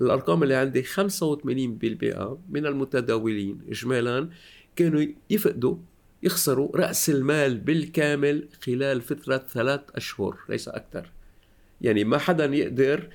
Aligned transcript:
الأرقام 0.00 0.42
اللي 0.42 0.54
عندي 0.54 0.82
85% 0.82 0.88
من 2.50 2.66
المتداولين 2.66 3.60
اجمالا 3.68 4.28
كانوا 4.76 5.06
يفقدوا 5.30 5.76
يخسروا 6.22 6.76
رأس 6.76 7.10
المال 7.10 7.58
بالكامل 7.58 8.48
خلال 8.66 9.00
فترة 9.00 9.44
ثلاث 9.52 9.80
أشهر 9.94 10.36
ليس 10.48 10.68
أكثر. 10.68 11.10
يعني 11.80 12.04
ما 12.04 12.18
حدا 12.18 12.44
يقدر 12.44 13.08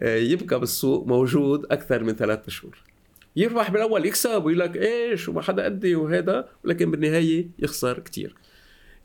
آه، 0.00 0.16
يبقى 0.16 0.60
بالسوق 0.60 1.06
موجود 1.06 1.66
أكثر 1.70 2.04
من 2.04 2.12
ثلاث 2.12 2.46
أشهر. 2.46 2.82
يربح 3.36 3.70
بالأول 3.70 4.06
يكسب 4.06 4.44
ويقول 4.44 4.58
لك 4.58 4.76
إيش 4.76 5.28
وما 5.28 5.42
حدا 5.42 5.64
قدي 5.64 5.94
وهذا 5.94 6.48
ولكن 6.64 6.90
بالنهاية 6.90 7.48
يخسر 7.58 7.98
كثير 7.98 8.34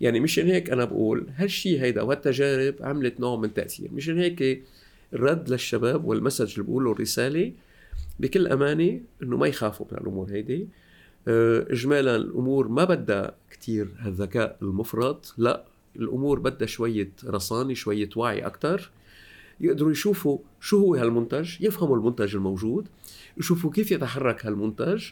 يعني 0.01 0.19
مشان 0.19 0.47
هيك 0.47 0.69
أنا 0.69 0.85
بقول 0.85 1.27
هالشيء 1.35 1.81
هيدا 1.81 2.01
وهالتجارب 2.01 2.75
عملت 2.81 3.19
نوع 3.19 3.35
من 3.37 3.53
تأثير. 3.53 3.91
مشان 3.91 4.19
هيك 4.19 4.63
الرد 5.15 5.49
للشباب 5.49 6.05
والمسج 6.05 6.51
اللي 6.51 6.63
بقوله 6.63 6.91
الرسالة 6.91 7.51
بكل 8.19 8.47
أمانة 8.47 8.99
إنه 9.23 9.37
ما 9.37 9.47
يخافوا 9.47 9.85
من 9.91 9.97
الأمور 9.97 10.31
هيدي. 10.31 10.67
آه، 11.27 11.65
اجمالا 11.69 12.15
الأمور 12.15 12.67
ما 12.67 12.83
بدها 12.83 13.35
كثير 13.51 13.87
هالذكاء 13.99 14.57
المفرط 14.61 15.33
لا 15.37 15.65
الأمور 15.95 16.39
بدها 16.39 16.67
شوية 16.67 17.11
رصانة 17.25 17.73
شوية 17.73 18.09
وعي 18.15 18.39
أكثر 18.39 18.91
يقدروا 19.59 19.91
يشوفوا 19.91 20.37
شو 20.61 20.77
هو 20.79 20.95
هالمنتج 20.95 21.61
يفهموا 21.61 21.97
المنتج 21.97 22.35
الموجود 22.35 22.87
يشوفوا 23.37 23.71
كيف 23.71 23.91
يتحرك 23.91 24.45
هالمنتج. 24.45 25.03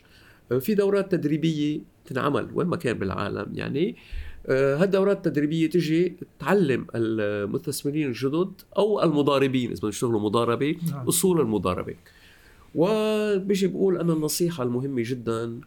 آه، 0.52 0.60
في 0.60 0.76
دورات 0.76 1.12
تدريبية 1.12 1.80
تنعمل 2.06 2.48
وين 2.54 2.68
ما 2.68 2.76
كان 2.76 2.98
بالعالم 3.00 3.52
يعني. 3.54 3.96
هالدورات 4.50 5.18
التدريبية 5.18 5.70
تجي 5.70 6.18
تعلم 6.40 6.88
المستثمرين 6.96 8.08
الجدد 8.08 8.52
أو 8.78 9.04
المضاربين 9.04 9.70
إذا 9.70 9.78
بدهم 9.78 9.90
يشتغلوا 9.90 10.20
مضاربة 10.20 10.76
نعم. 10.92 11.08
أصول 11.08 11.42
المضاربة 11.42 11.96
وبيجي 12.76 13.68
بقول 13.68 13.98
أنا 13.98 14.14
النصيحة 14.14 14.64
المهمة 14.64 15.04
جدا 15.06 15.62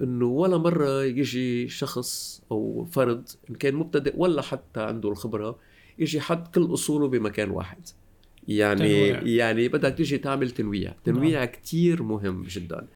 إنه 0.00 0.26
ولا 0.26 0.58
مرة 0.58 1.04
يجي 1.04 1.68
شخص 1.68 2.42
أو 2.50 2.86
فرد 2.90 3.28
إن 3.50 3.54
كان 3.54 3.74
مبتدئ 3.74 4.14
ولا 4.16 4.42
حتى 4.42 4.80
عنده 4.80 5.08
الخبرة 5.08 5.58
يجي 5.98 6.20
حط 6.20 6.54
كل 6.54 6.74
أصوله 6.74 7.08
بمكان 7.08 7.50
واحد 7.50 7.78
يعني 8.48 8.78
تنويع. 8.78 9.22
يعني 9.22 9.68
بدك 9.68 9.94
تيجي 9.94 10.18
تعمل 10.18 10.50
تنويع 10.50 10.94
تنويع 11.04 11.38
نعم. 11.38 11.48
كثير 11.48 12.02
مهم 12.02 12.42
جدا 12.42 12.86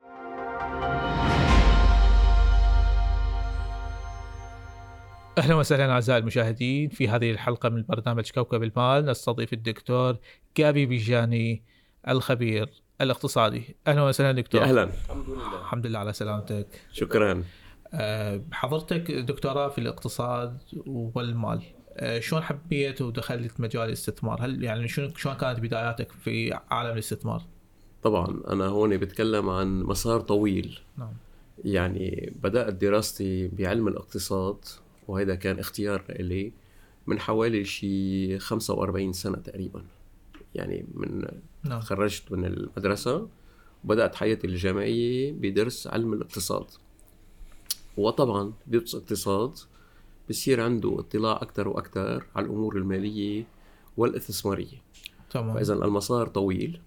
أهلا 5.39 5.55
وسهلا 5.55 5.93
أعزائي 5.93 6.21
المشاهدين 6.21 6.89
في 6.89 7.09
هذه 7.09 7.31
الحلقة 7.31 7.69
من 7.69 7.85
برنامج 7.89 8.31
كوكب 8.31 8.63
المال 8.63 9.07
نستضيف 9.07 9.53
الدكتور 9.53 10.17
جابي 10.57 10.87
بيجاني 10.87 11.63
الخبير 12.09 12.71
الاقتصادي. 13.01 13.77
أهلا 13.87 14.03
وسهلا 14.03 14.33
دكتور. 14.33 14.63
أهلا. 14.63 14.85
الحمد 14.85 15.29
لله 15.29 15.61
الحمد 15.61 15.87
لله 15.87 15.99
على 15.99 16.13
سلامتك. 16.13 16.67
شكرا. 16.93 17.45
أه 17.93 18.43
حضرتك 18.53 19.11
دكتوراه 19.11 19.69
في 19.69 19.79
الاقتصاد 19.79 20.59
والمال 20.87 21.63
أه 21.97 22.21
شلون 22.21 22.43
حبيت 22.43 23.03
ودخلت 23.03 23.61
مجال 23.61 23.89
الاستثمار؟ 23.89 24.45
هل 24.45 24.65
يعني 24.65 24.89
شلون 24.89 25.15
شلون 25.17 25.35
كانت 25.35 25.61
بداياتك 25.61 26.13
في 26.13 26.59
عالم 26.71 26.93
الاستثمار؟ 26.93 27.43
طبعا 28.03 28.41
أنا 28.49 28.67
هون 28.67 28.97
بتكلم 28.97 29.51
عن 29.51 29.83
مسار 29.83 30.21
طويل. 30.21 30.79
نعم. 30.97 31.13
يعني 31.65 32.33
بدأت 32.43 32.75
دراستي 32.75 33.49
بعلم 33.49 33.89
الاقتصاد 33.89 34.57
وهذا 35.09 35.35
كان 35.35 35.59
اختيار 35.59 36.05
لي 36.21 36.53
من 37.07 37.21
حوالي 37.21 37.65
شي 37.65 38.39
45 38.39 39.13
سنة 39.13 39.37
تقريبا. 39.37 39.85
يعني 40.55 40.87
من 40.95 41.29
نعم. 41.65 41.81
خرجت 41.81 42.33
من 42.33 42.45
المدرسة 42.45 43.29
وبدأت 43.85 44.15
حياتي 44.15 44.47
الجامعية 44.47 45.33
بدرس 45.33 45.87
علم 45.87 46.13
الاقتصاد. 46.13 46.67
وطبعا 47.97 48.53
بيدرس 48.67 48.95
اقتصاد 48.95 49.59
بصير 50.31 50.61
عنده 50.61 50.97
اطلاع 50.99 51.37
أكثر 51.43 51.69
وأكثر 51.69 52.25
على 52.37 52.47
الأمور 52.47 52.77
المالية 52.77 53.45
والاستثمارية. 53.97 54.83
تمام. 55.31 55.55
فإذا 55.55 55.75
المسار 55.75 56.27
طويل. 56.27 56.81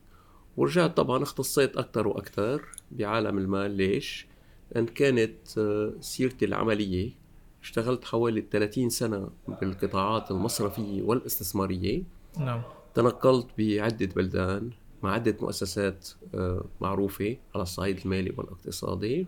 ورجعت 0.58 0.98
طبعا 0.98 1.24
اختصيت 1.24 1.78
أكثر 1.78 2.08
وأكثر 2.08 2.66
بعالم 2.92 3.38
المال. 3.38 3.72
ليش؟ 3.72 4.28
لأن 4.72 4.86
كانت 4.86 5.58
آه، 5.58 5.94
سيرتي 6.00 6.46
العملية 6.46 7.21
اشتغلت 7.64 8.06
حوالي 8.06 8.46
30 8.52 8.90
سنة 8.90 9.30
بالقطاعات 9.62 10.32
المصرفية 10.32 11.02
والاستثمارية. 11.02 12.04
نعم. 12.40 12.62
تنقلت 12.94 13.48
بعدة 13.58 14.06
بلدان 14.06 14.70
مع 15.04 15.14
عدة 15.14 15.38
مؤسسات 15.42 16.10
آه، 16.36 16.66
معروفة 16.82 17.38
على 17.56 17.62
الصعيد 17.62 18.00
المالي 18.06 18.34
والاقتصادي. 18.38 19.28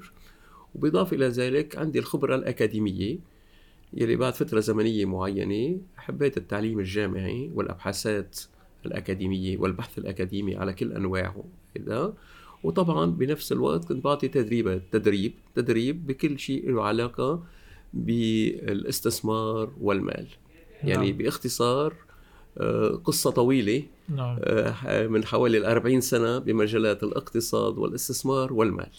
وبإضافة 0.75 1.15
إلى 1.15 1.27
ذلك 1.27 1.77
عندي 1.77 1.99
الخبرة 1.99 2.35
الأكاديمية 2.35 3.19
يلي 3.93 4.15
بعد 4.15 4.33
فترة 4.33 4.59
زمنية 4.59 5.05
معينة 5.05 5.77
حبيت 5.97 6.37
التعليم 6.37 6.79
الجامعي 6.79 7.51
والأبحاثات 7.53 8.39
الأكاديمية 8.85 9.57
والبحث 9.57 9.97
الأكاديمي 9.97 10.55
على 10.55 10.73
كل 10.73 10.93
أنواعه 10.93 11.43
إذا. 11.75 12.13
وطبعا 12.63 13.05
بنفس 13.05 13.51
الوقت 13.51 13.85
كنت 13.85 14.03
بعطي 14.03 14.27
تدريبات 14.27 14.81
تدريب 14.91 15.33
تدريب 15.55 16.07
بكل 16.07 16.39
شيء 16.39 16.71
له 16.71 16.83
علاقة 16.83 17.43
بالاستثمار 17.93 19.73
والمال. 19.81 20.27
يعني 20.83 21.11
نعم. 21.11 21.17
باختصار 21.17 21.93
آه، 22.57 23.01
قصة 23.05 23.31
طويلة 23.31 23.83
نعم. 24.09 24.39
آه، 24.43 25.07
من 25.07 25.25
حوالي 25.25 25.57
الأربعين 25.57 26.01
سنة 26.01 26.39
بمجالات 26.39 27.03
الاقتصاد 27.03 27.77
والاستثمار 27.77 28.53
والمال. 28.53 28.89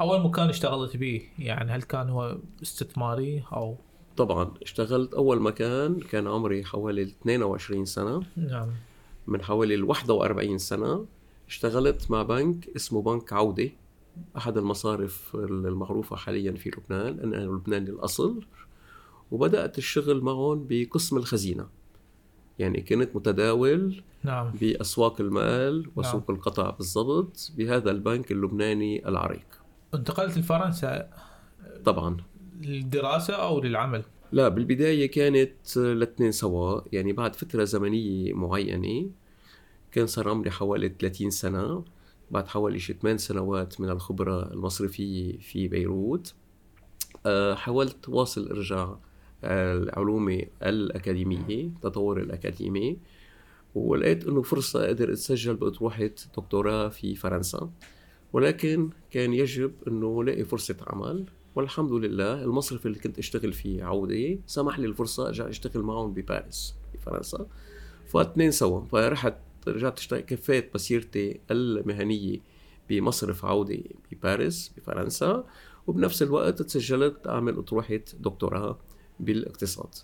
أول 0.00 0.20
مكان 0.20 0.48
اشتغلت 0.48 0.96
به 0.96 1.22
يعني 1.38 1.72
هل 1.72 1.82
كان 1.82 2.08
هو 2.08 2.38
استثماري 2.62 3.44
أو؟ 3.52 3.76
طبعا 4.16 4.54
اشتغلت 4.62 5.14
أول 5.14 5.40
مكان 5.42 6.00
كان 6.00 6.26
عمري 6.26 6.64
حوالي 6.64 7.02
22 7.02 7.84
سنة. 7.84 8.22
نعم. 8.36 8.68
من 9.26 9.42
حوالي 9.42 9.74
ال 9.74 9.84
41 9.84 10.58
سنة 10.58 11.06
اشتغلت 11.48 12.10
مع 12.10 12.22
بنك 12.22 12.68
اسمه 12.76 13.02
بنك 13.02 13.32
عودة. 13.32 13.70
أحد 14.36 14.58
المصارف 14.58 15.34
المعروفة 15.34 16.16
حاليا 16.16 16.52
في 16.52 16.70
لبنان 16.70 17.20
أنا 17.20 17.36
لبناني 17.36 17.90
الأصل 17.90 18.42
وبدأت 19.30 19.78
الشغل 19.78 20.20
معهم 20.20 20.66
بقسم 20.68 21.16
الخزينة 21.16 21.66
يعني 22.58 22.80
كنت 22.80 23.16
متداول 23.16 24.02
نعم. 24.24 24.50
بأسواق 24.50 25.20
المال 25.20 25.90
وسوق 25.96 26.30
نعم. 26.30 26.38
القطع 26.38 26.70
بالضبط 26.70 27.52
بهذا 27.56 27.90
البنك 27.90 28.32
اللبناني 28.32 29.08
العريق 29.08 29.46
انتقلت 29.94 30.38
لفرنسا 30.38 31.10
طبعا 31.84 32.16
للدراسة 32.62 33.34
أو 33.34 33.60
للعمل؟ 33.60 34.02
لا 34.32 34.48
بالبداية 34.48 35.10
كانت 35.10 35.76
الاثنين 35.76 36.32
سوا 36.32 36.80
يعني 36.92 37.12
بعد 37.12 37.36
فترة 37.36 37.64
زمنية 37.64 38.32
معينة 38.32 39.10
كان 39.92 40.06
صار 40.06 40.28
عمري 40.28 40.50
حوالي 40.50 40.88
30 41.00 41.30
سنة 41.30 41.84
بعد 42.30 42.48
حوالي 42.48 42.78
شي 42.78 42.92
8 42.92 43.16
سنوات 43.16 43.80
من 43.80 43.90
الخبرة 43.90 44.52
المصرفية 44.52 45.38
في 45.38 45.68
بيروت. 45.68 46.34
آه، 47.26 47.54
حاولت 47.54 48.08
واصل 48.08 48.50
ارجع 48.50 48.94
علومي 49.96 50.48
الأكاديمية 50.62 51.70
تطور 51.82 52.20
الأكاديمي 52.20 52.98
ولقيت 53.74 54.26
إنه 54.26 54.42
فرصة 54.42 54.84
أقدر 54.84 55.12
أتسجل 55.12 55.56
بأطروحة 55.56 56.10
دكتوراه 56.36 56.88
في 56.88 57.14
فرنسا. 57.14 57.70
ولكن 58.32 58.90
كان 59.10 59.32
يجب 59.32 59.72
إنه 59.88 60.24
لاقي 60.24 60.44
فرصة 60.44 60.76
عمل 60.86 61.24
والحمد 61.54 61.92
لله 61.92 62.42
المصرف 62.42 62.86
اللي 62.86 62.98
كنت 62.98 63.18
أشتغل 63.18 63.52
فيه 63.52 63.84
عودة 63.84 64.38
سمح 64.46 64.78
لي 64.78 64.86
الفرصة 64.86 65.26
أرجع 65.26 65.48
أشتغل 65.48 65.82
معهم 65.82 66.14
بباريس 66.14 66.74
بفرنسا 66.94 67.46
فاثنين 68.06 68.50
سوا 68.50 68.80
فرحت 68.80 69.34
رجعت 69.68 69.98
اشتغل 69.98 70.20
كفيت 70.20 70.70
مسيرتي 70.74 71.40
المهنية 71.50 72.38
بمصرف 72.88 73.44
عودة 73.44 73.78
بباريس 74.12 74.72
بفرنسا 74.76 75.44
وبنفس 75.86 76.22
الوقت 76.22 76.62
تسجلت 76.62 77.26
أعمل 77.26 77.58
أطروحة 77.58 78.00
دكتوراه 78.20 78.78
بالاقتصاد. 79.20 79.94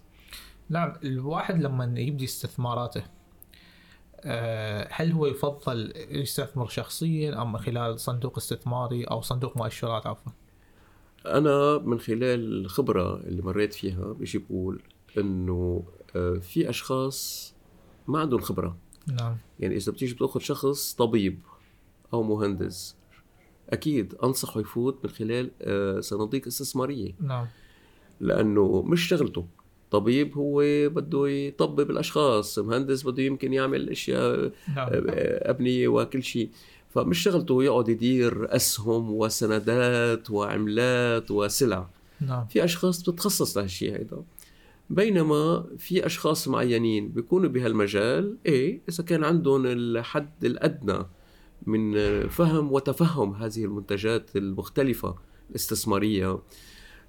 نعم 0.68 0.92
الواحد 1.04 1.62
لما 1.62 2.00
يبدي 2.00 2.24
استثماراته 2.24 3.02
آه، 4.20 4.88
هل 4.90 5.12
هو 5.12 5.26
يفضل 5.26 5.92
يستثمر 6.10 6.68
شخصيا 6.68 7.42
أم 7.42 7.52
من 7.52 7.58
خلال 7.58 8.00
صندوق 8.00 8.38
استثماري 8.38 9.04
أو 9.04 9.20
صندوق 9.20 9.56
مؤشرات 9.56 10.06
عفوا؟ 10.06 10.32
أنا 11.26 11.78
من 11.78 12.00
خلال 12.00 12.64
الخبرة 12.64 13.16
اللي 13.16 13.42
مريت 13.42 13.74
فيها 13.74 14.12
بيجي 14.12 14.38
بقول 14.38 14.82
إنه 15.18 15.84
آه، 16.16 16.34
في 16.34 16.70
أشخاص 16.70 17.54
ما 18.08 18.18
عندهم 18.18 18.40
خبرة. 18.40 18.76
نعم. 19.06 19.36
يعني 19.60 19.76
إذا 19.76 19.92
بتيجي 19.92 20.14
بتأخذ 20.14 20.40
شخص 20.40 20.94
طبيب 20.94 21.38
أو 22.12 22.22
مهندس 22.22 22.96
أكيد 23.70 24.14
أنصحه 24.24 24.60
يفوت 24.60 24.98
من 25.04 25.10
خلال 25.10 25.50
آه، 25.62 26.00
صناديق 26.00 26.46
استثمارية. 26.46 27.12
نعم. 27.20 27.46
لأنه 28.20 28.82
مش 28.82 29.08
شغلته. 29.08 29.46
طبيب 29.90 30.36
هو 30.36 30.62
بده 30.88 31.28
يطبب 31.28 31.90
الأشخاص 31.90 32.58
مهندس 32.58 33.02
بده 33.02 33.22
يمكن 33.22 33.52
يعمل 33.52 33.90
أشياء 33.90 34.52
نعم. 34.76 34.88
آه، 34.92 35.50
أبنية 35.50 35.88
وكل 35.88 36.22
شيء. 36.22 36.50
فمش 36.94 37.18
شغلته 37.18 37.64
يقعد 37.64 37.88
يدير 37.88 38.56
أسهم 38.56 39.10
وسندات 39.10 40.30
وعملات 40.30 41.30
وسلع. 41.30 41.88
نعم. 42.20 42.46
في 42.46 42.64
أشخاص 42.64 43.02
بتتخصص 43.02 43.56
لهالشيء 43.56 43.92
هيدا. 43.92 44.22
بينما 44.90 45.66
في 45.78 46.06
أشخاص 46.06 46.48
معينين 46.48 47.08
بيكونوا 47.08 47.48
بهالمجال 47.48 48.38
إيه 48.46 48.80
إذا 48.88 49.04
كان 49.04 49.24
عندهم 49.24 49.66
الحد 49.66 50.44
الأدنى 50.44 50.98
من 51.66 51.92
فهم 52.28 52.72
وتفهم 52.72 53.34
هذه 53.34 53.64
المنتجات 53.64 54.36
المختلفة 54.36 55.16
الاستثمارية 55.50 56.38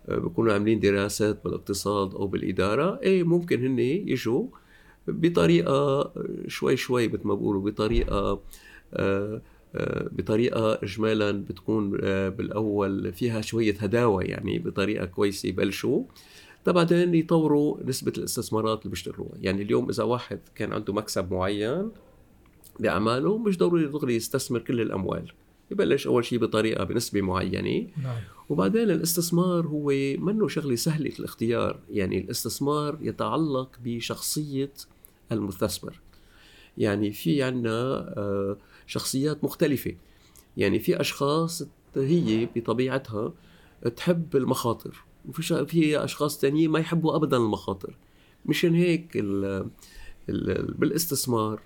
بيكونوا 0.07 0.53
عاملين 0.53 0.79
دراسات 0.79 1.44
بالاقتصاد 1.44 2.13
أو 2.13 2.27
بالإدارة 2.27 3.00
إيه 3.03 3.24
ممكن 3.24 3.65
هن 3.65 3.79
يجوا 3.79 4.47
بطريقة 5.07 6.12
شوي 6.47 6.77
شوي 6.77 7.07
مثل 7.07 7.27
ما 7.27 7.35
بقولوا 7.35 7.62
بطريقة 7.62 8.41
آه، 8.94 9.41
آه، 9.75 10.09
بطريقة 10.12 10.79
اجمالا 10.83 11.31
بتكون 11.31 11.97
آه، 12.03 12.29
بالأول 12.29 13.13
فيها 13.13 13.41
شوية 13.41 13.75
هداوة 13.79 14.24
يعني 14.24 14.59
بطريقة 14.59 15.06
كويسة 15.06 15.50
يبلشوا. 15.50 16.03
بعدين 16.72 17.16
يطوروا 17.16 17.84
نسبة 17.84 18.14
الاستثمارات 18.18 18.81
اللي 18.81 18.90
بيشتغلوها. 18.90 19.31
يعني 19.42 19.62
اليوم 19.62 19.90
إذا 19.90 20.04
واحد 20.04 20.40
كان 20.56 20.74
عنده 20.74 20.94
مكسب 20.94 21.31
معين 21.31 21.92
بأعماله 22.80 23.38
مش 23.38 23.58
ضروري 23.58 23.86
دغري 23.86 24.16
يستثمر 24.16 24.60
كل 24.60 24.81
الأموال. 24.81 25.31
يبلش 25.72 26.08
أول 26.08 26.25
شيء 26.25 26.40
بطريقة 26.40 26.84
بنسبة 26.84 27.22
معينة. 27.22 27.88
نعم. 28.04 28.22
وبعدين 28.50 28.92
الاستثمار 28.92 29.68
هو 29.68 29.92
منه 30.18 30.48
شغلة 30.48 30.75
سهلة 30.75 31.12
الاختيار. 31.19 31.80
يعني 31.90 32.18
الاستثمار 32.18 32.98
يتعلق 33.02 33.70
بشخصية 33.84 34.74
المستثمر. 35.31 36.00
يعني 36.78 37.12
في 37.12 37.44
عنا 37.44 38.58
شخصيات 38.88 39.44
مختلفة. 39.44 39.96
يعني 40.58 40.80
في 40.80 41.02
أشخاص 41.02 41.63
هي 41.96 42.48
بطبيعتها 42.56 43.34
تحب 43.96 44.36
المخاطر. 44.36 45.06
وفي 45.27 45.65
في 45.65 46.03
أشخاص 46.03 46.39
تانيين 46.39 46.71
ما 46.71 46.79
يحبوا 46.79 47.15
أبدا 47.15 47.38
المخاطر. 47.38 47.95
مشان 48.45 48.75
هيك 48.75 49.18
ال 49.18 49.45
ال 50.29 50.74
بالاستثمار 50.74 51.62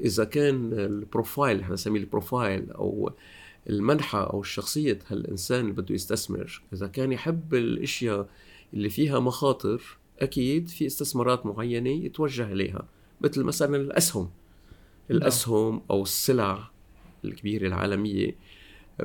إذا 0.00 0.24
كان 0.24 0.72
ال 0.72 0.83
profile 0.83 1.60
إحنا 1.60 1.74
نسميه 1.74 2.00
ال 2.00 2.09
profile 2.09 2.70
أو 2.70 3.12
المنحة 3.70 4.30
أو 4.32 4.40
الشخصية 4.40 4.98
هالإنسان 5.08 5.60
اللي 5.60 5.72
بده 5.72 5.94
يستثمر؟ 5.94 6.62
إذا 6.72 6.86
كان 6.86 7.12
يحب 7.12 7.54
الأشياء 7.54 8.28
اللي 8.74 8.90
فيها 8.90 9.20
مخاطر 9.20 9.82
أكيد 10.20 10.68
في 10.68 10.86
استثمارات 10.86 11.46
معينة 11.46 11.90
يتوجه 11.90 12.52
إليها. 12.52 12.88
مثل 13.20 13.42
مثلا 13.42 13.76
الأسهم. 13.76 14.30
الأسهم 15.10 15.82
أو 15.90 16.02
السلع 16.02 16.70
الكبيرة 17.24 17.66
العالمية 17.66 18.36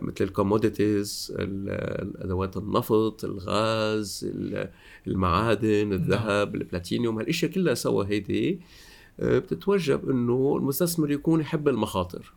مثل 0.01 0.23
ال 0.23 0.32
commodities 0.32 1.33
الادوات 1.39 2.57
النفط 2.57 3.25
الغاز 3.25 4.31
المعادن 5.07 5.93
الذهب 5.93 6.55
البلاتينيوم 6.55 7.17
هالأشياء 7.17 7.51
كلها 7.51 7.73
سوا 7.73 8.03
هيدي 8.03 8.59
آه، 9.19 9.39
بتتوجب 9.39 10.09
إنه 10.09 10.57
المستثمر 10.57 11.11
يكون 11.11 11.41
يحب 11.41 11.67
المخاطر. 11.67 12.33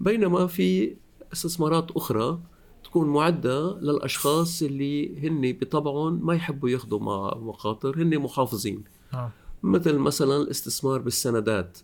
بينما 0.00 0.46
في 0.46 0.96
استثمارات 1.32 1.90
أخرى 1.90 2.40
تكون 2.84 3.08
معدة 3.08 3.78
للأشخاص 3.80 4.62
اللي 4.62 5.28
هن 5.28 5.52
بطبعهم 5.52 6.26
ما 6.26 6.34
يحبوا 6.34 6.68
ياخذوا 6.68 7.00
مخاطر 7.34 8.02
هن 8.02 8.18
محافظين. 8.18 8.84
آه. 9.14 9.30
مثل 9.62 9.98
مثلا 9.98 10.36
الاستثمار 10.36 11.00
بالسندات. 11.00 11.78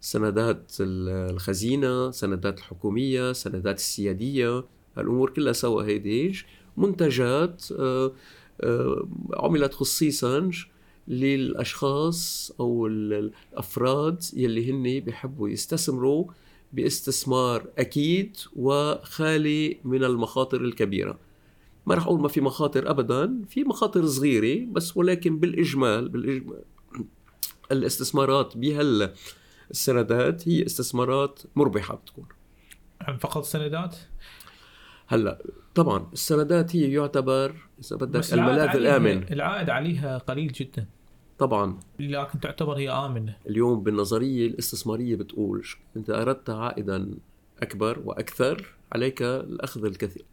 سندات 0.00 0.72
الخزينة 0.80 2.10
سندات 2.10 2.58
الحكومية 2.58 3.32
سندات 3.32 3.76
السيادية 3.76 4.64
الأمور 4.98 5.30
كلها 5.30 5.52
سوا 5.52 5.82
هيدي 5.82 6.32
منتجات 6.76 7.64
آه، 7.78 8.12
آه، 8.60 9.08
عملت 9.34 9.74
خصيصا 9.74 10.50
للأشخاص 11.08 12.52
أو 12.60 12.86
الأفراد 12.86 14.24
يلي 14.32 14.70
هن 14.70 15.04
بيحبوا 15.04 15.48
يستثمروا 15.48 16.24
باستثمار 16.72 17.66
أكيد 17.78 18.36
وخالي 18.56 19.78
من 19.84 20.04
المخاطر 20.04 20.60
الكبيرة. 20.60 21.18
ما 21.86 21.94
رح 21.94 22.06
أقول 22.06 22.20
ما 22.20 22.28
في 22.28 22.40
مخاطر 22.40 22.90
أبدا 22.90 23.42
في 23.48 23.64
مخاطر 23.64 24.06
صغيرة 24.06 24.66
بس 24.72 24.96
ولكن 24.96 25.38
بالإجمال 25.38 26.08
بالإجمال 26.08 26.62
الاستثمارات 27.72 28.56
بهال 28.56 29.12
السندات 29.70 30.48
هي 30.48 30.66
استثمارات 30.66 31.40
مربحة 31.56 31.94
بتكون. 31.94 32.26
فقط 33.20 33.44
سندات؟ 33.44 33.96
هلأ 35.06 35.42
طبعا 35.74 36.08
السندات 36.12 36.76
هي 36.76 36.92
يعتبر 36.92 37.54
إذا 37.84 37.96
بدك 37.96 38.32
الملاذ 38.32 38.76
الآمن. 38.76 39.22
العائد 39.32 39.70
عليها 39.70 40.18
قليل 40.18 40.52
جدا. 40.52 40.86
طبعا. 41.38 41.80
لكن 41.98 42.40
تعتبر 42.40 42.74
هي 42.78 42.90
آمنة. 42.90 43.36
اليوم 43.46 43.82
بالنظرية 43.82 44.46
الاستثمارية 44.46 45.16
بتقول 45.16 45.66
انت 45.96 46.10
أردت 46.10 46.50
عائدا 46.50 47.14
أكبر 47.62 47.98
وأكثر 48.04 48.74
عليك 48.92 49.22
الأخذ 49.22 49.84
الكثير 49.84 50.24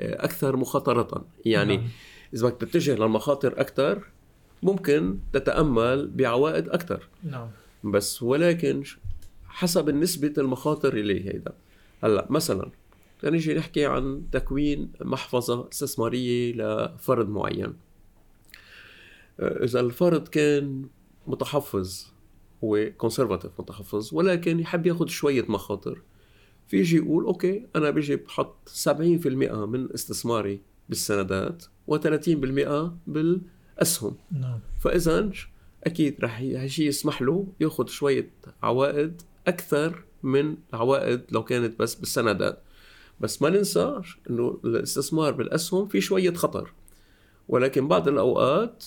أكثر 0.00 0.56
مخاطرة. 0.56 1.24
يعني 1.44 1.76
نعم. 1.76 1.88
إذا 2.34 2.48
بدك 2.48 2.60
تتجه 2.60 2.94
للمخاطر 2.94 3.60
أكثر 3.60 4.04
ممكن 4.62 5.18
تتأمل 5.32 6.10
بعوائد 6.10 6.68
أكثر. 6.68 7.08
نعم. 7.22 7.48
بس 7.84 8.22
ولكن 8.22 8.82
حسب 9.48 9.90
نسبة 9.90 10.32
المخاطر 10.38 10.96
اللي 10.96 11.26
هيدا 11.28 11.52
هلا 12.02 12.26
مثلا 12.30 12.70
نيجي 13.24 13.54
نحكي 13.54 13.86
عن 13.86 14.22
تكوين 14.32 14.92
محفظة 15.00 15.68
استثمارية 15.72 16.52
لفرد 16.52 17.28
معين. 17.28 17.72
إذا 19.40 19.80
الفرد 19.80 20.28
كان 20.28 20.88
متحفظ 21.26 22.06
هو 22.64 22.90
conservative 22.98 23.60
متحفظ 23.60 24.14
ولكن 24.14 24.60
يحب 24.60 24.86
ياخذ 24.86 25.06
شوية 25.06 25.44
مخاطر 25.48 26.02
في 26.68 26.78
يجي 26.78 26.96
يقول 26.96 27.24
okay 27.24 27.66
أنا 27.76 27.90
بيجي 27.90 28.16
بحط 28.16 28.68
70% 28.68 29.26
من 29.52 29.92
استثماري 29.94 30.60
بالسندات 30.88 31.64
و30% 31.90 32.28
بالأسهم. 33.06 34.16
نعم. 34.30 34.60
فاذا 34.80 35.30
أكيد 35.86 36.16
رح 36.20 36.40
هالشيء 36.40 36.88
يسمح 36.88 37.22
له 37.22 37.46
ياخذ 37.60 37.86
شوية 37.86 38.30
عوائد 38.62 39.22
أكثر 39.46 40.04
من 40.22 40.56
العوائد 40.74 41.22
لو 41.30 41.44
كانت 41.44 41.78
بس 41.78 41.94
بالسندات 41.94 42.62
بس 43.20 43.42
ما 43.42 43.50
ننسى 43.50 44.00
إنه 44.30 44.60
الاستثمار 44.64 45.32
بالأسهم 45.32 45.86
في 45.86 46.00
شوية 46.00 46.34
خطر 46.34 46.72
ولكن 47.48 47.88
بعض 47.88 48.08
الأوقات 48.08 48.84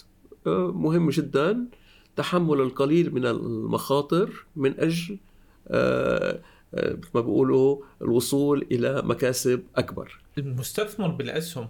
آه، 0.47 0.71
مهم 0.71 1.09
جدا 1.09 1.65
تحمل 2.15 2.61
القليل 2.61 3.13
من 3.13 3.25
المخاطر 3.25 4.45
من 4.55 4.79
أجل 4.79 5.17
آه، 5.67 6.39
آه، 6.75 6.93
مثل 6.93 7.09
ما 7.15 7.21
بيقولوا 7.21 7.77
الوصول 8.01 8.67
إلى 8.71 9.01
مكاسب 9.05 9.63
أكبر. 9.75 10.19
المستثمر 10.37 11.07
بالأسهم 11.07 11.67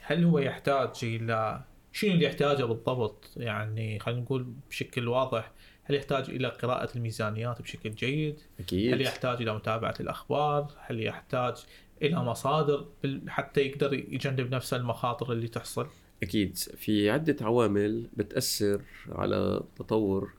هل 0.00 0.24
هو 0.24 0.38
يحتاج 0.38 0.90
إلى 1.02 1.60
شنو 1.96 2.12
اللي 2.12 2.24
يحتاجه 2.24 2.64
بالضبط؟ 2.64 3.30
يعني 3.36 3.98
خلينا 3.98 4.20
نقول 4.20 4.46
بشكل 4.70 5.08
واضح 5.08 5.52
هل 5.84 5.94
يحتاج 5.94 6.30
إلى 6.30 6.48
قراءة 6.48 6.96
الميزانيات 6.96 7.62
بشكل 7.62 7.90
جيد؟ 7.90 8.40
أكيد. 8.60 8.92
هل 8.94 9.00
يحتاج 9.00 9.42
إلى 9.42 9.54
متابعة 9.54 9.94
الأخبار؟ 10.00 10.72
هل 10.78 11.02
يحتاج 11.02 11.54
إلى 12.02 12.16
مصادر 12.16 12.86
حتى 13.28 13.60
يقدر 13.60 13.94
يجنب 13.94 14.54
نفس 14.54 14.74
المخاطر 14.74 15.32
اللي 15.32 15.48
تحصل؟ 15.48 15.86
أكيد. 16.22 16.56
في 16.56 17.10
عدة 17.10 17.36
عوامل 17.40 18.08
بتأثر 18.16 18.82
على 19.08 19.62
تطور 19.76 20.32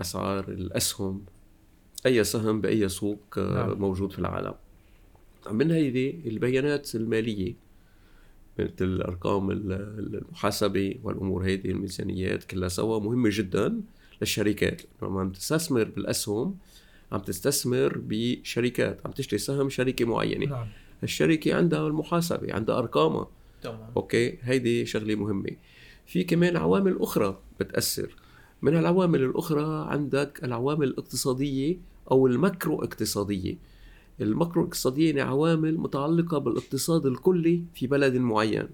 أسعار 0.00 0.48
الأسهم. 0.48 1.24
أي 2.06 2.24
سهم 2.24 2.60
بأي 2.60 2.88
سوق 2.88 3.38
نعم. 3.38 3.78
موجود 3.78 4.12
في 4.12 4.18
العالم. 4.18 4.54
من 5.50 5.70
هيدي 5.70 6.20
البيانات 6.26 6.94
المالية. 6.94 7.67
الأرقام 8.60 9.50
المحاسبة 9.50 10.94
والأمور 11.02 11.44
هيدي 11.44 11.70
الميزانيات 11.70 12.44
كلها 12.44 12.68
سوا 12.68 13.00
مهمة 13.00 13.30
جدا 13.32 13.80
للشركات. 14.20 14.82
لما 15.02 15.20
عم 15.20 15.30
تستثمر 15.30 15.84
بالأسهم 15.84 16.56
عم 17.12 17.20
تستثمر 17.20 18.00
بشركات 18.04 19.00
عم 19.04 19.12
تشتري 19.12 19.38
سهم 19.38 19.68
شركة 19.68 20.04
معينة. 20.04 20.46
نعم. 20.46 20.66
الشركة 21.02 21.54
عندها 21.54 21.86
المحاسبة 21.86 22.54
عندها 22.54 22.78
أرقامها. 22.78 23.28
تمام. 23.62 23.90
أوكي؟ 23.96 24.38
هيدي 24.42 24.86
شغلة 24.86 25.14
مهمة. 25.14 25.50
في 26.06 26.24
كمان 26.24 26.56
عوامل 26.56 26.96
أخرى 27.00 27.38
بتأثر. 27.60 28.14
من 28.62 28.76
العوامل 28.76 29.22
الأخرى 29.22 29.86
عندك 29.90 30.40
العوامل 30.44 30.88
الاقتصادية 30.88 31.76
أو 32.10 32.26
المكرو 32.26 32.82
اقتصادية. 32.84 33.56
المكرو 34.20 34.64
اقتصادية 34.64 35.06
يعني 35.06 35.20
عوامل 35.20 35.78
متعلقة 35.78 36.38
بالاقتصاد 36.38 37.06
الكلي 37.06 37.64
في 37.74 37.86
بلد 37.86 38.14
معين. 38.16 38.68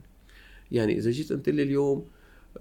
يعني 0.71 0.99
إذا 0.99 1.11
جيت 1.11 1.33
أنت 1.33 1.49
لي 1.49 1.63
اليوم 1.63 2.05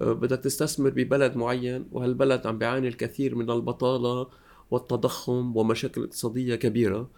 آه، 0.00 0.12
بدك 0.12 0.38
تستثمر 0.38 0.90
ببلد 0.90 1.36
معين 1.36 1.86
وهالبلد 1.92 2.46
عم 2.46 2.58
بيعاني 2.58 2.88
الكثير 2.88 3.34
من 3.34 3.50
البطالة 3.50 4.26
والتضخم 4.70 5.56
ومشاكل 5.56 6.04
اقتصادية 6.04 6.54
كبيرة 6.54 7.10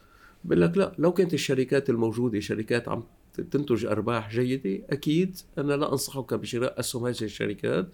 بقول 0.44 0.60
لك 0.60 0.76
لا 0.78 0.92
لو 0.98 1.12
كانت 1.12 1.34
الشركات 1.34 1.90
الموجودة 1.90 2.40
شركات 2.40 2.88
عم 2.88 3.02
تنتج 3.50 3.86
أرباح 3.86 4.30
جيدة 4.30 4.84
أكيد 4.90 5.36
أنا 5.58 5.72
لا 5.72 5.92
أنصحك 5.92 6.34
بشراء 6.34 6.80
أسهم 6.80 7.06
هذه 7.06 7.22
الشركات 7.22 7.88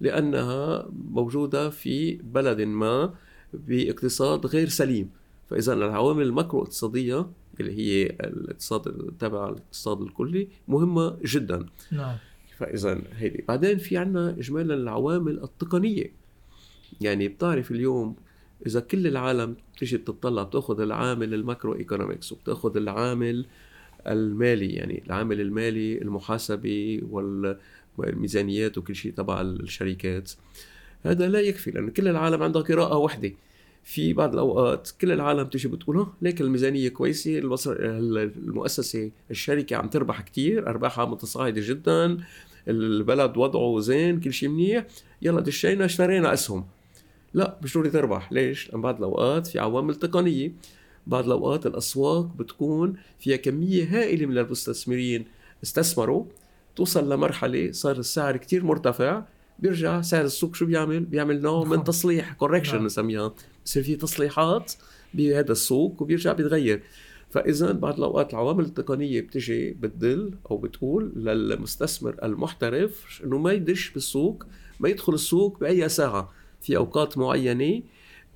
لأنها 0.00 0.88
موجودة 1.10 1.70
في 1.70 2.14
بلد 2.14 2.60
ما 2.60 3.14
بإقتصاد 3.54 4.46
غير 4.46 4.68
سليم. 4.68 5.10
فإذا 5.54 5.72
العوامل 5.72 6.22
الماكرو 6.22 6.62
اقتصاديه 6.62 7.26
اللي 7.60 7.72
هي 7.72 8.06
الاقتصاد 8.06 9.14
تبع 9.18 9.48
الاقتصاد 9.48 10.00
الكلي 10.00 10.48
مهمة 10.68 11.16
جدا. 11.24 11.66
نعم. 11.92 12.16
فإذا 12.58 13.02
هيدي. 13.16 13.44
بعدين 13.48 13.78
في 13.78 13.96
عنا 13.96 14.30
اجمالا 14.30 14.74
العوامل 14.74 15.42
التقنية. 15.42 16.12
يعني 17.00 17.28
بتعرف 17.28 17.70
اليوم 17.70 18.16
إذا 18.66 18.80
كل 18.80 19.06
العالم 19.06 19.56
تيجي 19.78 19.96
بتطلع 19.96 20.42
بتأخذ 20.42 20.80
العامل 20.80 21.34
ال 21.34 21.74
macroeconomics 21.74 22.32
وبتأخذ 22.32 22.76
العامل 22.76 23.46
المالي 24.06 24.70
يعني 24.70 25.02
العامل 25.06 25.40
المالي 25.40 26.02
المحاسبي 26.02 27.04
والميزانيات 27.98 28.78
وكل 28.78 28.94
شيء 28.94 29.12
تبع 29.12 29.40
الشركات. 29.40 30.32
هذا 31.02 31.28
لا 31.28 31.40
يكفي 31.40 31.70
لأن 31.70 31.90
كل 31.90 32.08
العالم 32.08 32.42
عندها 32.42 32.62
قراءة 32.62 32.96
واحدة 32.96 33.32
في 33.84 34.12
بعض 34.12 34.32
الأوقات 34.32 34.90
كل 35.00 35.12
العالم 35.12 35.46
تيجي 35.46 35.68
بتقول 35.68 35.96
ها 35.96 36.12
ليك 36.22 36.40
الميزانية 36.40 36.88
كويسة 36.88 37.38
المؤسسة 37.38 39.10
الشركة 39.30 39.76
عم 39.76 39.88
تربح 39.88 40.20
كتير 40.20 40.68
أرباحها 40.68 41.04
متصاعدة 41.04 41.62
جدا 41.64 42.18
البلد 42.68 43.36
وضعه 43.36 43.80
زين 43.80 44.20
كل 44.20 44.32
شيء 44.32 44.48
منيح 44.48 44.86
يلا 45.22 45.40
دشينا 45.40 45.84
اشترينا 45.84 46.32
أسهم 46.32 46.66
لا 47.34 47.58
مش 47.62 47.74
ضروري 47.74 47.90
تربح 47.90 48.32
ليش؟ 48.32 48.70
لأن 48.70 48.80
بعض 48.80 48.96
الأوقات 48.96 49.46
في 49.46 49.58
عوامل 49.58 49.94
تقنية 49.94 50.52
بعض 51.06 51.24
الأوقات 51.24 51.66
الأسواق 51.66 52.24
بتكون 52.24 52.96
فيها 53.20 53.36
كمية 53.36 53.84
هائلة 53.84 54.26
من 54.26 54.38
المستثمرين 54.38 55.24
استثمروا 55.62 56.24
توصل 56.76 57.12
لمرحلة 57.12 57.72
صار 57.72 57.98
السعر 57.98 58.36
كتير 58.36 58.64
مرتفع 58.64 59.22
بيرجع 59.58 60.00
سعر 60.00 60.24
السوق 60.24 60.54
شو 60.54 60.66
بيعمل؟ 60.66 61.00
بيعمل 61.00 61.42
نوع 61.42 61.64
من 61.64 61.76
نعم. 61.76 61.84
تصليح 61.84 62.32
كوركشن 62.32 62.76
نعم. 62.76 62.86
نسميها 62.86 63.34
بصير 63.64 63.82
في 63.82 63.96
تصليحات 63.96 64.72
بهذا 65.14 65.52
السوق 65.52 66.02
وبيرجع 66.02 66.32
بيتغير. 66.32 66.82
فإذا 67.30 67.72
بعض 67.72 67.96
الأوقات 67.98 68.30
العوامل 68.30 68.64
التقنية 68.64 69.20
بتجي 69.20 69.70
بتدل 69.70 70.34
أو 70.50 70.56
بتقول 70.56 71.12
للمستثمر 71.16 72.16
المحترف 72.22 73.22
إنه 73.24 73.38
ما 73.38 73.52
يدش 73.52 73.90
بالسوق 73.90 74.46
ما 74.80 74.88
يدخل 74.88 75.14
السوق 75.14 75.58
بأي 75.60 75.88
ساعة. 75.88 76.32
في 76.60 76.76
أوقات 76.76 77.18
معينة 77.18 77.82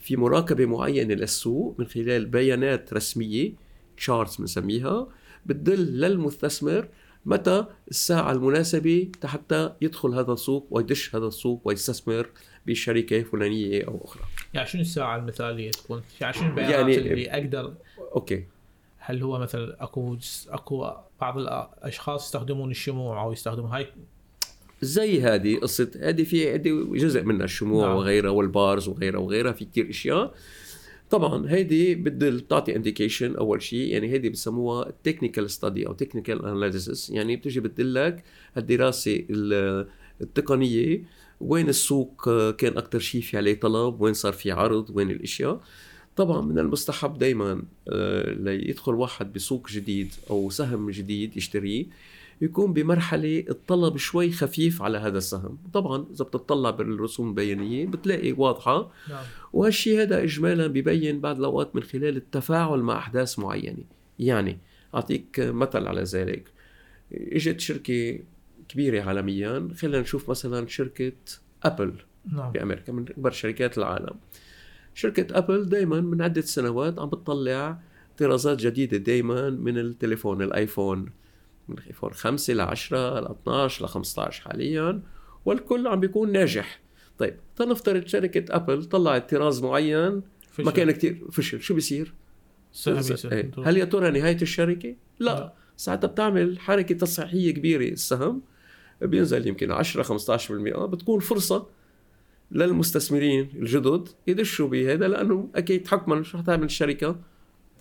في 0.00 0.16
مراقبة 0.16 0.66
معينة 0.66 1.14
للسوق 1.14 1.75
من 1.78 1.87
خلال 1.87 2.26
بيانات 2.26 2.92
رسمية 2.92 3.52
charts 3.97 4.37
بنسميها 4.37 5.08
بتدل 5.47 6.00
للمستثمر 6.00 6.88
متى 7.26 7.64
الساعة 7.90 8.32
المناسبة 8.32 9.11
حتى 9.25 9.73
يدخل 9.80 10.14
هذا 10.14 10.32
السوق 10.32 10.66
ويدش 10.70 11.16
هذا 11.16 11.26
السوق 11.26 11.61
ويستثمر 11.64 12.30
بشركة 12.66 13.23
فلانية 13.23 13.85
أو 13.85 14.00
أخرى. 14.04 14.23
يعني 14.55 14.67
شنو 14.69 14.81
الساعة 14.81 15.17
المثالية 15.17 15.71
تكون؟ 15.71 16.02
يعني 16.21 16.33
شنو 16.33 16.49
البيانات 16.49 16.73
يعني 16.73 16.97
اللي 16.97 17.31
أقدر 17.31 17.75
okay 18.14 18.44
هل 18.99 19.23
هو 19.23 19.38
مثلا 19.38 19.83
أكو 19.83 20.17
أكو 20.49 20.90
بعض 21.21 21.38
الأشخاص 21.38 22.25
يستخدمون 22.25 22.71
الشموع 22.71 23.23
أو 23.23 23.33
يستخدمون 23.33 23.71
هاي 23.71 23.87
زي 24.83 25.23
هذه 25.23 25.57
قصه 25.57 25.90
هذه 26.00 26.25
في 26.25 26.55
هذه 26.55 26.87
جزء 26.93 27.23
منها 27.23 27.45
الشموع 27.45 27.87
نعم. 27.87 27.97
وغيرها 27.97 28.31
وال 28.30 28.50
bars 28.50 28.88
وغيرها 28.88 29.21
وغيرها 29.21 29.52
في 29.52 29.64
كثير 29.64 29.90
أشياء 29.90 30.35
طبعا 31.11 31.50
هيدي 31.50 31.95
بتدل 31.95 32.38
بتعطي 32.38 32.76
indication 32.76 33.37
أول 33.37 33.62
شيء 33.62 33.93
يعني 33.93 34.09
هيدي 34.09 34.31
بسموها 34.31 34.93
technical 35.04 35.50
study 35.50 35.87
أو 35.87 35.93
technical 35.92 36.47
analysis 36.47 37.11
يعني 37.11 37.37
بتجي 37.37 37.61
بتدلك 37.61 38.25
الدراسة 38.57 39.25
التقنية 40.21 41.02
وين 41.40 41.68
السوق 41.68 42.30
كان 42.50 42.76
أكثر 42.76 42.99
شيء 42.99 43.21
في 43.21 43.37
عليه 43.37 43.61
طلب 43.61 44.00
وين 44.00 44.14
صار 44.14 44.33
في 44.33 44.50
عرض 44.50 44.90
وين 44.95 45.11
الأشياء. 45.11 45.61
طبعا 46.16 46.40
من 46.40 46.59
المستحب 46.59 47.18
دائما 47.18 47.62
آه، 47.88 48.30
ليدخل 48.30 48.95
واحد 48.95 49.33
بسوق 49.33 49.68
جديد 49.68 50.14
أو 50.30 50.50
سهم 50.50 50.90
جديد 50.90 51.37
يشتريه 51.37 51.87
يكون 52.40 52.73
بمرحلة 52.73 53.45
الطلب 53.50 53.97
شوي 53.97 54.33
خفيف 54.33 54.83
على 54.83 54.99
هذا 54.99 55.18
السهم. 55.18 55.59
طبعا 55.73 56.07
إذا 56.14 56.25
بتطلع 56.25 56.71
بالرسوم 56.71 57.28
البيانية 57.28 57.87
بتلاقي 57.87 58.33
واضحة. 58.33 58.90
نعم. 59.09 59.25
وهالشيء 59.52 60.02
هذا 60.02 60.23
إجمالا 60.23 60.66
ببين 60.66 61.21
بعض 61.21 61.38
الأوقات 61.38 61.76
من 61.76 61.83
خلال 61.83 62.16
التفاعل 62.16 62.80
مع 62.80 62.99
أحداث 62.99 63.38
معينة. 63.38 63.85
يعني 64.18 64.59
أعطيك 64.95 65.40
مثل 65.40 65.87
على 65.87 66.02
ذلك. 66.02 66.45
إجت 67.12 67.61
شركة 67.61 68.18
كبيرة 68.68 69.02
عالميا 69.02 69.68
خلينا 69.76 70.00
نشوف 70.00 70.30
مثلا 70.30 70.66
شركة 70.66 71.12
أبل 71.62 71.94
نعم. 72.32 72.52
بأمريكا 72.52 72.92
من 72.92 73.08
أكبر 73.08 73.30
شركات 73.30 73.78
العالم 73.78 74.16
شركة 74.94 75.38
أبل 75.38 75.68
دايما 75.68 76.00
من 76.00 76.22
عدة 76.22 76.40
سنوات 76.40 76.98
عم 76.98 77.08
بتطلع 77.08 77.80
طرازات 78.18 78.58
جديدة 78.58 78.96
دايما 78.96 79.50
من 79.50 79.78
التليفون 79.78 80.42
الآيفون 80.42 81.10
من 81.68 81.78
ايفون 81.78 82.12
5 82.12 82.54
ل 82.54 82.60
10 82.60 83.20
ل 83.20 83.26
12 83.26 83.84
ل 83.84 83.88
15 83.88 84.42
حاليا 84.42 85.02
والكل 85.44 85.87
عم 85.87 86.00
بيكون 86.00 86.32
ناجح 86.32 86.80
طيب 87.18 87.37
تنفترض 87.56 88.06
شركة 88.06 88.56
أبل 88.56 88.84
طلعت 88.84 89.30
طراز 89.34 89.62
معين 89.62 90.22
فشل. 90.50 90.64
ما 90.64 90.70
كان 90.70 90.90
كثير 90.90 91.25
فشل 91.32 91.60
شو 91.62 91.75
بيصير؟ 91.75 92.14
إيه. 92.88 93.50
هل 93.64 93.76
يا 93.76 93.84
ترى 93.84 94.10
نهاية 94.10 94.42
الشركة؟ 94.42 94.96
لا, 95.18 95.30
لا. 95.30 95.52
ساعتها 95.76 96.08
بتعمل 96.08 96.58
حركة 96.58 96.94
تصحيحية 96.94 97.50
كبيرة 97.50 97.88
السهم 97.88 98.42
بينزل 99.02 99.47
يمكن 99.47 99.73
10 99.73 100.02
15% 100.02 100.52
بتكون 100.87 101.21
فرصة 101.21 101.67
للمستثمرين 102.52 103.49
الجدد 103.57 104.09
يدشوا 104.26 104.69
بهذا 104.69 105.09
لأنه 105.09 105.49
أكيد 105.55 105.88
حكما 105.88 106.23
شو 106.23 106.38
حتعمل 106.38 106.64
الشركة؟ 106.64 107.17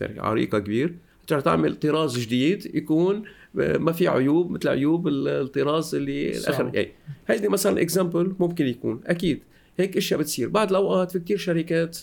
عريقة 0.01 0.59
كبير. 0.59 0.95
تعمل؟ 1.27 1.75
طراز 1.75 2.19
جديد 2.19 2.75
يكون 2.75 3.23
ما 3.53 3.91
في 3.91 4.07
عيوب 4.07 4.51
مثل 4.51 4.67
عيوب 4.67 5.07
الطراز 5.07 5.95
اللي 5.95 6.37
الأخر. 6.37 6.71
يعني 6.73 6.91
هيدي 7.27 7.47
مثلا 7.47 7.81
example 7.81 8.35
ممكن 8.39 8.67
يكون. 8.67 9.01
أكيد 9.05 9.43
هيك 9.77 9.97
أشياء 9.97 10.19
بتصير. 10.19 10.49
بعض 10.49 10.69
الأوقات 10.69 11.11
في 11.11 11.19
كثير 11.19 11.37
شركات 11.37 11.97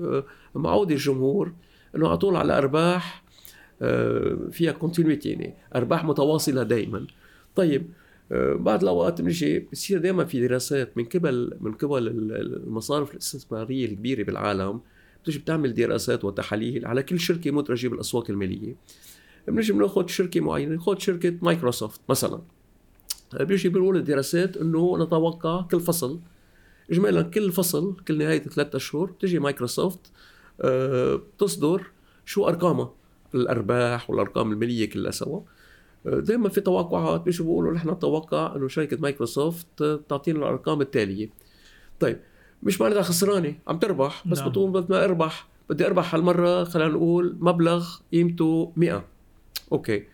آه، 0.00 0.24
معود 0.54 0.90
الجمهور 0.90 1.52
إنه 1.96 2.08
على 2.08 2.18
طول 2.18 2.36
على 2.36 2.58
أرباح 2.58 3.22
آه، 3.82 4.36
فيها 4.52 4.72
continuity 4.72 5.28
يعني 5.28 5.54
أرباح 5.74 6.04
متواصلة 6.04 6.62
دائما 6.62 7.06
طيب 7.56 7.82
آه، 7.82 8.05
بعض 8.30 8.82
الأوقات 8.82 9.20
بنجي 9.20 9.58
بصير 9.58 9.98
دائما 9.98 10.24
في 10.24 10.48
دراسات 10.48 10.96
من 10.98 11.04
قبل 11.04 11.56
من 11.60 11.72
قبل 11.72 12.08
المصارف 12.08 13.10
الاستثمارية 13.10 13.86
الكبيرة 13.86 14.22
بالعالم 14.22 14.80
بتجي 15.22 15.38
بتعمل 15.38 15.74
دراسات 15.74 16.24
وتحاليل 16.24 16.86
على 16.86 17.02
كل 17.02 17.20
شركة 17.20 17.50
مدرجة 17.50 17.88
بالأسواق 17.88 18.30
المالية. 18.30 18.76
بنجي 19.48 19.72
بناخذ 19.72 20.06
شركة 20.06 20.40
معينة 20.40 20.78
خذ 20.78 20.98
شركة 20.98 21.34
مايكروسوفت 21.42 22.00
مثلا. 22.08 22.42
بيجي 23.40 23.68
بيقولوا 23.68 24.00
الدراسات 24.00 24.56
إنه 24.56 25.04
نتوقع 25.04 25.62
كل 25.62 25.80
فصل 25.80 26.20
اجمالا 26.90 27.22
كل 27.22 27.52
فصل 27.52 27.96
كل 28.08 28.18
نهاية 28.18 28.42
ثلاث 28.42 28.74
اشهر 28.74 29.08
تجي 29.20 29.38
مايكروسوفت 29.38 30.00
آه، 30.60 31.14
بتصدر 31.14 31.86
شو 32.24 32.48
ارقامها 32.48 32.94
الأرباح 33.34 34.10
والأرقام 34.10 34.52
المالية 34.52 34.90
كلها 34.90 35.10
سوا. 35.10 35.40
آه، 35.40 35.44
دائما 36.06 36.48
في 36.48 36.60
توقعات 36.60 37.20
بيجوا 37.20 37.46
بيقولوا 37.46 37.72
نحن 37.72 37.90
نتوقع 37.90 38.56
إنه 38.56 38.68
شركة 38.68 38.96
مايكروسوفت 39.00 39.82
تعطينا 40.08 40.38
الأرقام 40.38 40.80
التالية. 40.80 41.30
طيب 42.00 42.20
مش 42.62 42.80
معناتها 42.80 43.02
خسرانة 43.02 43.54
عم 43.68 43.78
تربح 43.78 44.28
بس 44.28 44.38
نعم. 44.38 44.48
بتقول 44.48 44.70
بدي 44.70 44.86
ما 44.90 45.04
أربح 45.04 45.48
بدي 45.70 45.86
أربح 45.86 46.14
هالمرة 46.14 46.64
خلينا 46.64 46.90
نقول 46.90 47.36
مبلغ 47.40 47.96
قيمته 48.12 48.72
100 48.76 49.04
okay. 49.72 50.04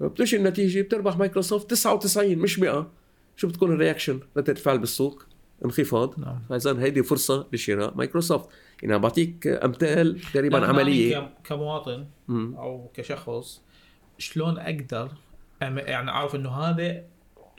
بتجي 0.00 0.36
النتيجة 0.36 0.80
بتربح 0.80 1.16
مايكروسوفت 1.16 1.70
99 1.70 2.38
مش 2.38 2.58
100 2.58 2.90
شو 3.36 3.48
بتكون 3.48 3.72
ال 3.72 3.77
reaction 3.77 4.20
ردة 4.36 4.52
الفعل 4.52 4.78
بالسوق؟ 4.78 5.22
انخفاض. 5.64 6.20
نعم. 6.20 6.38
فاذا 6.48 6.80
هيدي 6.82 7.02
فرصة 7.02 7.46
لشراء 7.52 7.96
مايكروسوفت. 7.96 8.48
يعني 8.82 8.94
عم 8.94 9.00
بعطيك 9.00 9.46
أمثال 9.46 10.20
تقريبا 10.34 10.66
عملية. 10.66 11.34
كمواطن 11.44 12.06
أو 12.30 12.90
كشخص 12.94 13.62
شلون 14.18 14.58
أقدر 14.58 15.08
يعني 15.62 16.10
أعرف 16.10 16.34
إنه 16.34 16.50
هذا 16.50 17.04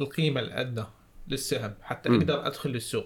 القيمة 0.01 0.41
الادنى 0.41 0.85
للسهم 1.27 1.73
حتى 1.81 2.09
أقدر 2.09 2.47
أدخل 2.47 2.69
للسوق. 2.69 3.05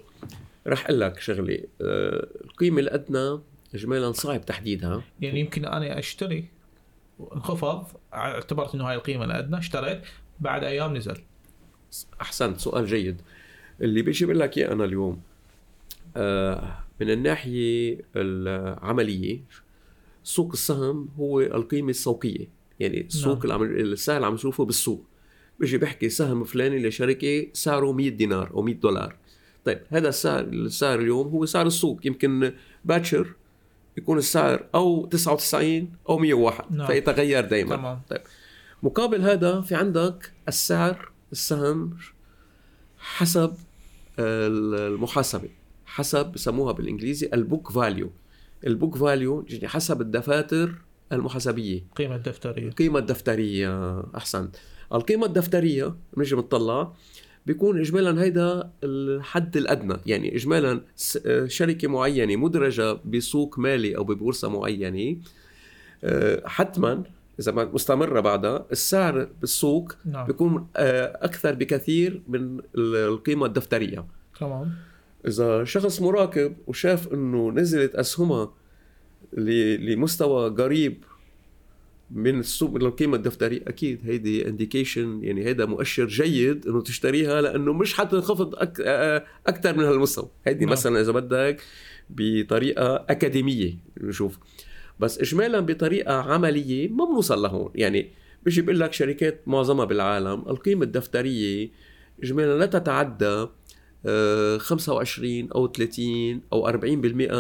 رح 0.68 0.86
أقول 0.86 1.00
لك 1.00 1.20
شغلة 1.20 1.60
آه، 1.82 2.28
القيمة 2.44 2.80
الادنى 2.80 3.40
اجمالا 3.76 4.12
صعب 4.12 4.46
تحديدها. 4.46 5.02
يعني 5.22 5.40
يمكن 5.40 5.66
أنا 5.66 6.00
أشتري 6.00 6.46
انخفض 7.36 7.88
اعتبرت 8.14 8.76
إنه 8.76 8.90
هاي 8.90 8.96
القيمة 8.96 9.26
الادنى 9.26 9.58
اشتريت 9.58 10.02
بعد 10.40 10.64
أيام 10.64 10.98
نزل. 10.98 11.18
أحسنت 12.22 12.60
سؤال 12.60 12.86
جيد. 12.86 13.22
اللي 13.82 14.02
بيجي 14.02 14.26
بقول 14.26 14.40
لك 14.40 14.58
إياه 14.58 14.72
أنا 14.72 14.84
اليوم 14.86 15.22
آه 16.18 16.80
من 17.02 17.10
الناحية 17.10 18.02
العملية 18.16 19.40
سوق 20.24 20.52
السهم 20.52 21.10
هو 21.20 21.42
القيمة 21.42 21.90
السوقية. 21.90 22.57
يعني 22.80 23.02
السوق 23.02 23.46
نعم. 23.46 23.64
اللي 23.64 23.80
عم 23.80 23.92
السعر 23.94 24.16
اللي 24.16 24.28
عم 24.28 24.34
نشوفه 24.34 24.66
بالسوق. 24.66 25.06
بيجي 25.60 25.78
بحكي 25.78 26.10
سهم 26.10 26.44
فلاني 26.44 26.88
لشركة 26.88 27.48
سعره 27.54 27.92
100 27.92 28.10
دينار 28.10 28.52
أو 28.54 28.62
100 28.62 28.76
دولار. 28.76 29.16
طيب 29.66 29.82
هذا 29.90 30.10
السعر 30.10 30.44
السعر 30.44 31.00
اليوم 31.00 31.28
هو 31.28 31.46
سعر 31.46 31.68
السوق. 31.68 32.06
يمكن 32.06 32.54
باكر 32.86 33.34
يكون 33.98 34.18
السعر 34.18 34.68
أو 34.76 35.06
99 35.06 35.92
أو 36.10 36.18
101 36.18 36.76
نعم. 36.76 36.88
فيتغير 36.88 37.46
دائما 37.46 37.76
تمام. 37.76 38.02
طيب 38.10 38.22
مقابل 38.84 39.22
هذا 39.22 39.62
في 39.62 39.76
عندك 39.76 40.32
السعر 40.48 41.12
السهم 41.32 41.98
حسب 42.98 43.54
المحاسبة. 44.20 45.50
حسب 45.86 46.26
بسموها 46.26 46.72
بالإنجليزي 46.72 47.30
ال 47.34 47.41
book 47.41 47.72
value. 47.72 48.12
ال 48.68 48.74
book 48.74 48.98
value 48.98 49.46
يعني 49.50 49.68
حسب 49.68 50.02
الدفاتر 50.02 50.76
المحاسبية. 51.12 51.80
القيمه 51.90 52.16
الدفترية. 52.16 52.68
القيمه 52.68 53.00
الدفترية 53.00 54.04
احسنت 54.18 54.56
القيمة 54.94 55.26
الدفترية 55.26 55.96
بنجي 56.18 56.36
بنطلع 56.36 56.94
بيكون 57.46 57.80
اجمالا 57.80 58.24
هيدا 58.24 58.70
الحد 58.84 59.58
الأدنى. 59.58 59.98
يعني 60.06 60.36
اجمالا 60.36 60.82
آه، 61.26 61.46
شركة 61.48 61.88
معينة 61.88 62.36
مدرجة 62.36 62.94
بسوق 63.06 63.60
مالي 63.60 63.98
أو 63.98 64.04
ببورصة 64.04 64.50
معينة 64.50 65.18
آه، 66.04 66.44
حتما 66.48 67.04
إذا 67.40 67.52
ما 67.52 67.66
مستمرة 67.66 68.20
بعدها 68.20 68.66
السعر 68.72 69.28
بالسوق 69.42 69.96
نعم. 70.06 70.28
بيكون 70.28 70.68
آه، 70.76 71.20
أكثر 71.26 71.54
بكثير 71.56 72.22
من 72.28 72.58
ال- 72.76 72.96
القيمة 72.96 73.46
الدفترية. 73.46 74.06
تمام. 74.40 74.74
إذا 75.28 75.64
شخص 75.64 76.02
مراقب 76.02 76.56
وشاف 76.68 77.14
إنه 77.14 77.52
نزلت 77.52 77.96
أسهمها 77.96 78.54
لمستوى 79.34 80.50
قريب 80.50 81.04
من 82.12 82.40
السوق 82.40 82.72
من 82.72 82.82
القيمة 82.82 83.16
الدفترية. 83.16 83.62
أكيد 83.68 84.00
هيدي 84.04 84.48
انديكيشن 84.48 85.24
يعني 85.24 85.46
هيدا 85.46 85.66
مؤشر 85.66 86.06
جيد 86.06 86.68
إنه 86.68 86.82
تشتريها 86.82 87.42
لأنه 87.42 87.74
مش 87.74 87.94
حتنخفض 87.94 88.56
أك... 88.56 88.82
أكثر 89.48 89.78
من 89.78 89.84
هالمستوى. 89.84 90.30
هيدي 90.46 90.66
نعم. 90.66 90.72
مثلا 90.72 91.02
إذا 91.02 91.12
بدك 91.12 91.62
بطريقة 92.10 92.96
أكاديمية 92.96 93.74
نشوف. 94.02 94.38
بس 95.00 95.20
اجمالا 95.20 95.60
بطريقة 95.60 96.14
عملية 96.14 96.90
ما 96.90 97.06
بنوصل 97.06 97.42
لهون. 97.42 97.72
يعني 97.76 98.12
بيجي 98.44 98.62
بيقول 98.62 98.80
لك 98.80 98.94
شركات 98.94 99.42
معظمها 99.48 99.86
بالعالم 99.86 100.44
القيمة 100.48 100.84
الدفترية 100.84 101.70
اجمالا 102.24 102.58
لا 102.60 102.66
تتعدى 102.66 103.48
آه، 104.06 104.58
25 104.58 105.50
أو 105.52 105.68
30 105.68 106.42
أو 106.54 106.72
40% 106.72 106.76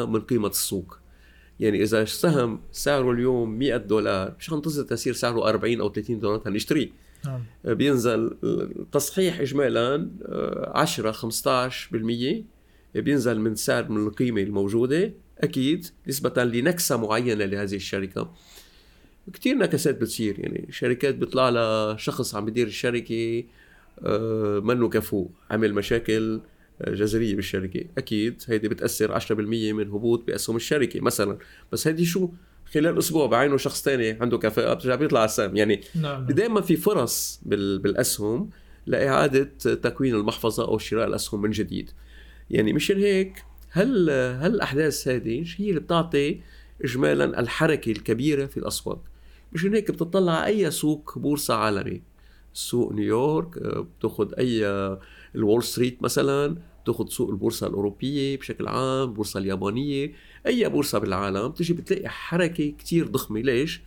من 0.05 0.21
قيمة 0.21 0.47
السوق. 0.47 0.99
يعني 1.59 1.83
إذا 1.83 2.05
سهم 2.05 2.59
سعره 2.71 3.11
اليوم 3.11 3.59
100 3.59 3.77
دولار 3.77 4.35
مش 4.39 4.49
حنتظر 4.49 4.83
تصير 4.83 5.13
سعره 5.13 5.49
40 5.49 5.81
أو 5.81 5.89
30 5.89 6.19
دولار 6.19 6.41
هنشتريه. 6.45 6.89
نعم. 7.25 7.43
بينزل 7.65 8.37
التصحيح 8.43 9.39
اجمالا 9.39 10.09
آه، 10.25 10.71
10 10.75 11.11
15% 11.11 12.43
بينزل 12.95 13.39
من 13.39 13.55
سعر 13.55 13.89
من 13.91 14.07
القيمة 14.07 14.41
الموجودة. 14.41 15.13
أكيد 15.39 15.87
نسبة 16.07 16.43
لنكسة 16.43 16.97
معينة 16.97 17.45
لهذه 17.45 17.75
الشركة. 17.75 18.33
كثير 19.33 19.57
نكسات 19.57 19.95
بتصير. 19.97 20.39
يعني 20.39 20.67
شركات 20.71 21.15
بيطلع 21.15 21.49
لها 21.49 21.97
شخص 21.97 22.35
عم 22.35 22.45
بدير 22.45 22.67
الشركة 22.67 23.43
آه، 24.03 24.59
منه 24.59 24.89
كفو 24.89 25.27
عمل 25.51 25.73
مشاكل. 25.73 26.33
آه، 26.35 26.56
جذرية 26.87 27.35
بالشركة. 27.35 27.85
أكيد 27.97 28.41
هيدي 28.47 28.67
بتأثر 28.69 29.11
10% 29.19 29.31
من 29.73 29.87
هبوط 29.89 30.27
بأسهم 30.27 30.55
الشركة 30.55 31.01
مثلا. 31.01 31.37
بس 31.71 31.87
هيدي 31.87 32.05
شو؟ 32.05 32.29
خلال 32.73 32.97
أسبوع 32.97 33.25
بعينه 33.27 33.57
شخص 33.57 33.81
تاني 33.81 34.09
عنده 34.09 34.37
كفاءه 34.37 34.73
بترجع 34.73 34.95
بيطلع 34.95 35.19
على 35.19 35.25
السهم. 35.29 35.55
يعني 35.55 35.81
نعم 36.01 36.25
دائما 36.25 36.61
في 36.61 36.75
فرص 36.75 37.41
بال- 37.45 37.79
بالأسهم 37.79 38.49
لإعادة 38.85 39.43
تكوين 39.59 40.15
المحفظة 40.15 40.67
أو 40.67 40.77
شراء 40.77 41.07
الأسهم 41.07 41.41
من 41.41 41.49
جديد. 41.51 41.91
يعني 42.49 42.73
مشان 42.73 42.97
هيك 42.97 43.43
هل 43.69 44.09
هل 44.09 44.55
الاحداث 44.55 45.07
هذه 45.07 45.45
هي 45.57 45.69
اللي 45.69 45.79
بتعطي 45.79 46.41
اجمالا 46.83 47.39
الحركة 47.39 47.91
الكبيرة 47.91 48.45
في 48.45 48.57
الأسواق؟ 48.57 49.03
مشان 49.53 49.73
هيك 49.73 49.91
بتطلع 49.91 50.31
على 50.31 50.45
أي 50.45 50.71
سوق 50.71 51.19
بورصة 51.19 51.53
عالمي. 51.55 52.01
سوق 52.53 52.93
نيويورك 52.93 53.57
آه، 53.57 53.87
بتأخذ 53.99 54.33
أي 54.39 54.65
الول 55.37 55.63
ستريت 55.63 56.03
مثلا 56.03 56.57
بتاخذ 56.83 57.07
سوق 57.07 57.29
البورصة 57.29 57.67
الأوروبية 57.67 58.37
بشكل 58.37 58.67
عام 58.67 59.09
البورصه 59.09 59.37
اليابانية 59.37 60.11
أي 60.47 60.69
بورصة 60.69 60.99
بالعالم 60.99 61.47
بتجي 61.47 61.73
بتلاقي 61.73 62.09
حركة 62.09 62.73
كتير 62.79 63.07
ضخمة. 63.07 63.39
ليش؟ 63.39 63.81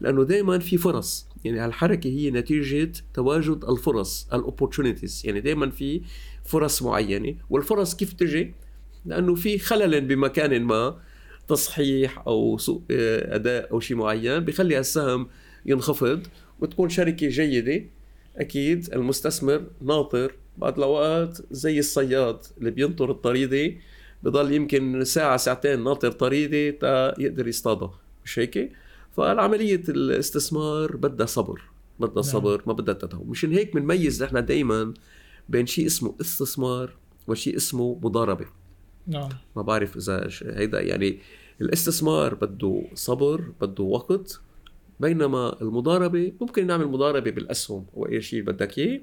لأنه 0.00 0.24
دائما 0.24 0.58
في 0.58 0.76
فرص. 0.76 1.26
يعني 1.44 1.58
هالحركة 1.58 2.08
هي 2.08 2.30
نتيجة 2.30 2.92
تواجد 3.14 3.64
الفرص 3.68 4.28
ال 4.32 4.38
opportunities 4.38 5.22
يعني 5.24 5.40
دائما 5.40 5.70
في 5.70 6.00
فرص 6.44 6.82
معينة. 6.82 7.34
والفرص 7.50 7.94
كيف 7.94 8.12
تجي؟ 8.12 8.54
لأنه 9.06 9.34
في 9.34 9.58
خلل 9.58 10.00
بمكان 10.00 10.62
ما 10.62 10.98
تصحيح 11.48 12.22
أو 12.26 12.58
سوء 12.58 12.82
آه، 12.90 13.34
أداء 13.34 13.72
أو 13.72 13.80
شيء 13.80 13.96
معين 13.96 14.40
بخلي 14.40 14.78
السهم 14.78 15.28
ينخفض 15.66 16.26
وتكون 16.60 16.88
شركة 16.88 17.28
جيدة. 17.28 17.84
أكيد 18.36 18.92
المستثمر 18.92 19.66
ناطر 19.82 20.32
بعد 20.58 20.76
الأوقات 20.78 21.38
زي 21.50 21.78
الصياد 21.78 22.38
اللي 22.58 22.70
بينطر 22.70 23.10
الطريدة 23.10 23.74
بضل 24.22 24.52
يمكن 24.52 25.04
ساعة 25.04 25.36
ساعتين 25.36 25.84
ناطر 25.84 26.12
طريدة 26.12 26.78
تا 26.78 27.20
يقدر 27.20 27.48
يصطادها 27.48 28.00
مش 28.24 28.38
هيك؟ 28.38 28.72
فالعملية 29.16 29.82
الاستثمار 29.88 30.96
بدها 30.96 31.26
صبر 31.26 31.62
بدها 32.00 32.14
نعم. 32.14 32.32
صبر 32.32 32.62
ما 32.66 32.72
بدها 32.72 32.94
تدهور 32.94 33.26
مشان 33.26 33.52
هيك 33.52 33.74
بنميز 33.74 34.22
نحن 34.22 34.44
دائما 34.44 34.94
بين 35.48 35.66
شيء 35.66 35.86
اسمه 35.86 36.14
استثمار 36.20 36.96
وشيء 37.28 37.56
اسمه 37.56 37.98
مضاربة 38.02 38.46
نعم 39.06 39.28
ما 39.56 39.62
بعرف 39.62 39.96
إذا 39.96 40.28
ش- 40.28 40.42
هيدا 40.44 40.80
يعني 40.80 41.18
الاستثمار 41.60 42.34
بده 42.34 42.82
صبر 42.94 43.44
بده 43.60 43.84
وقت 43.84 44.40
بينما 45.00 45.62
المضاربة 45.62 46.32
ممكن 46.40 46.66
نعمل 46.66 46.86
مضاربة 46.86 47.30
بالأسهم 47.30 47.86
أو 47.96 48.08
أي 48.08 48.20
شيء 48.20 48.42
بدك 48.42 48.78
إياه 48.78 49.00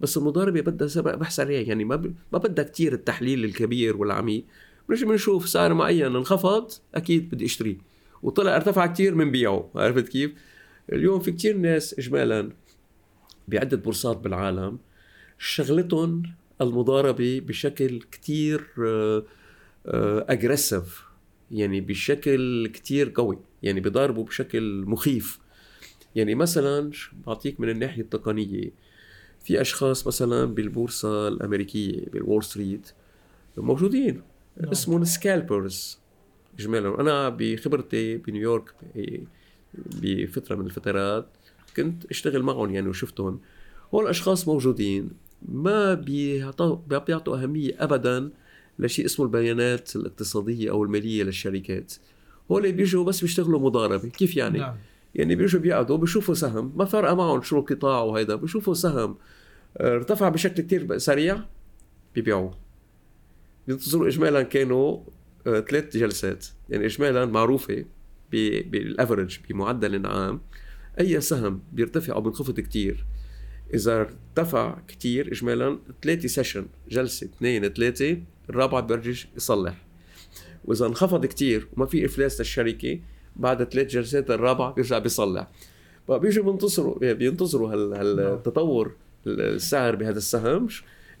بس 0.00 0.16
المضاربه 0.16 0.60
بدها 0.60 1.02
بحث 1.02 1.40
عليها. 1.40 1.60
يعني 1.60 1.84
ما 1.84 1.96
ب... 1.96 2.14
ما 2.32 2.38
بدها 2.38 2.64
كثير 2.64 2.92
التحليل 2.92 3.44
الكبير 3.44 3.96
والعميق. 3.96 4.44
بنشوف 4.88 5.48
سعر 5.48 5.74
معين 5.74 6.16
انخفض 6.16 6.70
أكيد 6.94 7.30
بدي 7.30 7.44
اشتريه 7.44 7.78
وطلع 8.22 8.56
ارتفع 8.56 8.86
كثير 8.86 9.14
بنبيعه 9.14 9.70
عرفت 9.74 10.08
كيف؟ 10.08 10.32
اليوم 10.92 11.20
في 11.20 11.32
كثير 11.32 11.56
ناس 11.56 11.98
اجمالا 11.98 12.52
بعدة 13.48 13.76
بورصات 13.76 14.16
بالعالم 14.16 14.78
شغلتهم 15.38 16.22
المضاربة 16.60 17.40
بشكل 17.40 18.02
كثير 18.12 18.66
Aggressive. 20.28 21.04
يعني 21.50 21.80
بشكل 21.80 22.66
كتير 22.66 23.12
قوي. 23.14 23.38
يعني 23.62 23.80
بيضاربوا 23.80 24.24
بشكل 24.24 24.84
مخيف. 24.86 25.38
يعني 26.14 26.34
مثلا 26.34 26.90
بعطيك 27.26 27.60
من 27.60 27.68
الناحية 27.68 28.02
التقنية. 28.02 28.70
في 29.46 29.60
أشخاص 29.60 30.06
مثلا 30.06 30.44
بالبورصة 30.44 31.28
الأمريكية 31.28 32.04
بال 32.12 32.23
Wall 32.23 32.44
Street 32.44 32.90
موجودين 33.56 34.22
نعم. 34.60 34.70
اسمهم 34.70 35.04
scalpers 35.04 35.98
اجمالا 36.58 37.00
أنا 37.00 37.28
بخبرتي 37.28 38.16
بنيويورك 38.16 38.74
بفترة 40.02 40.56
من 40.56 40.66
الفترات 40.66 41.28
كنت 41.76 42.04
أشتغل 42.04 42.42
معهم 42.42 42.74
يعني 42.74 42.88
وشفتهم. 42.88 43.40
هول 43.94 44.04
الأشخاص 44.04 44.48
موجودين. 44.48 45.10
ما 45.48 45.94
بيعطوا 45.94 47.42
أهمية 47.42 47.72
ابدا 47.78 48.30
لشيء 48.78 49.04
اسمه 49.04 49.26
البيانات 49.26 49.96
الاقتصادية 49.96 50.70
أو 50.70 50.84
المالية 50.84 51.22
للشركات. 51.22 51.94
هول 52.50 52.72
بيجوا 52.72 53.04
بس 53.04 53.20
بيشتغلوا 53.20 53.60
مضاربة. 53.60 54.08
كيف 54.08 54.36
يعني؟ 54.36 54.58
نعم. 54.58 54.76
يعني 55.14 55.34
بيجوا 55.34 55.60
بيقعدوا 55.60 55.96
بيشوفوا 55.96 56.34
سهم. 56.34 56.72
ما 56.76 56.84
فارقه 56.84 57.14
معهم 57.14 57.42
شو 57.42 57.58
القطاع 57.58 58.02
وهيدا. 58.02 58.34
بيشوفوا 58.34 58.74
سهم. 58.74 59.16
ارتفع 59.80 60.28
بشكل 60.28 60.62
كتير 60.62 60.98
سريع. 60.98 61.40
بيبيعوه 62.14 62.54
بينتظروا 63.66 64.08
اجمالا 64.08 64.42
كانوا 64.42 65.00
آه، 65.46 65.60
ثلاث 65.60 65.96
جلسات. 65.96 66.46
يعني 66.68 66.86
اجمالا 66.86 67.24
معروفة 67.24 67.84
بالافرج 68.32 69.38
بمعدل 69.48 70.06
عام. 70.06 70.40
أي 71.00 71.20
سهم 71.20 71.62
بيرتفع 71.72 72.14
أو 72.14 72.20
بينخفض 72.20 72.60
كتير. 72.60 73.06
إذا 73.74 74.00
ارتفع 74.00 74.78
كتير 74.88 75.32
اجمالا 75.32 75.78
ثلاثة 76.02 76.28
session 76.28 76.66
جلسة 76.88 77.26
اثنين 77.26 77.68
ثلاثة 77.68 78.18
الرابعه 78.50 78.80
بيرجع 78.80 79.28
يصلح. 79.36 79.86
وإذا 80.64 80.86
انخفض 80.86 81.26
كتير 81.26 81.68
وما 81.76 81.86
في 81.86 82.04
إفلاس 82.04 82.40
للشركة 82.40 83.00
بعد 83.36 83.64
ثلاث 83.64 83.86
جلسات 83.86 84.30
الرابعه 84.30 84.72
بيرجع 84.72 84.98
بيصلح. 84.98 85.48
فبيجوا 86.08 86.44
بينتصروا 86.44 87.12
بينتظروا 87.12 87.72
هال 87.72 87.94
هالتطور 88.20 88.92
السعر 89.26 89.96
بهذا 89.96 90.18
السهم 90.18 90.68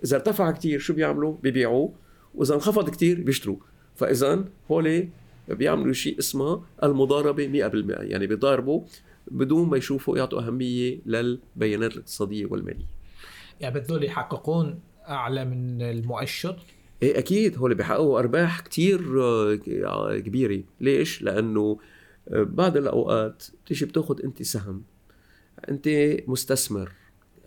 إذا 0.04 0.16
ارتفع 0.16 0.50
كتير 0.50 0.78
شو 0.78 0.94
بيعملوا؟ 0.94 1.36
بيبيعوه 1.42 1.92
وإذا 2.34 2.54
انخفض 2.54 2.90
كتير 2.90 3.20
بيشتروا. 3.20 3.56
فإذا 3.94 4.44
هول 4.70 5.08
بيعملوا 5.48 5.92
شيء 5.92 6.18
اسمه 6.18 6.62
المضاربة 6.82 7.46
100% 7.46 7.50
يعني 8.00 8.26
بيضاربوا 8.26 8.82
بدون 9.30 9.68
ما 9.68 9.76
يشوفوا 9.76 10.18
يعطوا 10.18 10.40
أهمية 10.40 10.98
للبيانات 11.06 11.92
الاقتصادية 11.92 12.46
والمالية. 12.46 12.86
يعني 13.60 13.80
بدول 13.80 14.04
يحققون 14.04 14.80
أعلى 15.08 15.44
من 15.44 15.82
المؤشر؟ 15.82 16.56
إيه 17.02 17.18
أكيد. 17.18 17.58
هول 17.58 17.74
بيحققوا 17.74 18.18
أرباح 18.18 18.60
كتير 18.60 19.22
آه، 19.22 20.18
كبيرة. 20.18 20.62
ليش؟ 20.80 21.22
لأنه 21.22 21.78
آه، 22.28 22.42
بعض 22.42 22.76
الأوقات 22.76 23.44
تيجي 23.66 23.86
بتاخذ 23.86 24.24
أنت 24.24 24.42
سهم. 24.42 24.82
أنت 25.68 25.88
مستثمر. 26.26 26.92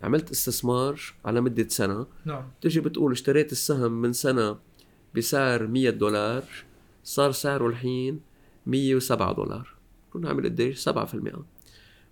عملت 0.02 0.30
استثمار 0.30 1.00
على 1.24 1.40
مدة 1.40 1.68
سنة. 1.68 2.06
نعم. 2.24 2.50
تجي 2.60 2.80
بتقول 2.80 3.12
اشتريت 3.12 3.52
السهم 3.52 3.92
من 3.92 4.12
سنة 4.12 4.58
بسعر 5.16 5.66
100 5.66 5.90
دولار 5.90 6.44
صار 7.04 7.32
سعره 7.32 7.66
الحين 7.66 8.20
107 8.66 9.32
دولار. 9.32 9.68
كنا 10.12 10.28
عامل 10.28 10.44
قديش 10.44 10.88
7% 10.88 10.92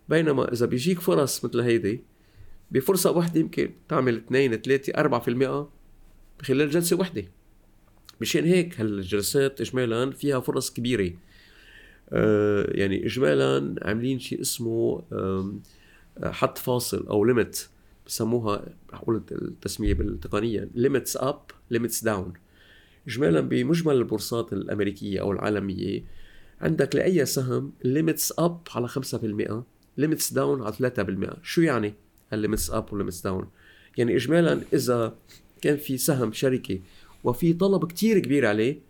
بينما 0.08 0.52
إذا 0.52 0.66
بيجيك 0.66 1.00
فرص 1.00 1.44
مثل 1.44 1.60
هيدي 1.60 2.02
بفرصة 2.70 3.10
واحدة 3.10 3.40
يمكن 3.40 3.70
تعمل 3.88 4.16
2 4.16 4.56
3 4.56 4.92
4% 5.64 5.66
بخلال 6.40 6.70
جلسة 6.70 6.96
واحدة 6.96 7.24
مشان 8.20 8.44
هيك 8.44 8.80
هالجلسات 8.80 9.60
إجمالا 9.60 10.10
فيها 10.10 10.40
فرص 10.40 10.70
كبيرة. 10.70 11.12
آه 12.10 12.66
يعني 12.68 13.06
إجمالا 13.06 13.74
عاملين 13.82 14.18
شيء 14.18 14.40
اسمه 14.40 15.02
آه 15.12 15.52
حط 16.24 16.58
فاصل 16.58 17.06
أو 17.06 17.24
ليميت 17.24 17.68
بسموها 18.08 18.64
بقول 18.92 19.22
التسمية 19.32 19.94
بالتقنية 19.94 20.68
limits 20.74 21.16
up 21.16 21.40
limits 21.70 22.04
down 22.04 22.32
اجمالا 23.06 23.40
بمجمل 23.40 23.94
البورصات 23.94 24.52
الأمريكية 24.52 25.20
أو 25.20 25.32
العالمية 25.32 26.04
عندك 26.60 26.96
لأي 26.96 27.26
سهم 27.26 27.72
limits 27.84 28.32
up 28.38 28.60
على 28.74 28.88
5% 28.88 28.94
limits 29.96 30.32
down 30.32 30.62
على 30.62 30.92
3% 31.38 31.42
شو 31.42 31.60
يعني 31.60 31.94
ال 32.32 32.38
limits 32.38 32.70
up 32.70 32.92
و 32.92 32.96
limits 32.96 33.20
down 33.20 33.48
يعني 33.96 34.16
اجمالا 34.16 34.60
إذا 34.72 35.16
كان 35.62 35.76
في 35.76 35.98
سهم 35.98 36.32
شركة 36.32 36.80
وفي 37.24 37.52
طلب 37.52 37.86
كتير 37.86 38.18
كبير 38.18 38.46
عليه 38.46 38.80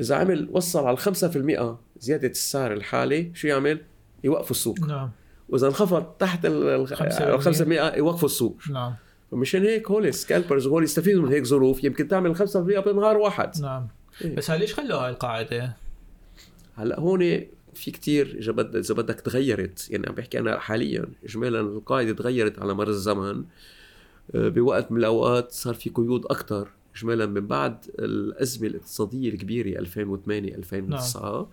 إذا 0.00 0.16
عمل 0.16 0.48
وصل 0.52 0.86
على 0.86 0.96
5% 0.96 1.76
زيادة 2.00 2.28
السعر 2.28 2.72
الحالي 2.72 3.30
شو 3.34 3.48
يعمل؟ 3.48 3.80
يوقفوا 4.24 4.50
السوق. 4.50 4.80
نعم. 4.80 5.10
وإذا 5.48 5.66
انخفض 5.66 6.04
تحت 6.04 6.46
ال 6.46 6.88
500 7.40 7.96
يوقفوا 7.96 8.28
السوق. 8.28 8.58
نعم. 8.70 8.94
فمشان 9.30 9.62
هيك 9.62 9.90
هول 9.90 10.14
سكالبرز 10.14 10.66
هول 10.66 10.84
يستفيدوا 10.84 11.22
من 11.22 11.28
هيك 11.28 11.44
ظروف 11.44 11.84
يمكن 11.84 12.08
تعمل 12.08 12.36
5% 12.36 12.56
بنهار 12.56 13.16
واحد. 13.16 13.60
نعم. 13.60 13.88
إيه؟ 14.24 14.36
بس 14.36 14.50
ليش 14.50 14.74
خلوها 14.74 15.08
القاعدة؟ 15.08 15.76
هلأ 16.74 17.00
هون 17.00 17.20
في 17.74 17.90
كتير 17.90 18.36
إذا 18.38 18.52
بدك 18.52 18.76
إذا 18.76 18.94
بدك 18.94 19.20
تغيرت 19.20 19.90
يعني 19.90 20.06
عم 20.06 20.14
بحكي 20.14 20.38
أنا 20.38 20.58
حاليا 20.58 21.06
اجمالا 21.24 21.60
القاعدة 21.60 22.12
تغيرت 22.12 22.58
على 22.58 22.74
مر 22.74 22.88
الزمن. 22.88 23.44
آه، 24.34 24.48
بوقت 24.48 24.92
من 24.92 24.98
الأوقات 24.98 25.52
صار 25.52 25.74
في 25.74 25.90
قيود 25.90 26.26
أكثر 26.26 26.68
اجمالا 26.96 27.26
من 27.26 27.46
بعد 27.46 27.84
الأزمة 27.98 28.68
الاقتصادية 28.68 29.28
الكبيرة 29.28 29.78
2008 29.78 30.54
2009 30.54 31.32
نعم. 31.32 31.46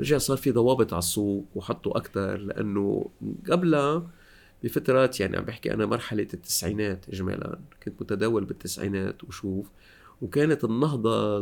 رجع 0.00 0.18
صار 0.18 0.36
في 0.36 0.50
ضوابط 0.50 0.92
على 0.92 0.98
السوق 0.98 1.44
وحطوا 1.54 1.98
أكثر 1.98 2.36
لأنه 2.36 3.10
قبلها 3.50 4.10
بفترات 4.64 5.20
يعني 5.20 5.36
عم 5.36 5.44
بحكي 5.44 5.74
أنا 5.74 5.86
مرحلة 5.86 6.28
التسعينات 6.34 7.08
اجمالا 7.08 7.58
كنت 7.84 8.02
متداول 8.02 8.44
بالتسعينات 8.44 9.24
وشوف 9.24 9.66
وكانت 10.22 10.64
النهضة 10.64 11.38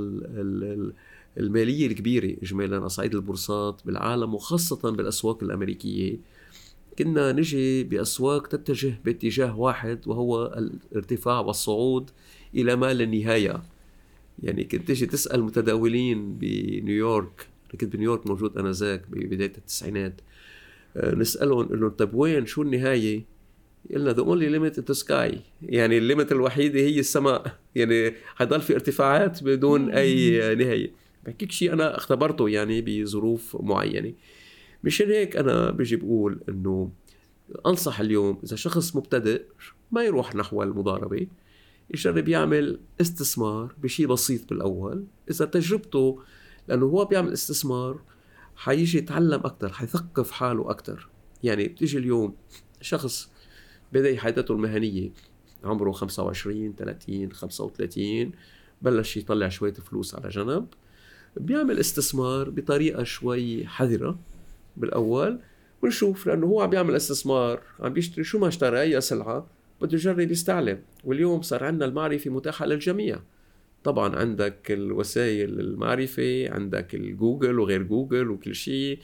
المالية 1.39 1.87
الكبيرة 1.87 2.37
اجمالا 2.43 2.77
على 2.77 2.89
صعيد 2.89 3.15
البورصات 3.15 3.81
بالعالم 3.85 4.35
وخاصة 4.35 4.91
بالأسواق 4.91 5.43
الأمريكية. 5.43 6.19
كنا 6.99 7.33
نجي 7.33 7.85
بأسواق 7.85 8.47
تتجه 8.47 9.01
باتجاه 9.05 9.59
واحد 9.59 10.09
وهو 10.09 10.47
الارتفاع 10.93 11.41
والصعود 11.41 12.11
إلى 12.55 12.77
ما 12.77 12.95
لا 12.95 13.07
نهاية. 13.07 13.63
يعني 14.43 14.65
كنت 14.65 14.89
تجي 14.89 15.07
تسأل 15.07 15.43
متداولين 15.43 16.39
بنيويورك 16.39 17.49
كنت 17.71 17.97
بنيويورك 17.97 18.27
موجود 18.27 18.59
أنا 18.59 18.73
ذاك 18.73 19.11
ببداية 19.11 19.53
التسعينات. 19.59 20.21
آه، 20.97 21.15
نسألهم 21.15 21.63
نقول 21.63 21.81
لهم 21.81 21.91
طيب 21.91 22.15
وين؟ 22.15 22.47
شو 22.47 22.63
النهاية؟ 22.63 23.25
قلنا 23.95 24.13
the 24.13 24.21
only 24.21 24.49
limit 24.49 24.81
the 24.81 24.93
sky 24.93 25.41
يعني 25.63 25.99
ال 25.99 26.05
limit 26.05 26.33
الوحيدة 26.33 26.81
هي 26.81 27.01
السماء. 27.01 27.59
يعني 27.75 28.15
حيضل 28.35 28.61
في 28.61 28.75
ارتفاعات 28.75 29.43
بدون 29.43 29.91
أي 29.91 30.55
نهاية. 30.55 30.93
بحكيك 31.27 31.53
شيء 31.53 31.73
أنا 31.73 31.97
اختبرته 31.97 32.49
يعني 32.49 32.81
بظروف 32.81 33.57
معينة. 33.61 34.13
مشان 34.85 35.11
هيك 35.11 35.37
أنا 35.37 35.71
بيجي 35.71 35.97
بقول 35.97 36.41
إنه 36.49 36.91
أنصح 37.67 38.01
اليوم 38.01 38.41
إذا 38.45 38.57
شخص 38.57 38.97
مبتدئ 38.97 39.43
ما 39.93 40.05
يروح 40.05 40.35
نحو 40.35 40.63
المضاربة 40.63 41.27
يجرب 41.95 42.29
يعمل 42.29 42.81
استثمار 43.01 43.75
بشيء 43.83 44.07
بسيط 44.07 44.51
بالأول. 44.51 45.05
إذا 45.31 45.45
تجربته 45.45 46.23
لأنه 46.69 46.87
هو 46.87 47.05
بيعمل 47.05 47.33
استثمار 47.33 48.01
حيجي 48.57 48.99
يتعلم 48.99 49.41
أكثر 49.45 49.73
حيثقف 49.73 50.31
حاله 50.31 50.71
أكثر 50.71 51.09
يعني 51.43 51.69
بتيجي 51.69 51.99
اليوم 51.99 52.35
شخص 52.81 53.31
بدأ 53.93 54.17
حياته 54.17 54.53
المهنية 54.53 55.11
عمره 55.65 55.93
25 55.93 56.75
30 56.75 57.33
35 57.33 58.33
بلش 58.83 59.17
يطلع 59.17 59.49
شوية 59.49 59.73
فلوس 59.73 60.15
على 60.15 60.29
جنب. 60.29 60.67
بيعمل 61.37 61.79
استثمار 61.79 62.51
بطريقة 62.51 63.05
شوي 63.05 63.67
حذرة 63.67 64.19
بالأول 64.77 65.41
بنشوف 65.83 66.27
لأنه 66.27 66.47
هو 66.47 66.61
عم 66.61 66.71
بيعمل 66.71 66.97
استثمار 66.97 67.63
عم 67.81 67.93
بيشتري 67.93 68.25
شو 68.25 68.39
ما 68.39 68.49
اشترى 68.49 68.81
اي 68.81 69.01
سلعة 69.01 69.47
بده 69.81 69.95
يجرب 69.95 70.31
يستعلم. 70.31 70.79
واليوم 71.05 71.43
صار 71.43 71.65
عندنا 71.65 71.85
المعرفة 71.85 72.31
متاحة 72.31 72.67
للجميع. 72.67 73.21
طبعا 73.85 74.17
عندك 74.17 74.71
الوسائل 74.71 75.61
المعرفة 75.61 76.51
عندك 76.51 76.95
الجوجل 76.95 77.59
وغير 77.59 77.83
جوجل 77.83 78.31
وكل 78.31 78.55
شيء 78.55 78.99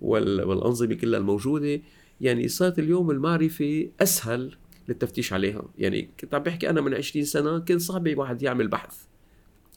والأنظمة 0.00 0.94
كلها 0.94 1.18
الموجودة. 1.20 1.80
يعني 2.20 2.48
صارت 2.48 2.78
اليوم 2.78 3.10
المعرفة 3.10 3.88
أسهل 4.00 4.56
للتفتيش 4.88 5.32
عليها. 5.32 5.62
يعني 5.78 6.10
كنت 6.20 6.34
عم 6.34 6.42
بحكي 6.42 6.70
أنا 6.70 6.80
من 6.80 6.94
20 6.94 7.24
سنة 7.24 7.58
كان 7.58 7.78
صعب 7.78 8.18
واحد 8.18 8.42
يعمل 8.42 8.68
بحث. 8.68 9.04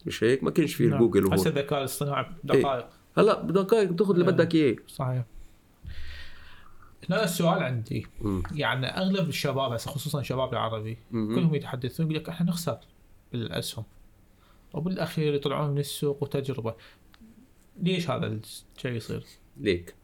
مش 0.05 0.23
هيك؟ 0.23 0.43
ما 0.43 0.51
كانش 0.51 0.75
في 0.75 0.87
نعم. 0.87 0.99
جوجل 0.99 1.33
هسه 1.33 1.49
الذكاء 1.49 1.79
الاصطناعي 1.79 2.25
بدقائق. 2.43 2.85
إيه. 2.85 2.89
هلأ 3.17 3.41
بدقائق 3.41 3.89
بتاخذ 3.89 4.13
اللي 4.13 4.25
بدك 4.25 4.55
إياه. 4.55 4.75
صحيح. 4.87 5.23
هنا 7.09 7.23
السؤال 7.23 7.63
عندي. 7.63 8.07
م. 8.21 8.41
يعني 8.55 8.87
أغلب 8.87 9.29
الشباب 9.29 9.71
هسه 9.71 9.91
خصوصا 9.91 10.19
الشباب 10.19 10.53
العربي 10.53 10.97
م. 11.11 11.35
كلهم 11.35 11.55
يتحدثون 11.55 12.05
يقول 12.05 12.15
لك 12.15 12.29
إحنا 12.29 12.47
نخسر 12.47 12.77
بالأسهم. 13.31 13.85
وبالأخير 14.75 15.33
يطلعون 15.33 15.71
من 15.71 15.77
السوق 15.77 16.23
وتجربة. 16.23 16.75
ليش 17.81 18.09
هذا 18.09 18.27
الشيء 18.77 18.91
يصير؟ 18.91 19.23
ليك. 19.57 19.95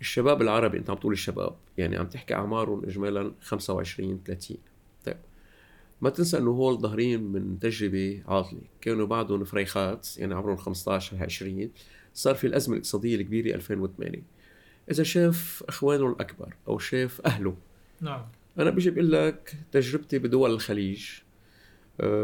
الشباب 0.00 0.42
العربي 0.42 0.78
أنت 0.78 0.90
عم 0.90 0.96
تقول 0.96 1.12
الشباب 1.12 1.56
يعني 1.78 1.96
عم 1.96 2.06
تحكي 2.06 2.34
أعمارهم 2.34 2.84
اجمالا 2.84 3.32
25 3.40 4.22
30 4.26 4.56
طيب. 5.04 5.16
ما 6.00 6.10
تنسى 6.10 6.38
إنه 6.38 6.50
هول 6.50 6.78
ظاهرين 6.78 7.22
من 7.22 7.58
تجربة 7.58 8.22
عاطلة. 8.26 8.60
كانوا 8.80 9.06
بعدهم 9.06 9.44
فريخات 9.44 10.18
يعني 10.18 10.34
عمرهم 10.34 10.56
15 10.56 11.22
20 11.22 11.70
صار 12.14 12.34
في 12.34 12.46
الأزمة 12.46 12.74
الاقتصادية 12.74 13.16
الكبيرة 13.16 13.54
2008 13.54 14.22
إذا 14.90 15.02
شاف 15.02 15.64
إخوانه 15.68 16.08
الأكبر 16.08 16.54
أو 16.68 16.78
شاف 16.78 17.20
أهله 17.26 17.56
نعم. 18.00 18.26
أنا 18.58 18.70
بيجي 18.70 18.90
بقول 18.90 19.12
لك 19.12 19.56
تجربتي 19.72 20.18
بدول 20.18 20.50
الخليج 20.50 21.10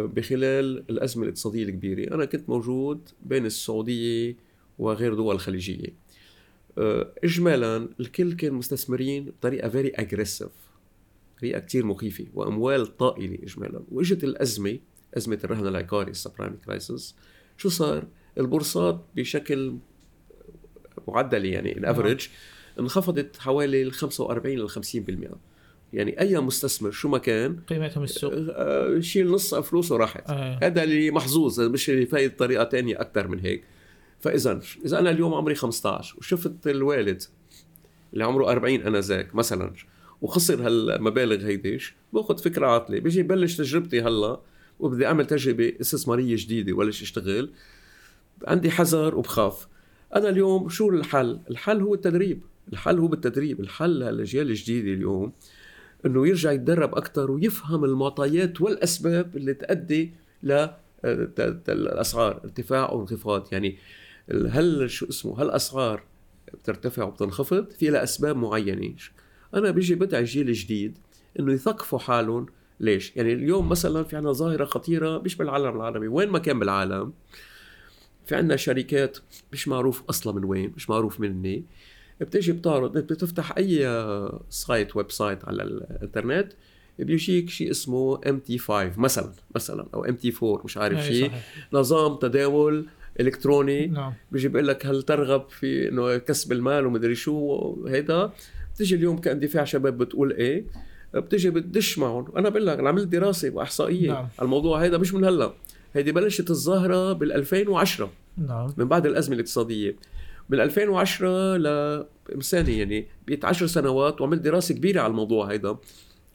بخلال 0.06 0.84
الأزمة 0.90 1.22
الاقتصادية 1.22 1.64
الكبيرة. 1.64 2.14
أنا 2.14 2.24
كنت 2.24 2.48
موجود 2.48 3.08
بين 3.22 3.46
السعودية 3.46 4.36
وغير 4.78 5.14
دول 5.14 5.34
الخليجية. 5.34 5.94
آه، 6.78 7.12
إجمالا 7.24 7.88
الكل 8.00 8.32
كان 8.32 8.54
مستثمرين 8.54 9.24
بطريقة 9.24 9.68
فيري 9.68 9.88
أجريسيف 9.88 10.50
طريقة 11.40 11.60
كتير 11.60 11.86
مخيفة 11.86 12.26
وأموال 12.34 12.96
طائلة 12.96 13.38
إجمالا. 13.42 13.82
وإجت 13.90 14.24
الأزمة 14.24 14.78
أزمة 15.16 15.38
الرهن 15.44 15.66
العقاري 15.66 16.10
ال 16.10 16.15
subprime 16.15 16.56
crisis 16.64 17.16
شو 17.56 17.68
صار؟ 17.68 18.06
البورصات 18.38 19.04
بشكل 19.16 19.76
معدل 21.08 21.44
يعني 21.44 21.78
ال 21.78 21.85
average 21.85 22.28
نعم. 22.28 22.84
انخفضت 22.84 23.36
حوالي 23.36 23.82
ال 23.82 23.92
45 23.92 24.56
ل 24.58 24.68
50% 24.68 25.47
يعني 25.92 26.20
أي 26.20 26.38
مستثمر 26.40 26.90
شو 26.90 27.08
ما 27.08 27.18
كان 27.18 27.56
قيمتهم 27.68 28.04
السوق. 28.04 28.32
آه، 28.34 29.00
شيل 29.00 29.28
نص 29.30 29.54
فلوسه 29.54 29.96
راحت. 29.96 30.30
آه. 30.30 30.58
هذا 30.62 30.82
اللي 30.82 31.10
محظوظ 31.10 31.60
مش 31.60 31.90
اللي 31.90 32.06
فايد 32.06 32.36
طريقة 32.36 32.64
تانية 32.64 33.00
أكثر 33.00 33.28
من 33.28 33.40
هيك. 33.40 33.64
فاذا 34.20 34.60
إذا 34.84 34.98
أنا 34.98 35.10
اليوم 35.10 35.34
عمري 35.34 35.54
15 35.54 36.16
وشفت 36.18 36.66
الوالد 36.66 37.22
اللي 38.12 38.24
عمره 38.24 38.50
40 38.50 38.82
أنا 38.82 39.00
ذاك 39.00 39.34
مثلا 39.34 39.72
وخسر 40.22 40.66
هالمبالغ 40.66 41.46
هيديش 41.46 41.94
باخذ 42.12 42.38
فكرة 42.38 42.66
عاطلة. 42.66 42.98
بيجي 42.98 43.22
بلش 43.22 43.56
تجربتي 43.56 44.02
هلأ 44.02 44.40
وبدي 44.80 45.06
أعمل 45.06 45.26
تجربة 45.26 45.72
استثمارية 45.80 46.36
جديدة 46.38 46.72
وبلش 46.72 47.02
اشتغل 47.02 47.50
عندي 48.46 48.70
حذر 48.70 49.14
وبخاف. 49.14 49.68
أنا 50.14 50.28
اليوم 50.28 50.68
شو 50.68 50.90
الحل؟ 50.90 51.40
الحل 51.50 51.80
هو 51.80 51.94
التدريب. 51.94 52.40
الحل 52.72 52.98
هو 52.98 53.06
بالتدريب. 53.06 53.60
الحل 53.60 53.90
للأجيال 53.90 54.50
الجديدة 54.50 54.92
اليوم 54.92 55.32
إنه 56.06 56.28
يرجع 56.28 56.52
يتدرب 56.52 56.94
أكثر 56.94 57.30
ويفهم 57.30 57.84
المعطيات 57.84 58.60
والأسباب 58.60 59.36
اللي 59.36 59.54
تؤدي 59.54 60.12
ل 60.42 60.66
الأسعار 61.04 62.40
ارتفاع 62.44 62.88
أو 62.88 63.00
انخفاض. 63.00 63.48
يعني 63.52 63.78
هل 64.30 64.90
شو 64.90 65.08
اسمه 65.08 65.42
هل 65.42 65.46
الاسعار 65.46 66.02
بترتفع 66.54 67.04
وبتنخفض؟ 67.04 67.70
في 67.70 67.90
لها 67.90 68.02
أسباب 68.02 68.36
معينة. 68.36 68.94
أنا 69.54 69.70
بيجي 69.70 69.94
بدعي 69.94 70.20
الجيل 70.20 70.48
الجديد 70.48 70.98
إنه 71.40 71.52
يثقفوا 71.52 71.98
حالهم. 71.98 72.46
ليش؟ 72.80 73.16
يعني 73.16 73.32
اليوم 73.32 73.68
مثلا 73.68 74.02
في 74.02 74.16
عندنا 74.16 74.32
ظاهرة 74.32 74.64
خطيرة 74.64 75.18
مش 75.18 75.36
بالعالم 75.36 75.76
العربي. 75.76 76.08
وين 76.08 76.28
ما 76.28 76.38
كان 76.38 76.58
بالعالم 76.58 77.12
في 78.26 78.34
عندنا 78.34 78.56
شركات 78.56 79.18
مش 79.52 79.68
معروف 79.68 80.02
أصلا 80.08 80.32
من 80.34 80.44
وين 80.44 80.72
مش 80.76 80.90
معروف 80.90 81.20
مني. 81.20 81.64
بتيجي 82.20 82.52
بتعرض 82.52 82.98
بتفتح 82.98 83.56
أي 83.58 83.86
site 84.50 84.96
website 84.96 85.44
على 85.44 85.62
الإنترنت 85.62 86.52
بيجيك 86.98 87.50
شيء 87.50 87.70
اسمه 87.70 88.20
MT 88.28 88.58
5 88.58 88.92
مثلا 88.96 89.32
مثلا 89.54 89.86
أو 89.94 90.04
MT 90.04 90.32
4 90.42 90.64
مش 90.64 90.78
عارف 90.78 91.04
شيء 91.04 91.30
نظام 91.72 92.16
تداول 92.16 92.86
إلكتروني. 93.20 93.86
نعم. 93.86 94.12
بيجي 94.32 94.48
بيقول 94.48 94.68
لك 94.68 94.86
هل 94.86 95.02
ترغب 95.02 95.48
في 95.50 95.88
إنه 95.88 96.16
كسب 96.16 96.52
المال 96.52 96.86
ومدري 96.86 97.14
شو 97.14 97.76
هيدا. 97.88 98.30
بتيجي 98.74 98.94
اليوم 98.94 99.18
كاندفاع 99.18 99.64
شباب 99.64 99.98
بتقول 99.98 100.32
إيه. 100.32 100.64
بتيجي 101.14 101.50
بتدش 101.50 101.98
معهم. 101.98 102.26
أنا 102.36 102.48
بقول 102.48 102.66
لك 102.66 102.78
أنا 102.78 102.88
عملت 102.88 103.08
دراسة 103.08 103.50
واحصائيه 103.50 104.12
نعم. 104.12 104.28
الموضوع 104.42 104.82
هيدا 104.82 104.98
مش 104.98 105.14
من 105.14 105.24
هلأ. 105.24 105.52
هيدي 105.94 106.12
بلشت 106.12 106.50
الظاهره 106.50 107.12
بال 107.12 107.32
2010 107.32 108.10
نعم. 108.36 108.72
من 108.76 108.88
بعد 108.88 109.06
الأزمة 109.06 109.34
الاقتصادية. 109.34 109.96
من 110.48 110.60
2010 110.60 111.56
لسنه 112.36 112.70
يعني 112.70 113.08
بقيت 113.26 113.44
10 113.44 113.66
سنوات 113.66 114.20
وعملت 114.20 114.40
دراسة 114.42 114.74
كبيرة 114.74 115.00
على 115.00 115.10
الموضوع 115.10 115.50
هيدا. 115.50 115.76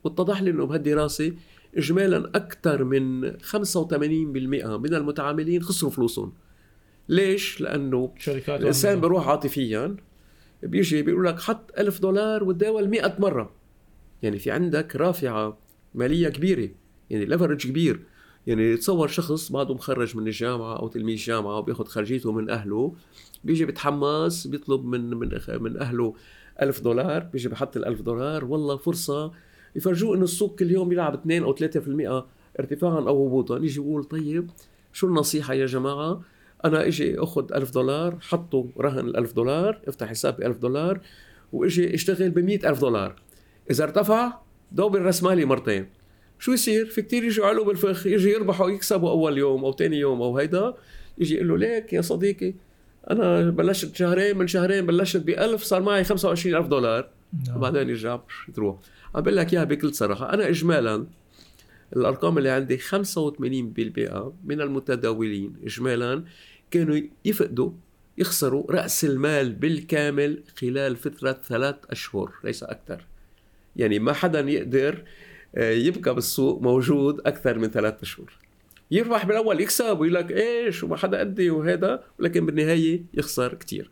واتضح 0.04 0.42
لي 0.42 0.50
إنه 0.50 0.66
بهالدراسة 0.66 1.34
اجمالا 1.78 2.32
أكثر 2.36 2.84
من 2.84 3.32
85% 3.38 3.58
من 3.96 4.94
المتعاملين 4.94 5.64
خسروا 5.64 5.92
فلوسهم. 5.92 6.34
ليش؟ 7.10 7.62
لأنه 7.62 8.14
شركات 8.18 8.62
الإنسان 8.62 9.02
بيروح 9.02 9.28
عاطفيا 9.28 9.96
بيجي 10.64 11.02
بيقول 11.02 11.26
لك 11.26 11.40
حط 11.40 11.72
ألف 11.80 12.00
دولار 12.00 12.44
وتداول 12.44 12.90
100 12.90 13.16
مرة. 13.20 13.56
يعني 14.24 14.40
في 14.40 14.52
عندك 14.52 14.96
رافعة 14.96 15.58
مالية 15.96 16.30
كبيرة 16.30 16.70
يعني 17.10 17.26
ليفرج 17.26 17.68
كبير. 17.68 18.00
يعني 18.48 18.78
تصور 18.78 19.08
شخص 19.08 19.52
بعده 19.52 19.74
مخرج 19.74 20.18
من 20.18 20.28
الجامعة 20.28 20.80
أو 20.80 20.88
تلميذ 20.88 21.18
جامعة 21.18 21.58
وبياخذ 21.58 21.86
خرجيته 21.86 22.32
من 22.32 22.50
أهله 22.50 22.96
بيجي 23.44 23.66
بتحمس 23.66 24.48
بيطلب 24.48 24.86
من 24.86 25.10
من 25.10 25.40
من 25.50 25.78
أهله 25.78 26.14
ألف 26.62 26.82
دولار 26.82 27.20
بيجي 27.20 27.50
بحط 27.50 27.78
ال 27.78 27.86
1000 27.86 28.02
دولار 28.02 28.46
والله 28.46 28.78
فرصة 28.78 29.32
يفرجوه 29.76 30.16
إنه 30.16 30.24
السوق 30.24 30.56
كل 30.56 30.72
يوم 30.72 30.90
بيلعب 30.90 31.14
2 31.14 31.44
أو 31.44 31.56
3% 31.56 32.24
ارتفاعا 32.60 33.00
أو 33.00 33.28
هبوطا 33.28 33.58
يجي 33.58 33.80
يقول 33.82 34.04
طيب 34.04 34.50
شو 34.94 35.08
النصيحة 35.08 35.54
يا 35.54 35.66
جماعة؟ 35.66 36.22
أنا 36.66 36.88
إجي 36.88 37.20
أخذ 37.20 37.54
1000 37.54 37.72
دولار 37.72 38.18
حطوا 38.22 38.66
رهن 38.78 39.08
ال 39.08 39.18
1000 39.18 39.34
دولار 39.34 39.82
افتح 39.88 40.08
حساب 40.08 40.38
ب 40.38 40.42
1000 40.42 40.58
دولار 40.58 41.02
وإجي 41.54 41.94
اشتغل 41.94 42.30
ب 42.30 42.40
100000 42.40 42.82
دولار. 42.82 43.22
إذا 43.72 43.84
ارتفع 43.84 44.34
دوب 44.72 44.96
الرأس 44.96 45.24
مالي 45.24 45.46
مرتين. 45.46 45.90
شو 46.40 46.52
يصير؟ 46.52 46.86
في 46.86 47.02
كتير 47.02 47.24
يجوا 47.24 47.46
علوا 47.46 47.66
بالفخ 47.66 48.08
يجي 48.08 48.30
يربحوا 48.30 48.70
يكسبوا 48.70 49.10
أول 49.10 49.38
يوم 49.38 49.66
أو 49.66 49.74
ثاني 49.74 49.98
يوم 50.00 50.22
أو 50.22 50.38
هيدا 50.38 50.74
يجي 51.18 51.36
يقول 51.36 51.48
له 51.48 51.58
ليك 51.58 51.94
يا 51.94 52.02
صديقي 52.02 52.54
أنا 53.12 53.50
بلشت 53.50 53.96
شهرين 53.96 54.38
من 54.38 54.48
شهرين 54.48 54.86
بلشت 54.86 55.18
ب 55.18 55.30
1000 55.30 55.64
صار 55.64 55.82
معي 55.82 56.04
25000 56.04 56.68
دولار. 56.68 57.10
نعم. 57.48 57.58
وبعدين 57.58 57.90
يرجع 57.90 58.20
تروح 58.54 58.80
عم 59.16 59.22
بقول 59.22 59.38
لك 59.38 59.54
إياها 59.54 59.64
بكل 59.64 59.94
صراحة. 59.94 60.34
أنا 60.34 60.50
اجمالا 60.50 61.06
الأرقام 61.96 62.38
اللي 62.38 62.50
عندي 62.50 62.78
85% 62.78 64.34
من 64.46 64.62
المتداولين 64.62 65.54
اجمالا 65.64 66.24
كانوا 66.72 67.00
يفقدوا 67.26 67.72
يخسروا 68.18 68.72
رأس 68.72 69.06
المال 69.06 69.54
بالكامل 69.54 70.44
خلال 70.62 70.96
فترة 70.96 71.40
ثلاث 71.48 71.76
أشهر 71.90 72.32
ليس 72.44 72.64
أكثر. 72.64 73.06
يعني 73.76 74.00
ما 74.00 74.14
حدا 74.14 74.40
يقدر 74.40 75.04
آه، 75.56 75.72
يبقى 75.72 76.16
بالسوق 76.16 76.62
موجود 76.62 77.22
أكثر 77.26 77.60
من 77.60 77.68
ثلاث 77.68 78.02
أشهر. 78.02 78.43
يربح 78.92 79.26
بالأول 79.26 79.62
يكسب 79.62 80.00
ويقول 80.00 80.14
لك 80.14 80.32
إيش 80.32 80.84
وما 80.84 80.98
حدا 80.98 81.20
قدي 81.20 81.50
وهذا 81.50 82.04
ولكن 82.20 82.46
بالنهاية 82.46 83.04
يخسر 83.14 83.54
كثير 83.54 83.90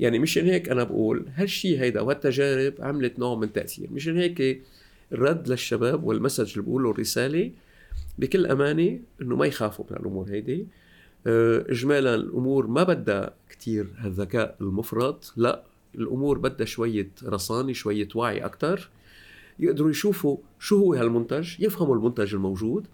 يعني 0.00 0.18
مشان 0.18 0.46
هيك 0.46 0.68
أنا 0.68 0.84
بقول 0.84 1.26
هالشيء 1.34 1.80
هيدا 1.80 2.00
وهالتجارب 2.00 2.74
عملت 2.80 3.18
نوع 3.18 3.34
من 3.34 3.44
التاثير 3.44 3.88
مشان 3.90 4.18
هيك 4.18 4.62
الرد 5.12 5.48
للشباب 5.48 6.04
والمسج 6.04 6.50
اللي 6.50 6.62
بقوله 6.62 6.90
الرسالة 6.90 7.50
بكل 8.18 8.46
أمانة 8.46 9.00
إنه 9.22 9.36
ما 9.36 9.46
يخافوا 9.46 9.84
من 9.90 9.96
الأمور 9.96 10.28
هيدي. 10.30 10.66
آه، 11.26 11.64
اجمالا 11.68 12.14
الأمور 12.14 12.66
ما 12.66 12.82
بدها 12.82 13.34
كثير 13.50 13.86
هالذكاء 13.98 14.56
المفرط 14.60 15.32
لا 15.36 15.62
الأمور 15.94 16.38
بدها 16.38 16.66
شوية 16.66 17.10
رصانة 17.24 17.72
شوية 17.72 18.08
وعي 18.14 18.44
أكثر 18.44 18.88
يقدروا 19.58 19.90
يشوفوا 19.90 20.36
شو 20.58 20.78
هو 20.78 20.94
هالمنتج 20.94 21.60
يفهموا 21.60 21.96
المنتج 21.96 22.34
الموجود. 22.34 22.86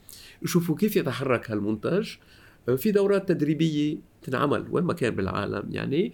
يشوفوا 0.42 0.76
كيف 0.76 0.96
يتحرك 0.96 1.50
هالمنتج. 1.50 2.10
آه، 2.68 2.74
في 2.74 2.90
دورات 2.90 3.28
تدريبية 3.28 3.96
تنعمل 4.22 4.66
وين 4.70 4.84
ما 4.84 4.92
كان 4.92 5.14
بالعالم 5.14 5.68
يعني. 5.70 6.12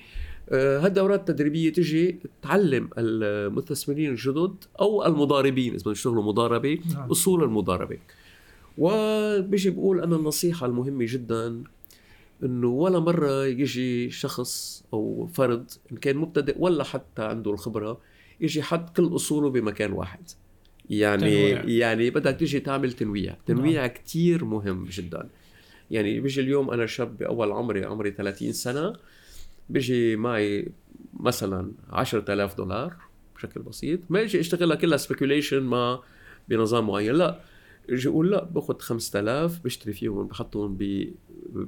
آه، 0.49 0.79
هالدورات 0.79 1.21
التدريبية 1.21 1.73
تجي 1.73 2.19
تعلم 2.43 2.91
المستثمرين 2.99 4.11
الجدد 4.11 4.55
أو 4.81 5.07
المضاربين 5.07 5.73
إذا 5.73 5.81
بدهم 5.81 5.93
يشتغلوا 5.93 6.23
مضاربة 6.23 6.79
نعم. 6.95 7.11
أصول 7.11 7.45
المضاربة. 7.45 7.99
وبيجي 8.79 9.71
بقول 9.71 10.01
أنا 10.01 10.17
النصيحة 10.17 10.67
المهمة 10.67 11.07
جدا 11.09 11.63
إنه 12.43 12.69
ولا 12.69 12.99
مرة 12.99 13.47
يجي 13.47 14.11
شخص 14.11 14.85
أو 14.93 15.29
فرد 15.33 15.71
إن 15.93 15.97
كان 15.97 16.17
مبتدئ 16.17 16.57
ولا 16.59 16.85
حتى 16.85 17.23
عنده 17.23 17.51
الخبرة 17.51 18.01
يجي 18.41 18.63
حط 18.63 18.97
كل 18.97 19.15
أصوله 19.15 19.51
بمكان 19.51 19.93
واحد. 19.93 20.21
يعني 20.90 21.20
تنويع. 21.20 21.64
يعني 21.64 22.11
بدك 22.11 22.37
تيجي 22.37 22.61
تعمل 22.61 22.92
تنويع. 22.92 23.37
تنويع 23.47 23.81
نعم. 23.87 23.90
كثير 23.90 24.44
مهم 24.44 24.85
جدا. 24.85 25.29
يعني 25.90 26.20
بيجي 26.20 26.40
اليوم 26.40 26.70
أنا 26.70 26.87
شاب 26.87 27.16
بأول 27.16 27.53
عمري 27.53 27.85
عمري 27.85 28.11
30 28.11 28.53
سنة 28.53 28.92
بيجي 29.68 30.16
معي 30.16 30.68
مثلا 31.20 31.73
10000 31.90 32.57
دولار 32.57 32.97
بشكل 33.37 33.62
بسيط. 33.62 34.01
ما 34.11 34.20
يجي 34.20 34.40
اشتغلها 34.40 34.77
كلها 34.77 34.97
speculation 34.97 35.62
مع 35.62 36.01
بنظام 36.49 36.87
معين. 36.87 37.14
لا 37.14 37.40
يجي 37.88 38.09
يقول 38.09 38.31
لا 38.31 38.44
باخذ 38.44 38.79
5000 38.79 39.61
بشتري 39.64 39.92
فيهم 39.92 40.27
بحطهم 40.27 40.79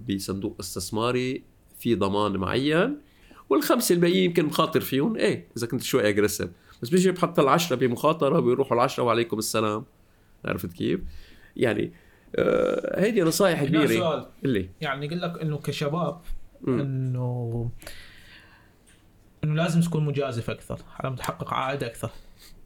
بصندوق 0.09 0.57
استثماري 0.61 1.43
في 1.79 1.95
ضمان 1.95 2.37
معين 2.37 2.97
والخمسة 3.51 3.95
الباقيين 3.95 4.25
يمكن 4.25 4.45
مخاطر 4.45 4.81
فيهم. 4.81 5.17
إيه 5.17 5.49
إذا 5.57 5.67
كنت 5.67 5.83
شوي 5.83 6.09
aggressive 6.09 6.51
بس 6.83 6.89
بيجي 6.89 7.11
بحط 7.11 7.39
العشرة 7.39 7.77
بمخاطرة 7.77 8.41
بيروحوا 8.41 8.77
العشرة 8.77 9.03
وعليكم 9.05 9.39
السلام. 9.39 9.85
عرفت 10.45 10.73
كيف؟ 10.73 11.01
يعني 11.57 11.93
آه 12.37 13.01
هيدي 13.01 13.23
نصائح 13.23 13.65
كبيرة. 13.65 13.87
سؤال. 13.87 14.27
اللي؟ 14.45 14.71
يعني 14.81 15.07
يقول 15.07 15.21
لك 15.21 15.43
إنه 15.43 15.59
كشباب 15.59 16.21
إنه 16.69 17.71
إنه 19.45 19.55
لازم 19.55 19.81
تكون 19.81 20.05
مجازف 20.05 20.51
أكثر 20.51 20.79
على 20.99 21.17
تحقق 21.17 21.55
عائد 21.55 21.85
أكثر. 21.85 22.11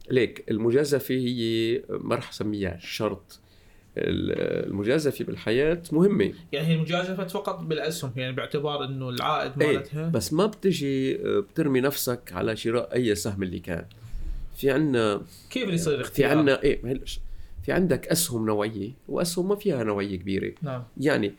ليك 0.09 0.51
المجازفة 0.51 1.15
هي 1.15 1.83
ما 1.89 2.15
راح 2.15 2.29
أسميها 2.29 2.77
شرط. 2.79 3.39
المجازفة 3.97 5.25
بالحياة 5.25 5.81
مهمة. 5.91 6.33
يعني 6.51 6.67
هي 6.67 6.73
المجازفة 6.75 7.27
فقط 7.27 7.59
بالأسهم 7.59 8.11
يعني 8.15 8.35
باعتبار 8.35 8.85
إنه 8.85 9.09
العائد 9.09 9.61
إيه، 9.61 9.77
مالتها. 9.77 10.09
بس 10.09 10.33
ما 10.33 10.45
بتجي 10.45 11.13
بترمي 11.23 11.81
نفسك 11.81 12.33
على 12.33 12.55
شراء 12.55 12.93
أي 12.93 13.15
سهم 13.15 13.43
اللي 13.43 13.59
كان. 13.59 13.85
في 14.55 14.71
عنا 14.71 15.21
كيف 15.49 15.63
اللي 15.63 15.75
يصير 15.75 16.01
اختيار؟ 16.01 16.29
في 16.29 16.37
عنا 16.39 16.63
إيه 16.63 16.81
في 17.63 17.71
عندك 17.71 18.07
أسهم 18.07 18.45
نوعية 18.45 18.91
وأسهم 19.07 19.49
ما 19.49 19.55
فيها 19.55 19.83
نوعية 19.83 20.15
كبيرة. 20.15 20.53
نعم. 20.61 20.83
يعني 20.97 21.33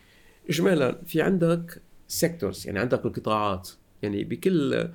اجمالا 0.51 0.99
في 1.07 1.23
عندك 1.23 1.83
سيكتورز 2.09 2.67
يعني 2.67 2.79
عندك 2.79 3.07
القطاعات. 3.07 3.71
يعني 4.03 4.25
بكل 4.25 4.89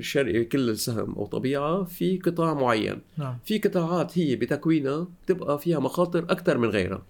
شرق 0.00 0.48
كل 0.48 0.76
سهم 0.76 1.14
أو 1.14 1.26
طبيعة 1.26 1.84
في 1.84 2.18
قطاع 2.18 2.54
معين. 2.54 3.00
نعم. 3.16 3.38
في 3.44 3.58
قطاعات 3.58 4.18
هي 4.18 4.36
بتكوينها 4.36 5.08
بتبقى 5.24 5.58
فيها 5.58 5.78
مخاطر 5.78 6.24
أكثر 6.24 6.58
من 6.58 6.68
غيرها. 6.68 7.02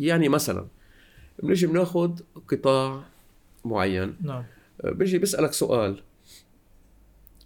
يعني 0.00 0.28
مثلا 0.28 0.66
بنجي 1.42 1.66
بناخذ 1.66 2.20
قطاع 2.48 3.04
معين. 3.64 4.16
نعم. 4.22 4.44
بيجي 4.84 5.18
بيسالك 5.18 5.52
سؤال. 5.52 6.00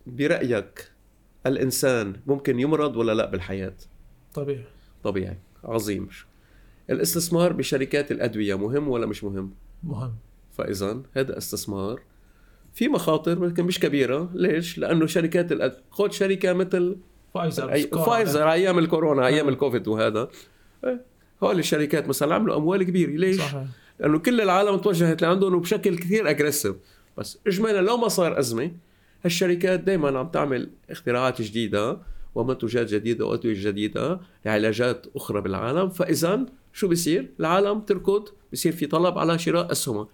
برأيك 0.06 0.90
الإنسان 1.46 2.16
ممكن 2.26 2.60
يمرض 2.60 2.96
ولا 2.96 3.12
لا 3.14 3.30
بالحياة؟ 3.30 3.74
طبيعي. 4.34 4.64
طبيعي. 5.04 5.36
عظيم. 5.64 6.08
الاستثمار 6.90 7.52
بشركات 7.52 8.12
الأدوية 8.12 8.54
مهم 8.58 8.88
ولا 8.88 9.06
مش 9.06 9.24
مهم؟ 9.24 9.54
مهم. 9.82 10.14
فاذا 10.52 11.02
هذا 11.12 11.38
استثمار 11.38 12.00
في 12.78 12.88
مخاطر 12.88 13.44
لكن 13.44 13.64
مش 13.64 13.80
كبيرة. 13.80 14.30
ليش؟ 14.34 14.78
لأنه 14.78 15.06
شركات 15.06 15.52
الأد... 15.52 15.76
خذ 15.90 16.10
شركة 16.10 16.52
مثل 16.52 16.96
فايزر 17.34 17.72
أي... 17.72 17.82
فايزر 17.82 18.52
أيام 18.52 18.78
الكورونا 18.78 19.26
أيام 19.26 19.48
الكوفيد 19.48 19.88
وهذا. 19.88 20.28
إيه، 20.84 21.04
هول 21.42 21.58
الشركات 21.58 22.08
مثلا 22.08 22.34
عملوا 22.34 22.56
أموال 22.56 22.82
كبيرة. 22.82 23.10
ليش؟ 23.10 23.36
صحيح. 23.38 23.64
لأنه 24.00 24.18
كل 24.18 24.40
العالم 24.40 24.76
توجهت 24.76 25.22
لعندهم 25.22 25.54
وبشكل 25.54 25.98
كثير 25.98 26.30
aggressive. 26.30 26.76
بس 27.16 27.38
اجمالا 27.46 27.80
لو 27.80 27.96
ما 27.96 28.08
صار 28.08 28.38
أزمة 28.38 28.70
هالشركات 29.24 29.80
دائما 29.80 30.18
عم 30.18 30.28
تعمل 30.28 30.70
اختراعات 30.90 31.42
جديدة 31.42 31.98
ومنتوجات 32.34 32.94
جديدة 32.94 33.26
وأدوية 33.26 33.54
جديدة 33.64 34.20
لعلاجات 34.46 35.06
أخرى 35.16 35.40
بالعالم. 35.40 35.88
فاذا 35.88 36.46
شو 36.72 36.88
بيصير؟ 36.88 37.28
العالم 37.40 37.80
تركض 37.80 38.28
بصير 38.52 38.72
في 38.72 38.86
طلب 38.86 39.18
على 39.18 39.38
شراء 39.38 39.72
أسهمها. 39.72 40.08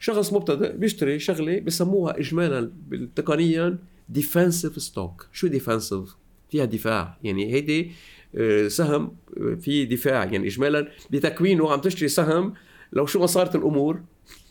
شخص 0.00 0.32
مبتدئ 0.32 0.76
بيشتري 0.76 1.18
شغلة 1.18 1.60
بسموها 1.60 2.18
اجمالا 2.18 2.72
تقنيا 3.16 3.78
defensive 4.08 4.82
stock 4.82 5.26
شو 5.32 5.46
defensive 5.46 6.16
فيها 6.50 6.64
دفاع. 6.64 7.18
يعني 7.22 7.52
هيدي 7.52 7.92
آه، 8.34 8.68
سهم 8.68 9.16
آه، 9.36 9.54
في 9.54 9.84
دفاع. 9.84 10.24
يعني 10.24 10.46
اجمالا 10.46 10.88
بتكوينه 11.10 11.72
عم 11.72 11.80
تشتري 11.80 12.08
سهم. 12.08 12.54
لو 12.92 13.06
شو 13.06 13.18
ما 13.20 13.26
صارت 13.26 13.54
الأمور 13.54 14.00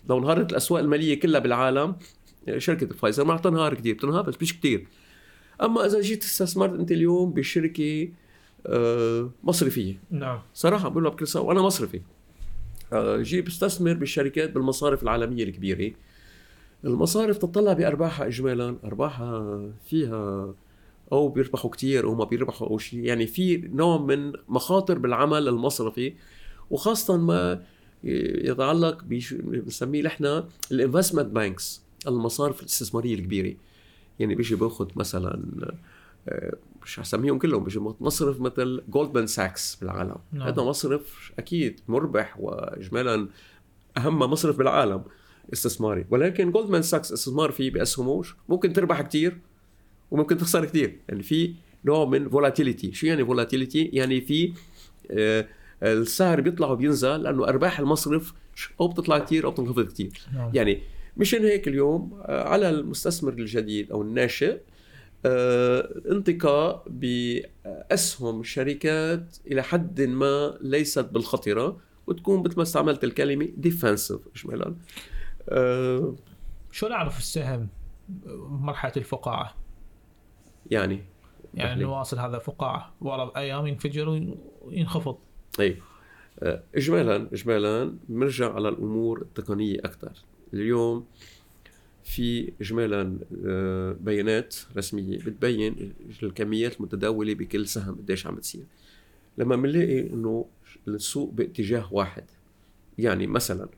لو 0.09 0.17
انهارت 0.17 0.51
الأسواق 0.51 0.81
المالية 0.81 1.19
كلها 1.19 1.39
بالعالم 1.39 1.95
آه، 2.47 2.57
شركة 2.57 2.87
فايزر 2.87 3.25
ما 3.25 3.33
رح 3.33 3.39
تنهار 3.39 3.73
كثير 3.73 3.95
بتنهار 3.95 4.21
بس 4.23 4.35
مش 4.41 4.59
كثير 4.59 4.87
أما 5.61 5.85
إذا 5.85 6.01
جيت 6.01 6.23
استثمرت 6.23 6.79
أنت 6.79 6.91
اليوم 6.91 7.33
بشركة 7.33 8.09
مصرفية. 9.43 9.99
نعم. 10.11 10.39
صراحة 10.53 10.89
بقول 10.89 11.05
لك 11.05 11.11
بكل 11.11 11.27
صراحة 11.27 11.47
وأنا 11.47 11.61
مصرفي. 11.61 12.01
جيب 12.93 13.47
استثمر 13.47 13.93
بالشركات 13.93 14.51
بالمصارف 14.51 15.03
العالمية 15.03 15.43
الكبيرة. 15.43 15.91
المصارف 16.85 17.37
تطلع 17.37 17.73
بارباحها 17.73 18.27
اجمالا 18.27 18.75
ارباحها 18.83 19.61
فيها 19.85 20.53
أو 21.11 21.29
بيربحوا 21.29 21.71
كتير 21.71 22.05
أو 22.05 22.15
ما 22.15 22.23
بيربحوا 22.23 22.67
أو 22.67 22.77
شيء. 22.77 22.99
يعني 22.99 23.27
في 23.27 23.57
نوع 23.57 23.97
من 23.97 24.33
مخاطر 24.47 24.97
بالعمل 24.97 25.47
المصرفي 25.47 26.13
وخاصه 26.69 27.17
ما 27.17 27.63
يتعلق 28.03 29.03
بنسميه 29.03 30.01
نحن 30.01 30.43
ال 30.71 30.76
investment 30.76 31.25
banks 31.27 31.81
المصارف 32.07 32.59
الاستثمارية 32.59 33.15
الكبيرة. 33.15 33.55
يعني 34.19 34.35
بيجي 34.35 34.55
باخذ 34.55 34.87
مثلا 34.95 35.43
مش 36.83 36.99
حسميهم 36.99 37.39
كلهم 37.39 37.63
بيجي 37.63 37.79
مصرف 37.79 38.41
مثل 38.41 38.83
جولدمان 38.89 39.27
ساكس 39.27 39.75
بالعالم. 39.75 40.15
نعم. 40.31 40.47
هذا 40.47 40.63
مصرف 40.63 41.31
أكيد 41.39 41.79
مربح 41.87 42.39
واجمالا 42.39 43.27
أهم 43.97 44.19
مصرف 44.19 44.57
بالعالم 44.57 45.03
استثماري. 45.53 46.05
ولكن 46.09 46.51
جولدمان 46.51 46.81
ساكس 46.81 47.11
استثمار 47.11 47.51
فيه 47.51 47.71
باسهمه 47.71 48.23
ممكن 48.49 48.73
تربح 48.73 49.01
كثير 49.01 49.37
وممكن 50.11 50.37
تخسر 50.37 50.65
كثير 50.65 50.99
يعني 51.09 51.23
في 51.23 51.53
نوع 51.85 52.05
من 52.05 52.29
volatility 52.29 52.93
شو 52.93 53.07
يعني 53.07 53.25
volatility 53.25 53.83
يعني 53.93 54.21
في 54.21 54.53
آه 55.11 55.47
السعر 55.83 56.41
بيطلع 56.41 56.67
وبينزل 56.67 57.23
لأنه 57.23 57.47
أرباح 57.47 57.79
المصرف 57.79 58.33
أو 58.81 58.87
بتطلع 58.87 59.19
كثير 59.19 59.45
أو 59.45 59.51
بتنخفض 59.51 59.87
كثير 59.87 60.21
نعم. 60.33 60.51
يعني 60.53 60.81
مشان 61.17 61.45
هيك 61.45 61.67
اليوم 61.67 62.21
آه 62.21 62.43
على 62.49 62.69
المستثمر 62.69 63.33
الجديد 63.33 63.91
أو 63.91 64.01
الناشئ 64.01 64.57
آه 65.25 66.01
انتقاء 66.11 66.83
بأسهم 66.87 68.43
شركات 68.43 69.37
إلى 69.47 69.63
حد 69.63 70.01
ما 70.01 70.57
ليست 70.61 71.05
بالخطره 71.05 71.77
وتكون 72.07 72.43
مثل 72.43 72.57
ما 72.57 72.63
استعملت 72.63 73.03
الكلمة 73.03 73.47
defensive 73.57 74.19
اجمالا 74.35 74.75
آه 75.49 76.15
شو 76.71 76.87
نعرف 76.87 77.17
السهم 77.17 77.67
مرحلة 78.49 78.93
الفقاعة؟ 78.97 79.55
يعني 80.71 81.03
يعني 81.53 81.83
نواصل 81.83 82.19
هذا 82.19 82.39
فقاعه 82.39 82.93
ورا 83.01 83.31
أيام 83.37 83.67
ينفجر 83.67 84.35
وينخفض. 84.61 85.17
اي 85.59 85.77
آه، 86.39 86.63
اجمالا 86.75 87.29
اجمالا 87.33 87.97
بنرجع 88.09 88.53
على 88.53 88.69
الأمور 88.69 89.21
التقنية 89.21 89.79
أكثر. 89.79 90.11
اليوم 90.53 91.05
في 92.09 92.53
اجمالا 92.61 93.17
آه، 93.45 93.91
بيانات 94.01 94.55
رسمية 94.77 95.17
بتبين 95.17 95.93
الكميات 96.23 96.77
المتداولة 96.77 97.33
بكل 97.33 97.67
سهم 97.67 97.95
قديش 97.95 98.27
عم 98.27 98.35
بتصير. 98.35 98.63
لما 99.37 99.55
بنلاقي 99.55 99.99
إنه 99.99 100.45
السوق 100.87 101.33
باتجاه 101.33 101.93
واحد 101.93 102.23
يعني 102.97 103.27
مثلا 103.27 103.69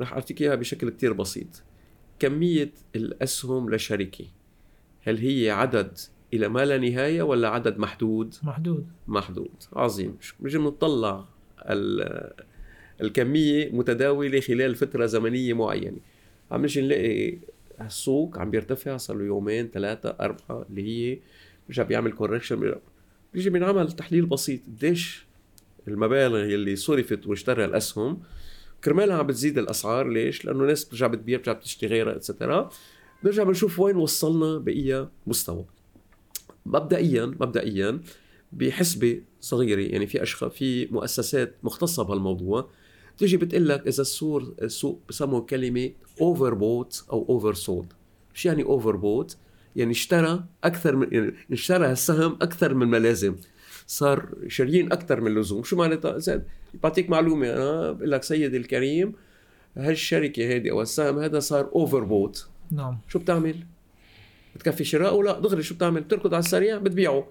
رح 0.00 0.12
أعطيك 0.12 0.42
إياها 0.42 0.54
بشكل 0.54 0.90
كتير 0.90 1.12
بسيط. 1.12 1.62
كمية 2.18 2.72
الأسهم 2.96 3.70
لشركة 3.74 4.24
هل 5.02 5.18
هي 5.18 5.50
عدد 5.50 5.98
إلى 6.34 6.48
ما 6.48 6.64
لا 6.64 6.78
نهاية 6.78 7.22
ولا 7.22 7.48
عدد 7.48 7.78
محدود؟ 7.78 8.34
محدود. 8.42 8.86
محدود. 9.08 9.54
عظيم. 9.72 10.16
بنجي 10.40 10.58
بنطلع 10.58 11.24
الكمية 13.00 13.70
متداولة 13.72 14.40
خلال 14.40 14.74
فترة 14.74 15.06
زمنية 15.06 15.52
معينة. 15.54 15.98
عم 16.50 16.62
نجي 16.62 16.80
نلاقي 16.80 17.38
السوق 17.80 18.38
عم 18.38 18.50
بيرتفع 18.50 18.96
صار 18.96 19.16
له 19.16 19.24
يومين 19.24 19.68
ثلاثة 19.68 20.16
أربعة 20.20 20.66
اللي 20.70 20.82
هي 20.82 21.18
رجع 21.70 21.82
بيعمل 21.82 22.12
كوركشن 22.12 22.74
بيجي 23.34 23.50
بينعمل 23.50 23.92
تحليل 23.92 24.26
بسيط. 24.26 24.60
قديش 24.66 25.26
المبالغ 25.88 26.44
اللي 26.44 26.76
صرفت 26.76 27.26
واشترى 27.26 27.64
الأسهم 27.64 28.22
كرمالها 28.84 29.16
عم 29.16 29.26
بتزيد 29.26 29.58
الأسعار؟ 29.58 30.08
ليش؟ 30.08 30.44
لأنه 30.44 30.60
الناس 30.60 30.84
بترجع 30.84 31.06
بتبيع 31.06 31.38
بترجع 31.38 31.58
بتشتري 31.58 31.88
غيرها 31.88 32.16
et 32.16 32.30
cetera 32.30 32.70
نرجع 33.24 33.42
بنشوف 33.42 33.80
وين 33.80 33.96
وصلنا 33.96 34.58
باي 34.58 35.08
مستوى. 35.26 35.64
مبدئيا 36.66 37.26
مبدئيا 37.26 38.00
بحسبة 38.52 39.20
صغيرة 39.40 39.80
يعني 39.80 40.06
في 40.06 40.22
اشخاص 40.22 40.52
في 40.52 40.86
مؤسسات 40.86 41.54
مختصة 41.62 42.02
بهالموضوع 42.02 42.70
تيجي 43.18 43.36
بتقول 43.36 43.68
لك 43.68 43.86
إذا 43.86 44.02
السوق 44.02 44.54
السوق 44.62 45.00
بسموا 45.08 45.40
كلمة 45.40 45.90
overbought 46.20 47.04
أو 47.12 47.26
oversold 47.28 47.92
شو 48.34 48.48
يعني 48.48 48.62
overbought 48.62 49.36
يعني 49.76 49.90
اشترى 49.90 50.44
أكثر 50.64 50.96
من 50.96 51.08
يعني 51.12 51.34
اشترى 51.52 51.86
هالسهم 51.86 52.38
أكثر 52.42 52.74
من 52.74 52.86
ما 52.86 52.96
لازم 52.96 53.36
صار 53.86 54.28
شاريين 54.48 54.92
أكثر 54.92 55.20
من 55.20 55.26
اللزوم. 55.26 55.62
شو 55.62 55.76
معناتها؟ 55.76 56.18
زين 56.18 56.42
بعطيك 56.82 57.10
معلومة 57.10 57.52
أنا 57.52 57.92
بقول 57.92 58.10
لك 58.10 58.22
سيدي 58.22 58.56
الكريم 58.56 59.12
هالشركة 59.76 60.56
هذه 60.56 60.70
أو 60.70 60.82
السهم 60.82 61.18
هذا 61.18 61.38
صار 61.38 61.70
overbought 61.74 62.48
نعم. 62.70 62.98
شو 63.08 63.18
بتعمل؟ 63.18 63.56
بتكفي 64.56 64.84
شراءه 64.84 65.22
لا 65.22 65.40
دغري 65.40 65.62
شو 65.62 65.74
بتعمل؟ 65.74 66.00
بتركض 66.00 66.34
على 66.34 66.40
السريع 66.40 66.78
بتبيعه. 66.78 67.28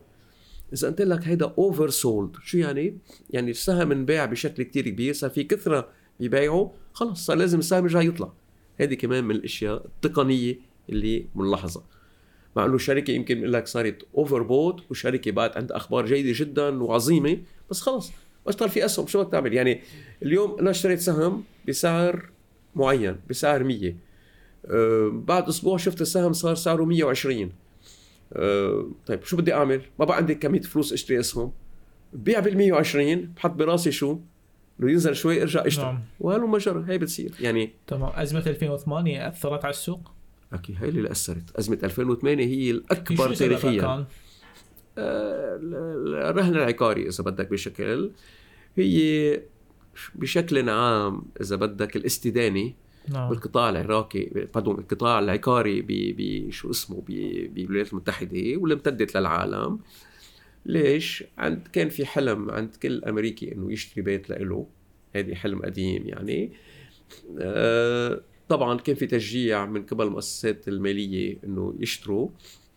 إذا 0.74 0.88
قلت 0.88 1.02
لك 1.02 1.28
هيدا 1.28 1.54
oversold 1.58 2.36
شو 2.44 2.58
يعني؟ 2.58 2.98
يعني 3.30 3.52
السهم 3.52 3.92
انباع 3.92 4.26
بشكل 4.26 4.64
كتير 4.64 4.90
كبير 4.90 5.14
صار 5.14 5.30
في 5.30 5.44
كثرة 5.44 5.90
ببيعه 6.20 6.74
خلص 6.94 7.26
صار 7.26 7.38
لازم 7.38 7.60
السهم 7.60 7.84
يرجع 7.84 8.02
يطلع. 8.02 8.34
هذه 8.80 8.94
كمان 8.94 9.24
من 9.24 9.36
الأشياء 9.36 9.86
التقنية 9.86 10.60
اللي 10.90 11.26
بنلاحظها 11.36 11.84
مع 12.56 12.66
إنه 12.66 12.76
الشركة 12.76 13.12
يمكن 13.12 13.40
بقول 13.40 13.54
لك 13.54 13.68
صارت 13.68 14.08
overbought 14.18 14.84
وشركه 14.92 15.32
بعد 15.32 15.58
عندها 15.58 15.78
أخبار 15.78 16.06
جيدة 16.06 16.46
جدا 16.46 16.84
وعظيمة 16.84 17.38
بس 17.70 17.82
خلص 17.82 18.12
بطل 18.48 18.70
في 18.70 18.86
أسهم 18.86 19.08
شو 19.08 19.24
بدك 19.24 19.32
تعمل؟ 19.32 19.54
يعني 19.54 19.82
اليوم 20.24 20.60
أنا 20.60 20.70
اشتريت 20.70 21.00
سهم 21.00 21.44
بسعر 21.68 22.30
معين 22.76 23.16
بسعر 23.30 23.64
100 23.64 23.96
أه 24.66 25.08
بعد 25.14 25.48
أسبوع 25.48 25.78
شفت 25.78 26.02
السهم 26.02 26.34
صار 26.34 26.56
سعره 26.56 26.84
120 26.84 27.52
أه 28.34 28.92
طيب 29.06 29.24
شو 29.24 29.38
بدي 29.38 29.54
أعمل؟ 29.54 29.82
ما 30.00 30.06
بقى 30.06 30.18
عندي 30.18 30.36
كمية 30.36 30.62
فلوس 30.62 30.94
أشتري 30.94 31.20
أسهم 31.20 31.52
بيع 32.14 32.40
بال 32.40 32.58
120 32.58 33.22
بحط 33.22 33.52
براسي 33.52 33.92
شو؟ 33.92 34.20
إنه 34.80 34.92
ينزل 34.92 35.16
شوي 35.16 35.42
ارجع 35.42 35.68
أشتري 35.68 35.86
نعم. 35.86 36.00
وهلم 36.20 36.58
جرا 36.58 36.86
هي 36.88 36.98
بتصير 36.98 37.32
يعني 37.40 37.72
تمام 37.88 38.12
أزمة 38.16 38.44
2008 38.48 39.28
أثرت 39.28 39.66
على 39.66 39.72
السوق؟ 39.72 40.12
أكيد 40.54 40.76
هي 40.80 40.90
اللي 40.90 41.12
اثرت 41.12 41.56
أزمة 41.56 41.80
2008 41.84 42.46
هي 42.46 42.72
الأكبر 42.72 43.34
تاريخيا 43.36 44.06
آه 44.98 45.60
الرهن 46.30 46.56
العقاري 46.56 47.08
إذا 47.08 47.24
بدك 47.24 47.50
بشكل 47.52 48.12
هي 48.78 49.42
بشكل 50.16 50.70
عام 50.70 51.22
إذا 51.42 51.56
بدك 51.56 51.96
الاستدانة 51.96 52.74
نعم. 53.10 53.30
بالقطاع 53.30 53.70
العراقي 53.70 54.30
بدون 54.56 54.80
القطاع 54.80 55.20
العقاري 55.20 55.86
بشو 55.88 56.72
اسمه 56.72 57.04
بالولايات 57.56 57.94
المتحدة 57.94 58.58
واللي 58.58 58.74
امتدت 58.74 59.18
للعالم. 59.18 59.80
ليش؟ 60.66 61.24
عند 61.38 61.68
كان 61.74 61.90
في 61.90 62.06
حلم 62.06 62.52
عند 62.52 62.76
كل 62.76 63.04
أمريكي 63.04 63.52
إنه 63.52 63.72
يشتري 63.72 64.02
بيت 64.02 64.30
لإله. 64.30 64.68
هذه 65.16 65.34
حلم 65.34 65.62
قديم 65.62 66.08
يعني. 66.08 66.52
آه 67.40 68.22
طبعا 68.50 68.78
كان 68.78 68.96
في 68.96 69.08
تشجيع 69.08 69.66
من 69.66 69.84
قبل 69.84 70.06
المؤسسات 70.06 70.68
المالية 70.68 71.38
إنه 71.44 71.76
يشتروا. 71.80 72.30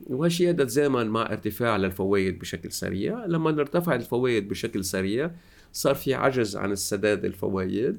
وهالشيء 0.07 0.49
هذا 0.49 0.65
تزامن 0.65 1.07
مع 1.07 1.23
ارتفاع 1.23 1.77
للفوائد 1.77 2.39
بشكل 2.39 2.73
سريع. 2.73 3.27
لما 3.27 3.51
ارتفعت 3.51 4.01
الفوائد 4.01 4.49
بشكل 4.49 4.85
سريع 4.85 5.31
صار 5.73 5.95
في 5.95 6.15
عجز 6.15 6.57
عن 6.57 6.73
السداد 6.73 7.25
الفوائد. 7.25 7.99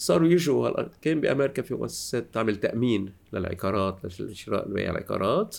صاروا 0.00 0.28
يجوا 0.28 0.82
كان 1.02 1.20
بأمريكا 1.20 1.62
في 1.62 1.74
مؤسسات 1.74 2.34
تعمل 2.34 2.56
تأمين 2.56 3.12
للعقارات 3.32 4.20
لشراء 4.20 4.68
بيع 4.68 4.90
العقارات. 4.90 5.56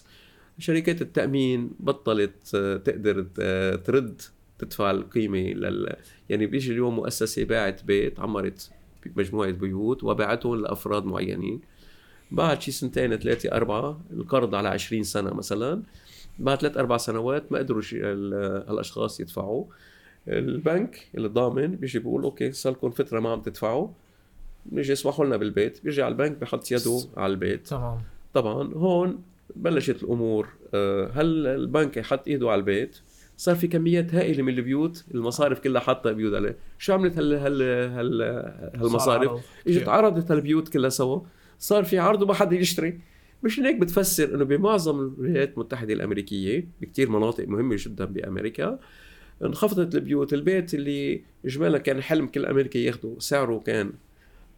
شركات 0.60 1.02
التأمين 1.02 1.72
بطلت 1.80 2.56
آه، 2.56 2.78
تقدر 2.78 3.28
آه، 3.40 3.76
ترد 3.76 4.22
تدفع 4.60 4.92
القيمة 4.92 5.40
لل 5.40 5.96
يعني 6.30 6.46
بيجي 6.46 6.72
اليوم 6.72 6.96
مؤسسة 6.96 7.44
باعت 7.44 7.84
بيت 7.84 8.20
عمرت 8.20 8.72
مجموعة 9.16 9.52
بيوت 9.52 10.04
وباعتهم 10.04 10.62
لأفراد 10.62 11.06
معينين. 11.06 11.62
بعد 12.32 12.62
شي 12.62 12.72
سنتين 12.72 13.16
ثلاثة 13.16 13.52
أربعة 13.52 14.02
القرض 14.14 14.56
على 14.56 14.68
20 14.68 15.04
سنة 15.04 15.34
مثلا. 15.34 15.84
بعد 16.40 16.58
ثلاث 16.60 16.78
أربع 16.78 16.98
سنوات 16.98 17.52
ما 17.52 17.58
قدروا 17.60 17.82
هالأشخاص 18.70 19.20
يدفعوا. 19.20 19.66
البنك 20.28 21.08
اللي 21.16 21.28
ضامن 21.28 21.76
بيجي 21.76 22.00
بيقول 22.00 22.24
أوكي 22.24 22.52
صار 22.52 22.74
لكم 22.74 22.90
فترة 22.90 23.20
ما 23.20 23.32
عم 23.32 23.42
تدفعوا. 23.42 23.88
بيجي 24.66 24.92
يسمحوا 24.92 25.26
لنا 25.26 25.38
بالبيت 25.38 25.84
بيجي 25.84 26.02
على 26.02 26.12
البنك 26.12 26.38
بحط 26.38 26.72
يده 26.72 27.00
على 27.18 27.32
البيت. 27.32 27.68
تمام. 27.68 27.98
طبعا 28.34 28.74
هون 28.74 29.22
بلشت 29.56 30.04
الأمور. 30.04 30.48
آه، 30.74 31.12
هل 31.14 31.48
البنك 31.48 32.00
حط 32.00 32.28
ايده 32.28 32.50
على 32.50 32.60
البيت؟ 32.60 32.98
صار 33.38 33.56
في 33.56 33.68
كميات 33.68 34.16
هائلة 34.16 34.44
من 34.44 34.54
البيوت 34.54 35.06
المصارف 35.14 35.60
كلها 35.60 35.82
حاطة 35.82 36.12
بيوت 36.12 36.34
عليه. 36.34 36.56
شو 36.80 36.94
عملت 36.94 37.18
هال 37.18 37.34
هال 37.34 37.62
هال 37.92 38.22
هالمصارف؟ 38.76 39.32
إجت 39.68 39.88
عرضت 39.88 40.32
هالبيوت 40.32 40.70
كلها 40.70 40.90
سوا. 40.90 41.20
صار 41.60 41.84
في 41.84 42.00
عرض 42.00 42.22
وما 42.22 42.34
حدا 42.34 42.56
يشتري. 42.56 43.00
مش 43.44 43.60
هيك 43.60 43.76
بتفسر 43.76 44.36
إنه 44.36 44.44
بمعظم 44.44 45.00
الولايات 45.00 45.54
المتحدة 45.54 45.94
الأمريكية 45.94 46.68
بكثير 46.82 47.10
مناطق 47.10 47.48
مهمة 47.48 47.76
جدا 47.80 48.06
بأمريكا 48.06 48.80
انخفضت 49.44 49.96
البيوت. 49.96 50.34
البيت 50.34 50.74
اللي 50.74 51.22
اجمالا 51.46 51.78
كان 51.78 52.02
حلم 52.02 52.28
كل 52.28 52.46
امريكي 52.46 52.84
ياخده 52.84 53.16
سعره 53.20 53.60
كان 53.66 53.92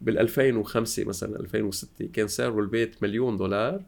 بال 0.04 0.18
2005 0.18 1.04
مثلا 1.04 1.40
2006 1.40 2.06
كان 2.12 2.28
سعره 2.28 2.60
البيت 2.60 3.02
مليون 3.02 3.36
دولار 3.36 3.82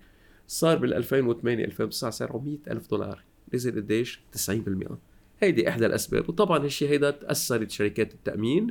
صار 0.49 0.79
بال 0.79 0.95
2008 0.95 1.65
2009 1.65 2.11
سعره 2.11 2.39
100 2.39 2.59
ألف 2.71 2.91
دولار. 2.91 3.23
نزل 3.55 3.77
قديش؟ 3.77 4.21
90% 4.33 4.97
هيدي 5.41 5.69
إحدى 5.69 5.87
الأسباب. 5.87 6.29
وطبعا 6.29 6.65
هالشيء 6.65 6.89
هيدا 6.89 7.11
تأثرت 7.11 7.71
شركات 7.71 8.15
التأمين 8.15 8.67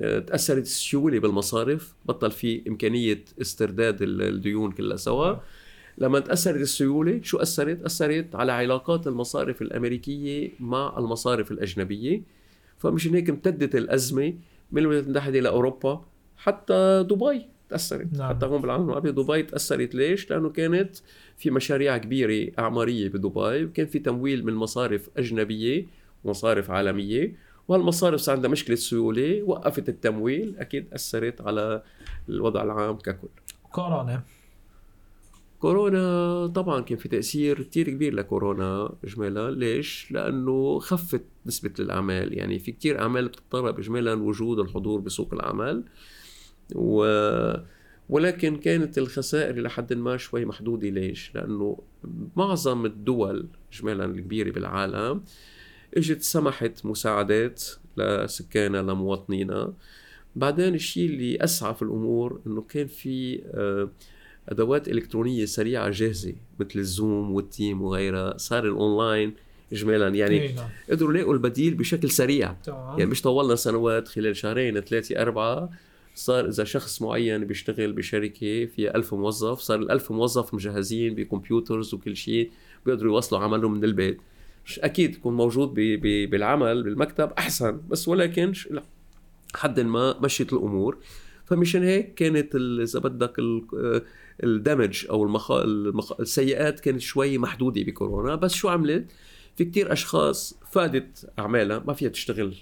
آه، 0.00 0.18
تأثرت 0.18 0.62
السيوله 0.62 1.18
بالمصارف 1.18 1.94
بطل 2.06 2.30
في 2.30 2.62
إمكانية 2.68 3.24
استرداد 3.40 4.02
الديون 4.02 4.72
كلها 4.72 4.96
سوا. 4.96 5.36
لما 5.98 6.20
تأثرت 6.20 6.60
السيوله 6.60 7.20
شو 7.22 7.38
أثرت؟ 7.38 7.82
أثرت 7.82 8.34
على 8.34 8.52
علاقات 8.52 9.06
المصارف 9.06 9.62
الأمريكية 9.62 10.50
مع 10.60 10.94
المصارف 10.98 11.52
الأجنبية. 11.52 12.22
فمشان 12.78 13.14
هيك 13.14 13.30
امتدت 13.30 13.74
الأزمة 13.74 14.34
من 14.72 14.82
الولايات 14.82 15.04
المتحده 15.04 15.40
لاوروبا 15.40 16.04
حتى 16.42 17.06
دبي 17.10 17.46
تأثرت. 17.68 18.18
نعم. 18.18 18.28
حتى 18.28 18.46
هون 18.46 18.60
بالعالم 18.60 18.88
العربي 18.88 19.12
دبي 19.12 19.42
تأثرت. 19.42 19.94
ليش؟ 19.94 20.30
لأنه 20.30 20.50
كانت 20.50 20.96
في 21.36 21.50
مشاريع 21.50 21.98
كبيرة 21.98 22.52
أعمارية 22.58 23.08
بدبي 23.08 23.64
وكان 23.64 23.86
في 23.86 23.98
تمويل 23.98 24.44
من 24.44 24.54
مصارف 24.54 25.10
أجنبية 25.16 25.86
ومصارف 26.24 26.70
عالمية 26.70 27.36
وهالمصارف 27.68 28.20
صار 28.20 28.34
عندها 28.34 28.50
مشكلة 28.50 28.76
سيولة 28.76 29.42
وقفت 29.42 29.88
التمويل. 29.88 30.54
أكيد 30.58 30.86
أثرت 30.92 31.40
على 31.40 31.82
الوضع 32.28 32.62
العام 32.62 32.96
ككل. 32.96 33.28
كورونا. 33.72 34.22
كورونا 35.58 36.46
طبعا 36.46 36.80
كان 36.80 36.98
في 36.98 37.08
تأثير 37.08 37.62
كثير 37.62 37.90
كبير 37.90 38.14
لكورونا 38.14 38.92
اجمالا. 39.04 39.50
ليش؟ 39.50 40.12
لأنه 40.12 40.78
خفت 40.78 41.24
نسبة 41.46 41.72
الأعمال. 41.78 42.38
يعني 42.38 42.58
في 42.58 42.72
كثير 42.72 43.00
أعمال 43.00 43.28
بتضطرب 43.28 43.78
اجمالا 43.78 44.14
وجود 44.14 44.58
الحضور 44.58 45.00
بسوق 45.00 45.34
العمل. 45.34 45.84
و 46.74 47.04
ولكن 48.10 48.56
كانت 48.56 48.98
الخسائر 48.98 49.62
لحد 49.62 49.92
ما 49.92 50.16
شوي 50.16 50.44
محدودة. 50.44 50.88
ليش؟ 50.88 51.32
لأنه 51.34 51.78
معظم 52.36 52.86
الدول 52.86 53.46
اجمالا 53.72 54.04
الكبيرة 54.04 54.50
بالعالم 54.50 55.22
إجت 55.96 56.22
سمحت 56.22 56.86
مساعدات 56.86 57.64
لسكانها 57.96 58.82
لمواطنينها. 58.82 59.72
بعدين 60.36 60.74
الشيء 60.74 61.10
اللي 61.10 61.36
أسعف 61.36 61.82
الأمور 61.82 62.40
إنه 62.46 62.62
كان 62.62 62.86
في 62.86 63.42
آه، 63.54 63.90
أدوات 64.48 64.88
إلكترونية 64.88 65.44
سريعة 65.44 65.90
جاهزة 65.90 66.34
مثل 66.60 66.78
الزوم 66.78 67.30
وال 67.30 67.45
Teams 67.45 67.82
وغيرها. 67.82 68.36
صار 68.36 68.64
الأونلاين 68.64 69.34
اجمالا 69.72 70.08
يعني 70.08 70.52
نعم. 70.52 70.68
قدروا 70.90 71.14
يلاقوا 71.14 71.34
البديل 71.34 71.74
بشكل 71.74 72.10
سريع. 72.10 72.56
يعني 72.68 73.10
مش 73.10 73.22
طولنا 73.22 73.56
سنوات 73.56 74.08
خلال 74.08 74.36
شهرين 74.36 74.80
ثلاثة 74.80 75.22
أربعة 75.22 75.70
صار 76.24 76.48
إذا 76.48 76.64
شخص 76.64 77.02
معين 77.02 77.44
بيشتغل 77.44 77.92
بشركة 77.92 78.66
فيها 78.66 78.96
ألف 78.96 79.14
موظف 79.14 79.58
صار 79.58 79.78
الألف 79.78 80.12
موظف 80.12 80.54
مجهزين 80.54 81.14
ب 81.14 81.22
computers 81.22 81.94
وكل 81.94 82.16
شيء 82.16 82.50
بيقدروا 82.86 83.12
يوصلوا 83.12 83.40
عملهم 83.40 83.72
من 83.72 83.84
البيت. 83.84 84.20
أكيد 84.78 85.14
يكون 85.14 85.36
موجود 85.36 85.74
بي 85.74 85.96
بي 85.96 86.26
بالعمل 86.26 86.82
بالمكتب 86.82 87.32
أحسن 87.38 87.80
بس 87.88 88.08
ولكن 88.08 88.52
حد 89.54 89.80
ما 89.80 90.20
مشيت 90.20 90.52
الأمور. 90.52 90.98
فمشان 91.44 91.82
هيك 91.82 92.14
كانت 92.14 92.54
إذا 92.82 92.98
بدك 93.00 93.36
ال 94.44 94.53
damage 94.53 95.06
أو 95.10 95.24
المخ... 95.24 95.50
المخ... 95.50 96.20
السيئات 96.20 96.80
كانت 96.80 97.00
شوي 97.00 97.38
محدودة 97.38 97.82
بكورونا. 97.82 98.34
بس 98.34 98.54
شو 98.54 98.68
عملت؟ 98.68 99.12
في 99.56 99.64
كتير 99.64 99.92
أشخاص 99.92 100.58
فادت 100.72 101.32
أعمالها 101.38 101.84
ما 101.86 101.92
فيها 101.92 102.08
تشتغل 102.08 102.54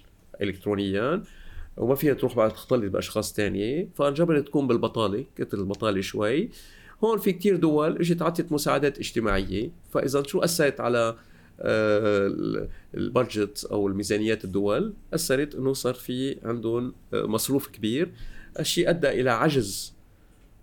الكترونيا. 0.43 1.23
وما 1.79 1.95
فيها 1.95 2.15
تروح 2.15 2.37
بعد 2.37 2.51
تختلط 2.53 2.93
بأشخاص 2.93 3.33
تانية. 3.33 3.89
فانجبرت 3.95 4.47
تكون 4.47 4.67
بالبطالة 4.67 5.25
كتر 5.37 5.59
البطالة 5.59 6.01
شوي. 6.01 6.51
هون 7.05 7.19
في 7.19 7.33
كتير 7.33 7.57
دول 7.57 7.97
إجت 7.97 8.23
عطت 8.23 8.53
مساعدات 8.53 8.99
اجتماعية. 8.99 9.71
فإذا 9.91 10.23
شو 10.23 10.39
أثرت 10.39 10.81
على 10.81 11.17
آه، 11.61 12.69
البادجت 12.95 13.69
أو 13.71 13.89
الميزانيات 13.89 14.45
الدول؟ 14.45 14.95
أثرت 15.15 15.55
إنه 15.55 15.73
صار 15.73 15.95
في 15.95 16.37
عندهم 16.45 16.95
آه، 17.15 17.27
مصروف 17.27 17.69
كبير. 17.69 18.13
الشيء 18.61 18.91
أدى 18.91 19.09
إلى 19.09 19.31
عجز 19.31 19.95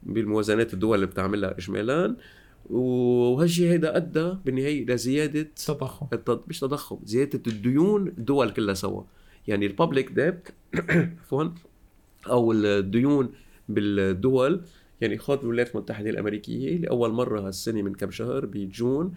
بالموازنات 0.04 0.74
الدول 0.74 0.96
اللي 0.96 1.08
بتعملها 1.08 1.58
اجمالا. 1.58 2.16
وهالشيء 2.70 3.72
هيدا 3.72 3.98
أدى 3.98 4.34
بالنهاية 4.46 4.86
لزياده 4.86 5.48
تضخم. 5.66 6.08
مش 6.48 6.60
تضخم 6.60 7.00
زيادة 7.06 7.42
الديون 7.48 8.08
الدول 8.08 8.50
كلها 8.50 8.74
سوا. 8.74 9.04
يعني 9.48 9.66
ال 9.66 9.72
public 9.72 10.12
debt 10.12 10.54
عفوا 11.22 11.50
أو 12.28 12.52
الديون 12.52 13.32
بالدول 13.70 14.62
يعني 15.02 15.18
خاصة 15.18 15.40
الولايات 15.40 15.76
المتحدة 15.76 16.10
الأمريكية 16.10 16.78
لأول 16.78 17.12
مرة 17.12 17.48
هالسنة 17.48 17.82
من 17.82 17.94
كم 17.94 18.12
شهر 18.12 18.46
بجون. 18.46 19.14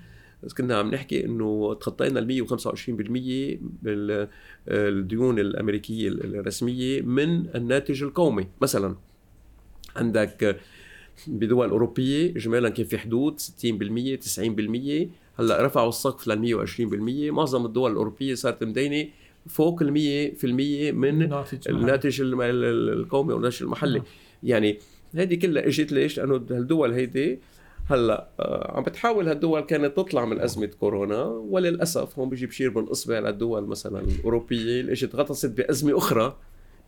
كنا 0.57 0.77
عم 0.77 0.91
نحكي 0.91 1.25
إنه 1.25 1.75
تخطينا 1.75 2.21
ال 2.21 2.47
125% 2.49 3.59
بالديون 3.83 5.39
الأمريكية 5.39 6.09
الرسمية 6.09 7.03
من 7.03 7.57
الناتج 7.57 8.03
القومي. 8.03 8.47
مثلا 8.61 8.97
عندك 9.97 10.61
بدول 11.27 11.71
أوروبية 11.71 12.31
اجمالا 12.31 12.69
كان 12.69 12.87
في 12.87 12.99
حدود 12.99 13.41
60% 13.41 13.45
90% 13.45 15.09
هلأ 15.41 15.67
رفعوا 15.67 15.89
السقف 15.89 16.29
لل 16.29 16.67
120% 16.67 17.33
معظم 17.33 17.67
الدول 17.67 17.91
الأوروبية 17.91 18.35
صارت 18.35 18.65
مدينة 18.65 19.09
فوق 19.47 19.83
ال 19.83 19.89
100% 19.89 20.45
من 20.95 21.23
الناتج, 21.23 21.69
الناتج 21.69 22.21
القومي 22.21 23.33
والناتج 23.33 23.63
المحلي. 23.63 24.03
يعني 24.43 24.79
هذه 25.15 25.35
كلها 25.35 25.67
إجت 25.67 25.93
ليش؟ 25.93 26.19
لأنه 26.19 26.37
الدول 26.37 26.93
هيدي 26.93 27.39
هلا 27.91 28.29
آه، 28.41 28.77
عم 28.77 28.83
بتحاول 28.83 29.29
هالدول 29.29 29.61
كانت 29.61 29.97
تطلع 29.97 30.25
من 30.25 30.41
أزمة 30.41 30.67
كورونا 30.67 31.23
وللأسف 31.25 32.19
هون 32.19 32.29
بيجي 32.29 32.47
بشير 32.47 32.71
بالاصبع 32.71 33.19
للدول 33.19 33.67
مثلا 33.67 34.01
الأوروبية 34.01 34.81
اللي 34.81 34.93
إجت 34.93 35.15
غطست 35.15 35.51
بأزمة 35.51 35.99
أخرى 35.99 36.37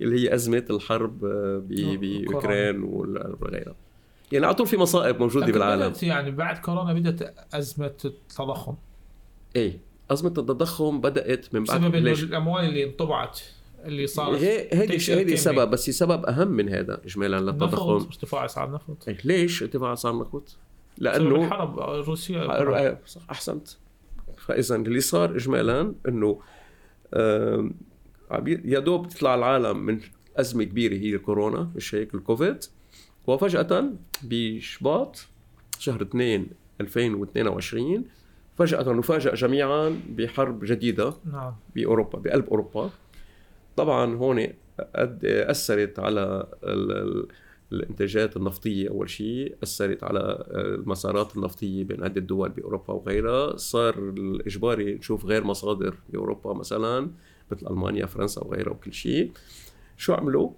اللي 0.00 0.20
هي 0.20 0.34
أزمة 0.34 0.64
الحرب 0.70 1.24
آه، 1.24 1.62
باوكران 1.68 2.82
وغيرها. 2.82 3.74
يعني 4.32 4.46
على 4.46 4.54
طول 4.54 4.66
في 4.66 4.76
مصائب 4.76 5.20
موجودة 5.20 5.46
بالعالم. 5.46 5.92
يعني 6.02 6.30
بعد 6.30 6.58
كورونا 6.58 6.92
بدأت 6.92 7.34
أزمة 7.54 7.94
التضخم. 8.04 8.74
إيه. 9.56 9.89
أزمة 10.10 10.28
التضخم 10.28 11.00
بدأت 11.00 11.54
من 11.54 11.64
بعد 11.64 11.80
بسبب 11.80 11.94
الأموال 11.94 12.64
اللي 12.64 12.84
انطبعت 12.84 13.40
اللي 13.84 14.06
صارت 14.06 14.42
هيدي 14.42 15.12
هيدي 15.14 15.36
سبب 15.36 15.70
بس 15.70 15.88
هي 15.88 15.92
سبب 15.92 16.24
أهم 16.24 16.48
من 16.48 16.68
هذا 16.68 17.00
اجمالا 17.04 17.40
للتضخم. 17.40 17.90
ارتفاع 17.90 18.44
أسعار 18.44 18.68
النفط 18.68 19.08
إيه، 19.08 19.18
ليش 19.24 19.62
ارتفاع 19.62 19.92
أسعار 19.92 20.14
النفط؟ 20.14 20.56
لأنه 20.98 21.44
الحرب 21.44 21.78
الروسيه 21.78 23.00
صح 23.06 23.20
أحسنت. 23.30 23.68
فاذا 24.38 24.76
اللي 24.76 25.00
صار 25.00 25.36
اجمالا 25.36 25.94
إنه 26.08 26.40
يا 28.64 28.78
دوب 28.78 29.08
تطلع 29.08 29.34
العالم 29.34 29.78
من 29.78 30.00
أزمة 30.36 30.64
كبيرة 30.64 30.94
هي 30.94 31.14
الكورونا 31.14 31.70
مش 31.76 31.94
هيك 31.94 32.14
الكوفيد. 32.14 32.64
وفجأة 33.26 33.90
بشباط 34.22 35.26
شهر 35.78 36.02
2 36.02 36.46
2022 36.80 38.04
فجأة 38.56 38.92
نفاجأ 38.92 39.34
جميعا 39.34 40.00
بحرب 40.08 40.64
جديدة 40.64 41.14
نعم. 41.32 41.54
بأوروبا 41.74 42.18
بقلب 42.18 42.48
أوروبا. 42.48 42.90
طبعا 43.76 44.16
هون 44.16 44.46
أثرت 45.24 45.98
على 45.98 46.46
الإنتاجات 47.72 48.36
النفطية. 48.36 48.88
أول 48.88 49.10
شيء 49.10 49.56
أثرت 49.62 50.04
على 50.04 50.44
المسارات 50.50 51.36
النفطية 51.36 51.84
بين 51.84 52.04
عدة 52.04 52.20
دول 52.20 52.48
بأوروبا 52.48 52.94
وغيرها. 52.94 53.56
صار 53.56 53.98
الإجباري 53.98 54.94
نشوف 54.94 55.24
غير 55.24 55.44
مصادر 55.44 55.94
بأوروبا 56.08 56.52
مثلا 56.52 57.10
مثل 57.50 57.66
ألمانيا 57.66 58.06
فرنسا 58.06 58.44
وغيرها 58.44 58.72
وكل 58.72 58.92
شيء. 58.92 59.32
شو 59.96 60.12
عملوا؟ 60.12 60.50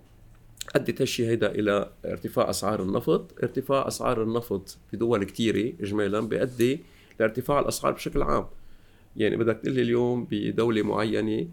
أدت 0.77 1.01
هالشيء 1.01 1.29
هيدا 1.29 1.51
إلى 1.51 1.91
ارتفاع 2.05 2.51
أسعار 2.51 2.83
النفط. 2.83 3.35
ارتفاع 3.43 3.89
أسعار 3.89 4.23
النفط 4.23 4.79
في 4.91 4.97
دول 4.97 5.25
كثيره 5.25 5.73
اجمالا 5.81 6.21
بيؤدي 6.21 6.81
لارتفاع 7.21 7.61
الأسعار 7.61 7.93
بشكل 7.93 8.23
عام. 8.23 8.47
يعني 9.17 9.37
بدك 9.37 9.59
تقول 9.63 9.75
لي 9.75 9.83
اليوم 9.83 10.27
بدولة 10.31 10.83
معينة 10.83 11.49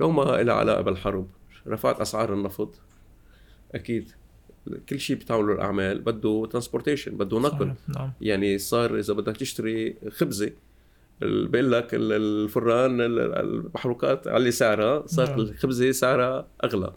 لو 0.00 0.10
ما 0.10 0.22
لها 0.22 0.54
علاقة 0.54 0.80
بالحرب 0.80 1.28
رفعت 1.66 2.00
أسعار 2.00 2.34
النفط؟ 2.34 2.80
أكيد. 3.74 4.10
كل 4.88 5.00
شيء 5.00 5.16
بتعملوا 5.16 5.54
الأعمال 5.54 6.00
بده 6.00 6.46
ترانسبورتيشن 6.50 7.16
بده 7.16 7.38
نقل. 7.38 7.74
نعم. 7.88 8.12
يعني 8.20 8.58
صار 8.58 8.98
إذا 8.98 9.14
بدك 9.14 9.36
تشتري 9.36 9.96
خبزة 10.10 10.50
بقول 11.20 11.72
لك 11.72 11.88
الفران 11.92 13.00
المحروقات 13.00 14.28
علي 14.28 14.50
سعرها 14.50 15.06
صارت 15.06 15.30
نعم. 15.30 15.40
الخبزة 15.40 15.92
سعرها 15.92 16.46
أغلى. 16.64 16.92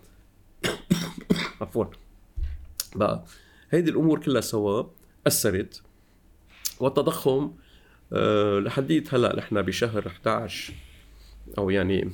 عفوا. 1.62 1.86
بقى 2.96 3.24
هيدي 3.72 3.92
الأمور 3.92 4.20
كلها 4.20 4.42
سوا 4.42 4.84
أثرت 5.28 5.82
والتضخم 6.80 7.52
أه 8.14 8.60
لحديت 8.60 9.14
هلا 9.14 9.36
نحن 9.36 9.62
بشهر 9.62 10.08
11 10.08 10.74
أو 11.58 11.70
يعني 11.70 12.12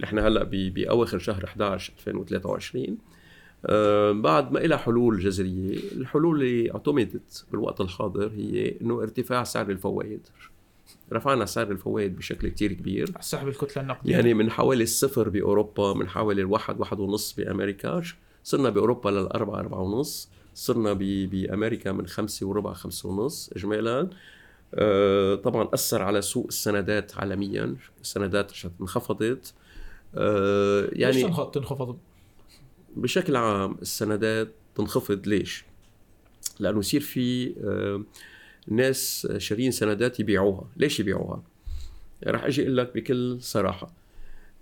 نحن 0.00 0.18
هلا 0.18 0.44
بأواخر 0.44 1.18
شهر 1.18 1.44
11 1.44 1.92
2023 1.98 2.98
أه 3.66 4.12
بعد 4.12 4.52
ما 4.52 4.64
إلى 4.64 4.78
حلول 4.78 5.18
جذرية 5.18 5.78
الحلول 5.92 6.42
اللي 6.42 6.72
اعتمدت 6.72 7.44
بالوقت 7.52 7.80
الحاضر 7.80 8.32
هي 8.36 8.74
أنه 8.82 9.02
ارتفاع 9.02 9.44
سعر 9.44 9.70
الفوائد. 9.70 10.20
رفعنا 11.12 11.46
سعر 11.46 11.70
الفوائد 11.70 12.16
بشكل 12.16 12.48
كتير 12.48 12.72
كبير. 12.72 13.12
سحب 13.20 13.48
الكتلة 13.48 13.82
النقدية. 13.82 14.12
يعني 14.12 14.34
من 14.34 14.50
حوالي 14.50 14.82
الصفر 14.82 15.28
بأوروبا 15.28 15.94
من 15.94 16.08
حوالي 16.08 16.40
الواحد 16.40 16.80
واحد 16.80 17.00
ونص 17.00 17.32
بأمريكا. 17.32 18.02
صرنا 18.42 18.70
بأوروبا 18.70 19.10
للأربعة 19.10 19.60
أربعة 19.60 19.80
ونص. 19.80 20.28
صرنا 20.54 20.92
بأمريكا 20.92 21.92
من 21.92 22.06
خمسة 22.06 22.46
وربع 22.46 22.72
خمسة 22.72 23.08
ونص 23.08 23.50
إجمالا. 23.56 24.00
آه 24.00 24.10
طبعا 25.44 25.68
أثر 25.74 26.02
على 26.02 26.22
سوق 26.22 26.46
السندات 26.46 27.18
عالميا. 27.18 27.76
السندات 28.00 28.52
انخفضت. 28.80 29.54
آه 30.14 30.88
يعني 30.92 31.12
ليش 31.12 31.24
تنخفض؟ 31.52 31.98
بشكل 32.96 33.36
عام 33.36 33.76
السندات 33.82 34.48
تنخفض. 34.74 35.26
ليش؟ 35.26 35.64
لأنه 36.60 36.78
يصير 36.78 37.00
في 37.00 37.54
آه 37.64 38.02
ناس 38.68 39.28
شارين 39.36 39.70
سندات 39.70 40.20
يبيعوها. 40.20 40.68
ليش 40.76 41.00
يبيعوها؟ 41.00 41.42
راح 42.26 42.44
أجي 42.44 42.62
أقول 42.62 42.76
لك 42.76 42.94
بكل 42.94 43.38
صراحة. 43.40 43.92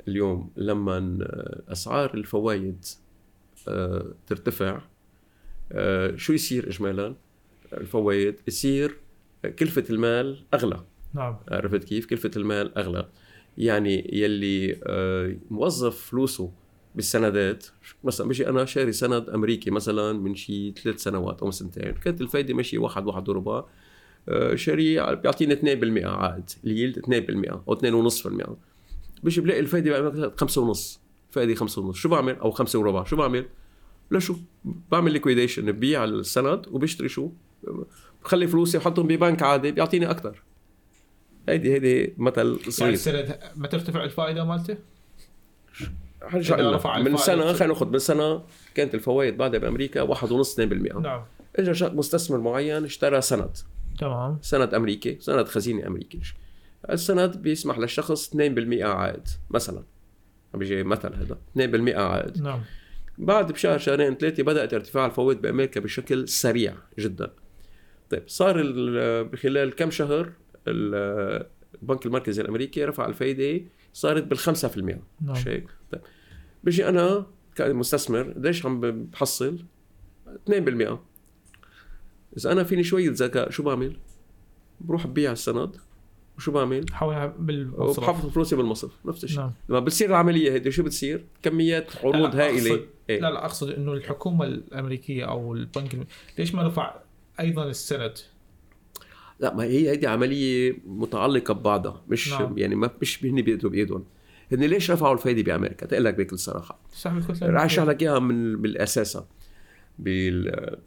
اليوم 0.09 0.51
لما 0.57 1.19
أسعار 1.69 2.15
الفوائد 2.15 2.85
آه، 3.69 4.07
ترتفع 4.27 4.81
آه، 5.73 6.17
شو 6.17 6.33
يصير 6.33 6.69
اجمالا؟ 6.69 7.15
الفوائد 7.73 8.41
يصير 8.49 8.97
كلفة 9.51 9.85
المال 9.91 10.45
أغلى. 10.55 10.85
نعم. 11.15 11.37
عرفت 11.49 11.85
كيف؟ 11.85 12.07
كلفة 12.07 12.31
المال 12.37 12.79
أغلى. 12.79 13.09
يعني 13.59 14.11
يلي 14.13 14.81
آه، 14.85 15.37
موظف 15.51 15.97
فلوسه 16.11 16.53
بالسندات 16.95 17.67
مثلا 18.05 18.29
بيجي 18.29 18.49
أنا 18.49 18.65
شاري 18.65 18.93
سند 18.93 19.29
أمريكي 19.29 19.71
مثلا 19.71 20.13
من 20.13 20.35
شي 20.35 20.73
ثلاث 20.73 21.03
سنوات 21.03 21.43
أو 21.43 21.51
سنتين. 21.51 21.93
كانت 21.93 22.21
الفايدة 22.21 22.55
ماشية 22.55 22.79
واحد 22.79 23.07
واحد 23.07 23.29
وربع. 23.29 23.65
آه، 24.29 24.55
شاري 24.55 25.17
بيعطيني 25.17 25.55
2% 25.55 26.07
عائد. 26.07 26.51
ال 26.65 26.70
yield 26.70 26.99
2% 26.99 27.61
أو 27.69 27.75
2.5% 27.75 28.57
بيجي 29.23 29.41
بلاقي 29.41 29.61
الفائده 29.61 30.33
5.5 30.37 31.01
فائده 31.31 31.55
5.5 31.55 31.93
شو 31.93 32.09
بعمل؟ 32.09 32.35
أو 32.35 32.51
5 32.51 32.79
وربع. 32.79 33.05
شو 33.05 33.17
بعمل؟ 33.17 33.47
لشو 34.11 34.37
بعمل 34.65 35.13
liquidation 35.13 35.73
ببيع 35.73 36.05
السند 36.05 36.67
وبشتري 36.69 37.09
شو؟ 37.09 37.31
بخلي 38.25 38.47
فلوسي 38.47 38.79
بحطهم 38.79 39.07
ببنك 39.07 39.43
عادي 39.43 39.73
بيعطيني 39.73 40.11
أكثر. 40.11 40.43
هيدي 41.49 41.75
هيدي 41.75 42.15
مثل 42.19 42.59
صغير. 42.69 42.99
يعني 43.07 43.39
ما 43.57 43.69
ترتفع 43.69 44.05
الفائدة 44.05 44.45
مالته؟ 44.45 44.77
من 46.35 47.17
سنة 47.17 47.53
خلينا 47.53 47.67
ناخذ 47.67 47.89
من 47.89 47.99
سنة 47.99 48.43
كانت 48.75 48.95
الفوائد 48.95 49.37
بعدها 49.37 49.61
بأمريكا 49.61 50.15
1.5 50.15 50.57
2% 50.57 50.97
نعم. 51.01 51.25
اجى 51.57 51.85
مستثمر 51.87 52.39
معين 52.39 52.85
اشترى 52.85 53.21
سند. 53.21 53.57
تمام. 53.99 54.39
سند 54.43 54.75
أمريكي 54.75 55.17
سند 55.21 55.49
خزينة 55.49 55.87
أمريكي. 55.87 56.21
السند 56.91 57.37
بيسمح 57.37 57.79
للشخص 57.79 58.35
2% 58.37 58.83
عائد 58.83 59.29
مثلا. 59.51 59.83
عم 60.55 60.59
بيجي 60.59 60.83
مثل 60.83 61.15
هذا 61.15 61.39
2% 61.57 61.97
عائد. 61.97 62.43
نعم. 62.43 62.61
بعد 63.19 63.53
بشهر 63.53 63.79
شهرين 63.79 64.15
ثلاثة 64.15 64.43
بدأت 64.43 64.75
ارتفاع 64.75 65.07
الفوائد 65.07 65.43
بأمريكا 65.43 65.81
بشكل 65.81 66.29
سريع 66.29 66.75
جدا. 66.99 67.31
طيب 68.13 68.23
صار 68.27 68.63
بخلال 69.23 69.75
كم 69.75 69.91
شهر 69.91 70.33
البنك 70.69 72.07
المركزي 72.07 72.43
الأمريكي 72.43 72.85
رفع 72.85 73.07
الفائده 73.07 73.65
صارت 73.93 74.23
بال 74.23 74.39
5% 74.39 74.79
نعم 74.79 74.99
مش 75.21 75.49
هيك؟ 75.49 75.67
طيب 75.93 76.01
بيجي 76.65 76.89
أنا 76.89 77.27
كمستثمر 77.55 78.33
قديش 78.33 78.67
عم 78.67 78.81
بحصل؟ 78.81 79.59
2% 80.51 80.53
إذا 82.37 82.53
أنا 82.53 82.65
فيني 82.65 82.83
شوية 82.83 83.11
ذكاء 83.11 83.51
شو 83.51 83.63
بعمل؟ 83.63 83.97
بروح 84.81 85.07
ببيع 85.07 85.33
السند 85.33 85.77
وشو 86.37 86.53
بعمل؟ 86.53 86.81
بحولها 86.81 87.27
بالمصرف 87.27 88.05
بحفظ 88.05 88.29
فلوسي 88.29 88.57
بالمصرف 88.57 88.93
نفس 89.07 89.25
الشيء 89.25 89.41
نعم. 89.41 89.53
لما 89.69 89.81
بتصير 89.81 90.09
العملية 90.09 90.53
هيدي 90.53 90.71
شو 90.71 90.83
بتصير؟ 90.83 91.25
كميات 91.43 91.97
عروض 91.97 92.35
هائلة 92.35 92.81
إيه؟ 93.11 93.21
لا 93.21 93.31
لا 93.31 93.45
أقصد 93.45 93.71
إنه 93.71 93.93
الحكومة 93.93 94.45
الأمريكية 94.45 95.25
أو 95.25 95.55
البنك 95.55 96.07
ليش 96.39 96.55
ما 96.55 96.67
رفع 96.67 97.03
أيضا 97.41 97.65
السند؟ 97.71 98.19
لا 99.41 99.55
ما 99.55 99.65
هي 99.65 99.91
هيدي 99.91 100.07
عملية 100.07 100.77
متعلقة 100.87 101.55
ببعضها 101.55 102.03
مش 102.09 102.33
نعم. 102.33 102.59
يعني 102.59 102.75
ما 102.75 102.91
مش 103.03 103.25
هن 103.25 103.43
بيدوا 103.43 103.71
بإيدهم. 103.71 104.05
هن 104.53 104.65
ليش 104.65 104.91
رفعوا 104.91 105.15
الفايدة 105.15 105.43
بأمريكا؟ 105.43 105.87
تقول 105.87 106.05
لك 106.05 106.15
بكل 106.15 106.39
صراحة. 106.39 106.81
رح 107.43 107.65
أشرح 107.65 107.85
لك 107.85 108.03
إياها 108.03 108.19
من 108.19 108.63
بالاساس 108.63 109.19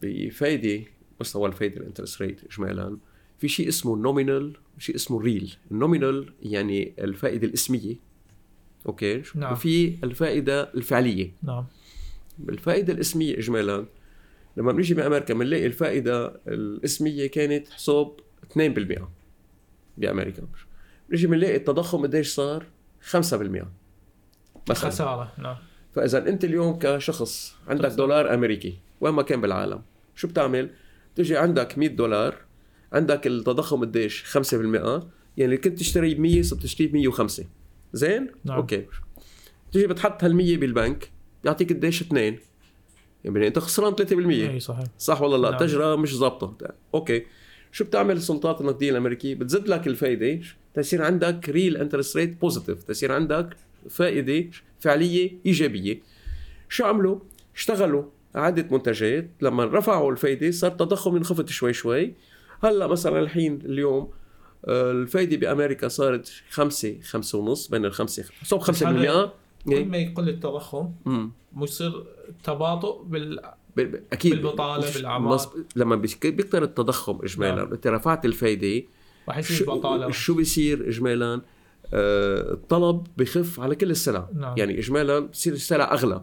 بفايدة 0.01 0.83
مستوى 1.21 1.47
الفايدة 1.47 1.77
ال 1.77 1.82
interest 1.82 2.21
rate 2.21 2.41
اجمالا 2.43 2.97
في 3.39 3.47
شيء 3.47 3.67
اسمه 3.67 3.97
nominal 3.97 4.57
وشيء 4.77 4.95
اسمه 4.95 5.21
real 5.21 5.55
ال 5.71 5.79
nominal 5.79 6.33
يعني 6.41 6.93
الفائدة 6.99 7.47
الإسمية. 7.47 7.95
أوكي؟ 8.85 9.21
نعم. 9.35 9.53
وفي 9.53 9.97
الفائدة 10.03 10.61
الفعلية. 10.61 11.31
نعم. 11.43 11.65
الفائدة 12.49 12.93
الإسمية 12.93 13.37
اجمالا 13.37 13.85
لما 14.57 14.71
بنيجي 14.71 14.93
بأمريكا 14.93 15.33
بنلاقي 15.33 15.65
الفائدة 15.65 16.41
الاسمية 16.47 17.27
كانت 17.27 17.69
حساب 17.69 18.19
2% 18.53 18.59
بأمريكا. 19.97 20.47
بنيجي 21.09 21.27
بنلاقي 21.27 21.55
التضخم 21.55 22.01
قديش 22.01 22.27
صار؟ 22.27 22.65
5% 23.11 23.13
مثلا. 24.69 24.89
خسارة 24.89 25.33
نعم. 25.37 25.55
فإذا 25.95 26.29
أنت 26.29 26.43
اليوم 26.43 26.79
كشخص 26.79 27.55
عندك 27.67 27.89
دولار 27.91 28.33
أمريكي 28.33 28.77
وين 29.01 29.13
ما 29.13 29.21
كان 29.21 29.41
بالعالم 29.41 29.81
شو 30.15 30.27
بتعمل؟ 30.27 30.69
تجي 31.15 31.37
عندك 31.37 31.77
100 31.77 31.89
دولار 31.89 32.35
عندك 32.93 33.27
التضخم 33.27 33.81
قديش؟ 33.81 34.37
5% 34.37 34.53
يعني 34.53 35.05
اللي 35.39 35.57
كنت 35.57 35.79
تشتري 35.79 36.15
ب 36.15 36.19
100 36.19 36.41
صرت 36.41 36.63
تشتري 36.63 36.87
ب 36.87 36.93
105 36.93 37.45
زين؟ 37.93 38.31
نعم. 38.43 38.57
okay. 38.57 38.85
تجي 39.71 39.87
بتحط 39.87 40.23
هال 40.23 40.35
100 40.35 40.57
بالبنك 40.57 41.11
بيعطيك 41.43 41.73
قديش؟ 41.73 42.01
2 42.01 42.39
يعني 43.25 43.47
انت 43.47 43.59
خسران 43.59 43.95
3% 43.95 44.01
اي 44.11 44.59
صحيح 44.59 44.85
صح 44.97 45.21
ولا 45.21 45.37
لا؟ 45.37 45.51
نعم. 45.51 45.53
التجربه 45.53 45.95
مش 45.95 46.15
ظابطه 46.15 46.73
okay 46.93 47.25
شو 47.71 47.83
بتعمل 47.83 48.17
السلطات 48.17 48.61
النقدية 48.61 48.91
الأمريكية؟ 48.91 49.35
بتزيد 49.35 49.67
لك 49.67 49.87
الفائدة 49.87 50.41
تصير 50.73 51.01
عندك 51.01 51.49
real 51.49 51.77
interest 51.77 52.17
rate 52.17 52.41
positive 52.41 52.83
تصير 52.83 53.11
عندك 53.11 53.57
فائدة 53.89 54.49
فعلية 54.79 55.31
إيجابية 55.45 55.99
شو 56.69 56.85
عملوا؟ 56.85 57.19
اشتغلوا 57.55 58.03
عدة 58.35 58.67
منتجات 58.71 59.29
لما 59.41 59.65
رفعوا 59.65 60.11
الفايدة 60.11 60.51
صار 60.51 60.71
التضخم 60.71 61.15
ينخفض 61.15 61.49
شوي 61.49 61.73
شوي 61.73 62.13
هلأ 62.63 62.87
مثلا 62.87 63.19
الحين 63.19 63.59
اليوم 63.65 64.09
آه، 64.67 64.91
الفايدة 64.91 65.37
بأمريكا 65.37 65.87
صارت 65.87 66.31
خمسة 66.49 66.97
خمسة 67.03 67.37
ونص 67.37 67.67
بين 67.67 67.85
الخمسة 67.85 68.25
صوب 68.43 68.61
خمسة 68.61 68.85
بالمئة 68.85 69.33
كل 69.65 69.85
ما 69.85 69.97
يقل 69.97 70.29
التضخم 70.29 70.91
بيصير 71.53 72.03
تباطؤ 72.43 73.03
بال 73.03 73.39
أكيد. 74.13 74.31
بالبطالة 74.31 74.93
بالأعمار. 74.93 75.39
لما 75.75 75.95
بيكتر 75.95 76.63
التضخم 76.63 77.19
اجمالا؟ 77.23 77.55
نعم. 77.55 77.71
انت 77.73 77.87
رفعت 77.87 78.25
الفايدة. 78.25 78.87
رح 79.29 79.37
يصير 79.37 79.67
بطالة. 79.67 80.11
شو 80.11 80.33
بيصير 80.35 80.87
اجمالا؟ 80.89 81.41
آه 81.93 82.53
الطلب 82.53 83.07
بخف 83.17 83.59
على 83.59 83.75
كل 83.75 83.91
السلع. 83.91 84.29
نعم. 84.35 84.57
يعني 84.57 84.79
اجمالا 84.79 85.19
بصير 85.19 85.53
السلع 85.53 85.93
أغلى. 85.93 86.21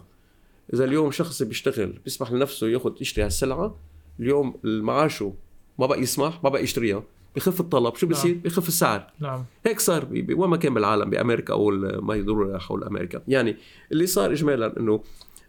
إذا 0.74 0.84
اليوم 0.84 1.10
شخص 1.10 1.42
بيشتغل 1.42 1.98
بيسمح 2.04 2.32
لنفسه 2.32 2.68
ياخذ 2.68 2.92
يشتري 3.00 3.24
هالسلعة 3.24 3.76
اليوم 4.20 4.54
معاشه 4.64 5.34
ما 5.78 5.86
بقى 5.86 6.00
يسمح 6.00 6.44
ما 6.44 6.50
بقى 6.50 6.62
يشتريها. 6.62 7.02
بخف 7.36 7.60
الطلب 7.60 7.96
شو 7.96 8.06
بصير؟ 8.06 8.34
نعم. 8.34 8.42
بخف 8.42 8.68
السعر. 8.68 9.12
نعم. 9.20 9.44
هيك 9.66 9.80
صار 9.80 10.08
وين 10.12 10.50
ما 10.50 10.56
كان 10.56 10.74
بالعالم 10.74 11.10
بأمريكا 11.10 11.52
أو 11.52 11.70
ما 12.00 12.14
يدور 12.14 12.58
حول 12.58 12.84
أمريكا 12.84 13.22
يعني 13.28 13.56
اللي 13.92 14.06
صار 14.06 14.32
اجمالا 14.32 14.80
إنه 14.80 15.02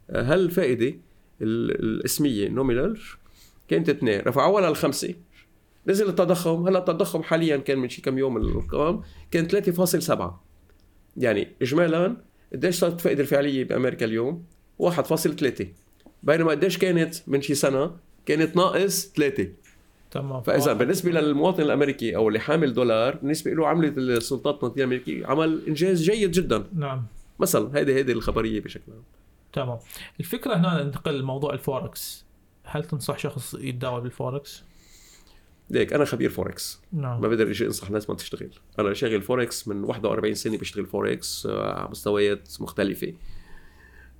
هالفائدة 0.09 0.95
الاسمية 1.41 2.49
نومينال 2.49 2.99
كانت 3.67 3.89
اثنين. 3.89 4.21
رفعوها 4.21 4.69
للخمسة. 4.69 5.15
نزل 5.87 6.09
التضخم. 6.09 6.67
هلا 6.67 6.79
التضخم 6.79 7.23
حاليا 7.23 7.57
كان 7.57 7.79
من 7.79 7.89
شي 7.89 8.01
كم 8.01 8.17
يوم 8.17 8.37
الارقام 8.37 9.01
كان 9.31 9.47
3.7 9.47 10.43
يعني 11.17 11.47
اجمالا 11.61 12.17
قديش 12.53 12.79
صارت 12.79 12.93
الفائدة 12.93 13.21
الفعلية 13.21 13.63
بأمريكا 13.63 14.05
اليوم؟ 14.05 14.45
1.3 14.79 15.65
بينما 16.23 16.51
قديش 16.51 16.77
كانت 16.77 17.15
من 17.27 17.41
شي 17.41 17.55
سنة؟ 17.55 17.95
كانت 18.25 18.55
ناقص 18.55 19.11
3 19.15 19.47
تمام. 20.13 20.41
فإذا 20.41 20.73
بالنسبة 20.73 21.11
للمواطن 21.11 21.61
الأمريكي 21.61 22.15
أو 22.15 22.27
اللي 22.27 22.39
حامل 22.39 22.73
دولار 22.73 23.15
بالنسبة 23.15 23.51
له 23.51 23.67
عملت 23.67 23.97
السلطات 23.97 24.55
التنظيميه 24.55 24.83
الأمريكية 24.83 25.27
عمل 25.27 25.61
إنجاز 25.67 26.01
جيد 26.03 26.31
جدا. 26.31 26.63
نعم. 26.73 27.05
مثلا 27.39 27.77
هيدي 27.77 27.95
هيدي 27.95 28.11
الخبرية 28.11 28.61
بشكل 28.61 28.91
عام. 28.91 29.03
تمام. 29.53 29.79
الفكرة 30.19 30.55
هنا 30.55 30.83
ننتقل 30.83 31.19
لموضوع 31.19 31.53
الفوركس. 31.53 32.25
هل 32.63 32.83
تنصح 32.83 33.17
شخص 33.17 33.53
يتداول 33.53 34.01
بالفوركس؟ 34.01 34.63
ليك 35.69 35.93
أنا 35.93 36.05
خبير 36.05 36.29
فوركس. 36.29 36.81
نعم. 36.91 37.21
ما 37.21 37.27
بقدر 37.27 37.49
أجي 37.49 37.65
انصح 37.65 37.91
ناس 37.91 38.09
ما 38.09 38.15
تشتغل. 38.15 38.49
أنا 38.79 38.93
شاغل 38.93 39.21
فوركس 39.21 39.67
من 39.67 39.83
41 39.83 40.33
سنة 40.33 40.57
بشتغل 40.57 40.85
فوركس 40.85 41.45
آه، 41.45 41.79
على 41.79 41.89
مستويات 41.89 42.49
مختلفة. 42.59 43.13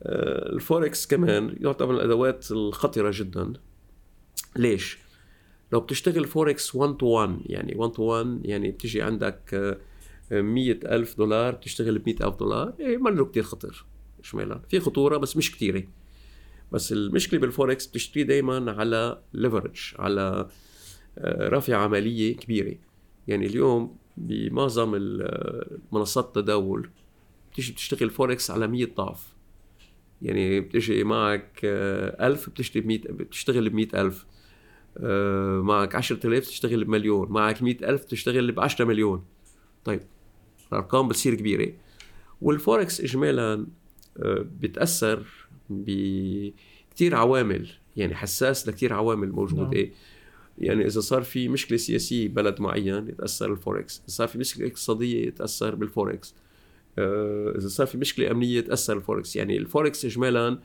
آه، 0.04 0.50
الفوركس 0.54 1.08
كمان 1.08 1.56
يعتبر 1.60 1.94
من 1.94 2.00
الأدوات 2.00 2.52
الخطرة 2.52 3.12
جدا. 3.14 3.54
ليش؟ 4.56 5.03
لو 5.74 5.80
بتشتغل 5.80 6.26
فوركس 6.26 6.76
1 6.76 6.98
to 6.98 7.06
1 7.06 7.40
يعني 7.46 7.76
1 7.76 7.92
to 7.92 8.04
1 8.04 8.42
يعني 8.46 8.72
بتجي 8.72 9.02
عندك 9.02 9.76
100 10.32 10.80
آه، 10.86 11.06
دولار 11.18 11.56
بتشتغل 11.56 12.00
ب 12.00 12.10
100 12.10 12.16
ألف 12.28 12.36
دولار 12.36 12.74
إيه 12.80 12.98
منه 12.98 13.26
كتير 13.26 13.44
خطر 13.44 13.86
اجمالا 14.22 14.62
في 14.70 14.80
خطورة 14.80 15.18
بس 15.18 15.38
مش 15.38 15.52
كتيرة. 15.52 15.84
بس 16.72 16.92
المشكلة 16.92 17.40
بالفوركس 17.40 17.88
بتشتري 17.88 18.24
دايما 18.24 18.72
على 18.72 19.22
leverage 19.34 19.94
على 20.00 20.50
آه، 21.18 21.50
رافعة 21.50 21.78
مالية 21.78 22.36
كبيرة. 22.36 22.76
يعني 23.28 23.46
اليوم 23.46 23.98
بمعظم 24.18 24.92
منصات 25.92 26.26
التداول 26.26 26.90
بتيجي 27.52 27.72
بتشتغل 27.72 28.10
فوركس 28.10 28.52
على 28.52 28.68
100 28.68 28.86
ضعف. 28.86 29.34
يعني 30.22 30.60
بتجي 30.60 31.04
معك 31.04 31.62
آه، 31.64 32.28
ألف 32.28 32.50
بتشتري 32.50 32.82
ب 32.82 32.88
100 32.88 33.00
بتشتغل 33.00 33.70
ب 33.70 33.74
100 33.74 33.88
ألف. 33.94 34.26
آه، 34.26 34.33
معك 35.62 35.96
10000 35.96 36.48
تشتغل 36.48 36.84
بمليون 36.84 37.32
معك 37.32 37.64
100000 37.64 38.06
تشتغل 38.06 38.52
ب 38.52 38.60
10 38.60 38.86
مليون. 38.86 39.24
طيب 39.86 40.02
الأرقام 40.72 41.08
بتصير 41.08 41.36
كبيرة. 41.36 41.74
والفوركس 42.42 43.02
اجمالا 43.02 43.68
آه، 44.18 44.46
بيتاثر 44.60 45.26
بكثير 45.70 47.16
عوامل 47.16 47.70
يعني 47.96 48.16
حساس 48.16 48.68
لكثير 48.68 48.94
عوامل 48.94 49.32
موجوده 49.32 49.82
نعم. 49.82 49.92
يعني 50.58 50.86
إذا 50.86 51.00
صار 51.02 51.24
في 51.24 51.50
مشكلة 51.50 51.78
سياسية 51.78 52.28
ببلد 52.28 52.62
معين 52.62 53.08
يتأثر 53.08 53.52
الفوركس 53.52 54.00
إذا 54.00 54.14
صار 54.14 54.28
في 54.28 54.38
مشكلة 54.38 54.68
اقتصادية 54.68 55.28
يتأثر 55.28 55.76
بالفوركس. 55.76 56.36
آه، 56.98 57.54
إذا 57.58 57.68
صار 57.68 57.88
في 57.88 57.98
مشكلة 57.98 58.32
أمنية 58.32 58.58
يتأثر 58.58 58.98
الفوركس 58.98 59.36
يعني 59.36 59.58
الفوركس 59.58 60.06
اجمالا 60.06 60.60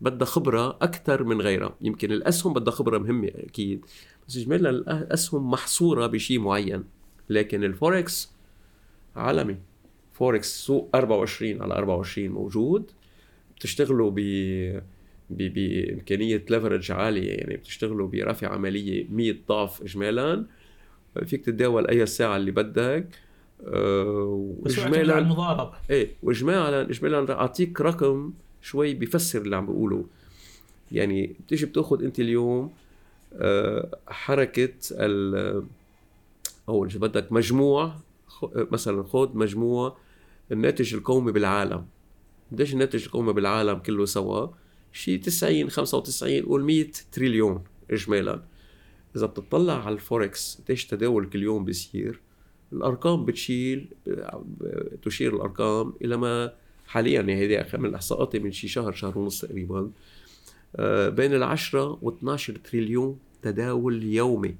بدها 0.00 0.26
خبرة 0.26 0.78
أكثر 0.82 1.24
من 1.24 1.40
غيرها. 1.40 1.76
يمكن 1.80 2.12
الأسهم 2.12 2.52
بدها 2.52 2.74
خبرة 2.74 2.98
مهمة 2.98 3.28
أكيد. 3.28 3.84
بس 4.28 4.36
اجمالا 4.36 4.70
الأسهم 4.70 5.50
محصورة 5.50 6.06
بشيء 6.06 6.40
معين. 6.40 6.84
لكن 7.30 7.64
الفوركس 7.64 8.32
عالمي. 9.16 9.56
فوركس 10.12 10.64
سوق 10.66 10.90
24 10.94 11.62
على 11.62 11.74
24 11.74 12.28
موجود. 12.28 12.90
بتشتغلوا 13.56 14.10
ب 14.10 14.20
بإمكانية 15.30 16.44
leverage 16.50 16.92
عالية. 16.92 17.32
يعني 17.32 17.56
بتشتغلوا 17.56 18.08
برافعة 18.08 18.48
مالية 18.48 19.06
100 19.10 19.36
ضعف 19.48 19.82
اجمالا. 19.82 20.46
فيك 21.24 21.44
تتداول 21.44 21.86
أي 21.86 22.06
ساعة 22.06 22.36
اللي 22.36 22.50
بدك. 22.50 23.08
أه 23.66 24.54
واجمالا 24.60 25.18
المضاربة. 25.18 25.72
إيه 25.90 26.16
واجمالا 26.22 26.82
اجمالا 26.82 27.32
أعطيك 27.32 27.80
رقم 27.80 28.32
شوي 28.66 28.94
بيفسر 28.94 29.42
اللي 29.42 29.56
عم 29.56 29.66
بقوله. 29.66 30.04
يعني 30.92 31.36
بتيجي 31.46 31.66
بتأخذ 31.66 32.04
أنت 32.04 32.20
اليوم 32.20 32.72
آه، 33.32 33.98
حركة 34.08 34.74
ال 34.92 35.64
أو 36.68 36.84
اذا 36.84 36.98
بدك 36.98 37.32
مجموع 37.32 37.94
مثلا 38.54 39.02
خذ 39.02 39.36
مجموع 39.36 39.96
الناتج 40.52 40.94
القومي 40.94 41.32
بالعالم. 41.32 41.86
قديش 42.52 42.72
الناتج 42.72 43.04
القومي 43.04 43.32
بالعالم 43.32 43.78
كله 43.78 44.04
سوا؟ 44.04 44.46
شيء 44.92 45.20
90 45.20 45.70
95 45.70 46.42
قول 46.42 46.64
100 46.64 46.86
تريليون 47.12 47.64
اجمالا. 47.90 48.42
إذا 49.16 49.26
بتطلع 49.26 49.84
على 49.86 49.94
الفوركس 49.94 50.60
قديش 50.64 50.86
تداول 50.86 51.28
كل 51.28 51.42
يوم 51.42 51.64
بيصير؟ 51.64 52.20
الأرقام 52.72 53.24
بتشيل 53.24 53.88
تشير 55.02 55.36
الأرقام 55.36 55.92
إلى 56.02 56.16
ما 56.16 56.52
حاليا 56.86 57.12
يعني 57.12 57.34
هيدي 57.34 57.64
من 57.78 57.84
الإحصاءات 57.84 58.36
من 58.36 58.52
شي 58.52 58.68
شهر 58.68 58.92
شهر 58.92 59.18
ونص 59.18 59.40
تقريبا. 59.40 59.90
آه، 60.76 61.08
بين 61.08 61.34
ال 61.34 61.42
10 61.42 61.98
و 62.02 62.08
12 62.10 62.56
تريليون 62.56 63.18
تداول 63.42 64.04
يومي. 64.04 64.56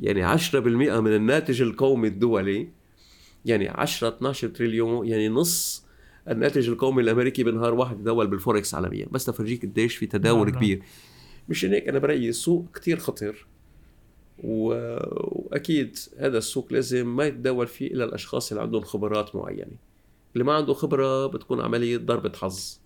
يعني 0.00 0.22
10% 0.22 1.00
من 1.00 1.14
الناتج 1.14 1.62
القومي 1.62 2.08
الدولي. 2.08 2.68
يعني 3.44 3.68
10 3.68 4.08
12 4.08 4.48
تريليون 4.48 5.06
يعني 5.06 5.28
نص 5.28 5.84
الناتج 6.28 6.68
القومي 6.68 7.02
الأمريكي 7.02 7.44
بنهار 7.44 7.74
واحد 7.74 7.96
يتداول 7.96 8.26
بالفوركس 8.26 8.74
عالميا. 8.74 9.06
بس 9.10 9.24
تفرجيك 9.24 9.66
قديش 9.66 9.96
في 9.96 10.06
تداول 10.06 10.38
نعم, 10.38 10.48
نعم. 10.48 10.58
كبير. 10.58 10.82
مشان 11.48 11.72
هيك 11.72 11.88
أنا 11.88 11.98
برأيي 11.98 12.28
السوق 12.28 12.66
كتير 12.74 12.98
خطر 12.98 13.46
وأكيد 14.38 15.98
هذا 16.18 16.38
السوق 16.38 16.72
لازم 16.72 17.16
ما 17.16 17.26
يتداول 17.26 17.66
فيه 17.66 17.86
إلا 17.86 18.04
الأشخاص 18.04 18.52
اللي 18.52 18.62
عندهم 18.62 18.82
خبرات 18.82 19.36
معينة. 19.36 19.89
اللي 20.32 20.44
ما 20.44 20.52
عنده 20.52 20.74
خبرة 20.74 21.26
بتكون 21.26 21.60
عملية 21.60 21.96
ضربة 21.96 22.32
حظ. 22.36 22.78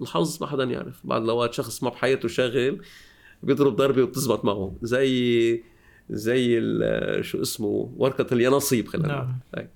الحظ 0.00 0.38
ما 0.40 0.46
حدا 0.46 0.64
يعرف. 0.64 1.06
بعد 1.06 1.22
الاوقات 1.22 1.54
شخص 1.54 1.82
ما 1.82 1.90
بحياته 1.90 2.28
شاغل 2.28 2.84
بيضرب 3.42 3.76
ضربة 3.76 4.02
وبتزبط 4.02 4.44
معه. 4.44 4.74
زي 4.82 5.64
زي 6.10 6.60
شو 7.22 7.42
اسمه 7.42 7.92
ورقة 7.96 8.26
اليانصيب 8.34 8.88
خلينا 8.88 9.08
نعم. 9.08 9.40
هاي. 9.56 9.68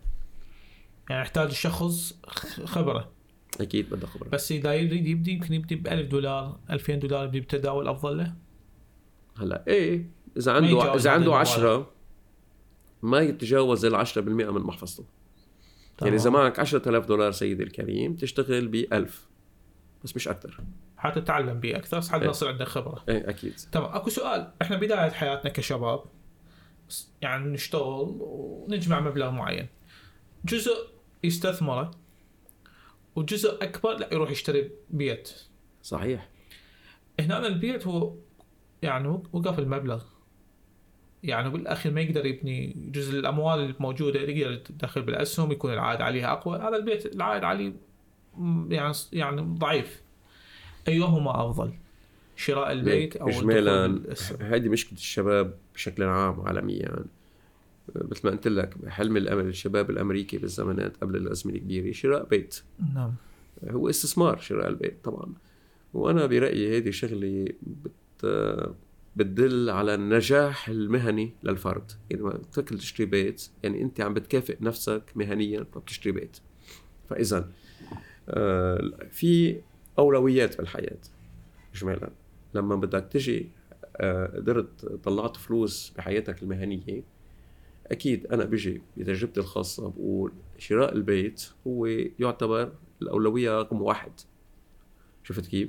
يعني 1.11 1.23
يحتاج 1.23 1.49
الشخص 1.49 2.19
خبرة. 2.65 3.13
أكيد 3.61 3.91
بده 3.91 4.07
خبرة. 4.07 4.29
بس 4.29 4.53
إذا 4.53 4.75
يريد 4.75 5.07
يبدي 5.07 5.31
يمكن 5.31 5.55
يبدي 5.55 5.75
ب 5.75 5.87
1000 5.87 6.11
دولار 6.11 6.61
2000 6.71 6.95
دولار 6.95 7.25
يبدي 7.25 7.41
بتداول 7.41 7.89
أفضل 7.89 8.19
له؟ 8.19 8.35
هلأ 9.39 9.65
إيه. 9.69 10.11
إذا 10.37 10.53
عنده 10.53 10.95
إذا 10.95 11.11
عنده 11.11 11.35
10 11.35 11.91
ما 13.03 13.21
يتجاوز 13.21 13.85
ال 13.85 14.07
10% 14.07 14.19
من 14.19 14.61
محفظته. 14.63 15.05
طبعا. 15.99 16.11
يعني 16.11 16.23
إذا 16.23 16.31
معك 16.31 16.59
10000 16.59 17.07
دولار 17.07 17.33
سيدي 17.33 17.63
الكريم 17.63 18.17
تشتغل 18.17 18.69
ب 18.69 18.75
1000 18.75 19.29
بس 20.05 20.17
مش 20.17 20.29
أكثر. 20.29 20.61
حتتعلم 20.97 21.61
به 21.61 21.77
أكثر؟ 21.77 22.01
حتى 22.01 22.25
يصير 22.25 22.49
عندك 22.49 22.67
خبرة. 22.67 23.05
إيه 23.09 23.31
أكيد. 23.31 23.55
تمام 23.73 23.95
أكو 23.95 24.11
سؤال. 24.11 24.53
إحنا 24.63 24.77
بداية 24.77 25.11
حياتنا 25.11 25.51
كشباب 25.51 26.05
يعني 27.23 27.51
نشتغل 27.53 28.17
ونجمع 28.21 29.01
مبلغ 29.01 29.31
معين. 29.31 29.69
جزء 30.45 30.89
يستثمره 31.25 31.91
وجزء 33.17 33.65
أكبر 33.65 33.93
لا 33.93 34.09
يروح 34.13 34.31
يشتري 34.31 34.71
بيت. 34.91 35.33
صحيح. 35.83 36.29
هنا 37.21 37.47
البيت 37.47 37.87
هو 37.87 38.15
يعني 38.83 39.09
وقف 39.09 39.59
المبلغ. 39.59 40.05
يعني 41.27 41.51
بالاخير 41.51 41.93
ما 41.93 42.01
يقدر 42.01 42.27
يبني 42.27 42.77
جزء 42.93 43.19
الاموال 43.19 43.59
الموجوده 43.59 44.21
يقدر 44.21 44.63
يدخل 44.71 45.03
بالأسهم 45.03 45.53
يكون 45.53 45.73
العائد 45.73 46.01
عليها 46.01 46.33
أقوى. 46.33 46.59
هذا 46.59 46.77
البيت 46.77 47.15
العائد 47.15 47.45
عليه 47.45 47.73
يعني 48.69 48.95
يعني 49.13 49.41
ضعيف. 49.41 50.03
أيهما 50.89 51.51
أفضل؟ 51.51 51.73
شراء 52.37 52.73
البيت 52.73 53.17
أو 53.17 53.29
اجمالا 53.29 54.01
هذه 54.41 54.69
مشكلة 54.69 54.99
الشباب 54.99 55.55
بشكل 55.75 56.03
عام 56.03 56.41
عالميا. 56.41 57.05
مثل 57.95 58.21
ما 58.25 58.31
قلت 58.31 58.49
لك 58.49 58.89
حلم 58.89 59.17
الأمل 59.17 59.47
الشباب 59.47 59.91
الأمريكي 59.91 60.39
بالزمانات 60.39 60.97
قبل 60.97 61.17
الأزمة 61.17 61.53
الكبيرة 61.53 61.93
شراء 61.93 62.27
بيت. 62.27 62.63
نعم. 62.95 63.15
هو 63.71 63.91
استثمار 63.91 64.39
شراء 64.39 64.69
البيت 64.69 65.05
طبعا. 65.05 65.33
وأنا 65.95 66.27
برأيي 66.27 66.79
هذه 66.79 66.91
شغلة 66.91 67.49
بت 67.63 68.27
بتدل 69.17 69.71
على 69.71 69.95
النجاح 69.95 70.69
المهني 70.69 71.33
للفرد 71.43 71.93
يعني 72.11 72.23
لما 72.23 72.39
تفكر 72.53 72.77
تشتري 72.77 73.07
بيت 73.07 73.49
يعني 73.63 73.83
انت 73.83 74.01
عم 74.01 74.15
بتكافئ 74.15 74.57
نفسك 74.61 75.03
مهنيا 75.15 75.65
فبتشتري 75.65 76.13
بيت 76.13 76.37
فاذا 77.09 77.51
آه، 78.29 78.91
في 79.11 79.61
أولويات 79.99 80.59
بالحياة 80.59 80.99
اجمالا 81.75 82.11
لما 82.55 82.77
بدك 82.77 83.09
تجي 83.11 83.51
آه، 83.97 84.37
قدرت 84.37 84.87
طلعت 85.05 85.37
فلوس 85.37 85.93
بحياتك 85.97 86.43
المهنية 86.43 87.03
أكيد 87.87 88.27
أنا 88.27 88.45
بجي 88.45 88.83
بتجربتي 88.97 89.41
الخاصة 89.41 89.91
بقول 89.91 90.33
شراء 90.59 90.95
البيت 90.95 91.49
هو 91.67 91.87
يعتبر 92.19 92.73
الأولوية 93.03 93.59
رقم 93.59 93.83
واحد 93.83 94.13
شفت 95.25 95.47
كيف؟ 95.47 95.69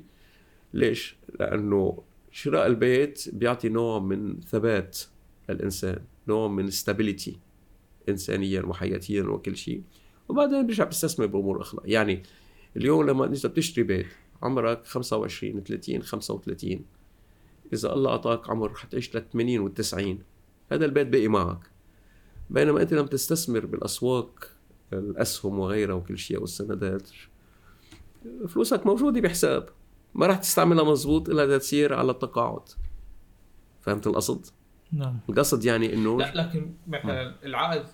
ليش؟ 0.74 1.18
لأنه 1.40 2.04
شراء 2.38 2.68
البيت 2.68 3.30
بيعطي 3.34 3.70
نوع 3.70 4.00
من 4.00 4.40
ثبات 4.42 5.00
للانسان، 5.50 6.00
نوع 6.28 6.48
من 6.48 6.70
ستابيليتي 6.70 7.40
انسانيا 8.10 8.62
وحياتيا 8.62 9.24
وكل 9.24 9.58
شيء، 9.58 9.84
وبعدين 10.30 10.68
برجع 10.68 10.84
بيستثمر 10.84 11.26
بأمور 11.26 11.62
أخرى، 11.62 11.82
يعني 11.86 12.24
اليوم 12.76 13.08
لما 13.10 13.26
انت 13.26 13.46
بتشتري 13.46 13.84
بيت 13.84 14.06
عمرك 14.44 14.86
25 14.86 15.64
30 15.64 16.04
35 16.04 16.86
إذا 17.74 17.94
الله 17.94 18.12
أعطاك 18.12 18.50
عمر 18.50 18.76
حتعيش 18.76 19.16
لل 19.16 19.30
80 19.30 19.60
وال 19.60 19.74
90 19.74 20.20
هذا 20.72 20.86
البيت 20.86 21.08
باقي 21.08 21.28
معك. 21.28 21.70
بينما 22.50 22.82
أنت 22.82 22.94
لما 22.94 23.08
تستثمر 23.08 23.66
بالأسواق 23.66 24.52
الأسهم 24.94 25.60
وغيرها 25.60 25.96
وكل 25.96 26.18
شيء 26.18 26.40
والسندات 26.42 27.10
فلوسك 28.48 28.86
موجودة 28.86 29.22
بحساب. 29.22 29.70
ما 30.18 30.26
راح 30.26 30.38
تستعملها 30.38 30.84
مزبوط 30.84 31.30
إلا 31.30 31.58
تصير 31.58 31.94
على 31.94 32.12
التقاعد. 32.12 32.70
فهمت 33.82 34.08
القصد؟ 34.08 34.46
نعم. 34.92 35.20
القصد 35.30 35.66
يعني 35.66 35.94
إنه 35.94 36.18
لا 36.18 36.32
لكن 36.36 36.74
مثلا 36.88 37.36
العائد 37.44 37.86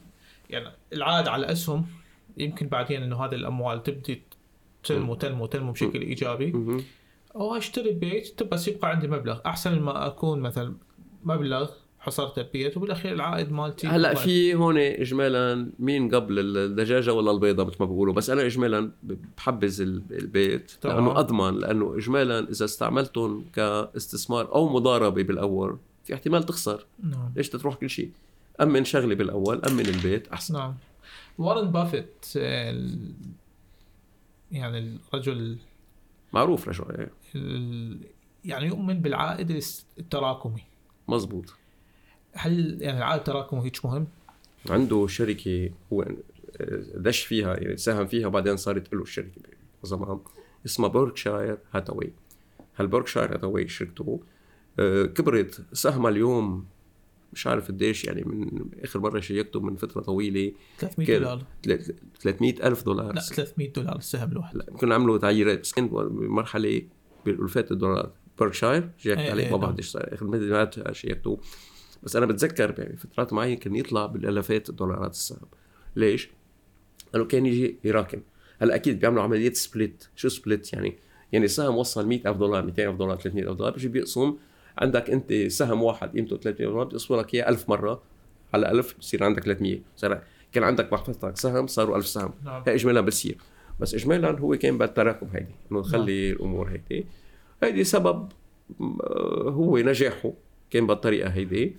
يعني 0.50 0.70
العائد 0.94 1.28
على 1.28 1.46
الأسهم 1.46 1.86
يمكن 2.38 2.68
بعدين 2.68 3.04
إنه 3.04 3.26
هذه 3.26 3.36
الأموال 3.36 3.84
تبدي 3.84 4.24
تنمو 4.84 5.16
تنمو 5.16 5.46
تنمو 5.46 5.72
بشكل 5.72 6.02
إيجابي. 6.02 6.54
أو 7.36 7.56
أشتري 7.56 7.92
بيت 7.92 8.44
بس 8.44 8.68
يبقى 8.68 8.90
عندي 8.90 9.08
مبلغ. 9.08 9.40
أحسن 9.46 9.80
ما 9.80 10.08
أكون 10.08 10.40
مثلا 10.40 10.76
مبلغ 11.24 11.72
حصرت 12.04 12.38
البيت 12.40 12.78
وبالأخير 12.78 13.14
العائد 13.14 13.52
مالتي 13.52 13.88
هلا 13.88 14.14
في 14.14 14.56
هون 14.56 14.78
اجمالا 14.78 15.72
مين 15.80 16.16
قبل 16.16 16.58
الدجاجة 16.58 17.14
ولا 17.14 17.32
البيضة 17.32 17.64
مثل 17.64 17.78
ما 17.80 17.86
بيقولوا 17.86 18.14
بس 18.14 18.30
أنا 18.30 18.46
اجمالا 18.46 18.92
بحبذ 19.38 19.82
البيت 20.12 20.72
طبعا. 20.82 20.96
لأنه 20.96 21.20
أضمن 21.20 21.60
لأنه 21.60 21.98
اجمالا 21.98 22.40
إذا 22.50 22.66
استعملتهم 22.66 23.46
كاستثمار 23.54 24.56
أو 24.56 24.70
مضاربة 24.70 25.24
بالأول 25.24 25.78
في 26.04 26.14
احتمال 26.14 26.44
تخسر. 26.44 26.86
نعم. 27.04 27.34
ليش 27.36 27.50
تروح 27.50 27.76
كل 27.76 27.90
شيء؟ 27.90 28.12
امن 28.62 28.86
شغلي 28.86 29.16
بالأول 29.16 29.62
امن 29.66 29.86
البيت 29.86 30.28
أحسن. 30.28 30.54
نعم. 30.54 30.76
وارن 31.38 31.72
بافيت 31.72 32.26
يعني 34.52 34.98
الرجل 35.14 35.58
معروف 36.34 36.68
رجل 36.68 37.08
يعني 38.46 38.66
يؤمن 38.66 39.02
بالعائد 39.02 39.64
التراكمي. 40.00 40.64
مزبوط. 41.08 41.54
هل 42.34 42.82
يعني 42.82 42.98
العائد 42.98 43.20
التراكمي 43.20 43.64
هيك 43.66 43.86
مهم؟ 43.86 44.08
عنده 44.70 45.08
شركة 45.08 45.70
هو 45.94 46.06
دش 46.96 47.22
فيها 47.22 47.58
يعني 47.58 47.78
ساهم 47.78 48.08
فيها 48.08 48.28
وبعدين 48.28 48.58
صارت 48.58 48.94
له 48.94 49.02
الشركة 49.02 49.42
زمان 49.84 50.20
اسمها 50.66 50.90
بيركشاير 50.90 51.58
هاثاواي 51.74 52.14
هالبيركشاير 52.76 53.34
هاثاواي 53.34 53.68
شركته؟ 53.68 54.20
آه، 54.80 55.04
كبرت 55.04 55.66
سهمها 55.74 56.10
اليوم 56.10 56.66
مش 57.34 57.48
عارف 57.48 57.68
قديش 57.68 58.06
يعني 58.06 58.24
من 58.24 58.66
آخر 58.84 59.00
مرة 59.00 59.20
شيكته 59.20 59.60
من 59.60 59.76
فترة 59.76 60.02
طويلة. 60.02 60.52
300 60.80 61.18
دولار. 61.18 61.44
300 62.22 62.68
ألف 62.68 62.84
دولار. 62.84 63.14
لا 63.14 63.22
300 63.22 63.74
دولار 63.74 63.96
السهم 63.96 64.32
الواحد. 64.32 64.58
لا 64.58 64.66
كنا 64.66 64.96
عملوا 64.96 65.18
تعييرات 65.18 65.60
بس 65.60 65.72
كان 65.72 65.88
بمرحله 65.88 66.82
بالألفات 67.26 67.72
الدولار. 67.72 68.12
بيركشاير 68.40 68.90
شيكت 68.98 69.18
عليه 69.18 69.44
إيه 69.44 69.52
ما 69.52 69.58
نعم. 69.58 69.76
بعرف 69.76 69.98
آخر 69.98 70.26
مدينات 70.28 70.92
شيكته. 70.92 71.40
بس 72.04 72.16
أنا 72.16 72.26
بتذكر 72.26 72.76
يعني 72.78 72.98
فترات 72.98 73.34
معينة 73.34 73.60
كان 73.60 73.76
يطلع 73.76 74.06
بالألافات 74.06 74.70
الدولارات 74.70 75.12
السهم. 75.12 75.48
ليش؟ 75.96 76.30
لأنه 77.14 77.26
كان 77.26 77.46
يجي 77.46 77.78
يراكم. 77.84 78.22
هلأ 78.62 78.76
أكيد 78.76 79.00
بيعملوا 79.00 79.24
عملية 79.24 79.54
سبليت. 79.54 80.04
شو 80.16 80.30
سبليت 80.30 80.74
يعني؟ 80.74 80.96
يعني 81.32 81.48
سهم 81.48 81.78
وصل 81.78 82.08
100000 82.08 82.38
دولار 82.38 82.64
200000 82.66 82.96
دولار 82.96 83.18
300000 83.18 83.58
دولار 83.58 83.74
بيجي 83.74 83.88
بيقسم. 83.88 84.36
عندك 84.78 85.10
أنت 85.10 85.34
سهم 85.34 85.84
واحد 85.84 86.14
قيمته 86.14 86.38
300 86.38 86.70
دولار 86.70 86.86
بيقسموا 86.86 87.22
لك 87.22 87.34
إياه 87.34 87.50
1000 87.50 87.70
مرة. 87.70 88.02
على 88.54 88.72
1000 88.72 88.96
بصير 89.00 89.24
عندك 89.24 89.44
300 89.44 89.80
صار 89.96 90.22
كان 90.52 90.64
عندك 90.64 90.94
محفظتك 90.94 91.38
سهم 91.38 91.68
صاروا 91.68 91.98
1000 91.98 92.08
سهم. 92.08 92.34
نعم. 92.46 92.64
هي 92.68 92.74
اجمالا 92.74 93.02
بتصير. 93.02 93.38
بس 93.80 93.94
اجمالا 93.96 94.40
هو 94.40 94.56
كان 94.58 94.78
بالتراكم 94.78 95.28
هيدي 95.34 95.56
إنه 95.72 95.80
نخلي 95.80 96.32
الأمور 96.32 96.70
هيدي. 96.70 97.06
هيدي 97.64 97.84
سبب 97.84 98.30
آه، 98.82 99.50
هو 99.50 99.78
نجاحه 99.78 100.34
كان 100.72 100.88
بالطريقة 100.88 101.30
هيدي. 101.30 101.76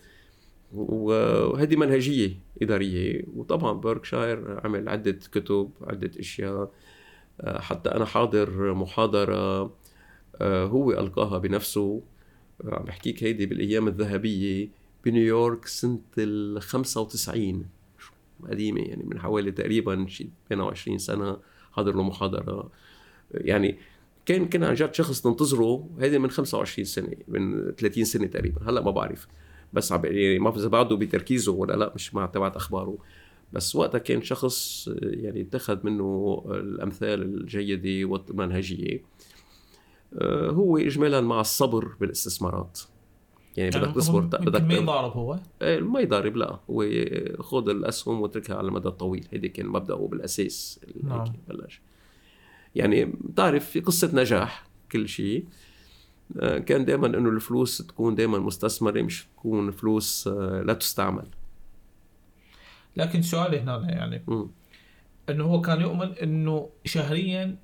وهذه 0.74 1.76
منهجية 1.76 2.36
إدارية. 2.62 3.24
وطبعا 3.34 3.72
بيركشاير 3.72 4.60
عمل 4.64 4.88
عدة 4.88 5.18
كتب 5.32 5.70
عدة 5.82 6.10
أشياء. 6.18 6.70
آه، 7.40 7.60
حتى 7.60 7.90
أنا 7.90 8.04
حاضر 8.04 8.74
محاضرة 8.74 9.62
آه، 10.36 10.66
هو 10.66 10.92
ألقاها 10.92 11.38
بنفسه. 11.38 12.02
آه، 12.64 12.74
عم 12.74 12.84
بحكيك 12.84 13.24
هيدي 13.24 13.46
بالأيام 13.46 13.88
الذهبية 13.88 14.68
بنيويورك 15.04 15.66
سنة 15.66 16.00
ال 16.18 16.62
95 16.62 17.66
قديمة 18.48 18.80
يعني 18.80 19.02
من 19.04 19.20
حوالي 19.20 19.52
تقريبا 19.52 20.06
شي 20.08 20.28
22 20.46 20.98
سنة 20.98 21.36
حاضر 21.72 21.96
له 21.96 22.02
محاضرة. 22.02 22.70
يعني 23.30 23.78
كان 24.26 24.48
كان 24.48 24.64
عن 24.64 24.74
جد 24.74 24.94
شخص 24.94 25.26
ننتظره. 25.26 25.88
هيدي 26.00 26.18
من 26.18 26.30
25 26.30 26.84
سنة 26.84 27.12
من 27.28 27.72
30 27.76 28.04
سنة 28.04 28.26
تقريبا. 28.26 28.70
هلأ 28.70 28.80
ما 28.80 28.90
بعرف. 28.90 29.26
بس 29.74 29.92
عم 29.92 30.04
يعني 30.04 30.38
ما 30.38 30.56
إذا 30.56 30.68
بعده 30.68 30.96
بتركيزه 30.96 31.52
ولا 31.52 31.72
لا 31.76 31.92
مش 31.94 32.14
مع 32.14 32.26
تبعت 32.26 32.56
أخباره. 32.56 32.98
بس 33.52 33.76
وقتها 33.76 33.98
كان 33.98 34.22
شخص 34.22 34.88
يعني 35.00 35.40
اتخذ 35.40 35.86
منه 35.86 36.42
الأمثال 36.50 37.22
الجيدة 37.22 38.08
والمنهجية. 38.08 39.02
آه، 40.14 40.50
هو 40.50 40.76
اجمالا 40.78 41.20
مع 41.20 41.40
الصبر 41.40 41.96
بالاستثمارات. 42.00 42.80
يعني 43.56 43.70
بدك 43.70 43.94
تصبر 43.94 44.20
بدك 44.20 44.62
ما 44.62 44.74
يضارب 44.74 45.12
هو؟ 45.12 45.38
إيه، 45.62 45.80
ما 45.80 46.00
يضارب 46.00 46.36
لا. 46.36 46.60
هو 46.70 46.84
خذ 47.40 47.68
الأسهم 47.68 48.20
واتركها 48.20 48.56
على 48.56 48.68
المدى 48.68 48.88
الطويل 48.88 49.28
هيدي 49.32 49.48
كان 49.48 49.66
مبدأه 49.66 50.08
بالأساس. 50.08 50.80
نعم. 51.02 51.32
بلش. 51.48 51.80
يعني 52.74 53.04
بتعرف 53.04 53.70
في 53.70 53.80
قصة 53.80 54.10
نجاح 54.14 54.66
كل 54.92 55.08
شيء. 55.08 55.44
كان 56.40 56.84
دائما 56.84 57.06
إنه 57.06 57.28
الفلوس 57.30 57.78
تكون 57.78 58.14
دائما 58.14 58.38
مستثمرة 58.38 59.02
مش 59.02 59.24
تكون 59.36 59.70
فلوس 59.70 60.26
آه، 60.28 60.62
لا 60.66 60.74
تستعمل 60.74 61.26
لكن 62.96 63.22
سؤالي 63.22 63.60
هنا 63.60 63.90
يعني 63.90 64.22
مم. 64.26 64.50
إنه 65.30 65.44
هو 65.44 65.60
كان 65.60 65.80
يؤمن 65.80 66.12
إنه 66.12 66.70
شهريا 66.84 67.56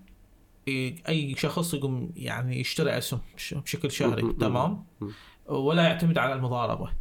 إيه، 0.68 0.94
أي 1.08 1.34
شخص 1.36 1.74
يقوم 1.74 2.10
يعني 2.16 2.60
يشتري 2.60 2.98
اسهم 2.98 3.20
بش- 3.36 3.54
بشكل 3.54 3.90
شهري 3.90 4.22
مم. 4.22 4.32
تمام 4.32 4.84
مم. 5.00 5.10
ولا 5.48 5.82
يعتمد 5.82 6.18
على 6.18 6.34
المضاربة 6.34 6.92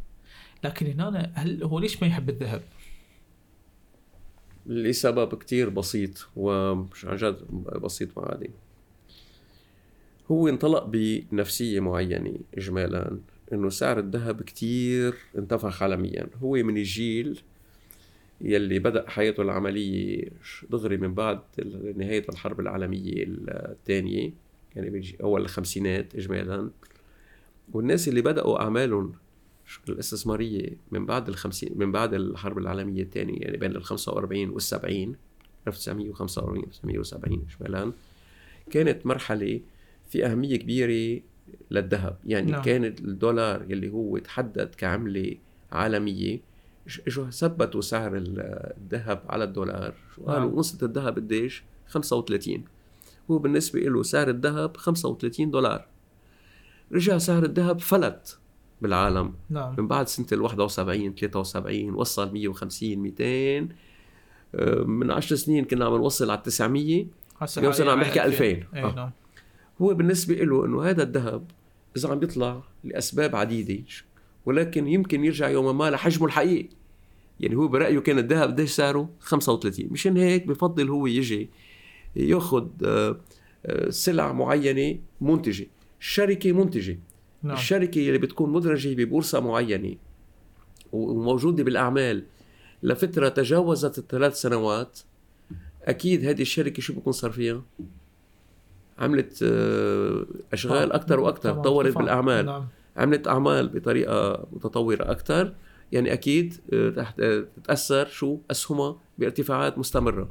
لكن 0.64 0.86
هنا 1.00 1.32
هل 1.34 1.62
هو 1.64 1.78
ليش 1.78 2.02
ما 2.02 2.08
يحب 2.08 2.28
الذهب؟ 2.30 2.62
لسبب 4.66 5.34
كتير 5.38 5.68
بسيط 5.68 6.28
ومش 6.36 7.04
عن 7.04 7.16
جد 7.16 7.36
بسيط 7.82 8.18
وعادي 8.18 8.50
هو 10.30 10.48
انطلق 10.48 10.84
بنفسية 10.84 11.80
معينة 11.80 12.34
إجمالا 12.58 13.18
إنه 13.52 13.68
سعر 13.68 13.98
الذهب 13.98 14.42
كتير 14.42 15.14
انتفخ 15.38 15.82
عالميا. 15.82 16.26
هو 16.42 16.52
من 16.52 16.76
الجيل 16.76 17.40
يلي 18.40 18.78
بدأ 18.78 19.10
حياته 19.10 19.42
العملية 19.42 20.28
دغري 20.70 20.96
من 20.96 21.14
بعد 21.14 21.40
نهاية 21.96 22.24
الحرب 22.28 22.60
العالمية 22.60 23.24
الثانية 23.28 24.32
يعني 24.76 25.16
أول 25.22 25.40
الخمسينات 25.40 26.14
إجمالا. 26.14 26.70
والناس 27.72 28.08
اللي 28.08 28.22
بدأوا 28.22 28.62
أعمالهم 28.62 29.12
الاستثمارية 29.88 30.68
من 30.90 31.06
بعد 31.06 31.28
الخمسين 31.28 31.72
من 31.76 31.92
بعد 31.92 32.14
الحرب 32.14 32.58
العالمية 32.58 33.02
الثانية 33.02 33.38
يعني 33.38 33.56
بين 33.56 33.76
ال 33.76 33.84
45 33.84 34.50
وال 34.50 34.62
70 34.62 35.16
1945 35.66 36.64
1970 36.64 37.46
إجمالا 37.50 37.92
كانت 38.70 39.06
مرحلة 39.06 39.60
في 40.10 40.26
أهمية 40.26 40.56
كبيرة 40.56 41.20
للذهب. 41.70 42.16
يعني 42.26 42.50
نعم. 42.52 42.62
كان 42.62 42.84
الدولار 42.84 43.64
يلي 43.68 43.90
هو 43.90 44.18
تحدد 44.18 44.74
كعملة 44.74 45.34
عالمية. 45.72 46.40
ش- 46.86 47.00
اجوا 47.06 47.30
ثبتوا 47.30 47.80
سعر 47.80 48.16
ال- 48.16 48.72
الذهب 48.80 49.22
على 49.28 49.44
الدولار؟ 49.44 49.94
شو 50.16 50.22
قالوا؟ 50.24 50.50
نعم. 50.50 50.62
الذهب 50.82 51.16
قديش؟ 51.16 51.62
35 51.86 52.64
هو 53.30 53.38
بالنسبة 53.38 53.80
له 53.80 54.02
سعر 54.02 54.28
الذهب 54.28 54.76
35 54.76 55.50
دولار. 55.50 55.86
رجع 56.92 57.18
سعر 57.18 57.42
الذهب 57.44 57.80
فلت 57.80 58.38
بالعالم. 58.82 59.34
نعم. 59.50 59.74
من 59.78 59.88
بعد 59.88 60.08
سنة 60.08 60.26
ال 60.32 60.40
71 60.40 61.14
73 61.14 61.94
وصل 61.94 62.32
150 62.32 62.98
200 62.98 63.68
آه، 64.54 64.82
من 64.82 65.10
10 65.10 65.36
سنين 65.36 65.64
كنا 65.64 65.84
عم 65.84 65.94
نوصل 65.96 66.30
على 66.30 66.40
900 66.44 67.06
هسه 67.38 67.58
اليوم 67.58 67.72
صرنا 67.72 67.92
عم 67.92 68.00
نحكي 68.00 68.20
على 68.20 68.28
2000. 68.32 68.44
اي 68.44 68.82
آه. 68.84 68.94
نعم. 68.94 69.10
هو 69.82 69.94
بالنسبة 69.94 70.34
له 70.34 70.64
إنه 70.66 70.82
هذا 70.82 71.02
الذهب 71.02 71.50
إذا 71.96 72.08
عم 72.08 72.18
بيطلع 72.18 72.62
لأسباب 72.84 73.36
عديدة 73.36 73.84
ولكن 74.46 74.86
يمكن 74.86 75.24
يرجع 75.24 75.48
يوما 75.48 75.72
ما 75.72 75.90
لحجمه 75.90 76.26
الحقيقي 76.26 76.68
يعني 77.40 77.56
هو 77.56 77.68
برأيه 77.68 77.98
كان 77.98 78.18
الذهب 78.18 78.48
قديش 78.48 78.70
سعره 78.70 79.10
35 79.20 79.86
مشان 79.90 80.16
هيك 80.16 80.46
بفضل 80.46 80.88
هو 80.88 81.06
يجي 81.06 81.50
ياخذ 82.16 82.68
آه، 82.84 83.20
آه، 83.66 83.90
سلع 83.90 84.32
معينة 84.32 84.98
منتجة 85.20 85.66
الشركة 86.00 86.52
منتجة 86.52 86.98
نعم. 87.42 87.56
الشركة 87.56 87.98
اللي 87.98 88.18
بتكون 88.18 88.52
مدرجة 88.52 88.94
ببورصة 88.94 89.40
معينة 89.40 89.96
وموجودة 90.92 91.64
بالأعمال 91.64 92.24
لفترة 92.82 93.28
تجاوزت 93.28 93.98
الثلاث 93.98 94.40
سنوات 94.40 94.98
أكيد 95.84 96.24
هذه 96.24 96.42
الشركة 96.42 96.82
شو 96.82 96.92
بكون 96.92 97.12
صار 97.12 97.30
فيها؟ 97.30 97.62
عملت 99.00 99.42
آه، 99.42 100.26
أشغال 100.52 100.92
أكثر 100.92 101.20
وأكثر 101.20 101.54
طورت 101.54 101.98
بالأعمال. 101.98 102.46
نعم. 102.46 102.68
عملت 102.96 103.28
أعمال 103.28 103.68
بطريقة 103.68 104.46
متطورة 104.52 105.10
أكثر 105.10 105.54
يعني 105.92 106.12
أكيد 106.12 106.54
تحت 106.96 107.22
تتأثر 107.56 108.06
شو 108.06 108.38
أسهمها 108.50 108.96
بارتفاعات 109.18 109.78
مستمرة. 109.78 110.28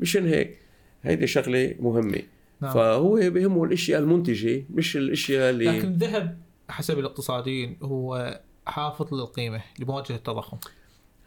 مشان 0.00 0.26
هيك 0.26 0.58
هيدي 1.02 1.26
شغلة 1.26 1.74
مهمة. 1.80 2.22
نعم. 2.60 2.72
فهو 2.72 3.14
بهمه 3.14 3.64
الأشياء 3.64 4.00
المنتجة 4.00 4.64
مش 4.70 4.96
الأشياء 4.96 5.50
اللي 5.50 5.64
لكن 5.64 5.88
الذهب 5.88 6.38
حسب 6.68 6.98
الاقتصاديين 6.98 7.76
هو 7.82 8.40
حافظ 8.66 9.14
للقيمة 9.14 9.62
لمواجهة 9.78 10.16
التضخم. 10.16 10.58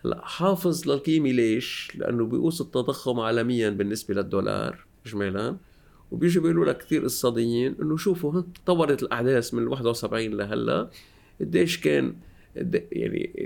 لا 0.03 0.21
حافظ 0.25 0.89
للقيمة 0.89 1.31
ليش؟ 1.31 1.91
لأنه 1.95 2.25
بيقوس 2.25 2.61
التضخم 2.61 3.19
عالميا 3.19 3.69
بالنسبة 3.69 4.13
للدولار 4.13 4.85
اجمالا 5.05 5.57
وبيجي 6.11 6.39
بيقولوا 6.39 6.65
لك 6.65 6.77
كثير 6.77 7.01
اقتصاديين 7.01 7.75
إنه 7.81 7.97
شوفوا 7.97 8.41
تطورت 8.41 9.03
الأحداث 9.03 9.53
من 9.53 9.67
71 9.67 10.37
لهلأ. 10.37 10.89
قديش 11.41 11.79
كان 11.79 12.13
يعني 12.55 13.37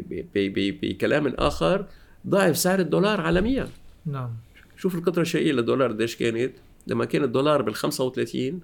بكلام 0.71 1.27
آخر 1.27 1.85
ضعف 2.27 2.57
سعر 2.57 2.79
الدولار 2.79 3.21
عالميا. 3.21 3.67
نعم. 4.05 4.29
شوف 4.77 4.95
القطرة 4.95 5.21
الشقيقة 5.21 5.53
للدولار 5.53 5.91
قديش 5.91 6.15
كانت. 6.15 6.53
لما 6.87 7.05
كان 7.05 7.23
الدولار 7.23 7.61
بال 7.61 7.75
35 7.75 8.59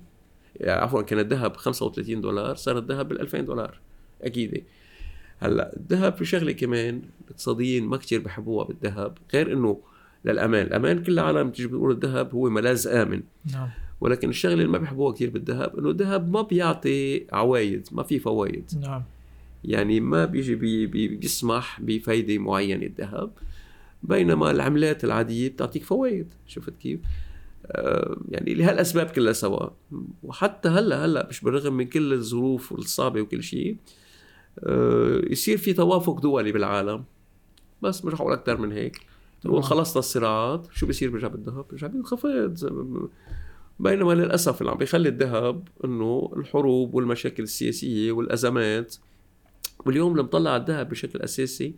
يعني 0.55 0.81
عفوا 0.81 1.01
كان 1.01 1.19
الذهب 1.19 1.57
35 1.57 2.21
دولار 2.21 2.55
صار 2.55 2.77
الذهب 2.77 3.07
بال 3.07 3.21
2000 3.21 3.41
دولار. 3.41 3.79
أكيد. 4.21 4.63
هلأ 5.39 5.77
الذهب 5.77 6.15
في 6.15 6.25
شغلة 6.25 6.51
كمان 6.51 7.01
الاقتصاديين 7.25 7.85
ما 7.85 7.97
كثير 7.97 8.21
بحبوها 8.21 8.65
بالذهب 8.65 9.17
غير 9.33 9.53
إنه 9.53 9.81
للأمان، 10.25 10.65
الأمان 10.65 11.03
كل 11.03 11.11
العالم 11.11 11.49
بتيجي 11.49 11.67
بتقول 11.67 11.91
الذهب 11.91 12.33
هو 12.33 12.49
ملاذ 12.49 12.87
آمن. 12.87 13.21
نعم. 13.53 13.69
ولكن 14.01 14.29
الشغله 14.29 14.53
اللي 14.53 14.67
ما 14.67 14.77
بيحبوها 14.77 15.13
كثير 15.13 15.29
بالذهب 15.29 15.79
إنه 15.79 15.89
الذهب 15.89 16.31
ما 16.31 16.41
بيعطي 16.41 17.27
عوايد 17.31 17.87
ما 17.91 18.03
في 18.03 18.19
فوائد 18.19 18.71
نعم. 18.81 19.03
يعني 19.63 19.99
ما 19.99 20.25
بيجي 20.25 20.55
بي 20.55 20.85
بي 20.85 21.07
بيسمح 21.07 21.81
بفايدة 21.81 22.37
معينة 22.37 22.85
الذهب 22.85 23.31
بينما 24.03 24.51
العملات 24.51 25.03
العادية 25.03 25.49
بتعطيك 25.49 25.83
فوائد 25.83 26.33
شفت 26.47 26.73
كيف؟ 26.81 26.99
آه 27.65 28.17
يعني 28.29 28.53
لهالأسباب 28.53 29.05
كلها 29.05 29.33
سوا 29.33 29.69
وحتى 30.23 30.69
هلأ 30.69 31.05
هلأ 31.05 31.27
مش 31.29 31.41
بالرغم 31.41 31.73
من 31.73 31.85
كل 31.85 32.13
الظروف 32.13 32.73
الصعبة 32.73 33.21
وكل 33.21 33.43
شيء 33.43 33.77
آه 34.59 35.21
يصير 35.29 35.57
في 35.57 35.73
توافق 35.73 36.19
دولي 36.19 36.51
بالعالم. 36.51 37.03
بس 37.81 38.05
مش 38.05 38.15
حقول 38.15 38.33
أكثر 38.33 38.57
من 38.57 38.71
هيك. 38.71 39.01
نقول 39.45 39.63
خلصنا 39.63 39.99
الصراعات. 39.99 40.67
شو 40.73 40.85
بيصير 40.85 41.09
برجع 41.09 41.27
بالذهب؟ 41.27 41.65
برجع 41.71 41.87
بينخفض. 41.87 42.57
بينما 43.81 44.13
للأسف 44.13 44.61
اللي 44.61 44.71
عم 44.71 44.77
بيخلي 44.77 45.09
الذهب 45.09 45.67
إنه 45.85 46.31
الحروب 46.37 46.93
والمشاكل 46.93 47.43
السياسية 47.43 48.11
والأزمات 48.11 48.95
واليوم 49.85 50.17
لما 50.17 50.27
طلع 50.27 50.55
الذهب 50.55 50.89
بشكل 50.89 51.19
أساسي 51.19 51.75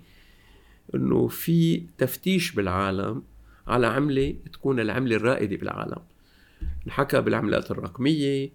إنه 0.95 1.28
في 1.28 1.84
تفتيش 1.97 2.51
بالعالم 2.51 3.24
على 3.68 3.88
عملة 3.88 4.36
تكون 4.54 4.80
العملة 4.80 5.16
الرائدة 5.16 5.58
بالعالم. 5.58 5.99
انحكى 6.88 7.22
بالعملات 7.22 7.72
الرقمية 7.72 8.51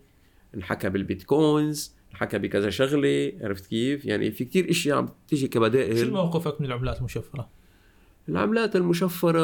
انحكى 0.55 0.89
بالبيتكوينز 0.89 1.95
انحكى 2.11 2.39
بكذا 2.39 2.71
شغلة 2.71 3.33
عرفت 3.41 3.67
كيف؟ 3.67 4.05
يعني 4.05 4.31
في 4.31 4.45
كتير 4.45 4.71
إشياء 4.71 4.99
عم 4.99 5.09
تيجي 5.29 5.49
كبدائل. 5.49 6.07
شو 6.07 6.11
موقفك 6.11 6.61
من 6.61 6.67
العملات 6.67 6.99
المشفرة؟ 6.99 7.58
العملات 8.29 8.77
المشفرة 8.77 9.41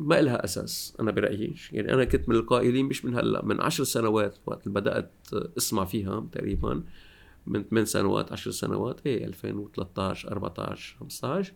ما 0.00 0.20
إلها 0.20 0.44
أساس 0.44 0.96
أنا 1.00 1.10
برأيي 1.10 1.54
يعني 1.72 1.94
أنا 1.94 2.04
كنت 2.04 2.28
من 2.28 2.36
القائلين 2.36 2.86
مش 2.86 3.04
من 3.04 3.14
هلأ 3.14 3.44
من 3.44 3.60
عشر 3.60 3.84
سنوات 3.84 4.36
وقت 4.46 4.68
بدأت 4.68 5.12
أسمع 5.58 5.84
فيها 5.84 6.26
تقريبا 6.32 6.82
من 7.46 7.64
8 7.64 7.84
سنوات 7.84 8.32
10 8.32 8.52
سنوات 8.52 9.00
إيه 9.06 9.24
2013 9.24 10.32
14 10.32 10.96
15 11.00 11.52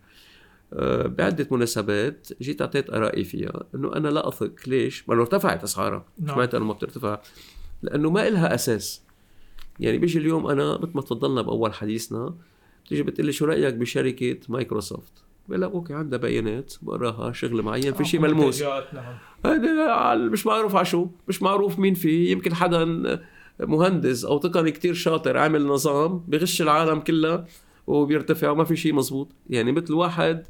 أه 0.73 1.07
بعدة 1.07 1.47
مناسبات 1.51 2.27
جيت 2.41 2.61
أعطيت 2.61 2.89
آرائي 2.89 3.23
فيها 3.23 3.63
إنه 3.75 3.95
أنا 3.95 4.07
لا 4.07 4.27
أثق 4.27 4.53
ليش؟ 4.67 5.09
ما 5.09 5.13
لو 5.13 5.21
ارتفعت 5.21 5.63
أسعارها 5.63 6.05
نعم. 6.19 6.35
سمعت 6.35 6.55
أنه 6.55 6.65
ما 6.65 6.73
بترتفع 6.73 7.21
لأنه 7.81 8.09
ما 8.09 8.27
إلها 8.27 8.55
أساس 8.55 9.01
يعني 9.79 9.97
بيجي 9.97 10.19
اليوم 10.19 10.47
أنا 10.47 10.77
مثل 10.77 10.91
ما 10.95 11.01
تفضلنا 11.01 11.41
بأول 11.41 11.73
حديثنا 11.73 12.35
بتيجي 12.85 13.03
بتقول 13.03 13.25
لي 13.25 13.31
شو 13.31 13.45
رأيك 13.45 13.73
بشركة 13.73 14.37
مايكروسوفت؟ 14.49 15.23
بقول 15.51 15.61
لك 15.61 15.71
okay 15.71 15.93
عندها 15.93 16.19
بيانات 16.19 16.73
بقراها 16.81 17.31
شغل 17.31 17.61
معين 17.61 17.93
في 17.93 18.05
شيء 18.05 18.19
ملموس. 18.19 18.61
نعم. 18.63 19.17
هذا 19.45 20.15
مش 20.15 20.45
معروف 20.45 20.75
على 20.75 20.85
شو 20.85 21.07
مش 21.27 21.41
معروف 21.41 21.79
مين 21.79 21.93
فيه. 21.93 22.31
يمكن 22.31 22.53
حدا 22.53 22.85
مهندس 23.59 24.25
أو 24.25 24.37
تقني 24.37 24.71
كتير 24.71 24.93
شاطر 24.93 25.37
عامل 25.37 25.65
نظام 25.65 26.19
بغش 26.27 26.61
العالم 26.61 26.99
كلها 26.99 27.45
وبيرتفع 27.87 28.49
وما 28.49 28.63
في 28.63 28.75
شيء 28.75 28.93
مزبوط 28.93 29.31
يعني 29.49 29.71
مثل 29.71 29.93
واحد 29.93 30.47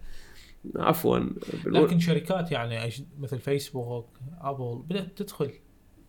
عفوا 0.75 1.19
لكن 1.65 1.99
شركات 1.99 2.51
يعني 2.51 2.93
مثل 3.19 3.39
فيسبوك 3.39 4.07
أبل 4.41 4.81
بدأت 4.89 5.17
تدخل. 5.17 5.51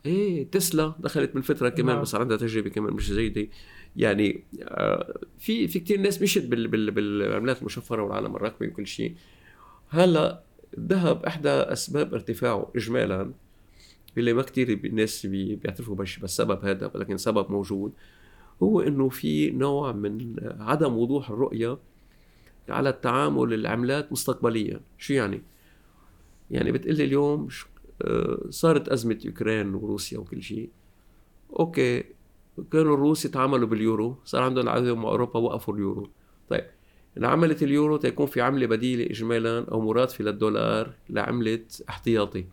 إيه 0.07 0.51
تسلا 0.51 0.95
دخلت 0.99 1.37
من 1.37 1.43
فترة 1.43 1.69
كمان 1.69 1.95
نعم. 1.95 2.03
بس 2.03 2.15
عندها 2.15 2.37
تجربة 2.37 2.71
كمان 2.71 2.93
مش 2.93 3.13
جيدة. 3.13 3.49
يعني 3.97 4.45
آه، 4.63 5.19
في 5.39 5.69
في 5.69 5.81
كثير 5.81 6.01
ناس 6.01 6.23
مشت 6.23 6.47
بال 6.47 6.69
بال 6.69 6.91
بالعملات 6.91 7.61
المشفرة 7.61 8.03
والعالم 8.03 8.37
الرقمي 8.37 8.69
وكل 8.69 8.87
شيء. 8.87 9.15
هلأ 9.89 10.43
الذهب 10.79 11.25
إحدى 11.27 11.49
أسباب 11.49 12.15
ارتفاعه 12.15 12.73
اجمالا 12.77 13.33
اللي 14.19 14.33
ما 14.33 14.43
كثير 14.43 14.81
الناس 14.85 15.27
بيعترفوا 15.27 15.95
بالسبب 15.95 16.65
هذا 16.65 16.91
ولكن 16.95 17.17
سبب 17.17 17.51
موجود 17.51 17.93
هو 18.63 18.81
إنه 18.81 19.09
في 19.09 19.51
نوع 19.51 19.93
من 19.93 20.37
عدم 20.61 20.97
وضوح 20.97 21.31
الرؤية 21.31 21.79
على 22.69 22.89
التعامل 22.89 23.55
العملات 23.55 24.13
مستقبليا. 24.13 24.81
شو 24.99 25.15
يعني؟ 25.15 25.43
يعني 26.51 26.73
بتقلي 26.73 27.05
اليوم 27.05 27.49
آه، 28.03 28.47
صارت 28.51 28.89
أزمة 28.89 29.19
يوكرين 29.25 29.75
وروسيا 29.75 30.19
وكل 30.19 30.43
شيء. 30.43 30.71
okay 31.59 32.05
كانوا 32.73 32.95
الروس 32.95 33.25
يتعاملوا 33.25 33.69
باليورو. 33.69 34.17
صار 34.25 34.43
عندهم 34.43 34.69
عداوة 34.69 34.99
مع 34.99 35.09
أوروبا 35.09 35.41
وقفوا 35.41 35.75
اليورو. 35.75 36.11
طيب 36.49 36.65
انعملت 37.19 37.63
اليورو 37.63 37.97
تيكون 37.97 38.27
في 38.27 38.41
عملة 38.41 38.67
بديلة 38.67 39.11
إجمالا 39.11 39.67
أو 39.73 39.81
مرادفة 39.81 40.25
للدولار 40.25 40.93
لعملة 41.11 41.65
احتياطي. 41.89 42.45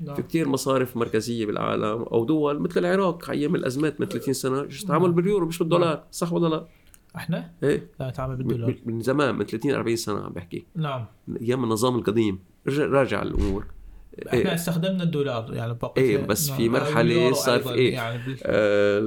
نعم. 0.00 0.14
في 0.14 0.22
كتير 0.22 0.48
مصارف 0.48 0.96
مركزية 0.96 1.46
بالعالم 1.46 2.02
أو 2.02 2.24
دول 2.24 2.60
مثل 2.60 2.80
العراق 2.80 3.30
أيام 3.30 3.54
الأزمات 3.54 4.00
من 4.00 4.06
30 4.06 4.34
سنة 4.34 4.62
تتعامل 4.62 5.12
باليورو 5.12 5.46
مش 5.46 5.58
بالدولار. 5.58 6.04
صح 6.10 6.32
ولا 6.32 6.48
لا؟ 6.48 6.66
إحنا؟ 7.16 7.52
إيه. 7.62 7.90
لا 8.00 8.08
نتعامل 8.08 8.36
بالدولار. 8.36 8.74
من 8.86 9.00
زمان 9.00 9.34
من 9.34 9.44
30 9.44 9.74
40 9.74 9.96
سنة 9.96 10.24
عم 10.24 10.32
بحكي. 10.32 10.66
نعم. 10.74 11.04
أيام 11.40 11.64
النظام 11.64 11.96
القديم. 11.96 12.38
راجع 12.66 13.22
الأمور. 13.22 13.66
إحنا 14.28 14.38
إيه؟ 14.38 14.54
استخدمنا 14.54 15.02
الدولار 15.02 15.54
يعني 15.54 15.74
بقى 15.74 15.94
إيه 15.96 16.18
بس 16.18 16.48
نعم. 16.48 16.58
في 16.58 16.68
مرحله 16.68 17.32
صار 17.32 17.60
في 17.60 17.72
إيه 17.74 17.92
يعني 17.94 18.36
آه 18.42 19.00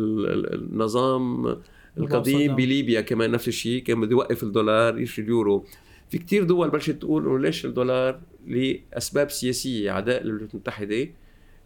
النظام 0.53 1.57
القديم 1.97 2.55
بليبيا 2.55 3.01
كمان 3.01 3.31
نفس 3.31 3.47
الشيء 3.47 3.83
كان 3.83 4.01
بده 4.01 4.11
يوقف 4.11 4.43
الدولار 4.43 4.99
يشتري 4.99 5.25
اليورو 5.25 5.65
في 6.09 6.17
كتير 6.17 6.43
دول 6.43 6.69
بلشت 6.69 6.91
تقول 6.91 7.25
إنه 7.25 7.39
ليش 7.39 7.65
الدولار 7.65 8.19
لأسباب 8.47 9.29
سياسية 9.29 9.91
عداء 9.91 10.23
للولايات 10.23 10.53
المتحدة 10.53 11.07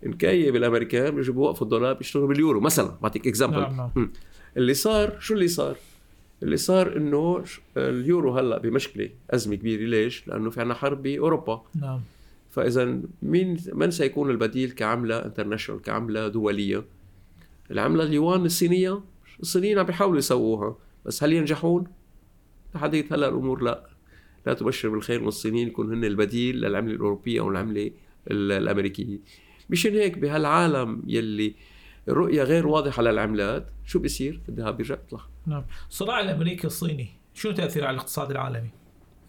نكاية 0.06 0.52
بالامريكان 0.52 1.16
بيجوا 1.16 1.36
بوقفوا 1.36 1.64
الدولار 1.64 1.94
بيشتغلوا 1.94 2.28
باليورو 2.28 2.60
مثلا 2.60 2.98
بعطيك 3.02 3.28
example 3.28 3.60
نعم 3.60 3.78
نعم. 3.96 4.12
اللي 4.58 4.74
صار 4.74 5.20
شو 5.20 5.34
اللي 5.34 5.48
صار؟ 5.48 5.76
اللي 6.44 6.58
صار 6.58 6.98
إنه 6.98 7.44
اليورو 7.78 8.38
هلأ 8.38 8.58
بمشكلة 8.58 9.10
أزمة 9.32 9.56
كبيرة 9.56 9.82
ليش؟ 9.90 10.28
لأنه 10.28 10.50
في 10.50 10.62
عنا 10.62 10.74
حرب 10.74 11.04
بأوروبا 11.04 11.62
نعم 11.82 12.02
فإذا 12.54 13.02
مين 13.22 13.58
من 13.74 13.92
سيكون 13.92 14.30
البديل 14.30 14.72
كعملة 14.72 15.26
international 15.26 15.82
كعملة 15.82 16.28
دولية؟ 16.28 16.86
العملة 17.72 18.04
اليوان 18.04 18.46
الصينية؟ 18.46 19.02
الصينيين 19.40 19.80
عم 19.80 19.86
بيحاولوا 19.86 20.18
يسووها 20.18 20.78
بس 21.06 21.24
هل 21.24 21.34
ينجحون؟ 21.34 21.88
لحديت 22.76 23.14
هلا 23.14 23.28
الأمور 23.28 23.64
لا. 23.64 23.90
لا 24.46 24.54
تبشر 24.54 24.90
بالخير 24.90 25.24
والصينيين 25.24 25.68
يكون 25.68 25.94
هن 25.94 26.06
البديل 26.06 26.62
للعملة 26.62 26.94
الأوروبية 26.94 27.40
أو 27.40 27.50
العملة 27.50 27.92
الأمريكية. 28.32 29.20
مشان 29.70 29.94
هيك 29.94 30.18
بهالعالم 30.18 31.04
يلي 31.08 31.56
الرؤيه 32.10 32.44
غير 32.44 32.68
واضحة 32.68 33.04
للعملات 33.04 33.68
شو 33.86 34.00
بيصير؟ 34.00 34.42
الذهب 34.50 34.78
بيرجع 34.78 34.96
يطلع. 34.96 35.22
نعم. 35.48 35.66
الصراع 35.90 36.20
الأمريكي 36.20 36.68
الصيني 36.68 37.08
شو 37.34 37.52
تأثيره 37.52 37.86
على 37.86 37.94
الاقتصاد 37.94 38.32
العالمي؟ 38.32 38.70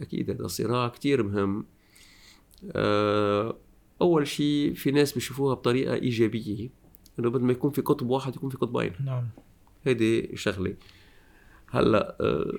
أكيد 0.01 0.31
هذا 0.31 0.47
صراع 0.47 0.89
كثير 0.89 1.23
مهم. 1.23 1.67
أول 4.01 4.27
شيء 4.27 4.75
في 4.75 4.91
ناس 4.91 5.13
بيشوفوها 5.13 5.55
بطريقة 5.55 5.95
إيجابية 5.95 6.71
إنه 7.19 7.31
بدل 7.31 7.45
ما 7.45 7.53
يكون 7.53 7.71
في 7.71 7.81
قطب 7.81 8.11
واحد 8.11 8.37
يكون 8.37 8.51
في 8.51 8.57
قطبين 8.57 8.93
نعم. 9.05 9.29
هيدي 9.85 10.37
شغلة. 10.37 10.75
هلأ 11.71 12.17
آه، 12.21 12.53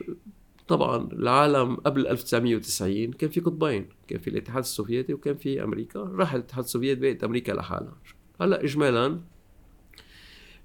طبعا 0.68 1.10
العالم 1.12 1.76
قبل 1.76 2.08
1990 2.08 3.12
كان 3.12 3.30
في 3.30 3.40
قطبين 3.40 3.90
كان 4.08 4.20
في 4.20 4.30
الاتحاد 4.30 4.64
السوفيتي 4.64 5.14
وكان 5.14 5.36
في 5.38 5.64
أمريكا. 5.64 6.00
راح 6.00 6.34
الاتحاد 6.34 6.64
السوفيتي 6.64 7.02
بقت 7.02 7.24
أمريكا 7.24 7.52
لحالها. 7.52 7.98
هلأ 8.42 8.64
اجمالا 8.64 9.20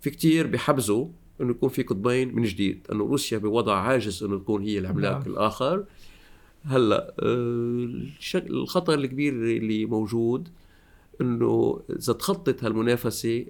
في 0.01 0.11
كتير 0.11 0.47
بحبزوا 0.47 1.09
إنه 1.41 1.51
يكون 1.51 1.68
في 1.68 1.82
قطبين 1.82 2.34
من 2.34 2.43
جديد 2.43 2.86
إنه 2.93 3.05
روسيا 3.05 3.38
بوضع 3.38 3.76
عاجز 3.76 4.24
إنه 4.24 4.38
تكون 4.38 4.62
هي 4.62 4.78
العملاق 4.78 5.18
نعم. 5.18 5.32
الآخر. 5.32 5.84
هلا 6.65 7.15
آه، 7.23 7.89
الخطر 8.35 8.95
الكبير 8.95 9.33
اللي 9.33 9.85
موجود 9.87 10.49
إنه 11.21 11.81
إذا 11.91 12.13
تخطط 12.13 12.65
هالمنافسة 12.65 13.47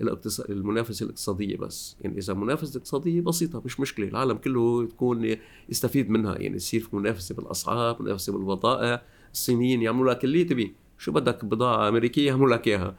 المنافسة 0.48 1.04
الاقتصادية 1.04 1.56
بس 1.56 1.96
يعني 2.00 2.18
إذا 2.18 2.32
المنافسه 2.32 2.70
الاقتصاديه 2.70 3.20
بسيطة 3.20 3.62
مش 3.64 3.80
مشكلة 3.80 4.08
العالم 4.08 4.36
كله 4.36 4.86
تكون 4.86 5.36
يستفيد 5.68 6.10
منها 6.10 6.38
يعني 6.38 6.56
يصير 6.56 6.80
في 6.80 6.96
منافسة 6.96 7.34
بالأسعار 7.34 8.02
منافسة 8.02 8.32
بالبضائع 8.32 9.02
الصينيين 9.32 9.82
يعملوا 9.82 10.12
لك 10.12 10.24
اللي 10.24 10.44
تبي 10.44 10.74
شو 10.98 11.12
بدك 11.12 11.44
بضاعة 11.44 11.88
أمريكية 11.88 12.26
يعملوا 12.26 12.56
لك 12.56 12.68
إياها. 12.68 12.96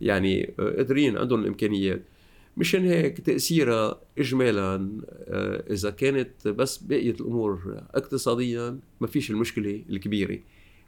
يعني 0.00 0.54
آه، 0.58 0.76
قادرين 0.76 1.16
عندهم 1.16 1.40
الإمكانيات. 1.40 2.02
مشان 2.56 2.86
هيك 2.86 3.20
تأثيرها 3.20 4.00
اجمالا 4.18 5.00
آه، 5.08 5.72
إذا 5.72 5.90
كانت 5.90 6.48
بس 6.48 6.78
بقيت 6.78 7.20
الأمور 7.20 7.82
اقتصاديا 7.94 8.78
ما 9.00 9.06
فيش 9.06 9.30
المشكلة 9.30 9.82
الكبيرة. 9.90 10.38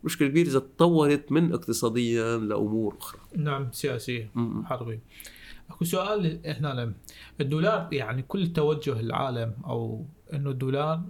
المشكلة 0.00 0.28
الكبيرة 0.28 0.48
إذا 0.48 0.58
تطورت 0.58 1.32
من 1.32 1.52
اقتصاديا 1.52 2.36
لأمور 2.38 2.96
أخرى. 2.98 3.20
نعم 3.36 3.72
سياسية 3.72 4.30
حربية. 4.64 5.00
أكو 5.70 5.84
سؤال 5.84 6.40
هنا 6.46 6.92
الدولار 7.40 7.88
يعني 7.92 8.22
كل 8.22 8.52
توجه 8.52 9.00
العالم 9.00 9.54
أو 9.64 10.04
إنه 10.32 10.50
الدولار 10.50 11.02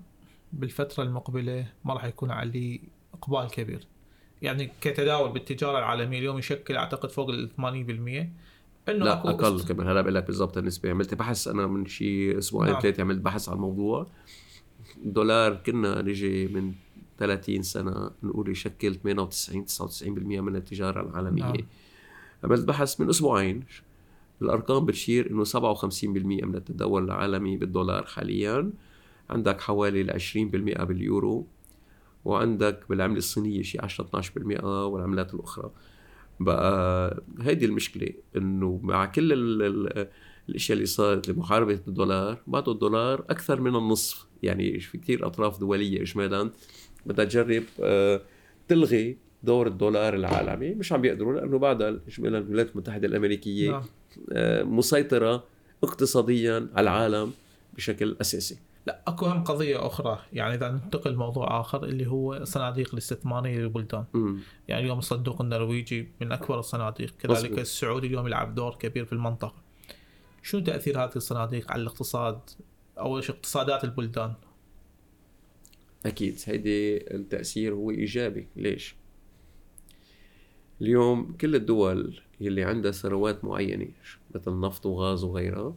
بالفترة 0.53 1.03
المقبلة 1.03 1.66
ما 1.84 1.94
راح 1.94 2.05
يكون 2.05 2.30
عليه 2.30 2.80
إقبال 3.14 3.50
كبير. 3.50 3.86
يعني 4.42 4.70
كتداول 4.80 5.32
بالتجارة 5.32 5.78
العالمية 5.78 6.18
اليوم 6.18 6.38
يشكل 6.38 6.76
أعتقد 6.76 7.11
فوق 7.11 7.30
ال 7.30 7.50
80% 7.59 8.42
إنه 8.89 9.05
لا 9.05 9.30
أقل 9.30 9.55
است... 9.57 9.72
كمان. 9.72 9.89
هلا 9.89 10.01
بقول 10.01 10.14
لك 10.14 10.26
بالضبط 10.26 10.59
النسبة 10.59 10.91
عملت 10.91 11.14
بحث 11.14 11.49
أنا 11.49 11.66
من 11.66 11.87
شي 11.87 12.39
أسبوعين 12.39 12.72
نعم. 12.72 12.80
ثلاثة 12.80 13.03
عملت 13.03 13.20
بحث 13.20 13.49
عن 13.49 13.55
الموضوع. 13.55 14.07
الدولار 15.05 15.55
كنا 15.55 16.03
نجي 16.03 16.49
من 16.49 16.72
30 17.18 17.62
سنة 17.62 18.11
نقول 18.22 18.49
يشكل 18.51 18.95
98 18.95 19.66
99% 20.03 20.18
من 20.18 20.57
التجارة 20.57 21.01
العالمية. 21.01 21.43
نعم. 21.43 21.66
عملت 22.45 22.64
بحث 22.64 23.01
من 23.01 23.09
أسبوعين. 23.09 23.64
الأرقام 24.43 24.87
بتشير 24.87 25.30
إنه 25.30 25.45
57% 25.45 26.05
من 26.05 26.55
التداول 26.55 27.05
العالمي 27.05 27.57
بالدولار 27.57 28.07
حاليا. 28.07 28.70
عندك 29.30 29.61
حوالي 29.61 30.01
ال 30.01 30.20
20% 30.20 30.85
باليورو. 30.85 31.47
وعندك 32.24 32.80
بالعملة 32.89 33.18
الصينية 33.18 33.62
شيء 33.62 33.85
10 33.85 34.05
12% 34.05 34.64
والعملات 34.64 35.35
الأخرى. 35.35 35.70
بقى 36.41 37.22
هيدي 37.41 37.64
المشكلة 37.64 38.09
إنه 38.37 38.80
مع 38.83 39.07
كل 39.07 39.33
ال 39.33 39.62
ال 39.62 40.09
الأشياء 40.49 40.76
اللي 40.76 40.87
صارت 40.87 41.28
لمحاربة 41.28 41.80
الدولار 41.89 42.43
بعده 42.47 42.72
الدولار 42.72 43.24
أكثر 43.30 43.61
من 43.61 43.76
النصف. 43.76 44.26
يعني 44.43 44.80
في 44.80 44.99
كثير 44.99 45.26
أطراف 45.26 45.61
دولية 45.61 46.03
اجمالا 46.03 46.51
بدها 47.07 47.24
تجرب 47.24 47.62
آه، 47.80 48.20
تلغي 48.68 49.16
دور 49.43 49.66
الدولار 49.66 50.14
العالمي. 50.14 50.74
مش 50.74 50.93
عم 50.93 51.01
بيقدروا 51.01 51.41
لأنه 51.41 51.59
بعدها 51.59 52.01
اجمالا 52.09 52.39
الولايات 52.39 52.70
المتحدة 52.72 53.09
الأمريكية 53.09 53.70
نعم. 53.70 53.83
آه، 54.33 54.62
مسيطرة 54.62 55.45
اقتصاديا 55.85 56.68
على 56.74 56.91
العالم 56.91 57.33
بشكل 57.76 58.16
أساسي. 58.20 58.59
لا 58.87 59.03
اكو 59.07 59.26
هم 59.26 59.45
قضية 59.45 59.87
أخرى. 59.87 60.18
يعني 60.33 60.55
إذا 60.55 60.70
ننتقل 60.70 61.12
لموضوع 61.12 61.61
آخر 61.61 61.85
اللي 61.85 62.07
هو 62.07 62.45
صناديق 62.45 62.91
الاستثماريه 62.93 63.59
للبلدان 63.59 64.05
يعني 64.68 64.83
اليوم 64.83 64.99
الصندوق 64.99 65.41
النرويجي 65.41 66.09
من 66.20 66.33
أكبر 66.33 66.59
الصناديق. 66.59 67.14
كذلك 67.18 67.45
مصبوط. 67.45 67.59
السعودي 67.59 68.07
اليوم 68.07 68.26
يلعب 68.26 68.55
دور 68.55 68.74
كبير 68.74 69.05
في 69.05 69.12
المنطقة. 69.12 69.62
شو 70.43 70.61
تأثير 70.61 71.05
هذه 71.05 71.16
الصناديق 71.16 71.72
على 71.72 71.83
الاقتصاد؟ 71.83 72.41
أو 72.99 73.18
اقتصادات 73.18 73.85
البلدان. 73.85 74.35
أكيد. 76.07 76.39
هيدي 76.47 76.97
التأثير 77.14 77.74
هو 77.74 77.91
إيجابي. 77.91 78.49
ليش؟ 78.57 78.95
اليوم 80.80 81.33
كل 81.33 81.55
الدول 81.55 82.20
اللي 82.41 82.64
عندها 82.64 82.93
ثروات 82.93 83.45
معينة 83.45 83.89
مثل 84.35 84.61
نفط 84.61 84.87
وغاز 84.87 85.24
وغيرها 85.24 85.74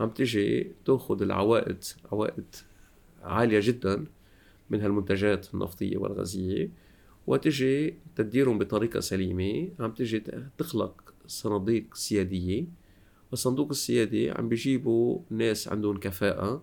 عم 0.00 0.10
تجي 0.10 0.72
تأخذ 0.84 1.22
العوائد 1.22 1.84
عوائد 2.12 2.44
عالية 3.22 3.60
جدا 3.62 4.04
من 4.70 4.80
هالمنتجات 4.80 5.54
النفطية 5.54 5.96
والغازية 5.96 6.70
وتجي 7.26 7.94
تديرهم 8.16 8.58
بطريقة 8.58 9.00
سليمة. 9.00 9.68
عم 9.80 9.90
تجي 9.90 10.22
تخلق 10.58 11.14
صناديق 11.26 11.94
سيادية 11.94 12.64
والصندوق 13.30 13.68
السيادي 13.68 14.30
عم 14.30 14.48
بيجيبوا 14.48 15.18
ناس 15.30 15.68
عندهم 15.68 15.98
كفاءة 15.98 16.62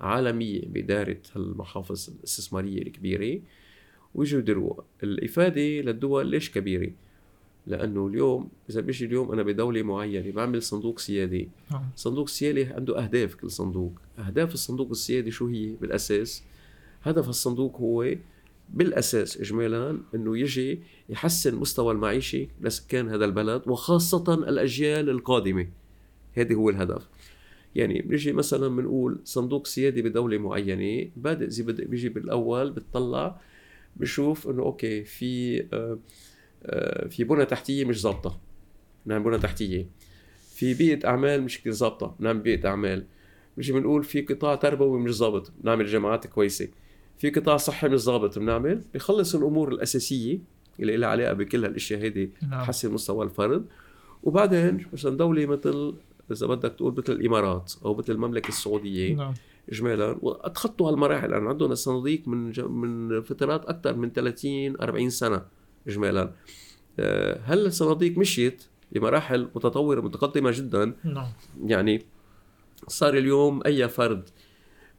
عالمية 0.00 0.62
باداره 0.66 1.20
هالمحافظ 1.36 2.10
الاستثمارية 2.18 2.82
الكبيرة 2.82 3.40
ويجوا 4.14 4.40
يديروها 4.40 4.84
الإفادة 5.02 5.62
للدول 5.62 6.26
ليش 6.26 6.50
كبيرة؟ 6.50 6.90
لأنه 7.66 8.06
اليوم 8.06 8.48
إذا 8.70 8.80
بيجي 8.80 9.04
اليوم 9.06 9.32
أنا 9.32 9.42
بدولة 9.42 9.82
معينة 9.82 10.32
بعمل 10.32 10.62
صندوق 10.62 10.98
سيادي. 10.98 11.48
نعم. 11.70 11.82
صندوق 11.96 12.28
سيادي 12.28 12.64
عنده 12.64 13.04
أهداف 13.04 13.34
كل 13.34 13.50
صندوق. 13.50 13.92
أهداف 14.18 14.54
الصندوق 14.54 14.90
السيادي 14.90 15.30
شو 15.30 15.46
هي؟ 15.46 15.74
بالأساس 15.80 16.42
هدف 17.02 17.28
الصندوق 17.28 17.76
هو 17.76 18.14
بالأساس 18.68 19.36
اجمالا 19.36 19.98
إنه 20.14 20.38
يجي 20.38 20.80
يحسن 21.08 21.54
مستوى 21.54 21.92
المعيشة 21.92 22.46
لسكان 22.60 23.08
هذا 23.08 23.24
البلد 23.24 23.62
وخاصة 23.66 24.34
الأجيال 24.34 25.10
القادمة. 25.10 25.66
هذا 26.32 26.54
هو 26.54 26.70
الهدف. 26.70 27.08
يعني 27.74 28.02
بنجي 28.02 28.32
مثلا 28.32 28.68
بنقول 28.68 29.20
صندوق 29.24 29.66
سيادي 29.66 30.02
بدولة 30.02 30.38
معينة 30.38 31.10
بادئ 31.16 31.48
زي 31.48 31.62
بدأ 31.62 31.84
بيجي 31.84 32.08
بالأول 32.08 32.70
بتطلع 32.70 33.40
بشوف 33.96 34.48
إنه 34.48 34.62
أوكي 34.62 35.04
في 35.04 35.62
آه، 35.72 35.98
في 37.10 37.24
بنى 37.24 37.44
تحتية 37.44 37.84
مش 37.84 38.00
ظابطة. 38.00 38.40
نعمل 39.06 39.24
بنى 39.24 39.38
تحتية. 39.38 39.88
في 40.54 40.74
بيئة 40.74 41.08
أعمال 41.08 41.42
مش 41.42 41.60
كثير 41.60 41.72
ظابطة. 41.72 42.16
نعمل 42.18 42.40
بيئة 42.40 42.68
أعمال. 42.68 43.06
بنجي 43.56 43.72
بنقول 43.72 44.04
في 44.04 44.20
قطاع 44.20 44.54
تربوي 44.54 45.00
مش 45.00 45.12
ظابط. 45.12 45.52
بنعمل 45.62 45.86
جامعات 45.86 46.26
كويسة. 46.26 46.68
في 47.18 47.30
قطاع 47.30 47.56
صحي 47.56 47.88
مش 47.88 48.00
ظابط. 48.00 48.38
بنعمل 48.38 48.84
بخلص 48.94 49.34
الأمور 49.34 49.72
الأساسية 49.72 50.38
اللي 50.80 50.96
لها 50.96 51.08
علاقة 51.08 51.32
بكل 51.32 51.64
هالأشياء 51.64 52.00
هيدي 52.00 52.30
نعم. 52.42 52.62
تحسن 52.62 52.92
مستوى 52.92 53.24
الفرد. 53.24 53.66
وبعدين 54.22 54.86
مثلا 54.92 55.16
دولة 55.16 55.46
مثل 55.46 55.94
إذا 56.30 56.46
بدك 56.46 56.72
تقول 56.72 56.94
مثل 56.98 57.12
الإمارات 57.12 57.72
أو 57.84 57.94
مثل 57.94 58.12
المملكة 58.12 58.48
السعودية 58.48 59.14
نعم. 59.14 59.34
اجمالا 59.72 60.18
وأتخطوا 60.22 60.90
هالمراحل. 60.90 61.30
لأن 61.30 61.46
عندهم 61.46 61.72
الصناديق 61.72 62.28
من 62.28 62.52
من 62.58 63.22
فترات 63.22 63.64
أكثر 63.64 63.96
من 63.96 64.12
30 64.12 64.80
40 64.80 65.10
سنة. 65.10 65.42
اجمالا. 65.88 66.32
آه، 66.98 67.40
هل 67.44 67.66
الصناديق 67.66 68.18
مشيت 68.18 68.64
بمراحل 68.92 69.48
متطورة 69.54 70.00
متقدمة 70.00 70.50
جدا؟ 70.50 70.94
نعم. 71.04 71.28
يعني 71.66 72.02
صار 72.88 73.14
اليوم 73.14 73.60
أي 73.66 73.88
فرد 73.88 74.28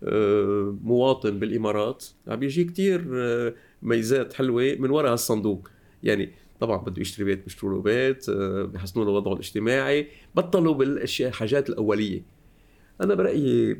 آه، 0.03 0.77
مواطن 0.83 1.39
بالإمارات 1.39 2.05
عم 2.27 2.39
بيجي 2.39 2.63
كثير 2.63 3.07
آه، 3.13 3.53
ميزات 3.81 4.33
حلوة 4.33 4.75
من 4.79 4.89
وراء 4.89 5.13
الصندوق. 5.13 5.69
يعني 6.03 6.31
طبعا 6.59 6.77
بده 6.77 7.01
يشتري 7.01 7.25
بيت 7.25 7.43
بيشتروا 7.43 7.73
له 7.73 7.81
بيت 7.81 8.29
بيحسنوا 8.71 9.05
له 9.05 9.11
وضعه 9.11 9.33
الاجتماعي 9.33 10.07
بطلوا 10.35 10.73
بالأشياء 10.73 11.29
الحاجات 11.29 11.69
الأولية. 11.69 12.21
أنا 13.01 13.15
برأيي 13.15 13.77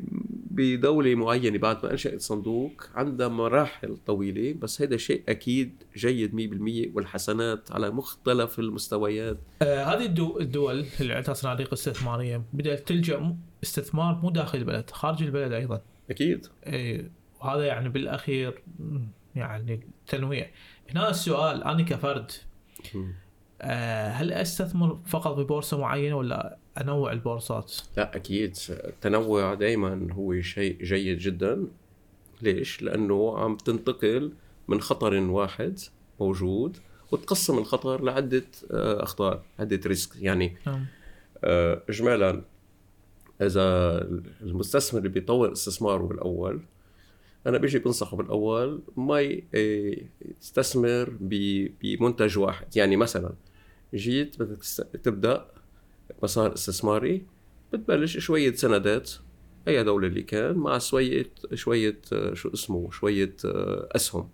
بدولة 0.56 1.14
معينة 1.14 1.58
بعد 1.58 1.86
ما 1.86 1.92
انشأت 1.92 2.20
صندوق 2.20 2.72
عندها 2.94 3.28
مراحل 3.28 3.96
طويلة 3.96 4.54
بس 4.58 4.82
هذا 4.82 4.96
شيء 4.96 5.22
أكيد 5.28 5.82
جيد 5.96 6.90
100% 6.92 6.96
والحسنات 6.96 7.72
على 7.72 7.90
مختلف 7.90 8.58
المستويات. 8.58 9.38
آه 9.62 9.84
هذه 9.84 10.06
الدول 10.40 10.86
اللي 11.00 11.14
عندها 11.14 11.34
صناديق 11.34 11.72
استثمارية 11.72 12.42
بدأت 12.52 12.88
تلجأ 12.88 13.36
استثمار 13.62 14.14
مو 14.22 14.30
داخل 14.30 14.58
البلد 14.58 14.90
خارج 14.90 15.22
البلد 15.22 15.52
أيضا. 15.52 15.82
أكيد. 16.10 16.46
اي 16.66 17.10
وهذا 17.40 17.64
يعني 17.64 17.88
بالأخير 17.88 18.62
يعني 19.34 19.80
تنويع. 20.06 20.50
هنا 20.90 21.10
السؤال 21.10 21.64
أنا 21.64 21.82
كفرد 21.82 22.30
آه 23.62 24.08
هل 24.08 24.32
أستثمر 24.32 25.00
فقط 25.06 25.36
ببورصة 25.36 25.78
معينة 25.78 26.16
ولا 26.16 26.58
أنوع 26.80 27.12
البورصات؟ 27.12 27.72
لا 27.96 28.16
أكيد. 28.16 28.56
التنوع 28.70 29.54
دائما 29.54 30.08
هو 30.12 30.40
شيء 30.40 30.82
جيد 30.84 31.18
جدا. 31.18 31.66
ليش؟ 32.42 32.82
لأنه 32.82 33.38
عم 33.38 33.56
تنتقل 33.56 34.32
من 34.68 34.80
خطر 34.80 35.14
واحد 35.14 35.78
موجود 36.20 36.76
وتقسم 37.12 37.58
الخطر 37.58 38.04
لعدة 38.04 38.44
آه، 38.70 39.02
أخطار 39.02 39.42
عدة 39.58 39.80
ريسك. 39.86 40.16
يعني 40.22 40.56
نعم. 40.66 40.84
آه، 41.44 41.82
اجمالا 41.88 42.42
إذا 43.42 43.98
المستثمر 44.42 44.98
اللي 44.98 45.08
بيطور 45.08 45.52
استثماره 45.52 46.02
بالاول 46.02 46.60
أنا 47.46 47.58
بيجي 47.58 47.78
بنصحه 47.78 48.16
بالأول 48.16 48.82
ما 48.96 49.20
ي- 49.20 49.44
يستثمر 50.40 51.16
بمنتج 51.20 52.38
واحد. 52.38 52.76
يعني 52.76 52.96
مثلا 52.96 53.32
جيت 53.94 54.42
بدك 54.42 54.58
تبدأ 55.02 55.46
مسار 56.22 56.54
استثماري 56.54 57.26
بتبلش 57.72 58.18
شوية 58.18 58.54
سندات 58.54 59.10
أي 59.68 59.84
دوله 59.84 60.06
اللي 60.06 60.22
كان 60.22 60.54
مع 60.56 60.78
شوية 60.78 61.30
شوية 61.54 62.00
آه، 62.12 62.34
شو 62.34 62.48
اسمه؟ 62.54 62.90
شوية 62.90 63.36
آه، 63.44 63.88
أسهم. 63.96 64.28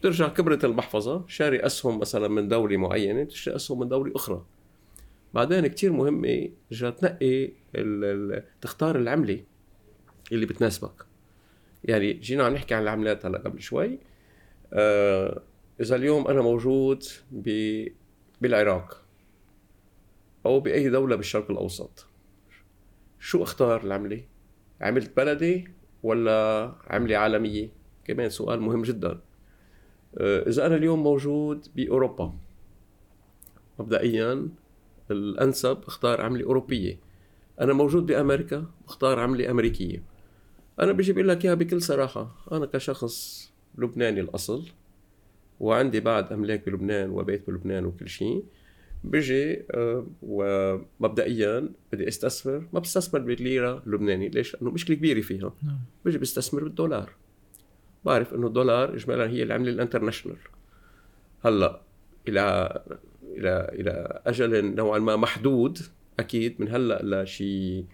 بترجع 0.00 0.28
كبرت 0.28 0.64
المحفظة 0.64 1.24
شاري 1.28 1.66
أسهم 1.66 1.98
مثلا 1.98 2.28
من 2.28 2.48
دولة 2.48 2.76
معينة 2.76 3.24
تشتري 3.24 3.56
أسهم 3.56 3.80
من 3.80 3.88
دولة 3.88 4.12
أخرى. 4.16 4.44
بعدين 5.34 5.66
كتير 5.66 5.92
مهمة 5.92 6.48
رجع 6.72 6.90
تنقي 6.90 7.50
تختار 8.60 8.96
العملة 8.96 9.44
اللي 10.32 10.46
بتناسبك. 10.46 11.06
يعني 11.84 12.12
جينا 12.12 12.44
عم 12.44 12.54
نحكي 12.54 12.74
عن 12.74 12.82
العملات 12.82 13.26
هلا 13.26 13.38
قبل 13.38 13.60
شوي. 13.60 13.98
آه 14.72 15.42
إذا 15.80 15.96
اليوم 15.96 16.28
أنا 16.28 16.42
موجود 16.42 17.04
بالعراق. 18.40 19.01
أو 20.46 20.60
بأي 20.60 20.90
دولة 20.90 21.16
بالشرق 21.16 21.50
الأوسط. 21.50 22.06
شو 23.20 23.42
اختار 23.42 23.84
العمله 23.84 24.24
عمله 24.80 25.08
بلدي 25.16 25.68
ولا 26.02 26.72
عمله 26.86 27.16
عالمية؟ 27.16 27.68
كمان 28.04 28.30
سؤال 28.30 28.60
مهم 28.60 28.82
جدا. 28.82 29.20
آه، 30.18 30.48
إذا 30.48 30.66
أنا 30.66 30.76
اليوم 30.76 31.02
موجود 31.02 31.66
بأوروبا 31.76 32.32
مبدئيا 33.78 34.48
الأنسب 35.10 35.78
اختار 35.86 36.20
عمله 36.20 36.44
أوروبية. 36.44 36.98
أنا 37.60 37.72
موجود 37.72 38.06
بأمريكا 38.06 38.66
بختار 38.86 39.18
عمله 39.18 39.50
أمريكية. 39.50 40.02
أنا 40.80 40.92
بيجي 40.92 41.12
بقول 41.12 41.28
لك 41.28 41.44
إياها 41.44 41.54
بكل 41.54 41.82
صراحة. 41.82 42.36
أنا 42.52 42.66
كشخص 42.66 43.48
لبناني 43.78 44.20
الأصل 44.20 44.68
وعندي 45.60 46.00
بعد 46.00 46.32
أملاك 46.32 46.66
بلبنان 46.66 47.10
وبيت 47.10 47.46
بلبنان 47.50 47.86
وكل 47.86 48.08
شيء. 48.08 48.44
بيجي 49.04 49.62
آه، 49.70 50.06
ومبدئيا 50.22 51.68
بدي 51.92 52.08
أستثمر 52.08 52.66
ما 52.72 52.80
بستثمر 52.80 53.20
بالليره 53.20 53.82
اللبناني 53.86 54.28
ليش؟ 54.28 54.54
لأنه 54.54 54.70
مشكلة 54.70 54.96
كبيرة 54.96 55.20
فيها 55.20 55.54
نعم. 55.62 55.78
بيجي 56.04 56.18
بستثمر 56.18 56.64
بالدولار 56.64 57.10
بعرف 58.04 58.34
إنه 58.34 58.46
الدولار 58.46 58.94
اجمالا 58.94 59.30
هي 59.30 59.42
العمله 59.42 59.70
ال 59.70 59.75
international 59.75 60.38
هلأ 61.44 61.80
إلى 62.28 62.82
إلى 63.36 63.70
إلى 63.72 64.22
أجل 64.26 64.74
نوعا 64.74 64.98
ما 64.98 65.16
محدود 65.16 65.78
أكيد 66.18 66.60
من 66.60 66.68
هلأ 66.68 67.22
لشي 67.22 67.84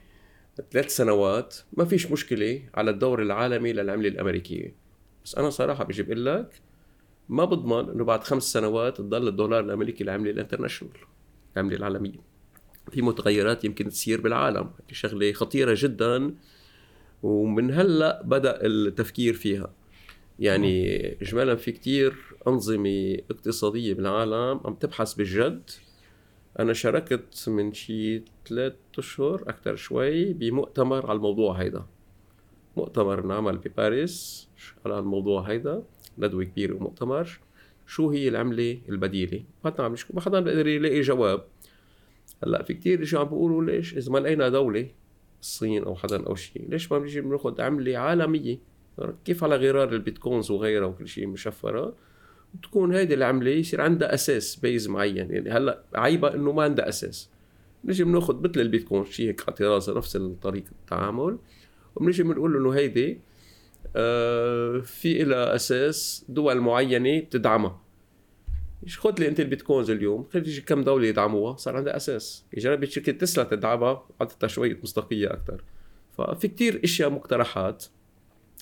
ثلاث 0.70 0.96
سنوات 0.96 1.56
ما 1.72 1.84
فيش 1.84 2.10
مشكلة 2.10 2.62
على 2.74 2.90
الدور 2.90 3.22
العالمي 3.22 3.72
للعملة 3.72 4.08
الأمريكية 4.08 4.74
بس 5.24 5.34
أنا 5.34 5.50
صراحة 5.50 5.84
بيجي 5.84 6.02
بقول 6.02 6.26
لك 6.26 6.50
ما 7.28 7.44
بضمن 7.44 7.90
إنه 7.90 8.04
بعد 8.04 8.24
خمس 8.24 8.52
سنوات 8.52 8.96
تضل 8.96 9.28
الدولار 9.28 9.64
الأمريكي 9.64 10.04
العمله 10.04 10.30
ال 10.30 10.35
international 10.35 10.96
العمله 11.56 11.76
العالميه 11.76 12.18
في 12.90 13.02
متغيرات 13.02 13.64
يمكن 13.64 13.88
تصير 13.88 14.20
بالعالم 14.20 14.70
شغلة 14.92 15.32
خطيرة 15.32 15.74
جدا 15.78 16.34
ومن 17.22 17.72
هلأ 17.72 18.22
بدأ 18.22 18.66
التفكير 18.66 19.34
فيها. 19.34 19.74
يعني 20.38 21.06
اجمالا 21.22 21.56
في 21.56 21.72
كتير 21.72 22.16
أنظمة 22.48 23.16
اقتصادية 23.30 23.94
بالعالم 23.94 24.60
عم 24.64 24.74
تبحث 24.74 25.14
بجد 25.14 25.70
أنا 26.58 26.72
شاركت 26.72 27.48
من 27.48 27.72
شي 27.72 28.22
ثلاث 28.48 28.74
أشهر 28.98 29.42
أكثر 29.48 29.76
شوي 29.76 30.32
بمؤتمر 30.32 31.06
على 31.06 31.16
الموضوع 31.16 31.54
هيدا. 31.54 31.86
مؤتمر 32.76 33.24
انعمل 33.24 33.58
بباريس 33.58 34.48
على 34.86 34.98
الموضوع 34.98 35.42
هيدا. 35.42 35.82
ندوه 36.18 36.44
كبيره 36.44 36.74
ومؤتمر 36.74 37.40
شو 37.86 38.10
هي 38.10 38.28
العملة 38.28 38.78
البديلة؟ 38.88 39.42
بعدنا 39.64 39.84
عم 39.84 39.92
نشوف 39.92 40.14
ما 40.14 40.20
حدا 40.20 40.40
بيقدر 40.40 40.66
يلاقي 40.66 41.00
جواب. 41.00 41.44
هلأ 42.44 42.62
في 42.62 42.74
كتير 42.74 43.02
اجوا 43.02 43.20
عم 43.20 43.26
بيقولوا 43.26 43.64
ليش 43.64 43.96
إذا 43.96 44.12
ما 44.12 44.18
لقينا 44.18 44.48
دولة 44.48 44.88
الصين 45.40 45.84
أو 45.84 45.94
حدا 45.94 46.26
أو 46.26 46.34
شيء 46.34 46.68
ليش 46.68 46.92
ما 46.92 46.98
بنجي 46.98 47.20
بناخذ 47.20 47.60
عملة 47.60 47.98
عالمية؟ 47.98 48.58
كيف 49.24 49.44
على 49.44 49.56
غرار 49.56 49.92
البيتكوينز 49.92 50.50
وغيرها 50.50 50.86
وكل 50.86 51.08
شيء 51.08 51.26
مشفرة؟ 51.26 51.94
تكون 52.62 52.94
هيدي 52.94 53.14
العملة 53.14 53.50
يصير 53.50 53.80
عندها 53.80 54.14
أساس 54.14 54.56
بيز 54.56 54.88
معين. 54.88 55.30
يعني 55.30 55.50
هلأ 55.50 55.82
عيبها 55.94 56.34
إنه 56.34 56.52
ما 56.52 56.62
عندها 56.62 56.88
أساس. 56.88 57.30
نجي 57.84 58.04
بناخذ 58.04 58.42
مثل 58.42 58.60
البيتكوين 58.60 59.04
شيء 59.04 59.28
هيك 59.28 59.40
اعتراض 59.48 59.96
نفس 59.96 60.16
الطريقة 60.16 60.70
التعامل. 60.70 61.38
وبنجي 61.96 62.22
بنقول 62.22 62.56
إنه 62.56 62.70
هيدي 62.70 63.20
في 64.82 65.24
لها 65.24 65.54
أساس 65.54 66.24
دول 66.28 66.60
معينة 66.60 67.20
بتدعمها 67.20 67.80
خذ 68.88 69.14
لي 69.18 69.28
أنت 69.28 69.40
البيتكوينز 69.40 69.90
اليوم؟ 69.90 70.24
خلي 70.32 70.60
كم 70.60 70.84
دولة 70.84 71.06
يدعموها؟ 71.06 71.56
صار 71.56 71.76
عندها 71.76 71.96
أساس. 71.96 72.44
جربت 72.54 72.88
شركه 72.88 73.12
تسلا 73.12 73.44
تدعمها 73.44 74.06
اعطتها 74.20 74.46
شوية 74.46 74.78
مصداقية 74.82 75.32
أكثر 75.32 75.64
ففي 76.18 76.48
كتير 76.48 76.80
إشياء 76.84 77.10
مقترحات 77.10 77.84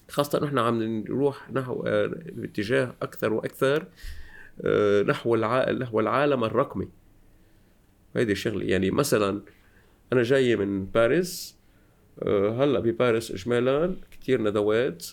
خاصة 0.09 0.45
نحن 0.45 0.59
عم 0.59 0.83
نروح 0.83 1.51
نحو 1.53 1.83
آه، 1.87 2.07
باتجاه 2.33 2.95
أكثر 3.03 3.33
وأكثر 3.33 3.87
آه، 4.65 5.03
نحو 5.03 5.35
الع... 5.35 5.71
نحو 5.71 6.01
العالم 6.01 6.45
الرقمي. 6.45 6.89
هيدي 8.17 8.33
الشغلة 8.33 8.65
يعني 8.65 8.91
مثلا 8.91 9.43
أنا 10.13 10.23
جاي 10.23 10.57
من 10.57 10.87
باريس 10.87 11.56
آه، 11.56 11.56
هلا 12.25 12.81
بباريس 12.81 13.31
إجمالا 13.31 13.97
كتير 14.11 14.43
ندوات 14.43 15.07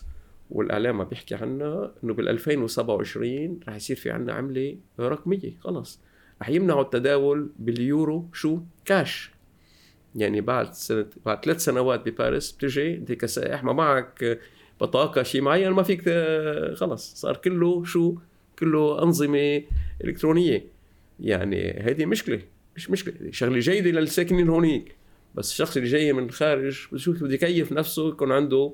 والإعلام 0.49 1.01
عم 1.01 1.07
بيحكي 1.07 1.35
عنها 1.35 1.91
إنه 2.03 2.13
بال 2.13 2.29
2027 2.29 3.59
رح 3.67 3.75
يصير 3.75 3.95
في 3.95 4.11
عنا 4.11 4.33
عملة 4.33 4.77
رقمية 4.99 5.57
خلص. 5.59 5.99
رح 6.41 6.49
يمنعوا 6.49 6.81
التداول 6.81 7.49
باليورو 7.59 8.29
شو؟ 8.33 8.59
كاش. 8.85 9.31
يعني 10.15 10.41
بعد 10.41 10.73
سنة 10.73 11.05
بعد 11.25 11.45
ثلاث 11.45 11.63
سنوات 11.63 12.09
بباريس 12.09 12.51
بتجي 12.51 12.95
انت 12.95 13.11
كسائح 13.11 13.63
ما 13.63 13.73
معك 13.73 14.39
بطاقة 14.81 15.23
شيء 15.23 15.41
معين؟ 15.41 15.71
ما 15.71 15.83
فيك 15.83 16.09
خلص. 16.73 17.13
صار 17.15 17.37
كله 17.37 17.83
شو؟ 17.83 18.15
كله 18.59 19.03
أنظمة 19.03 19.63
إلكترونية. 20.03 20.65
يعني 21.19 21.71
هذه 21.71 22.05
مشكلة 22.05 22.39
مش 22.75 22.91
مشكلة. 22.91 23.31
شغلة 23.31 23.59
جيدة 23.59 23.91
للساكنين 23.91 24.49
هونيك. 24.49 24.95
بس 25.35 25.51
الشخص 25.51 25.77
اللي 25.77 25.89
جاي 25.89 26.13
من 26.13 26.23
الخارج 26.23 26.87
بشوف 26.91 27.23
بده 27.23 27.33
يكيف 27.33 27.71
نفسه 27.71 28.09
يكون 28.09 28.31
عنده 28.31 28.73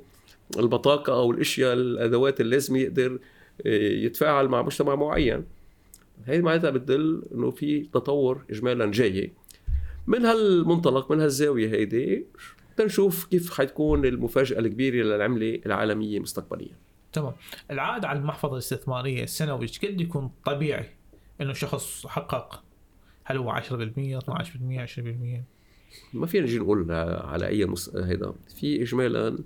البطاقة 0.57 1.13
أو 1.13 1.31
الأشياء 1.31 1.73
الأدوات 1.73 2.41
اللازمه 2.41 2.79
يقدر 2.79 3.19
آه، 3.65 3.69
يتفاعل 3.91 4.47
مع 4.47 4.61
مجتمع 4.61 4.95
معين. 4.95 5.45
هي 6.25 6.41
معناتها 6.41 6.69
بتدل 6.69 7.23
إنه 7.33 7.49
في 7.49 7.79
تطور 7.93 8.45
اجمالا 8.49 8.91
جاي. 8.91 9.31
من 10.07 10.25
هالمنطلق 10.25 11.11
من 11.11 11.21
هالزاوية 11.21 11.69
هيدي 11.69 12.25
تنشوف 12.77 13.25
كيف 13.25 13.57
حتكون 13.57 14.05
المفاجأة 14.05 14.59
الكبيرة 14.59 15.03
للعملة 15.03 15.61
العالمية 15.65 16.19
مستقبليا. 16.19 16.75
تمام. 17.13 17.33
العائد 17.71 18.05
على 18.05 18.19
المحفظة 18.19 18.53
الاستثمارية 18.53 19.23
السنوي 19.23 19.61
إيش 19.61 19.85
قد 19.85 20.01
يكون 20.01 20.31
طبيعي 20.45 20.89
إنه 21.41 21.53
شخص 21.53 22.07
حقق؟ 22.07 22.63
هل 23.23 23.37
هو 23.37 23.51
10% 23.51 23.61
12% 23.61 24.79
20% 24.79 25.58
ما 26.13 26.25
فينا 26.25 26.45
نجي 26.45 26.59
نقول 26.59 26.91
على 26.91 27.47
أي 27.47 27.65
مس... 27.65 27.95
هيدا. 27.95 28.33
في 28.55 28.81
اجمالا 28.81 29.37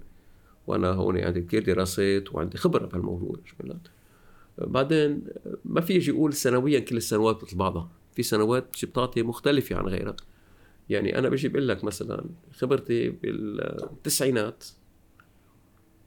وأنا 0.67 0.89
هون 0.89 1.17
عندي 1.17 1.41
كثير 1.41 1.63
دراسات 1.63 2.35
وعندي 2.35 2.57
خبرة 2.57 2.85
بهالموضوع 2.85 3.35
اجمالا. 3.45 3.79
بعدين 4.57 5.23
ما 5.65 5.81
في 5.81 5.93
يجي 5.93 6.11
يقول 6.11 6.33
سنويا 6.33 6.79
كل 6.79 6.97
السنوات 6.97 7.43
مثل 7.43 7.57
بعضها. 7.57 7.89
في 8.15 8.23
سنوات 8.23 8.85
بتعطي 8.85 9.23
مختلفة 9.23 9.75
عن 9.75 9.85
غيرها. 9.85 10.15
يعني 10.89 11.19
أنا 11.19 11.29
بجي 11.29 11.47
بقول 11.47 11.67
لك 11.67 11.83
مثلا 11.83 12.25
خبرتي 12.53 13.09
بالتسعينات 13.09 14.65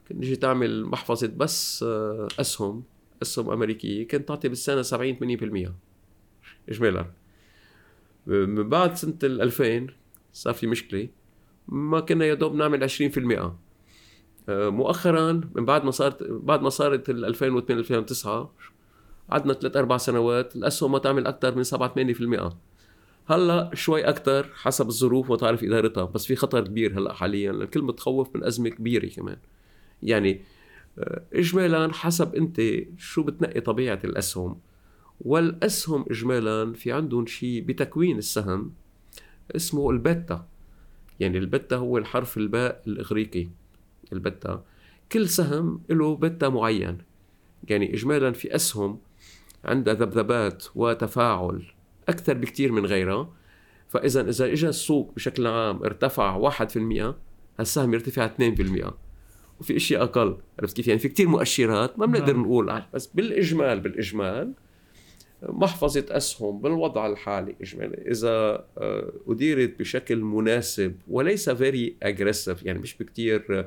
كنت 0.08 0.18
نجي 0.18 0.36
تعمل 0.36 0.84
محفظة 0.84 1.32
بس 1.36 1.82
آه، 1.82 2.28
أسهم 2.40 2.84
أسهم 3.22 3.50
أمريكية 3.50 4.08
كانت 4.08 4.28
تعطي 4.28 4.48
بالسنة 4.48 4.82
70 4.82 5.16
80% 5.66 5.70
اجمالا. 6.68 7.06
من 8.26 8.68
بعد 8.68 8.94
سنة 8.94 9.18
ال 9.22 9.42
2000 9.42 9.86
صار 10.36 10.54
في 10.54 10.66
مشكلة. 10.66 11.08
ما 11.68 12.00
كنا 12.00 12.24
يا 12.24 12.34
دوب 12.34 12.54
نعمل 12.54 12.82
20% 12.82 13.56
آه، 14.48 14.68
مؤخرا 14.68 15.32
من 15.54 15.64
بعد 15.64 15.84
ما 15.84 15.90
صارت 15.90 16.22
بعد 16.22 16.62
ما 16.62 16.68
صارت 16.68 17.10
ال 17.10 17.24
2008 17.24 17.80
2009 17.80 18.54
قعدنا 19.30 19.52
ثلاث 19.52 19.76
أربع 19.76 19.96
سنوات 19.96 20.56
الاسهم 20.56 20.92
ما 20.92 20.98
تعمل 20.98 21.26
أكثر 21.26 21.54
من 21.54 21.62
7 21.62 21.94
8% 21.94 22.56
هلأ 23.26 23.70
شوي 23.74 24.08
أكثر 24.08 24.50
حسب 24.54 24.88
الظروف 24.88 25.30
وتعرف 25.30 25.64
ادارتها 25.64 26.04
بس 26.04 26.26
في 26.26 26.36
خطر 26.36 26.64
كبير 26.64 26.98
هلأ 26.98 27.12
حاليا. 27.12 27.50
الكل 27.50 27.82
متخوف 27.82 28.36
من 28.36 28.44
أزمة 28.44 28.68
كبيرة 28.68 29.06
كمان. 29.06 29.36
يعني 30.02 30.40
آه، 30.98 31.22
اجمالا 31.34 31.92
حسب 31.92 32.34
أنت 32.34 32.60
شو 32.98 33.22
بتنقي 33.22 33.60
طبيعة 33.60 34.00
الأسهم. 34.04 34.60
والأسهم 35.20 36.04
اجمالا 36.10 36.72
في 36.72 36.92
عندهم 36.92 37.26
شيء 37.26 37.62
بتكوين 37.62 38.18
السهم. 38.18 38.72
اسمه 39.56 39.90
البتا. 39.90 40.46
يعني 41.20 41.38
البتا 41.38 41.76
هو 41.76 41.98
الحرف 41.98 42.36
الباء 42.36 42.82
الإغريقي 42.86 43.48
البتا. 44.12 44.64
كل 45.12 45.28
سهم 45.28 45.80
له 45.90 46.16
بتا 46.16 46.48
معين. 46.48 46.98
يعني 47.68 47.94
اجمالا 47.94 48.32
في 48.32 48.54
أسهم 48.54 48.98
عندها 49.64 49.94
ذبذبات 49.94 50.64
وتفاعل 50.74 51.62
أكثر 52.08 52.34
بكثير 52.34 52.72
من 52.72 52.86
غيرها. 52.86 53.32
فاذا 53.88 54.28
إذا 54.28 54.52
اجى 54.52 54.68
السوق 54.68 55.12
بشكل 55.16 55.46
عام 55.46 55.82
ارتفع 55.82 56.50
1% 56.50 57.14
هالسهم 57.58 57.94
يرتفع 57.94 58.26
2% 58.26 58.92
وفي 59.60 59.76
إشياء 59.76 60.02
أقل. 60.02 60.36
عرفت 60.60 60.76
كيف؟ 60.76 60.88
يعني 60.88 61.00
في 61.00 61.08
كثير 61.08 61.28
مؤشرات 61.28 61.98
ما 61.98 62.06
بنقدر 62.06 62.32
نعم. 62.32 62.42
نقول. 62.42 62.82
بس 62.94 63.06
بالإجمال 63.06 63.80
بالإجمال 63.80 64.52
محفظة 65.42 66.04
أسهم 66.10 66.60
بالوضع 66.60 67.06
الحالي 67.06 67.54
إجمالي 67.60 68.10
إذا 68.10 68.64
آه، 68.78 69.12
أديرت 69.28 69.78
بشكل 69.78 70.16
مناسب 70.16 70.96
وليس 71.08 71.50
فيري 71.50 71.96
أجريسيف 72.02 72.62
يعني 72.62 72.78
مش 72.78 72.96
بكتير 72.98 73.66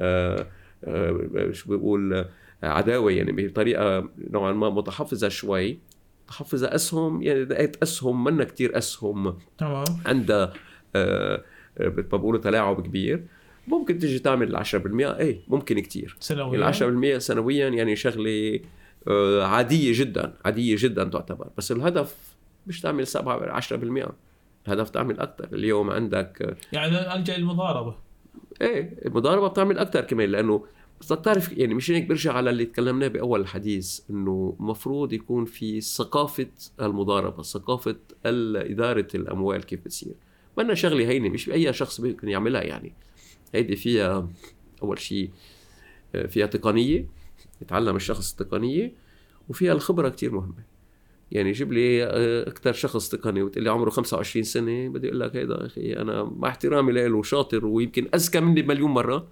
آه، 0.00 0.46
آه، 0.84 1.50
شو 1.52 1.76
بقول 1.76 2.24
عداوة 2.62 3.12
يعني 3.12 3.32
بطريقة 3.32 4.08
نوعا 4.30 4.52
ما 4.52 4.70
متحفظة 4.70 5.28
شوي. 5.28 5.78
متحفظة 6.24 6.74
أسهم 6.74 7.22
يعني 7.22 7.44
لقيت 7.44 7.82
أسهم 7.82 8.24
منا 8.24 8.44
كتير 8.44 8.78
أسهم 8.78 9.38
تمام. 9.58 9.84
عندها 10.06 10.52
بقولوا 11.80 12.40
تلاعب 12.40 12.86
كبير. 12.86 13.24
ممكن 13.68 13.98
تيجي 13.98 14.18
تعمل 14.18 14.56
10% 14.56 14.66
إيه 15.18 15.40
ممكن 15.48 15.78
كتير. 15.80 16.16
سنويا. 16.20 16.58
ال 16.58 16.64
10% 17.16 17.18
سنويا 17.18 17.68
يعني 17.68 17.96
شغلة 17.96 18.60
عادية 19.42 19.92
جدا 19.94 20.34
عادية 20.44 20.76
جدا 20.78 21.04
تعتبر. 21.04 21.48
بس 21.58 21.72
الهدف 21.72 22.16
مش 22.66 22.80
تعمل 22.80 23.06
7 23.06 23.60
10% 23.60 24.12
الهدف 24.66 24.90
تعمل 24.90 25.20
أكثر 25.20 25.48
اليوم 25.52 25.90
عندك 25.90 26.56
يعني 26.72 27.14
ألجأ 27.14 27.36
المضاربه 27.36 27.94
إيه 28.60 28.98
المضاربة 29.06 29.48
بتعمل 29.48 29.78
أكثر 29.78 30.00
كمان 30.00 30.28
لأنه 30.28 30.66
بس 31.00 31.08
تعرف 31.08 31.52
يعني 31.52 31.74
مش 31.74 31.90
هيك 31.90 32.06
برجع 32.06 32.32
على 32.32 32.50
اللي 32.50 32.64
تكلمناه 32.64 33.08
بأول 33.08 33.40
الحديث 33.40 34.00
إنه 34.10 34.56
المفروض 34.60 35.12
يكون 35.12 35.44
في 35.44 35.80
ثقافة 35.80 36.48
المضاربة 36.80 37.42
ثقافة 37.42 37.96
إدارة 38.26 39.08
الأموال 39.14 39.64
كيف 39.64 39.80
بتصير. 39.80 40.14
ما 40.56 40.74
شغلة 40.74 41.08
هينة 41.08 41.28
مش 41.28 41.50
أي 41.50 41.72
شخص 41.72 42.00
ممكن 42.00 42.28
يعملها 42.28 42.62
يعني. 42.62 42.92
هيدي 43.54 43.76
فيها 43.76 44.28
أول 44.82 44.98
شيء 44.98 45.30
آه، 46.14 46.26
فيها 46.26 46.46
تقنيه 46.46 47.06
يتعلم 47.62 47.96
الشخص 47.96 48.30
التقنية 48.30 48.94
وفيها 49.48 49.72
الخبرة 49.72 50.08
كتير 50.08 50.32
مهمة. 50.32 50.68
يعني 51.32 51.52
جيب 51.52 51.72
لي 51.72 52.04
آه، 52.04 52.48
أكثر 52.48 52.72
شخص 52.72 53.08
تقني 53.08 53.42
وتقول 53.42 53.64
لي 53.64 53.70
عمره 53.70 53.90
25 53.90 54.42
سنة 54.42 54.88
بدي 54.88 55.08
أقول 55.08 55.20
لك 55.20 55.36
هيدا 55.36 55.66
أخي 55.66 55.92
أنا 55.92 56.22
مع 56.22 56.48
احترامي 56.48 56.92
له 56.92 57.22
شاطر 57.22 57.66
ويمكن 57.66 58.08
أذكى 58.14 58.40
مني 58.40 58.62
بمليون 58.62 58.90
مرة. 58.90 59.26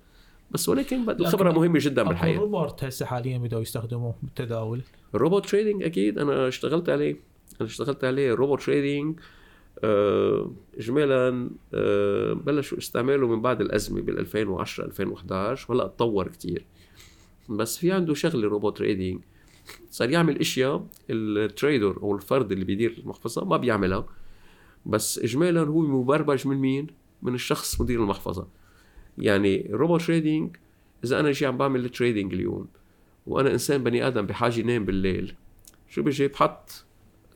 بس 0.50 0.68
ولكن 0.68 1.10
الخبره 1.10 1.52
مهمة 1.52 1.78
جدا 1.82 2.02
بالحياة. 2.02 2.34
الروبوت 2.34 2.84
هسه 2.84 3.06
حاليا 3.06 3.38
بدأوا 3.38 3.62
يستخدموه 3.62 4.14
بالتداول؟ 4.22 4.80
ال 5.14 5.19
robot 5.19 5.46
trading 5.46 5.82
أكيد 5.82 6.18
أنا 6.18 6.48
اشتغلت 6.48 6.88
عليه. 6.88 7.12
أنا 7.60 7.68
اشتغلت 7.68 8.04
عليه 8.04 8.34
robot 8.34 8.62
trading 8.62 9.20
آه، 9.84 10.52
اجمالا 10.78 11.50
آه، 11.74 12.32
بلشوا 12.32 12.78
استعماله 12.78 13.26
من 13.26 13.42
بعد 13.42 13.60
الأزمة 13.60 14.00
بال 14.00 14.18
2010 14.18 14.84
2011 14.84 15.72
وهلأ 15.72 15.86
تطور 15.86 16.28
كثير 16.28 16.66
بس 17.48 17.78
في 17.78 17.92
عنده 17.92 18.14
شغلة 18.14 18.48
robot 18.48 18.78
trading 18.78 19.20
صار 19.90 20.10
يعمل 20.10 20.38
إشياء 20.38 20.86
ال 21.10 21.22
trader 21.22 21.96
أو 22.02 22.14
الفرد 22.14 22.52
اللي 22.52 22.64
بيدير 22.64 22.94
المحفظة 22.98 23.44
ما 23.44 23.56
بيعملها 23.56 24.06
بس 24.86 25.18
اجمالا 25.18 25.60
هو 25.60 25.80
مبرمج 25.80 26.46
من 26.46 26.56
مين؟ 26.56 26.86
من 27.22 27.34
الشخص 27.34 27.80
مدير 27.80 28.02
المحفظة. 28.02 28.48
يعني 29.18 29.70
robot 29.70 30.02
trading 30.02 30.56
إذا 31.04 31.20
أنا 31.20 31.32
جي 31.32 31.46
عم 31.46 31.56
بعمل 31.56 31.88
trading 31.88 32.34
اليوم 32.34 32.66
وأنا 33.26 33.52
إنسان 33.52 33.84
بني 33.84 34.06
آدم 34.06 34.26
بحاجة 34.26 34.60
ينام 34.60 34.84
بالليل 34.84 35.34
شو 35.88 36.02
بيجي 36.02 36.28
بحط 36.28 36.84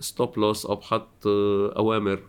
stop 0.00 0.38
loss 0.38 0.66
أو 0.66 0.74
بحط 0.74 1.26
أوامر 1.76 2.20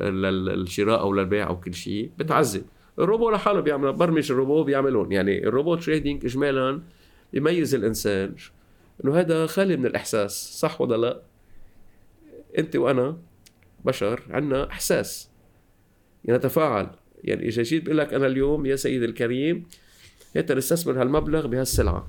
للشراء 0.00 1.00
أو 1.00 1.12
للبيع 1.12 1.48
أو 1.48 1.60
كل 1.60 1.74
شيء 1.74 2.10
بتعذب. 2.18 2.64
الروبو 2.98 3.30
لحاله 3.30 3.60
بيعمل 3.60 3.92
برمج 3.92 4.32
الروبو 4.32 4.64
بيعملون 4.64 5.12
يعني 5.12 5.48
ال 5.48 5.52
robot 5.52 5.74
trading 5.74 6.24
اجمالا 6.24 6.82
بيميز 7.32 7.74
الإنسان. 7.74 8.34
إنه 9.04 9.20
هذا 9.20 9.46
خالي 9.46 9.76
من 9.76 9.86
الإحساس 9.86 10.58
صح 10.58 10.80
ولا 10.80 10.96
لا؟ 10.96 11.22
أنت 12.58 12.76
وأنا 12.76 13.18
بشر 13.84 14.22
عندنا 14.30 14.70
إحساس. 14.70 15.30
يعني 16.24 16.38
نتفاعل. 16.38 16.90
يعني 17.24 17.48
إذا 17.48 17.62
جيت 17.62 17.84
بقول 17.84 17.98
لك 17.98 18.14
أنا 18.14 18.26
اليوم 18.26 18.66
يا 18.66 18.76
سيدي 18.76 19.04
الكريم 19.04 19.66
انت 20.36 20.52
نستثمر 20.52 21.02
هالمبلغ 21.02 21.46
بهالسلعة. 21.46 22.08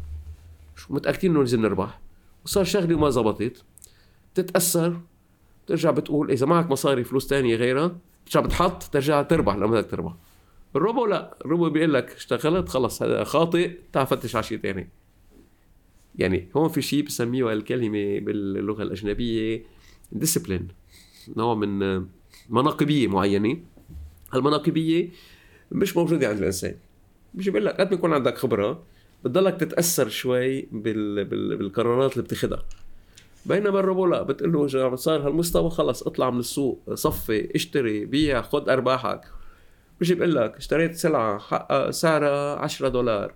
شو 0.75 0.93
متأكدين 0.93 1.31
إنه 1.31 1.39
ننزل 1.39 1.61
نربح؟ 1.61 1.99
وصار 2.45 2.63
شغلي 2.63 2.93
وما 2.93 3.09
زبطت. 3.09 3.63
تتأثر 4.35 5.01
ترجع 5.67 5.91
بتقول 5.91 6.31
إذا 6.31 6.45
معك 6.45 6.71
مصاري 6.71 7.03
فلوس 7.03 7.27
تانية 7.27 7.55
غيرها 7.55 7.97
ترجع 8.25 8.39
بتحط 8.39 8.83
ترجع 8.83 9.21
تربح 9.21 9.55
لما 9.55 9.67
بدك 9.67 9.91
تربح. 9.91 10.13
الروبو 10.75 11.05
لا 11.05 11.37
الروبو 11.45 11.69
بيقول 11.69 11.93
لك 11.93 12.11
اشتغلت 12.11 12.69
خلص 12.69 13.03
هذا 13.03 13.23
خاطئ 13.23 13.77
تعال 13.93 14.07
فتش 14.07 14.35
على 14.35 14.43
شيء 14.43 14.57
ثاني 14.57 14.89
يعني 16.15 16.49
هون 16.55 16.69
في 16.69 16.81
شيء 16.81 17.05
بسميه 17.05 17.53
الكلمة 17.53 18.19
باللغة 18.19 18.83
الأجنبية 18.83 19.63
ديسيبلين 20.11 20.67
نوع 21.37 21.55
من 21.55 22.05
مناقبية 22.49 23.07
معينة. 23.07 23.57
المناقبيه 24.35 25.09
مش 25.71 25.97
موجودة 25.97 26.27
عند 26.27 26.37
الإنسان. 26.37 26.75
بيجي 27.33 27.51
بيقول 27.51 27.65
لك 27.65 27.81
قد 27.81 27.87
ما 27.87 27.93
يكون 27.93 28.13
عندك 28.13 28.37
خبرة 28.37 28.83
بتضلك 29.25 29.59
تتأثر 29.59 30.09
شوي 30.09 30.61
بال... 30.61 31.25
بال... 31.25 31.57
بالقرارات 31.57 32.13
اللي 32.13 32.23
بتاخذها 32.23 32.65
بينما 33.45 33.79
الروبو 33.79 34.05
لا 34.05 34.21
بتقول 34.21 34.53
له 34.53 34.95
صار 34.95 35.27
هالمستوى 35.27 35.69
خلص 35.69 36.03
اطلع 36.03 36.29
من 36.29 36.39
السوق 36.39 36.93
صفي 36.93 37.55
اشتري 37.55 38.05
بيع 38.05 38.41
خذ 38.41 38.69
أرباحك. 38.69 39.21
بيجي 39.99 40.15
بقول 40.15 40.35
لك 40.35 40.57
اشتريت 40.57 40.95
سلعة 40.95 41.39
حقها 41.39 41.91
سعرها 41.91 42.55
10 42.55 42.87
دولار 42.87 43.33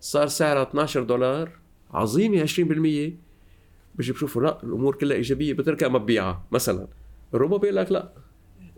صار 0.00 0.26
سعرها 0.26 0.62
12 0.62 1.02
دولار 1.02 1.50
عظيمه 1.90 2.46
20% 2.46 2.58
بيجي 2.58 4.12
بشوفوا 4.12 4.42
لا 4.42 4.62
الأمور 4.62 4.94
كلها 4.94 5.16
إيجابية 5.16 5.52
بتركها 5.52 5.88
ما 5.88 5.98
ببيعها 5.98 6.46
مثلا. 6.52 6.88
الروبو 7.34 7.58
بيقول 7.58 7.76
لك 7.76 7.92
لا 7.92 8.12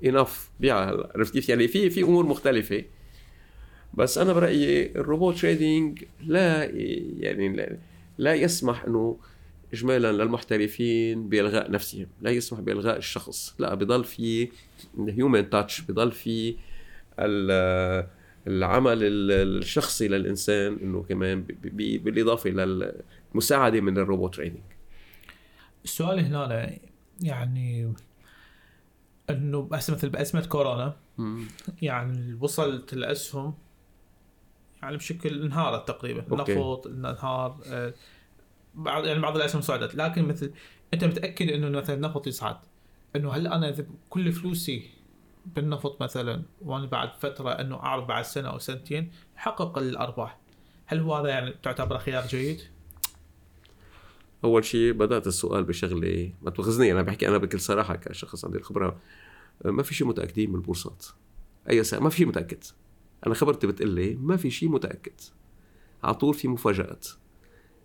enough 0.04 0.50
بيعها 0.60 0.90
هلا 0.90 1.12
عرفت 1.16 1.32
كيف؟ 1.32 1.48
يعني 1.48 1.68
في 1.68 1.90
في 1.90 2.02
أمور 2.02 2.26
مختلفة. 2.26 2.84
بس 3.94 4.18
أنا 4.18 4.32
برأيي 4.32 4.90
ال 4.96 5.03
robot 5.03 5.38
trading 5.38 6.04
لا 6.26 6.64
يعني 7.18 7.48
لا, 7.48 7.78
لا 8.18 8.34
يسمح 8.34 8.84
إنه 8.84 9.18
اجمالا 9.72 10.12
للمحترفين 10.12 11.28
بإلغاء 11.28 11.70
نفسهم 11.70 12.06
لا 12.20 12.30
يسمح 12.30 12.60
بإلغاء 12.60 12.96
الشخص 12.96 13.54
لا 13.58 13.74
بضل 13.74 14.04
في 14.04 14.48
human 14.98 15.50
touch 15.50 15.80
بضل 15.80 16.12
في 16.12 16.56
العمل 18.46 18.98
الشخصي 19.02 20.08
للإنسان 20.08 20.78
إنه 20.82 21.02
كمان 21.02 21.42
بالإضافة 21.72 22.50
للمساعده 22.50 23.80
من 23.80 23.98
الروبوت 23.98 24.34
تريننج 24.34 24.60
السؤال 25.84 26.20
هنا 26.20 26.70
يعني 27.22 27.94
إنه 29.30 29.62
بس 29.62 29.90
مثل 29.90 30.08
بازمه 30.08 30.46
كورونا 30.46 30.96
يعني 31.82 32.38
وصلت 32.40 32.92
الاسهم 32.92 33.54
يعني 34.82 34.96
بشكل 34.96 35.42
انهارت 35.42 35.88
تقريبا 35.88 36.24
النفط 36.32 36.86
انهار 36.86 37.60
آه، 37.66 37.94
بعض 38.74 39.04
يعني 39.04 39.20
بعض 39.20 39.36
الأسهم 39.36 39.60
صعدت. 39.60 39.94
لكن 39.94 40.24
مثل 40.24 40.52
أنت 40.94 41.04
متأكد 41.04 41.50
إنه 41.50 41.68
مثلا 41.68 41.96
النفط 41.96 42.26
يصعد؟ 42.26 42.56
إنه 43.16 43.32
هل 43.32 43.46
أنا 43.46 43.68
إذا 43.68 43.86
كل 44.10 44.32
فلوسي 44.32 44.90
بالنفط 45.56 46.02
مثلا 46.02 46.42
وأنا 46.62 46.86
بعد 46.86 47.10
فترة 47.20 47.50
إنه 47.50 47.76
أعرف 47.76 48.04
بعد 48.04 48.24
سنة 48.24 48.48
أو 48.48 48.58
سنتين 48.58 49.10
حقق 49.36 49.78
الأرباح. 49.78 50.38
هل 50.86 51.00
هو 51.00 51.14
هذا 51.14 51.28
يعني 51.28 51.54
تعتبر 51.62 51.98
خيار 51.98 52.26
جيد؟ 52.26 52.60
أول 54.44 54.64
شيء 54.64 54.92
بدأت 54.92 55.26
السؤال 55.26 55.64
بشغلة 55.64 56.32
ما 56.42 56.50
تاخذني 56.50 56.92
أنا 56.92 57.02
بحكي 57.02 57.28
أنا 57.28 57.38
بكل 57.38 57.60
صراحة 57.60 57.96
كشخص 57.96 58.44
عندي 58.44 58.58
الخبرة 58.58 58.96
ما 59.64 59.82
في 59.82 59.94
شيء 59.94 60.06
متأكدين 60.06 60.50
من 60.50 60.56
البورصات. 60.56 61.06
أي 61.70 61.84
سنة 61.84 62.00
ما 62.00 62.08
في 62.10 62.16
شيء 62.16 62.26
متأكد. 62.26 62.64
أنا 63.26 63.34
خبرتي 63.34 63.66
بتقول 63.66 63.90
لي 63.90 64.14
ما 64.14 64.36
في 64.36 64.50
شيء 64.50 64.68
متأكد. 64.68 65.20
على 66.02 66.14
طول 66.14 66.34
في 66.34 66.48
مفاجآت. 66.48 67.08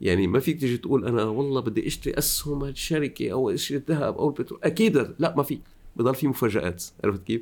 يعني 0.01 0.27
ما 0.27 0.39
فيك 0.39 0.59
تيجي 0.59 0.77
تقول 0.77 1.07
أنا 1.07 1.23
والله 1.23 1.61
بدي 1.61 1.87
أشتري 1.87 2.17
أسهم 2.17 2.63
الشركة 2.63 3.31
أو 3.31 3.49
أشتري 3.49 3.77
الذهب 3.77 4.17
أو 4.17 4.29
البترول. 4.29 4.59
أكيد 4.63 5.15
لا 5.19 5.35
ما 5.35 5.43
في 5.43 5.59
بضل 5.95 6.15
في 6.15 6.27
مفاجآت 6.27 6.83
عرفت 7.03 7.23
كيف؟ 7.23 7.41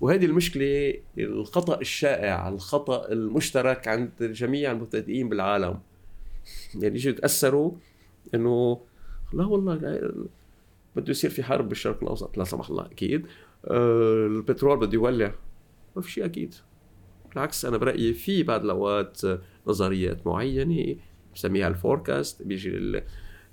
وهذه 0.00 0.24
المشكلة 0.24 0.94
الخطأ 1.18 1.80
الشائع 1.80 2.48
الخطأ 2.48 3.12
المشترك 3.12 3.88
عند 3.88 4.10
جميع 4.20 4.72
المبتدئين 4.72 5.28
بالعالم. 5.28 5.80
يعني 6.74 6.94
يجوا 6.94 7.12
يتأثروا 7.12 7.72
إنه 8.34 8.80
لا 9.32 9.44
والله 9.46 9.74
بده 10.96 11.10
يصير 11.10 11.30
في 11.30 11.42
حرب 11.42 11.68
بالشرق 11.68 12.02
الأوسط 12.02 12.38
لا 12.38 12.44
سمح 12.44 12.70
الله 12.70 12.86
أكيد. 12.86 13.26
أه 13.64 14.26
البترول 14.26 14.78
بده 14.80 14.94
يولع. 14.94 15.34
ما 15.96 16.02
في 16.02 16.10
شيء 16.10 16.24
أكيد. 16.24 16.54
بالعكس 17.30 17.64
أنا 17.64 17.76
برأيي 17.76 18.14
في 18.14 18.42
بعض 18.42 18.64
الأوقات 18.64 19.20
نظريات 19.66 20.26
معينة 20.26 20.96
بسميها 21.34 21.68
الفوركاست 21.68 22.42
بيجي 22.42 23.02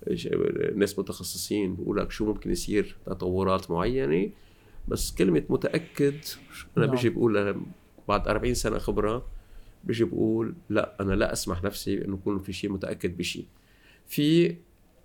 الناس 0.07 0.99
متخصصين 0.99 1.75
بيقول 1.75 1.97
لك 1.97 2.11
شو 2.11 2.25
ممكن 2.25 2.51
يصير 2.51 2.95
تطورات 3.05 3.71
معينة 3.71 4.29
بس 4.87 5.11
كلمة 5.11 5.43
متأكد 5.49 6.15
أنا 6.77 6.85
نعم. 6.85 6.95
بيجي 6.95 7.09
بقول 7.09 7.61
بعد 8.07 8.27
40 8.27 8.53
سنة 8.53 8.77
خبرة 8.77 9.25
بيجي 9.83 10.03
بقول 10.03 10.55
لا 10.69 10.95
أنا 10.99 11.13
لا 11.13 11.33
أسمح 11.33 11.63
نفسي 11.63 12.05
إنه 12.05 12.13
يكون 12.13 12.39
في 12.39 12.53
شيء 12.53 12.71
متأكد 12.71 13.17
بشيء 13.17 13.45
في 14.07 14.55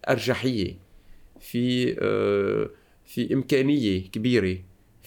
أرجحية 0.08 0.78
في 1.40 1.96
آه 2.00 2.70
في 3.04 3.34
إمكانية 3.34 4.10
كبيرة 4.10 4.58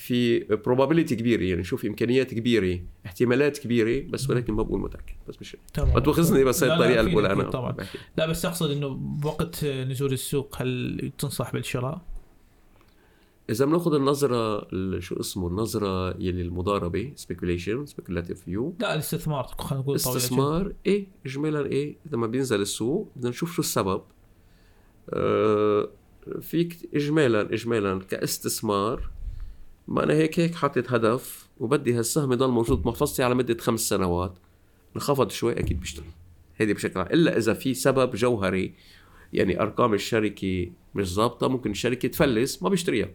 في 0.01 0.45
probability 0.45 1.13
كبيرة 1.13 1.43
يعني 1.43 1.63
شوف 1.63 1.85
إمكانيات 1.85 2.33
كبيرة 2.33 2.79
احتمالات 3.05 3.57
كبيرة 3.57 4.09
بس 4.09 4.29
ولكن 4.29 4.53
ما 4.53 4.63
بقول 4.63 4.81
متأكد 4.81 5.15
بس 5.27 5.35
مش 5.41 5.57
ما 5.77 5.99
تواخذني 5.99 6.43
بس 6.43 6.63
هي 6.63 6.73
الطريقة 6.73 6.99
اللي 6.99 7.11
بقولها 7.11 7.33
أنا. 7.33 7.43
طبعا. 7.43 7.75
لا 8.17 8.25
بس 8.25 8.45
أقصد 8.45 8.71
إنه 8.71 8.89
بوقت 8.89 9.65
نزول 9.65 10.13
السوق 10.13 10.55
هل 10.61 11.11
تنصح 11.17 11.53
بالشراء؟ 11.53 12.01
إذا 13.49 13.65
بناخذ 13.65 13.93
النظرة 13.93 14.67
شو 14.99 15.19
اسمه 15.19 15.47
النظرة 15.47 16.09
يلي 16.09 16.41
المضاربة 16.41 17.11
speculation 17.15 17.85
speculative 17.85 18.41
view 18.41 18.75
لا 18.79 18.93
الاستثمار 18.93 19.43
خلينا 19.43 19.83
نقول 19.83 19.95
استثمار 19.95 20.73
إيه 20.85 21.07
اجمالا 21.25 21.65
إيه 21.65 21.95
لما 22.11 22.27
بينزل 22.27 22.61
السوق 22.61 23.11
بدنا 23.15 23.29
نشوف 23.29 23.53
شو 23.55 23.61
السبب. 23.61 24.01
آه 25.09 25.89
فيك 26.41 26.89
اجمالا 26.95 27.41
اجمالا 27.53 27.99
كاستثمار 27.99 29.09
ما 29.91 30.03
أنا 30.03 30.13
هيك 30.13 30.39
هيك 30.39 30.55
حاطط 30.55 30.93
هدف 30.93 31.49
وبدي 31.59 31.93
هالسهم 31.93 32.33
يضل 32.33 32.49
موجود 32.49 32.81
بمحفظتي 32.81 33.23
على 33.23 33.35
مدة 33.35 33.57
خمس 33.57 33.79
سنوات. 33.79 34.33
انخفض 34.95 35.29
شوي 35.29 35.59
أكيد 35.59 35.79
بشتري 35.79 36.05
هيدي 36.57 36.73
بشكل 36.73 36.99
عام. 36.99 37.07
إلا 37.07 37.37
إذا 37.37 37.53
في 37.53 37.73
سبب 37.73 38.15
جوهري 38.15 38.73
يعني 39.33 39.61
أرقام 39.61 39.93
الشركة 39.93 40.71
مش 40.95 41.13
ظابطة 41.13 41.47
ممكن 41.47 41.71
الشركة 41.71 42.07
تفلس 42.07 42.63
ما 42.63 42.69
بيشتريها. 42.69 43.09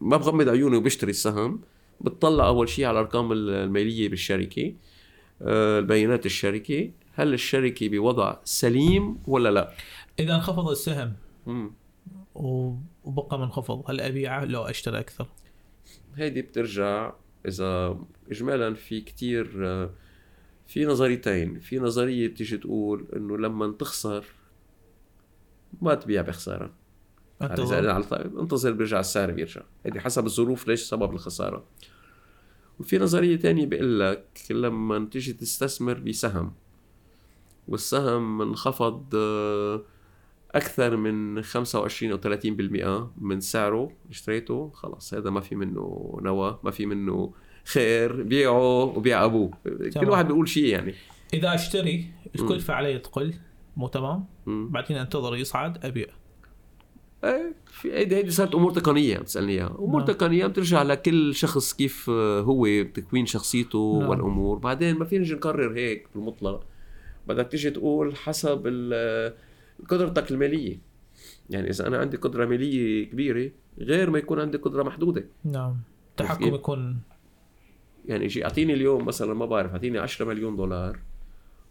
ما 0.00 0.16
بغمض 0.16 0.48
عيوني 0.48 0.76
وبشتري 0.76 1.10
السهم. 1.10 1.60
بتطلع 2.00 2.46
أول 2.46 2.68
شيء 2.68 2.84
على 2.84 3.00
الأرقام 3.00 3.32
المالية 3.32 4.08
بالشركة 4.08 4.74
آه، 5.42 5.78
البيانات 5.78 6.26
الشركة. 6.26 6.90
هل 7.14 7.34
الشركة 7.34 7.88
بوضع 7.88 8.36
سليم 8.44 9.18
ولا 9.26 9.48
لا؟ 9.48 9.74
إذا 10.18 10.34
انخفض 10.34 10.68
السهم 10.68 11.12
وبقى 13.04 13.38
منخفض 13.38 13.90
هل 13.90 14.00
ابيعه 14.00 14.44
لو 14.44 14.62
أشتري 14.62 14.98
أكثر. 14.98 15.26
هيدي 16.14 16.42
بترجع 16.42 17.12
إذا 17.48 17.98
اجمالا 18.30 18.74
في 18.74 19.00
كتير 19.00 19.44
في 20.66 20.86
نظريتين. 20.86 21.60
في 21.60 21.78
نظرية 21.78 22.28
بتيجي 22.28 22.56
تقول 22.56 23.06
إنه 23.16 23.38
لما 23.38 23.72
تخسر 23.72 24.24
ما 25.82 25.94
تبيع 25.94 26.22
بخسارة. 26.22 26.72
انتظر 27.42 27.90
على 27.90 28.04
انتظر 28.24 28.72
بيرجع 28.72 29.00
السعر 29.00 29.30
بيرجع. 29.30 29.62
هيدي 29.84 30.00
حسب 30.00 30.26
الظروف 30.26 30.68
ليش 30.68 30.80
سبب 30.80 31.12
الخسارة. 31.12 31.64
وفي 32.80 32.98
نظرية 32.98 33.36
تانية 33.36 33.66
بيقول 33.66 34.00
لك 34.00 34.26
لما 34.50 35.08
تيجي 35.12 35.32
تستثمر 35.32 35.94
بسهم. 35.98 36.54
والسهم 37.68 38.42
انخفض 38.42 39.14
أكثر 40.54 40.96
من 40.96 41.42
25 41.42 42.12
أو 42.12 42.18
30% 42.18 43.22
من 43.22 43.40
سعره 43.40 43.92
اشتريته 44.10 44.70
خلاص 44.74 45.14
هذا 45.14 45.30
ما 45.30 45.40
في 45.40 45.54
منه 45.54 46.18
نوى 46.22 46.58
ما 46.64 46.70
في 46.70 46.86
منه 46.86 47.32
خير 47.64 48.22
بيعه 48.22 48.84
وبيع 48.84 49.24
أبوه. 49.24 49.50
كل 50.00 50.10
واحد 50.10 50.26
بيقول 50.26 50.48
شيء 50.48 50.64
يعني. 50.64 50.94
إذا 51.34 51.54
أشتري 51.54 52.06
الكلفه 52.34 52.74
علي 52.74 52.98
تقل 52.98 53.34
مو 53.76 53.88
تمام؟ 53.88 54.26
بعدين 54.46 54.96
أنتظر 54.96 55.36
يصعد 55.36 55.84
أبيع. 55.84 56.06
إيه 57.24 57.54
في 57.66 57.92
هيدي 57.92 58.16
هيدي 58.16 58.30
صارت 58.30 58.54
أمور 58.54 58.70
تقنية 58.70 59.18
بتسالني 59.18 59.52
إياها. 59.52 59.76
أمور 59.78 60.00
نعم. 60.00 60.14
تقنية 60.14 60.46
بترجع 60.46 60.82
لكل 60.82 61.34
شخص 61.34 61.72
كيف 61.72 62.10
هو 62.10 62.66
تكوين 62.94 63.26
شخصيته 63.26 63.98
نعم. 64.00 64.10
والأمور. 64.10 64.58
بعدين 64.58 64.98
ما 64.98 65.04
فينا 65.04 65.22
نجي 65.22 65.34
نقرر 65.34 65.76
هيك 65.76 66.08
بالمطلق. 66.14 66.64
بدك 67.28 67.48
تيجي 67.48 67.70
تقول 67.70 68.16
حسب 68.16 68.62
قدرتك 69.88 70.30
المالية. 70.30 70.78
يعني 71.50 71.70
إذا 71.70 71.86
أنا 71.86 71.98
عندي 71.98 72.16
قدرة 72.16 72.46
مالية 72.46 73.10
كبيرة 73.10 73.50
غير 73.78 74.10
ما 74.10 74.18
يكون 74.18 74.40
عندي 74.40 74.58
قدرة 74.58 74.82
محدودة. 74.82 75.24
نعم. 75.44 75.76
التحكم 76.10 76.54
يكون. 76.54 77.00
يعني 78.06 78.28
شيء 78.28 78.44
أعطيني 78.44 78.74
اليوم 78.74 79.04
مثلا 79.04 79.34
ما 79.34 79.46
بعرف 79.46 79.72
أعطيني 79.72 79.98
10 79.98 80.24
مليون 80.26 80.56
دولار 80.56 80.98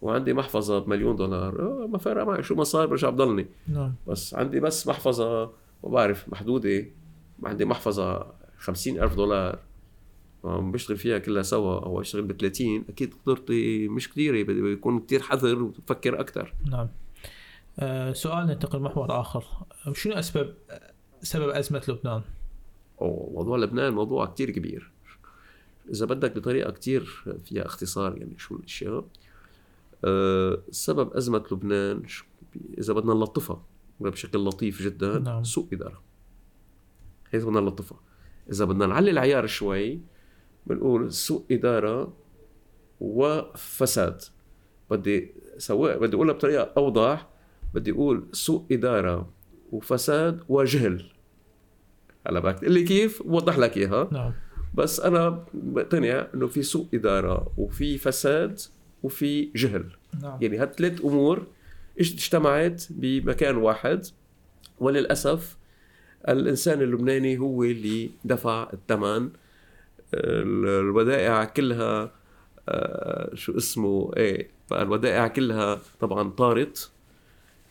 وعندي 0.02 0.32
محفظة 0.32 0.78
بمليون 0.78 1.16
دولار. 1.16 1.60
آه 1.60 1.86
ما 1.86 1.98
فرق 1.98 2.24
معي 2.24 2.42
شو 2.42 2.54
ما 2.54 2.64
صار 2.64 2.86
برجع 2.86 3.10
بضلني. 3.10 3.46
نعم. 3.68 3.94
بس 4.08 4.34
عندي 4.34 4.60
بس 4.60 4.86
محفظة 4.86 5.44
ما 5.84 5.90
بعرف 5.90 6.28
محدودة. 6.28 6.84
عندي 7.44 7.64
محفظة 7.64 8.32
خمسين 8.58 9.02
ألف 9.02 9.14
دولار. 9.14 9.58
عم 10.44 10.72
بشتغل 10.72 10.96
فيها 10.96 11.18
كلها 11.18 11.42
سوا 11.42 11.84
أو 11.84 12.00
أشتغل 12.00 12.22
ب 12.22 12.32
30 12.32 12.84
أكيد 12.88 13.14
قدرتي 13.26 13.88
مش 13.88 14.10
كثيره 14.10 14.42
بدي 14.42 14.72
يكون 14.72 15.00
كثير 15.00 15.22
حذر 15.22 15.62
وتفكر 15.62 16.20
أكثر 16.20 16.54
نعم. 16.70 16.88
سؤال 18.12 18.46
ننتقل 18.46 18.80
محور 18.80 19.20
آخر. 19.20 19.44
شنو 19.92 20.14
اسباب 20.14 20.54
سبب 21.22 21.48
أزمة 21.48 21.82
لبنان؟ 21.88 22.22
أوه 23.00 23.32
موضوع 23.32 23.58
لبنان 23.58 23.92
موضوع 23.92 24.26
كتير 24.26 24.50
كبير. 24.50 24.92
إذا 25.90 26.06
بدك 26.06 26.36
بطريقة 26.36 26.70
كتير 26.70 27.24
فيها 27.44 27.66
اختصار 27.66 28.18
يعني 28.18 28.38
شو 28.38 28.56
الأشياء. 28.56 29.04
أه 30.04 30.58
سبب 30.70 31.12
أزمة 31.12 31.44
لبنان 31.52 32.02
إذا 32.78 32.92
بدنا 32.92 33.14
نلطفها 33.14 33.62
بشكل 34.00 34.38
لطيف 34.38 34.82
جدا 34.82 35.18
نعم. 35.18 35.44
سوء 35.44 35.68
إدارة. 35.72 36.02
هي 37.30 37.38
بدنا 37.38 37.60
نلطفها. 37.60 37.98
إذا 38.50 38.64
بدنا 38.64 38.86
نعلي 38.86 39.10
العيار 39.10 39.46
شوي 39.46 40.00
بنقول 40.66 41.12
سوء 41.12 41.44
إدارة 41.50 42.12
وفساد. 43.00 44.22
بدي 44.90 45.34
سواء 45.58 45.98
بدي 45.98 46.16
أقولها 46.16 46.34
بطريقة 46.34 46.72
أوضح. 46.76 47.33
بدي 47.74 47.90
أقول 47.90 48.24
سوء 48.32 48.64
إدارة 48.72 49.30
وفساد 49.72 50.40
وجهل. 50.48 51.04
هلا 52.26 52.40
بدك 52.40 52.58
تقول 52.58 52.72
لي 52.72 52.82
كيف؟ 52.82 53.22
بوضح 53.22 53.58
لك 53.58 53.76
إياها. 53.76 54.08
نعم. 54.12 54.32
بس 54.74 55.00
أنا 55.00 55.44
بقتنع 55.54 56.26
إنه 56.34 56.46
في 56.46 56.62
سوء 56.62 56.86
إدارة 56.94 57.52
وفي 57.56 57.98
فساد 57.98 58.60
وفي 59.02 59.50
جهل. 59.56 59.84
نعم. 60.22 60.38
يعني 60.42 60.58
هالثلاث 60.58 61.04
أمور 61.04 61.46
اجتمعت 62.00 62.84
بمكان 62.90 63.56
واحد 63.56 64.06
وللأسف 64.78 65.56
الإنسان 66.28 66.82
اللبناني 66.82 67.38
هو 67.38 67.62
اللي 67.62 68.10
دفع 68.24 68.70
الثمن. 68.72 69.30
الودائع 70.14 71.44
كلها 71.44 72.12
آه، 72.68 73.34
شو 73.34 73.56
اسمه 73.56 74.12
إيه 74.16 74.50
الودائع 74.72 75.28
كلها 75.28 75.80
طبعا 76.00 76.30
طارت. 76.30 76.90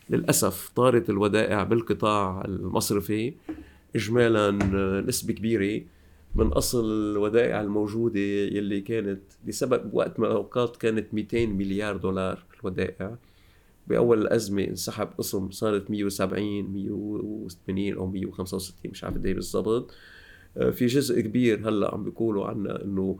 للأسف 0.09 0.71
طارت 0.75 1.09
الودائع 1.09 1.63
بالقطاع 1.63 2.45
المصرفي 2.45 3.33
إجمالا 3.95 4.51
نسبة 5.07 5.33
كبيرة 5.33 5.81
من 6.35 6.47
أصل 6.47 6.85
الودائع 6.85 7.61
الموجودة 7.61 8.19
يلي 8.19 8.81
كانت 8.81 9.21
بسبب 9.47 9.93
وقت 9.93 10.19
ما 10.19 10.27
أوقات 10.31 10.77
كانت 10.77 11.13
200 11.13 11.45
مليار 11.45 11.97
دولار 11.97 12.43
الودائع. 12.59 13.15
بأول 13.87 14.21
الأزمة 14.21 14.63
انسحب 14.63 15.07
قسم 15.17 15.51
صارت 15.51 15.91
170 15.91 16.63
180 16.73 17.93
أو 17.93 18.07
165 18.07 18.91
مش 18.91 19.03
عارف 19.03 19.15
قد 19.15 19.25
إيه 19.25 19.33
بالضبط. 19.33 19.91
آه، 20.57 20.69
في 20.69 20.85
جزء 20.85 21.21
كبير 21.21 21.69
هلأ 21.69 21.93
عم 21.93 22.03
بيقولوا 22.03 22.47
عنا 22.47 22.83
إنه 22.83 23.17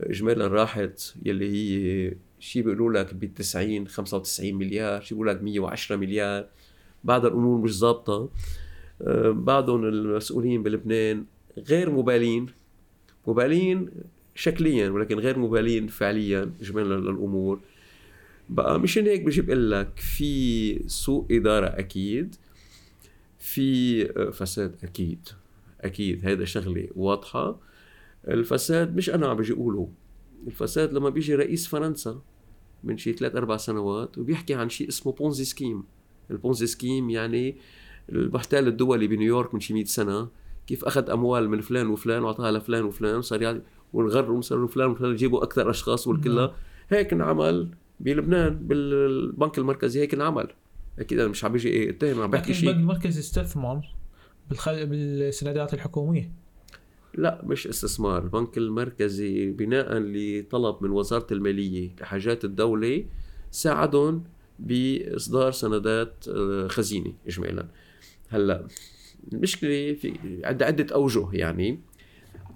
اجمالا 0.00 0.46
راحت 0.46 1.14
يلي 1.24 1.50
هي 1.52 2.14
شي 2.44 2.62
بيقولوا 2.62 2.92
لك 2.92 3.14
ب 3.14 3.34
90 3.34 3.88
95 3.88 4.54
مليار 4.54 5.00
شي 5.02 5.14
بيقولوا 5.14 5.32
لك 5.32 5.42
110 5.42 5.96
مليار. 5.96 6.46
بعد 7.04 7.24
الأمور 7.24 7.58
مش 7.60 7.78
ظابطة. 7.78 8.28
آه، 9.02 9.30
بعضهم 9.30 9.84
المسؤولين 9.84 10.62
بلبنان 10.62 11.24
غير 11.58 11.90
مبالين. 11.90 12.46
مبالين 13.26 13.88
شكليا 14.34 14.90
ولكن 14.90 15.18
غير 15.18 15.38
مبالين 15.38 15.86
فعليا 15.86 16.50
اجمالا 16.60 16.94
للأمور. 16.94 17.60
بقى 18.48 18.80
مشان 18.80 19.06
هيك 19.06 19.22
بجيب 19.22 19.50
لك 19.50 19.98
في 19.98 20.88
سوء 20.88 21.26
إدارة 21.30 21.66
أكيد 21.66 22.34
في 23.38 24.02
آه، 24.18 24.30
فساد 24.30 24.74
أكيد. 24.84 25.28
أكيد 25.80 26.26
هذا 26.26 26.44
شغلة 26.44 26.88
واضحة. 26.96 27.60
الفساد 28.28 28.96
مش 28.96 29.10
أنا 29.10 29.26
عم 29.26 29.36
بجي 29.36 29.52
أقوله. 29.52 29.88
الفساد 30.46 30.92
لما 30.92 31.08
بيجي 31.08 31.34
رئيس 31.34 31.66
فرنسا. 31.66 32.20
من 32.84 32.98
شي 32.98 33.12
ثلاث 33.12 33.36
أربع 33.36 33.56
سنوات 33.56 34.18
وبيحكي 34.18 34.54
عن 34.54 34.68
شيء 34.68 34.88
اسمه 34.88 35.12
Ponzi 35.12 35.44
scheme 35.44 35.84
ال 36.30 36.36
Ponzi 36.36 36.66
scheme 36.66 37.10
يعني 37.10 37.56
المحتال 38.08 38.68
الدولي 38.68 39.06
بنيويورك 39.06 39.54
من 39.54 39.60
شي 39.60 39.74
100 39.74 39.84
سنة 39.84 40.28
كيف 40.66 40.84
أخذ 40.84 41.10
أموال 41.10 41.48
من 41.48 41.60
فلان 41.60 41.86
وفلان 41.86 42.22
واعطاها 42.22 42.52
لفلان 42.52 42.84
وفلان 42.84 43.16
وصار 43.16 43.42
يعني 43.42 43.62
ونغروا 43.92 44.40
صاروا 44.40 44.68
فلان 44.68 44.90
وفلان 44.90 45.12
يجيبوا 45.12 45.44
أكثر 45.44 45.70
أشخاص 45.70 46.06
والكلها 46.06 46.54
هيك 46.88 47.12
انعمل 47.12 47.70
بلبنان 48.00 48.66
بالبنك 48.66 49.58
المركزي 49.58 50.00
هيك 50.00 50.14
انعمل. 50.14 50.48
أكيد 50.98 51.18
أنا 51.18 51.28
مش 51.28 51.44
عم 51.44 51.52
بيجي 51.52 51.90
اتهم 51.90 52.20
عم 52.20 52.30
بحكي 52.30 52.54
شيء 52.54 52.68
البنك 52.68 52.82
المركزي 52.82 53.20
استثمر 53.20 53.80
بالخل... 54.48 54.86
بالسندات 54.86 55.74
الحكومية. 55.74 56.43
لا 57.14 57.42
مش 57.44 57.66
استثمار. 57.66 58.22
البنك 58.22 58.58
المركزي 58.58 59.50
بناء 59.50 59.98
لطلب 59.98 60.76
من 60.80 60.90
وزارة 60.90 61.26
المالية 61.32 61.90
لحاجات 62.00 62.44
الدولة 62.44 63.04
ساعدهم 63.50 64.24
بإصدار 64.58 65.52
سندات 65.52 66.24
آه، 66.28 66.68
خزينة 66.68 67.12
إجمالا. 67.26 67.68
هلأ 68.28 68.66
المشكلة 69.32 69.94
في 69.94 70.12
عندها 70.44 70.68
عدة 70.68 70.94
أوجه 70.94 71.28
يعني. 71.32 71.80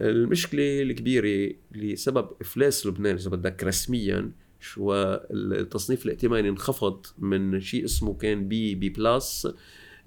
المشكلة 0.01 0.83
الكبيرة 0.83 1.55
لسبب 1.73 2.29
إفلاس 2.41 2.87
لبنان 2.87 3.15
إذا 3.15 3.31
بدك 3.31 3.65
رسميا 3.65 4.31
شو 4.61 4.95
التصنيف 4.95 6.07
الائتماني 6.07 6.49
انخفض 6.49 7.07
من 7.19 7.61
شيء 7.61 7.85
اسمه 7.85 8.15
كان 8.15 8.49
BB 8.49 8.75
plus. 8.75 9.49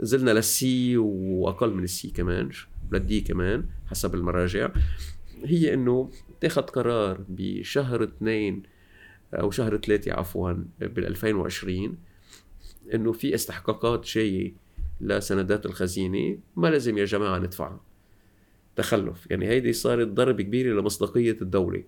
نزلنا 0.01 0.31
لل 0.31 0.75
C 0.75 0.97
وأقل 0.97 1.73
من 1.73 1.83
ال 1.83 1.96
C 1.96 2.09
كمان. 2.09 2.49
لل 2.91 3.11
D 3.11 3.21
كمان 3.21 3.65
حسب 3.87 4.15
المراجع 4.15 4.71
هي 5.43 5.73
إنه 5.73 6.09
اتخذ 6.29 6.61
قرار 6.61 7.25
بشهر 7.29 8.03
اثنين 8.03 8.63
أو 9.33 9.51
شهر 9.51 9.77
ثلاثة 9.77 10.13
عفوا 10.13 10.51
بال 10.79 11.07
2020 11.07 11.97
إنه 12.93 13.11
في 13.11 13.35
استحقاقات 13.35 14.05
جاية 14.05 14.53
لسندات 15.01 15.65
الخزينة 15.65 16.37
ما 16.55 16.67
لازم 16.67 16.97
يا 16.97 17.05
جماعة 17.05 17.39
ندفعها 17.39 17.81
تخلف. 18.75 19.27
يعني 19.31 19.47
هيدي 19.47 19.73
صارت 19.73 20.07
ضربة 20.07 20.43
كبيرة 20.43 20.79
لمصداقية 20.81 21.37
الدولة. 21.41 21.83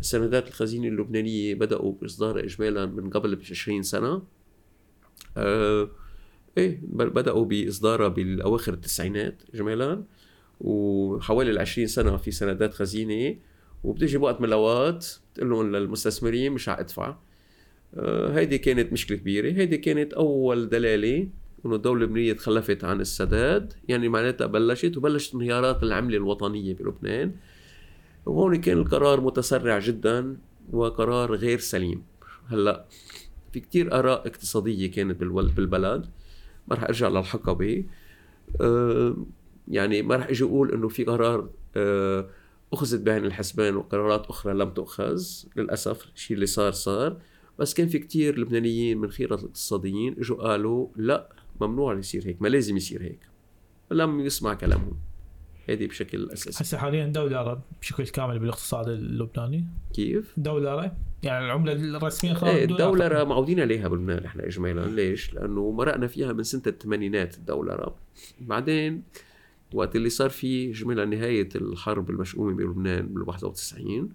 السندات 0.00 0.48
الخزينة 0.48 0.88
اللبنانية 0.88 1.54
بدأوا 1.54 1.92
بإصدارها 1.92 2.44
إجمالا 2.44 2.86
من 2.86 3.10
قبل 3.10 3.38
20 3.50 3.82
سنة. 3.82 4.22
آه 5.36 5.90
إيه 6.58 6.80
بدأوا 6.92 7.44
بإصدارها 7.44 8.08
بالأواخر 8.08 8.72
التسعينات 8.72 9.42
إجمالا. 9.54 10.04
وحوالي 10.60 11.50
ال 11.50 11.58
20 11.58 11.86
سنة 11.86 12.16
في 12.16 12.30
سندات 12.30 12.74
خزينة 12.74 13.36
وبتجي 13.84 14.18
بوقت 14.18 14.40
من 14.40 14.48
الأوقات 14.48 15.06
بتقول 15.32 15.50
لهم 15.50 15.76
للمستثمرين 15.76 16.52
مش 16.52 16.66
حأدفع 16.66 17.16
آه 17.96 18.38
هيدي 18.38 18.58
كانت 18.58 18.92
مشكلة 18.92 19.18
كبيرة. 19.18 19.52
هيدي 19.52 19.76
كانت 19.76 20.12
أول 20.12 20.68
دلالة 20.68 21.28
إنه 21.66 21.74
الدولة 21.74 22.04
اللبنانية 22.04 22.32
تخلفت 22.32 22.84
عن 22.84 23.00
السداد. 23.00 23.72
يعني 23.88 24.08
معناتها 24.08 24.46
بلشت 24.46 24.96
وبلشت 24.96 25.34
انهيارات 25.34 25.82
العملة 25.82 26.16
الوطنية 26.16 26.74
بلبنان. 26.74 27.32
وهون 28.26 28.56
كان 28.56 28.78
القرار 28.78 29.20
متسرع 29.20 29.78
جدا 29.78 30.36
وقرار 30.72 31.34
غير 31.34 31.58
سليم. 31.58 32.02
هلأ 32.46 32.84
في 33.52 33.60
كتير 33.60 33.98
آراء 33.98 34.26
اقتصادية 34.26 34.90
كانت 34.90 35.20
بالبلد. 35.20 36.06
ما 36.68 36.76
رح 36.76 36.84
أرجع 36.84 37.08
للحقبة. 37.08 37.84
أه 38.60 39.16
يعني 39.68 40.02
ما 40.02 40.16
رح 40.16 40.26
أجي 40.26 40.44
أقول 40.44 40.72
انه 40.72 40.88
في 40.88 41.04
قرار 41.04 41.48
أه 41.76 42.28
اخذت 42.72 43.00
بعين 43.00 43.24
الحسبان 43.24 43.76
وقرارات 43.76 44.26
أخرى 44.26 44.54
لم 44.54 44.70
تؤخذ 44.70 45.22
للأسف 45.56 46.06
الشيء 46.14 46.34
اللي 46.34 46.46
صار 46.46 46.72
صار. 46.72 47.16
بس 47.58 47.74
كان 47.74 47.88
في 47.88 47.98
كتير 47.98 48.38
لبنانيين 48.38 48.98
من 48.98 49.10
خيرة 49.10 49.34
الاقتصاديين 49.34 50.16
إجوا 50.18 50.36
قالوا 50.36 50.88
لا 50.96 51.28
ممنوع 51.60 51.98
يصير 51.98 52.26
هيك 52.26 52.42
ما 52.42 52.48
لازم 52.48 52.76
يصير 52.76 53.02
هيك. 53.02 53.20
لم 53.90 54.20
يسمع 54.20 54.54
كلامهم. 54.54 54.96
هذه 55.68 55.86
بشكل 55.86 56.30
أساسي. 56.30 56.64
هسه 56.64 56.78
حاليا 56.78 57.06
دولار 57.06 57.60
بشكل 57.80 58.06
كامل 58.06 58.38
بالاقتصاد 58.38 58.88
اللبناني. 58.88 59.64
كيف؟ 59.94 60.34
دولار 60.36 60.90
يعني 61.22 61.46
العملة 61.46 61.72
الرسمية 61.72 62.34
خلاص 62.34 62.54
إيه 62.54 62.64
الدولار 62.64 63.26
معودين 63.26 63.60
عليها 63.60 63.88
بلبنان 63.88 64.24
إحنا 64.24 64.46
اجمالا. 64.46 64.86
ليش؟ 64.86 65.34
لأنه 65.34 65.70
مرقنا 65.70 66.06
فيها 66.06 66.32
من 66.32 66.42
سنة 66.42 66.62
الثمانينات 66.66 67.36
الدولار 67.36 67.94
بعدين 68.40 69.02
وقت 69.74 69.96
اللي 69.96 70.08
صار 70.08 70.30
في 70.30 70.70
اجمالا 70.70 71.04
نهاية 71.04 71.48
الحرب 71.54 72.10
المشؤومة 72.10 72.54
بلبنان 72.54 73.06
بال 73.06 73.28
91 73.28 74.08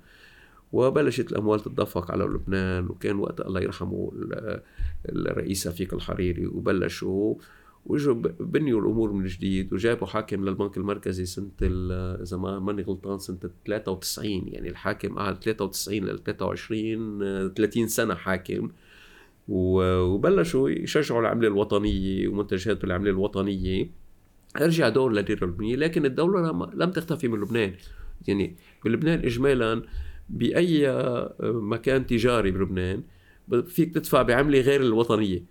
وبلشت 0.71 1.31
الأموال 1.31 1.59
تتدفق 1.59 2.11
على 2.11 2.23
لبنان 2.23 2.89
وكان 2.89 3.15
وقت 3.15 3.41
الله 3.41 3.61
يرحمه 3.61 4.11
الرئيس 5.09 5.67
رفيق 5.67 5.93
الحريري 5.93 6.47
وبلشوا 6.47 7.35
وإجوا 7.85 8.13
بنيوا 8.39 8.81
الأمور 8.81 9.11
من 9.11 9.25
جديد 9.25 9.73
وجابوا 9.73 10.07
حاكم 10.07 10.45
للبنك 10.45 10.77
المركزي 10.77 11.25
سنة 11.25 11.51
إذا 11.61 12.37
ما 12.37 12.59
ماني 12.59 12.81
غلطان 12.81 13.19
سنة 13.19 13.37
93 13.65 14.31
يعني 14.47 14.69
الحاكم 14.69 15.19
قعد 15.19 15.43
93 15.43 15.99
ل 15.99 16.19
23 16.23 17.53
30 17.53 17.87
سنة 17.87 18.15
حاكم. 18.15 18.69
وبلشوا 19.47 20.69
يشجعوا 20.69 21.21
العملة 21.21 21.47
الوطنية 21.47 22.27
ومنتجات 22.27 22.81
بالعمله 22.81 23.09
الوطنية. 23.11 23.89
رجع 24.57 24.89
دور 24.89 25.11
لليره 25.11 25.43
اللبنانيه 25.43 25.75
لكن 25.75 26.05
الدولة 26.05 26.69
لم 26.73 26.91
تختفي 26.91 27.27
من 27.27 27.41
لبنان. 27.41 27.73
يعني 28.27 28.55
بلبنان 28.85 29.19
اجمالا 29.19 29.81
بأي 30.29 30.87
مكان 31.41 32.05
تجاري 32.05 32.51
بلبنان 32.51 33.03
فيك 33.67 33.93
تدفع 33.93 34.21
بعملة 34.21 34.61
غير 34.61 34.81
الوطنية. 34.81 35.43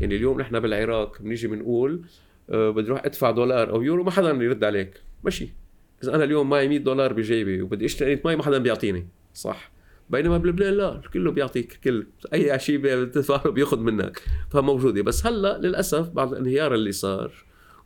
يعني 0.00 0.16
اليوم 0.16 0.40
نحن 0.40 0.60
بالعراق 0.60 1.22
بنيجي 1.22 1.48
بنقول 1.48 2.02
أه 2.50 2.70
بدي 2.70 2.86
أروح 2.86 3.04
أدفع 3.04 3.30
دولار 3.30 3.70
أو 3.70 3.82
يورو 3.82 4.04
ما 4.04 4.10
حدا 4.10 4.30
يرد 4.30 4.64
عليك. 4.64 5.00
ماشي 5.24 5.48
إذا 6.02 6.14
أنا 6.14 6.24
اليوم 6.24 6.50
معي 6.50 6.68
100 6.68 6.78
دولار 6.78 7.12
بجيبي 7.12 7.62
وبدي 7.62 7.84
أشتري 7.84 8.20
مي 8.24 8.36
ما 8.36 8.42
حدا 8.42 8.58
بيعطيني. 8.58 9.06
صح. 9.34 9.72
بينما 10.10 10.38
بلبنان 10.38 10.74
لا 10.74 11.00
كله 11.12 11.30
بيعطيك 11.30 11.78
كل 11.84 12.06
أي 12.34 12.58
شيء 12.58 12.78
بتدفعه 12.78 13.50
بياخذ 13.50 13.80
منك 13.80 14.22
فموجوده 14.50 15.02
بس 15.02 15.26
هلأ 15.26 15.58
للأسف 15.58 16.10
بعد 16.10 16.32
الانهيار 16.32 16.74
اللي 16.74 16.92
صار 16.92 17.32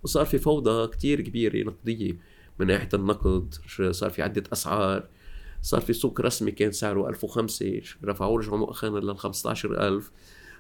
وصار 0.03 0.27
في 0.27 0.39
فوضى 0.39 0.87
كتير 0.87 1.21
كبيرة 1.21 1.67
نقدية 1.67 2.17
من 2.59 2.67
ناحية 2.67 2.89
النقد 2.95 3.55
صار 3.91 4.11
في 4.11 4.23
عدة 4.23 4.43
أسعار 4.53 5.09
صار 5.63 5.81
في 5.81 5.93
سوق 5.93 6.21
رسمي 6.21 6.51
كان 6.51 6.73
سعره 6.73 7.09
1005 7.09 7.81
رفعوه 8.05 8.39
رجعوا 8.39 8.59
مؤخرا 8.59 9.01
لل 9.01 9.19
15000 9.19 10.11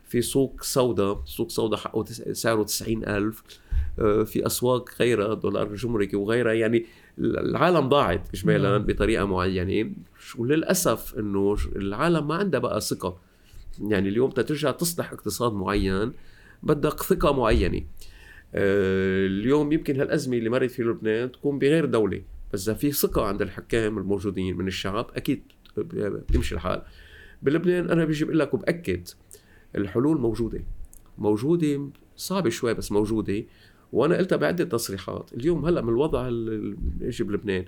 في 0.04 0.22
سوق 0.22 0.62
سوداء 0.62 1.22
سوق 1.24 1.50
سوداء 1.50 1.78
حقه 1.80 2.04
سعره 2.32 2.62
90000 2.62 3.42
آه، 3.98 4.22
في 4.22 4.46
أسواق 4.46 4.90
غيرها 5.00 5.34
دولار 5.34 5.74
جمركي 5.74 6.16
وغيرها. 6.16 6.52
يعني 6.52 6.86
العالم 7.18 7.88
ضاعت 7.88 8.28
اجمالا 8.34 8.70
نعم. 8.70 8.86
بطريقة 8.86 9.24
معينة. 9.24 9.92
وللأسف 10.38 11.18
إنه 11.18 11.56
العالم 11.76 12.28
ما 12.28 12.34
عندها 12.34 12.60
بقى 12.60 12.80
ثقة. 12.80 13.18
يعني 13.80 14.08
اليوم 14.08 14.30
ترجع 14.30 14.70
تصلح 14.70 15.12
اقتصاد 15.12 15.52
معين 15.52 16.12
بدك 16.62 17.02
ثقة 17.02 17.32
معينة. 17.32 17.82
اليوم 18.54 19.72
يمكن 19.72 20.00
هالأزمة 20.00 20.36
اللي 20.36 20.50
مرت 20.50 20.70
في 20.70 20.82
لبنان 20.82 21.32
تكون 21.32 21.58
بغير 21.58 21.84
دولة 21.84 22.22
بس 22.52 22.68
إذا 22.68 22.78
في 22.78 22.92
ثقة 22.92 23.24
عند 23.24 23.42
الحكام 23.42 23.98
الموجودين 23.98 24.56
من 24.56 24.66
الشعب 24.66 25.10
أكيد 25.16 25.42
بتمشي 25.76 26.54
الحال. 26.54 26.82
بلبنان 27.42 27.90
أنا 27.90 28.04
بيجي 28.04 28.24
بقول 28.24 28.38
لك 28.38 28.54
وبأكد 28.54 29.08
الحلول 29.76 30.20
موجودة. 30.20 30.64
موجودة 31.18 31.90
صعبة 32.16 32.50
شوي 32.50 32.74
بس 32.74 32.92
موجودة 32.92 33.44
وأنا 33.92 34.16
قلتها 34.16 34.36
بعدة 34.36 34.64
تصريحات. 34.64 35.30
اليوم 35.34 35.64
هلأ 35.64 35.80
من 35.80 35.88
الوضع 35.88 36.28
اللي 36.28 36.76
بلبنان 37.20 37.64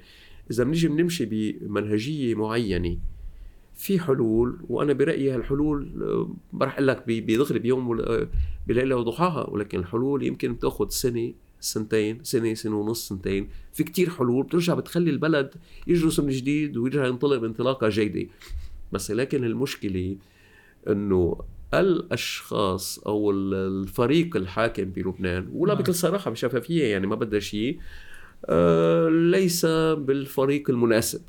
إذا 0.50 0.64
بنيجي 0.64 0.88
بنمشي 0.88 1.24
بمنهجية 1.24 2.34
معينة 2.34 2.98
في 3.80 4.00
حلول 4.00 4.58
وأنا 4.68 4.92
برأيي 4.92 5.30
هالحلول 5.34 5.88
ما 6.52 6.64
رح 6.64 6.74
أقول 6.74 6.86
لك 6.86 7.04
بدغري 7.06 7.58
بيوم 7.58 8.02
بليلة 8.66 8.96
وضحاها. 8.96 9.50
ولكن 9.50 9.78
الحلول 9.78 10.22
يمكن 10.22 10.54
بتأخذ 10.54 10.88
سنة 10.88 11.32
سنتين 11.60 12.18
سنة 12.22 12.54
سنة 12.54 12.76
ونص 12.80 13.08
سنتين. 13.08 13.48
في 13.72 13.84
كتير 13.84 14.10
حلول 14.10 14.44
بترجع 14.44 14.74
بتخلي 14.74 15.10
البلد 15.10 15.54
يجلس 15.86 16.20
من 16.20 16.28
جديد 16.28 16.76
ويرجع 16.76 17.06
ينطلق 17.06 17.36
بانطلاقة 17.36 17.88
جيدة. 17.88 18.28
بس 18.92 19.10
لكن 19.10 19.44
المشكلة 19.44 20.16
إنه 20.88 21.38
الأشخاص 21.74 22.98
أو 22.98 23.30
الفريق 23.30 24.36
الحاكم 24.36 24.84
بلبنان 24.84 25.48
ولا 25.52 25.74
نعم. 25.74 25.82
بكل 25.82 25.94
صراحة 25.94 26.30
بشفافية 26.30 26.84
يعني 26.84 27.06
ما 27.06 27.14
بدها 27.14 27.40
شيء 27.40 27.78
آه 28.46 29.08
ليس 29.08 29.66
بالفريق 29.98 30.70
المناسب. 30.70 31.20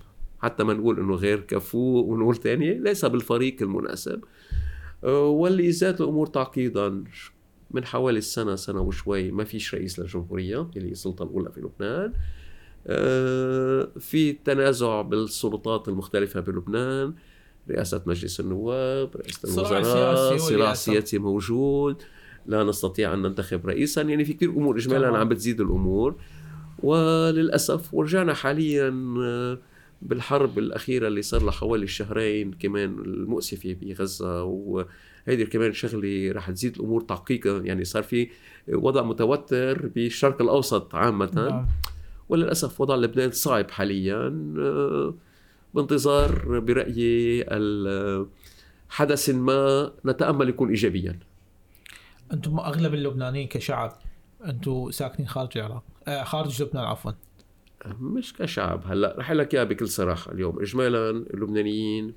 حتى 0.41 0.63
ما 0.63 0.73
نقول 0.73 0.99
إنه 0.99 1.15
غير 1.15 1.39
كفو 1.39 2.01
ونقول 2.01 2.35
ثانية 2.35 2.73
ليس 2.73 3.05
بالفريق 3.05 3.61
المناسب. 3.61 4.23
آه 5.03 5.27
واللي 5.27 5.72
زاد 5.72 6.01
الأمور 6.01 6.27
تعقيدا 6.27 7.03
من 7.72 7.85
حوالي 7.85 8.18
السنة 8.18 8.55
سنة 8.55 8.81
وشوي 8.81 9.31
ما 9.31 9.43
فيش 9.43 9.76
رئيس 9.76 9.99
للجمهورية 9.99 10.69
اللي 10.76 10.88
هي 10.88 10.91
السلطة 10.91 11.23
الأولى 11.23 11.51
في 11.51 11.61
لبنان. 11.61 12.13
آه، 12.88 13.88
في 13.99 14.34
تنازع 14.34 15.01
بالسلطات 15.01 15.88
المختلفة 15.88 16.39
بلبنان. 16.39 17.13
رئاسة 17.69 18.01
مجلس 18.05 18.39
النواب 18.39 19.15
رئاسة 19.15 19.39
الوزراء 19.43 20.38
صراع 20.38 20.73
سياسي 20.73 21.18
موجود. 21.18 22.01
لا 22.45 22.63
نستطيع 22.63 23.13
أن 23.13 23.22
ننتخب 23.22 23.65
رئيسا. 23.65 24.01
يعني 24.01 24.26
في 24.26 24.34
كثير 24.34 24.49
أمور 24.49 24.77
إجمالا 24.77 25.18
عم 25.18 25.30
بتزيد 25.30 25.61
الأمور. 25.61 26.15
وللأسف 26.84 27.93
ورجعنا 27.93 28.34
حاليا 28.34 29.15
آه، 29.19 29.59
بالحرب 30.02 30.60
الأخيرة 30.60 31.07
اللي 31.07 31.22
صار 31.22 31.44
لها 31.44 31.52
حوالي 31.52 31.88
شهرين 31.88 32.53
كمان 32.53 32.99
المؤسفة 32.99 33.76
بغزة 33.82 34.44
وهيدي 34.44 35.45
كمان 35.45 35.73
شغلة 35.73 36.32
رح 36.32 36.52
تزيد 36.52 36.76
الأمور 36.76 37.02
تعقيقا 37.02 37.57
يعني 37.57 37.84
صار 37.84 38.03
في 38.03 38.30
وضع 38.68 39.02
متوتر 39.02 39.88
بالشرق 39.88 40.41
الأوسط 40.41 40.95
عامة. 40.95 41.32
نعم. 41.49 41.68
وللأسف 42.30 42.82
وضع 42.82 42.95
لبنان 42.95 43.32
صعب 43.32 43.72
حاليا. 43.72 44.53
آه، 44.60 45.14
بانتظار 45.73 46.60
برأيي 46.60 47.45
حدث 48.90 49.30
ما 49.30 49.91
نتأمل 50.06 50.49
يكون 50.49 50.69
إيجابيا. 50.69 51.19
أنتم 52.34 52.60
أغلب 52.60 52.94
اللبنانيين 52.94 53.48
كشعب 53.48 53.98
أنتم 54.45 54.91
ساكنين 54.91 55.28
خارج 55.28 55.57
العراق 55.57 55.84
آه 56.07 56.23
خارج 56.23 56.64
لبنان 56.64 56.84
عفوا. 56.84 57.11
مش 57.99 58.34
كشعب. 58.34 58.84
هلا 58.86 59.16
رح 59.18 59.32
لك 59.32 59.53
إياها 59.56 59.64
بكل 59.64 59.88
صراحة. 59.88 60.32
اليوم 60.32 60.60
اجمالا 60.60 61.10
اللبنانيين 61.10 62.14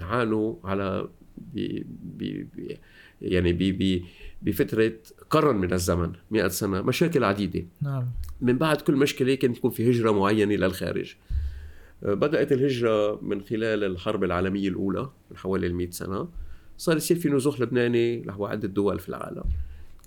عانوا 0.00 0.54
على 0.64 1.08
بي 1.54 1.86
بي 2.16 2.46
بي 2.54 2.78
يعني 3.22 3.52
بي 3.52 3.72
بي 3.72 4.04
بفترة 4.42 4.92
قرن 5.30 5.56
من 5.56 5.72
الزمن 5.72 6.12
100 6.30 6.48
سنة 6.48 6.82
مشاكل 6.82 7.24
عديدة. 7.24 7.66
نعم. 7.82 8.08
من 8.40 8.58
بعد 8.58 8.80
كل 8.80 8.96
مشكلة 8.96 9.34
كانت 9.34 9.56
تكون 9.56 9.70
في 9.70 9.90
هجرة 9.90 10.10
معينة 10.10 10.54
للخارج. 10.54 11.14
بدأت 12.02 12.52
الهجرة 12.52 13.20
من 13.22 13.40
خلال 13.40 13.84
الحرب 13.84 14.24
العالمية 14.24 14.68
الأولى 14.68 15.10
من 15.30 15.36
حوالي 15.36 15.68
100 15.68 15.90
سنة. 15.90 16.28
صار 16.78 16.96
يصير 16.96 17.16
في 17.16 17.28
نزوح 17.28 17.60
لبناني 17.60 18.22
نحو 18.22 18.46
عدة 18.46 18.68
دول 18.68 18.98
في 18.98 19.08
العالم. 19.08 19.44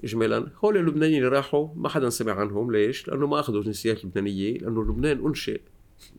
اجمالا. 0.04 0.48
هول 0.66 0.78
اللبنانيين 0.78 1.24
اللي 1.24 1.36
راحوا 1.36 1.68
ما 1.76 1.90
حدا 1.90 2.10
سمع 2.10 2.34
عنهم. 2.34 2.72
ليش؟ 2.72 3.08
لأنه 3.08 3.28
ما 3.28 3.40
أخذوا 3.40 3.64
جنسيات 3.64 4.06
لبنانية 4.06 4.58
لأنه 4.58 4.84
لبنان 4.84 5.26
أنشئ 5.26 5.62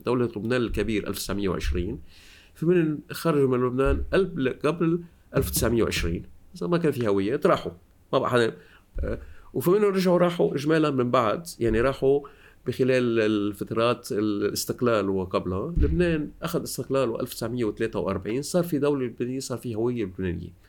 دولة 0.05 0.25
لبنان 0.25 0.61
الكبير 0.61 1.07
1920 1.07 1.99
فمن 2.55 2.97
خرجوا 3.11 3.57
من 3.57 3.67
لبنان 3.67 4.03
قبل 4.65 5.01
1920 5.37 6.23
إذا 6.55 6.67
ما 6.67 6.77
كان 6.77 6.91
في 6.91 7.07
هوية 7.07 7.39
راحوا. 7.45 7.71
ما 8.13 8.19
بقى 8.19 8.29
حدا 8.29 8.57
آه، 8.99 9.19
وفمنهم 9.53 9.93
رجعوا 9.93 10.17
راحوا 10.17 10.55
اجمالا 10.55 10.91
من 10.91 11.11
بعد. 11.11 11.47
يعني 11.59 11.81
راحوا 11.81 12.21
بخلال 12.67 13.19
الفترات 13.19 14.11
الاستقلال 14.11 15.09
وقبلها. 15.09 15.73
لبنان 15.77 16.29
أخذ 16.41 16.63
استقلاله 16.63 17.19
1943 17.19 18.41
صار 18.41 18.63
في 18.63 18.79
دولة 18.79 19.05
لبنانية 19.05 19.39
صار 19.39 19.57
في 19.57 19.75
هوية 19.75 20.03
لبنانية. 20.03 20.64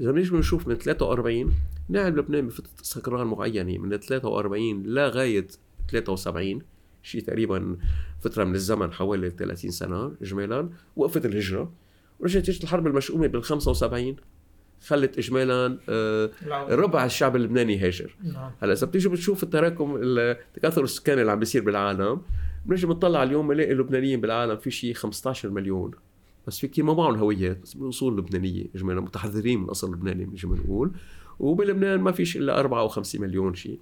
إذا 0.00 0.10
بنيجي 0.10 0.30
بنشوف 0.30 0.68
من 0.68 0.74
43 0.74 1.52
نعم 1.88 2.16
لبنان 2.16 2.46
بفتره 2.46 2.70
استقرار 2.82 3.24
معينة. 3.24 3.78
من 3.78 3.96
43 3.96 4.82
لغاية 4.82 5.46
73 5.90 6.62
شيء 7.02 7.20
تقريبا 7.20 7.76
فترة 8.20 8.44
من 8.44 8.54
الزمن 8.54 8.92
حوالي 8.92 9.30
30 9.30 9.70
سنة 9.70 10.12
اجمالا 10.22 10.68
وقفت 10.96 11.26
الهجرة. 11.26 11.72
ورجعت 12.20 12.48
اجت 12.48 12.64
الحرب 12.64 12.86
المشؤومة 12.86 13.26
بال 13.26 13.44
75 13.44 14.16
خلت 14.86 15.18
اجمالا 15.18 15.78
آه، 15.88 16.30
ربع 16.68 17.04
الشعب 17.04 17.36
اللبناني 17.36 17.78
هاجر. 17.78 18.16
نعم. 18.24 18.50
هلأ 18.62 18.72
إذا 18.72 18.86
بتيجي 18.86 19.08
بتشوف 19.08 19.42
التراكم 19.42 19.96
التكاثر 20.02 20.84
السكاني 20.84 21.20
اللي 21.20 21.32
عم 21.32 21.38
بيصير 21.38 21.62
بالعالم 21.62 22.20
بنجي 22.66 22.86
بنطلع 22.86 23.22
اليوم 23.22 23.48
بنلاقي 23.48 23.72
اللبنانيين 23.72 24.20
بالعالم 24.20 24.56
في 24.56 24.70
شيء 24.70 24.94
15 24.94 25.50
مليون. 25.50 25.90
بس 26.46 26.66
في 26.66 26.82
ما 26.82 26.94
معهم 26.94 27.14
هويات 27.14 27.62
بس 27.62 27.76
من 27.76 27.88
اصول 27.88 28.18
لبنانيه 28.18 28.66
اجمالا 28.74 29.00
متحذرين 29.00 29.60
من 29.60 29.68
اصل 29.68 29.92
لبناني 29.92 30.24
بنجي 30.24 30.46
بنقول 30.46 30.92
وبلبنان 31.38 32.00
ما 32.00 32.12
فيش 32.12 32.36
إلا 32.36 32.60
4 32.60 32.80
أو 32.80 32.88
5 32.88 33.18
مليون 33.18 33.54
شيء. 33.54 33.78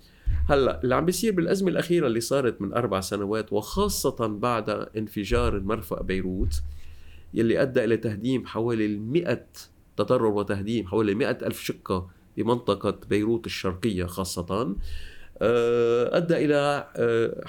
هلأ 0.49 0.83
اللي 0.85 0.95
عم 0.95 1.05
بيصير 1.05 1.33
بالأزمة 1.33 1.69
الأخيرة 1.69 2.07
اللي 2.07 2.21
صارت 2.21 2.61
من 2.63 2.73
أربع 2.73 3.01
سنوات 3.01 3.53
وخاصة 3.53 4.27
بعد 4.27 4.71
انفجار 4.71 5.61
مرفأ 5.61 6.03
بيروت 6.03 6.63
يلي 7.35 7.63
أدى 7.63 7.85
إلى 7.85 7.97
تهديم 7.97 8.47
حوالي 8.47 8.99
100 8.99 9.47
تضرر 9.97 10.27
وتهديم 10.27 10.87
حوالي 10.87 11.15
100 11.15 11.31
ألف 11.31 11.61
شقة 11.61 12.11
بمنطقة 12.37 12.99
بيروت 13.11 13.47
الشرقية 13.47 14.05
خاصة. 14.05 14.77
آه، 15.39 16.17
أدى 16.17 16.45
إلى 16.45 16.89
آه، 16.97 17.45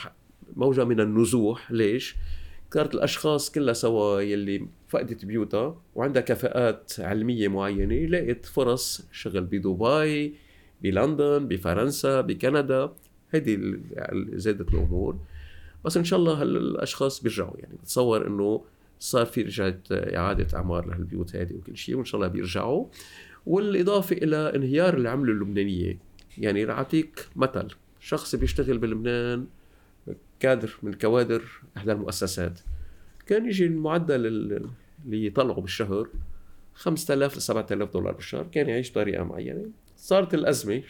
موجة 0.55 0.83
من 0.83 0.99
النزوح. 0.99 1.71
ليش؟ 1.71 2.15
كانت 2.71 2.95
الأشخاص 2.95 3.51
كلها 3.51 3.73
سوا 3.73 4.21
يلي 4.21 4.67
فقدت 4.87 5.25
بيوتها 5.25 5.81
وعندها 5.95 6.21
كفاءات 6.21 6.93
علمية 6.99 7.47
معينة 7.47 7.95
لقيت 7.95 8.45
فرص 8.45 9.07
شغل 9.11 9.41
بدبي 9.41 10.35
بلندن 10.81 11.47
بفرنسا 11.47 12.21
بكندا 12.21 12.93
هيدي 13.31 13.79
زادت 14.33 14.73
الأمور. 14.73 15.19
بس 15.85 15.97
إن 15.97 16.03
شاء 16.03 16.19
الله 16.19 16.41
الأشخاص 16.41 17.23
بيرجعوا 17.23 17.57
يعني 17.57 17.73
بتصور 17.83 18.27
إنه 18.27 18.61
صار 18.99 19.25
في 19.25 19.41
رجعت 19.41 19.87
إعادة 19.91 20.57
أعمار 20.57 20.85
لهالبيوت 20.85 21.35
هذه 21.35 21.53
وكل 21.53 21.77
شيء 21.77 21.95
وإن 21.95 22.05
شاء 22.05 22.21
الله 22.21 22.27
بيرجعوا. 22.27 22.85
والإضافة 23.45 24.15
إلى 24.15 24.55
انهيار 24.55 24.97
العملة 24.97 25.31
اللبنانية 25.31 25.97
يعني 26.37 26.63
رح 26.63 26.77
أعطيك 26.77 27.27
مثل 27.35 27.67
شخص 27.99 28.35
بيشتغل 28.35 28.77
بلبنان 28.77 29.45
كادر 30.39 30.77
من 30.83 30.93
كوادر 30.93 31.43
إحدى 31.77 31.91
المؤسسات. 31.91 32.59
كان 33.27 33.45
يجي 33.45 33.65
المعدل 33.65 34.25
اللي 34.25 35.25
يطلعه 35.25 35.61
بالشهر 35.61 36.07
5000 36.73 37.37
ل 37.37 37.41
7000 37.41 37.93
دولار 37.93 38.13
بالشهر. 38.13 38.47
كان 38.51 38.69
يعيش 38.69 38.91
بطريقة 38.91 39.23
معينة. 39.23 39.65
صارت 39.97 40.33
الأزمة 40.33 40.81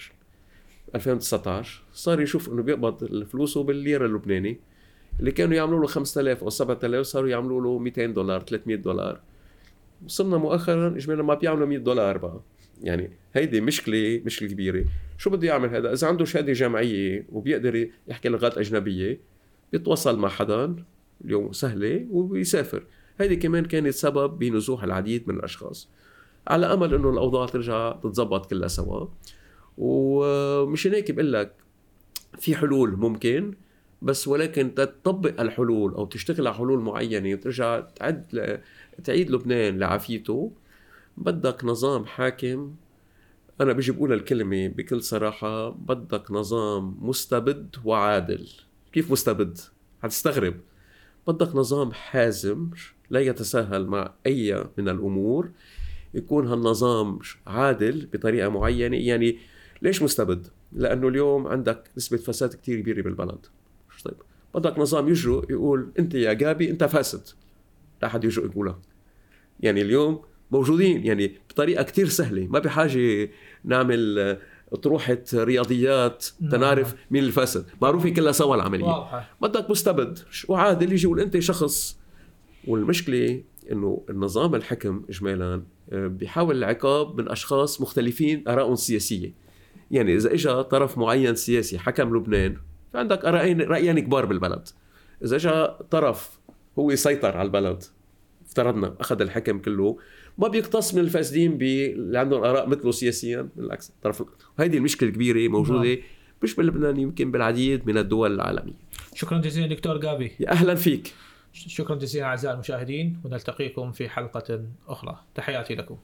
2019 0.96 1.84
صار 1.94 2.22
يشوف 2.22 2.50
إنه 2.50 2.64
بيقبض 2.64 3.24
فلوسه 3.24 3.64
بالليرة 3.64 4.06
اللبناني. 4.06 4.60
اللي 5.20 5.32
كانوا 5.32 5.56
يعملوا 5.56 5.80
له 5.80 5.88
5000 5.88 6.44
أو 6.44 6.50
7000 6.50 7.06
صاروا 7.06 7.30
يعملوا 7.30 7.62
له 7.62 7.78
200 7.80 8.06
دولار 8.06 8.42
300 8.42 8.76
دولار. 8.78 9.22
وصلنا 10.06 10.38
مؤخرا 10.38 10.88
اجمالا 10.88 11.24
ما 11.24 11.34
بيعملوا 11.34 11.68
100 11.68 11.78
دولار 11.78 12.18
بقى. 12.18 12.40
يعني 12.82 13.12
هيدي 13.34 13.62
مشكلة 13.62 14.22
مشكلة 14.26 14.50
كبيرة. 14.50 14.86
شو 15.18 15.30
بده 15.30 15.48
يعمل 15.48 15.70
هذا؟ 15.76 15.94
إذا 15.94 16.08
عنده 16.08 16.26
شهادة 16.26 16.54
جامعية 16.54 17.26
وبيقدر 17.32 17.90
يحكي 18.08 18.30
لغات 18.30 18.58
أجنبية 18.58 19.20
بيتواصل 19.78 20.20
مع 20.20 20.30
حدا 20.30 20.76
اليوم 21.26 21.52
سهلة 21.52 22.08
وبيسافر 22.12 22.84
هيدي 23.20 23.36
كمان 23.36 23.66
كانت 23.66 23.94
سبب 23.94 24.40
بنزوح 24.40 24.84
العديد 24.84 25.30
من 25.30 25.36
الأشخاص. 25.36 25.90
على 26.48 26.74
أمل 26.74 26.94
إنه 26.94 27.10
الأوضاع 27.10 27.46
ترجع 27.46 27.92
تتظبط 27.92 28.50
كلها 28.50 28.68
سوا. 28.68 29.08
ومشان 29.78 30.94
هيك 30.94 31.12
بقول 31.12 31.34
لك 31.34 31.54
في 32.40 32.56
حلول 32.56 32.98
ممكن 32.98 33.54
بس 34.02 34.28
ولكن 34.28 34.76
تطبق 34.76 35.42
الحلول 35.42 35.94
أو 35.94 36.06
تشتغل 36.06 36.48
على 36.48 36.56
حلول 36.56 36.80
معينة 36.80 37.34
وترجع 37.34 37.80
تعد 37.80 38.62
تعيد 39.04 39.32
لبنان 39.32 39.80
لعافيته. 39.80 40.52
بدك 41.18 41.66
نظام 41.66 42.06
حاكم. 42.06 42.76
أنا 43.62 43.74
بيجي 43.74 43.92
بقول 43.92 44.14
الكلمة 44.14 44.68
بكل 44.68 45.02
صراحة 45.02 45.70
بدك 45.70 46.32
نظام 46.32 46.98
مستبد 47.02 47.76
وعادل. 47.86 48.50
كيف 48.96 49.12
مستبد؟ 49.12 49.58
حتستغرب. 50.04 50.54
بدك 51.28 51.56
نظام 51.56 51.92
حازم 51.92 52.70
لا 53.10 53.20
يتساهل 53.20 53.88
مع 53.88 54.14
أي 54.26 54.66
من 54.78 54.90
الأمور. 54.90 55.52
يكون 56.14 56.48
هالنظام 56.48 57.20
عادل 57.48 58.08
بطريقة 58.14 58.50
معينة. 58.50 58.98
يعني 58.98 59.40
ليش 59.82 60.04
مستبد؟ 60.04 60.48
لأنه 60.74 61.08
اليوم 61.08 61.48
عندك 61.48 61.84
نسبة 61.98 62.18
فساد 62.18 62.54
كثير 62.54 62.80
كبيرة 62.80 63.02
بالبلد. 63.02 63.46
طيب؟ 64.06 64.16
بدك 64.56 64.80
نظام 64.80 65.10
يجرؤ 65.10 65.52
يقول 65.52 65.92
أنت 66.00 66.16
يا 66.16 66.34
جابي 66.34 66.70
أنت 66.70 66.84
فاسد. 66.84 67.28
لا 68.02 68.08
حد 68.08 68.24
يجرؤ 68.24 68.46
يقولها. 68.46 68.80
يعني 69.60 69.82
اليوم 69.82 70.22
موجودين. 70.52 71.06
يعني 71.06 71.38
بطريقة 71.50 71.84
كتير 71.84 72.08
سهلة. 72.08 72.48
ما 72.48 72.60
بحاجة 72.60 73.30
نعمل 73.64 74.38
طروحة 74.82 75.18
رياضيات 75.34 76.26
نعم. 76.42 76.52
تنعرف 76.52 76.96
مين 77.12 77.24
الفاسد. 77.24 77.66
معروفين 77.82 78.14
كلها 78.14 78.32
سوا 78.32 78.56
العملية. 78.56 78.86
واضحة. 78.86 79.36
بدك 79.42 79.70
مستبد. 79.70 80.20
وعادل 80.48 80.94
يجي 80.94 81.04
يقول 81.04 81.20
أنت 81.20 81.40
شخص. 81.40 82.00
والمشكلة 82.68 83.44
إنه 83.72 84.06
النظام 84.10 84.56
الحكم 84.56 85.04
اجمالا 85.10 85.64
آه، 85.92 86.08
بيحاول 86.08 86.58
العقاب 86.58 87.22
من 87.22 87.30
أشخاص 87.30 87.82
مختلفين 87.82 88.48
آرائهم 88.48 88.76
سياسية 88.76 89.34
يعني 89.92 90.16
إذا 90.16 90.34
اجى 90.34 90.64
طرف 90.64 90.98
معين 90.98 91.36
سياسي 91.36 91.80
حكم 91.80 92.18
لبنان 92.18 92.58
فعندك 92.94 93.26
رأيين 93.26 93.62
رأيين 93.62 94.00
كبار 94.00 94.26
بالبلد. 94.26 94.68
إذا 95.24 95.38
جاء 95.38 95.82
طرف 95.92 96.40
هو 96.80 96.92
يسيطر 96.92 97.38
على 97.38 97.46
البلد 97.46 97.84
افترضنا 98.48 98.96
أخذ 99.00 99.22
الحكم 99.22 99.60
كله 99.60 99.98
ما 100.38 100.48
بيقتص 100.48 100.94
من 100.94 101.02
الفاسدين 101.02 101.58
اللي 101.62 102.20
عندهم 102.20 102.44
آراء 102.44 102.68
مثله 102.68 102.92
سياسيا 102.92 103.50
بالعكس. 103.56 103.94
طرف 104.04 104.24
وهيدي 104.60 104.78
المشكلة 104.78 105.10
الكبيرة 105.10 105.52
موجودة 105.52 105.90
نعم. 105.90 105.98
مش 106.44 106.56
بلبنان 106.56 107.00
يمكن 107.00 107.32
بالعديد 107.32 107.88
من 107.88 107.98
الدول 107.98 108.34
العالمية. 108.34 108.74
شكرا 109.14 109.38
جزيلا 109.38 109.68
دكتور 109.68 109.98
جابي 109.98 110.32
يا 110.40 110.52
أهلا 110.52 110.76
فيك. 110.76 111.14
شكرا 111.54 111.96
جزيلا 111.96 112.26
أعزائي 112.26 112.54
المشاهدين. 112.54 113.22
ونلتقيكم 113.26 113.92
في 113.92 114.10
حلقة 114.10 114.66
أخرى. 114.88 115.20
تحياتي 115.36 115.76
لكم. 115.76 115.98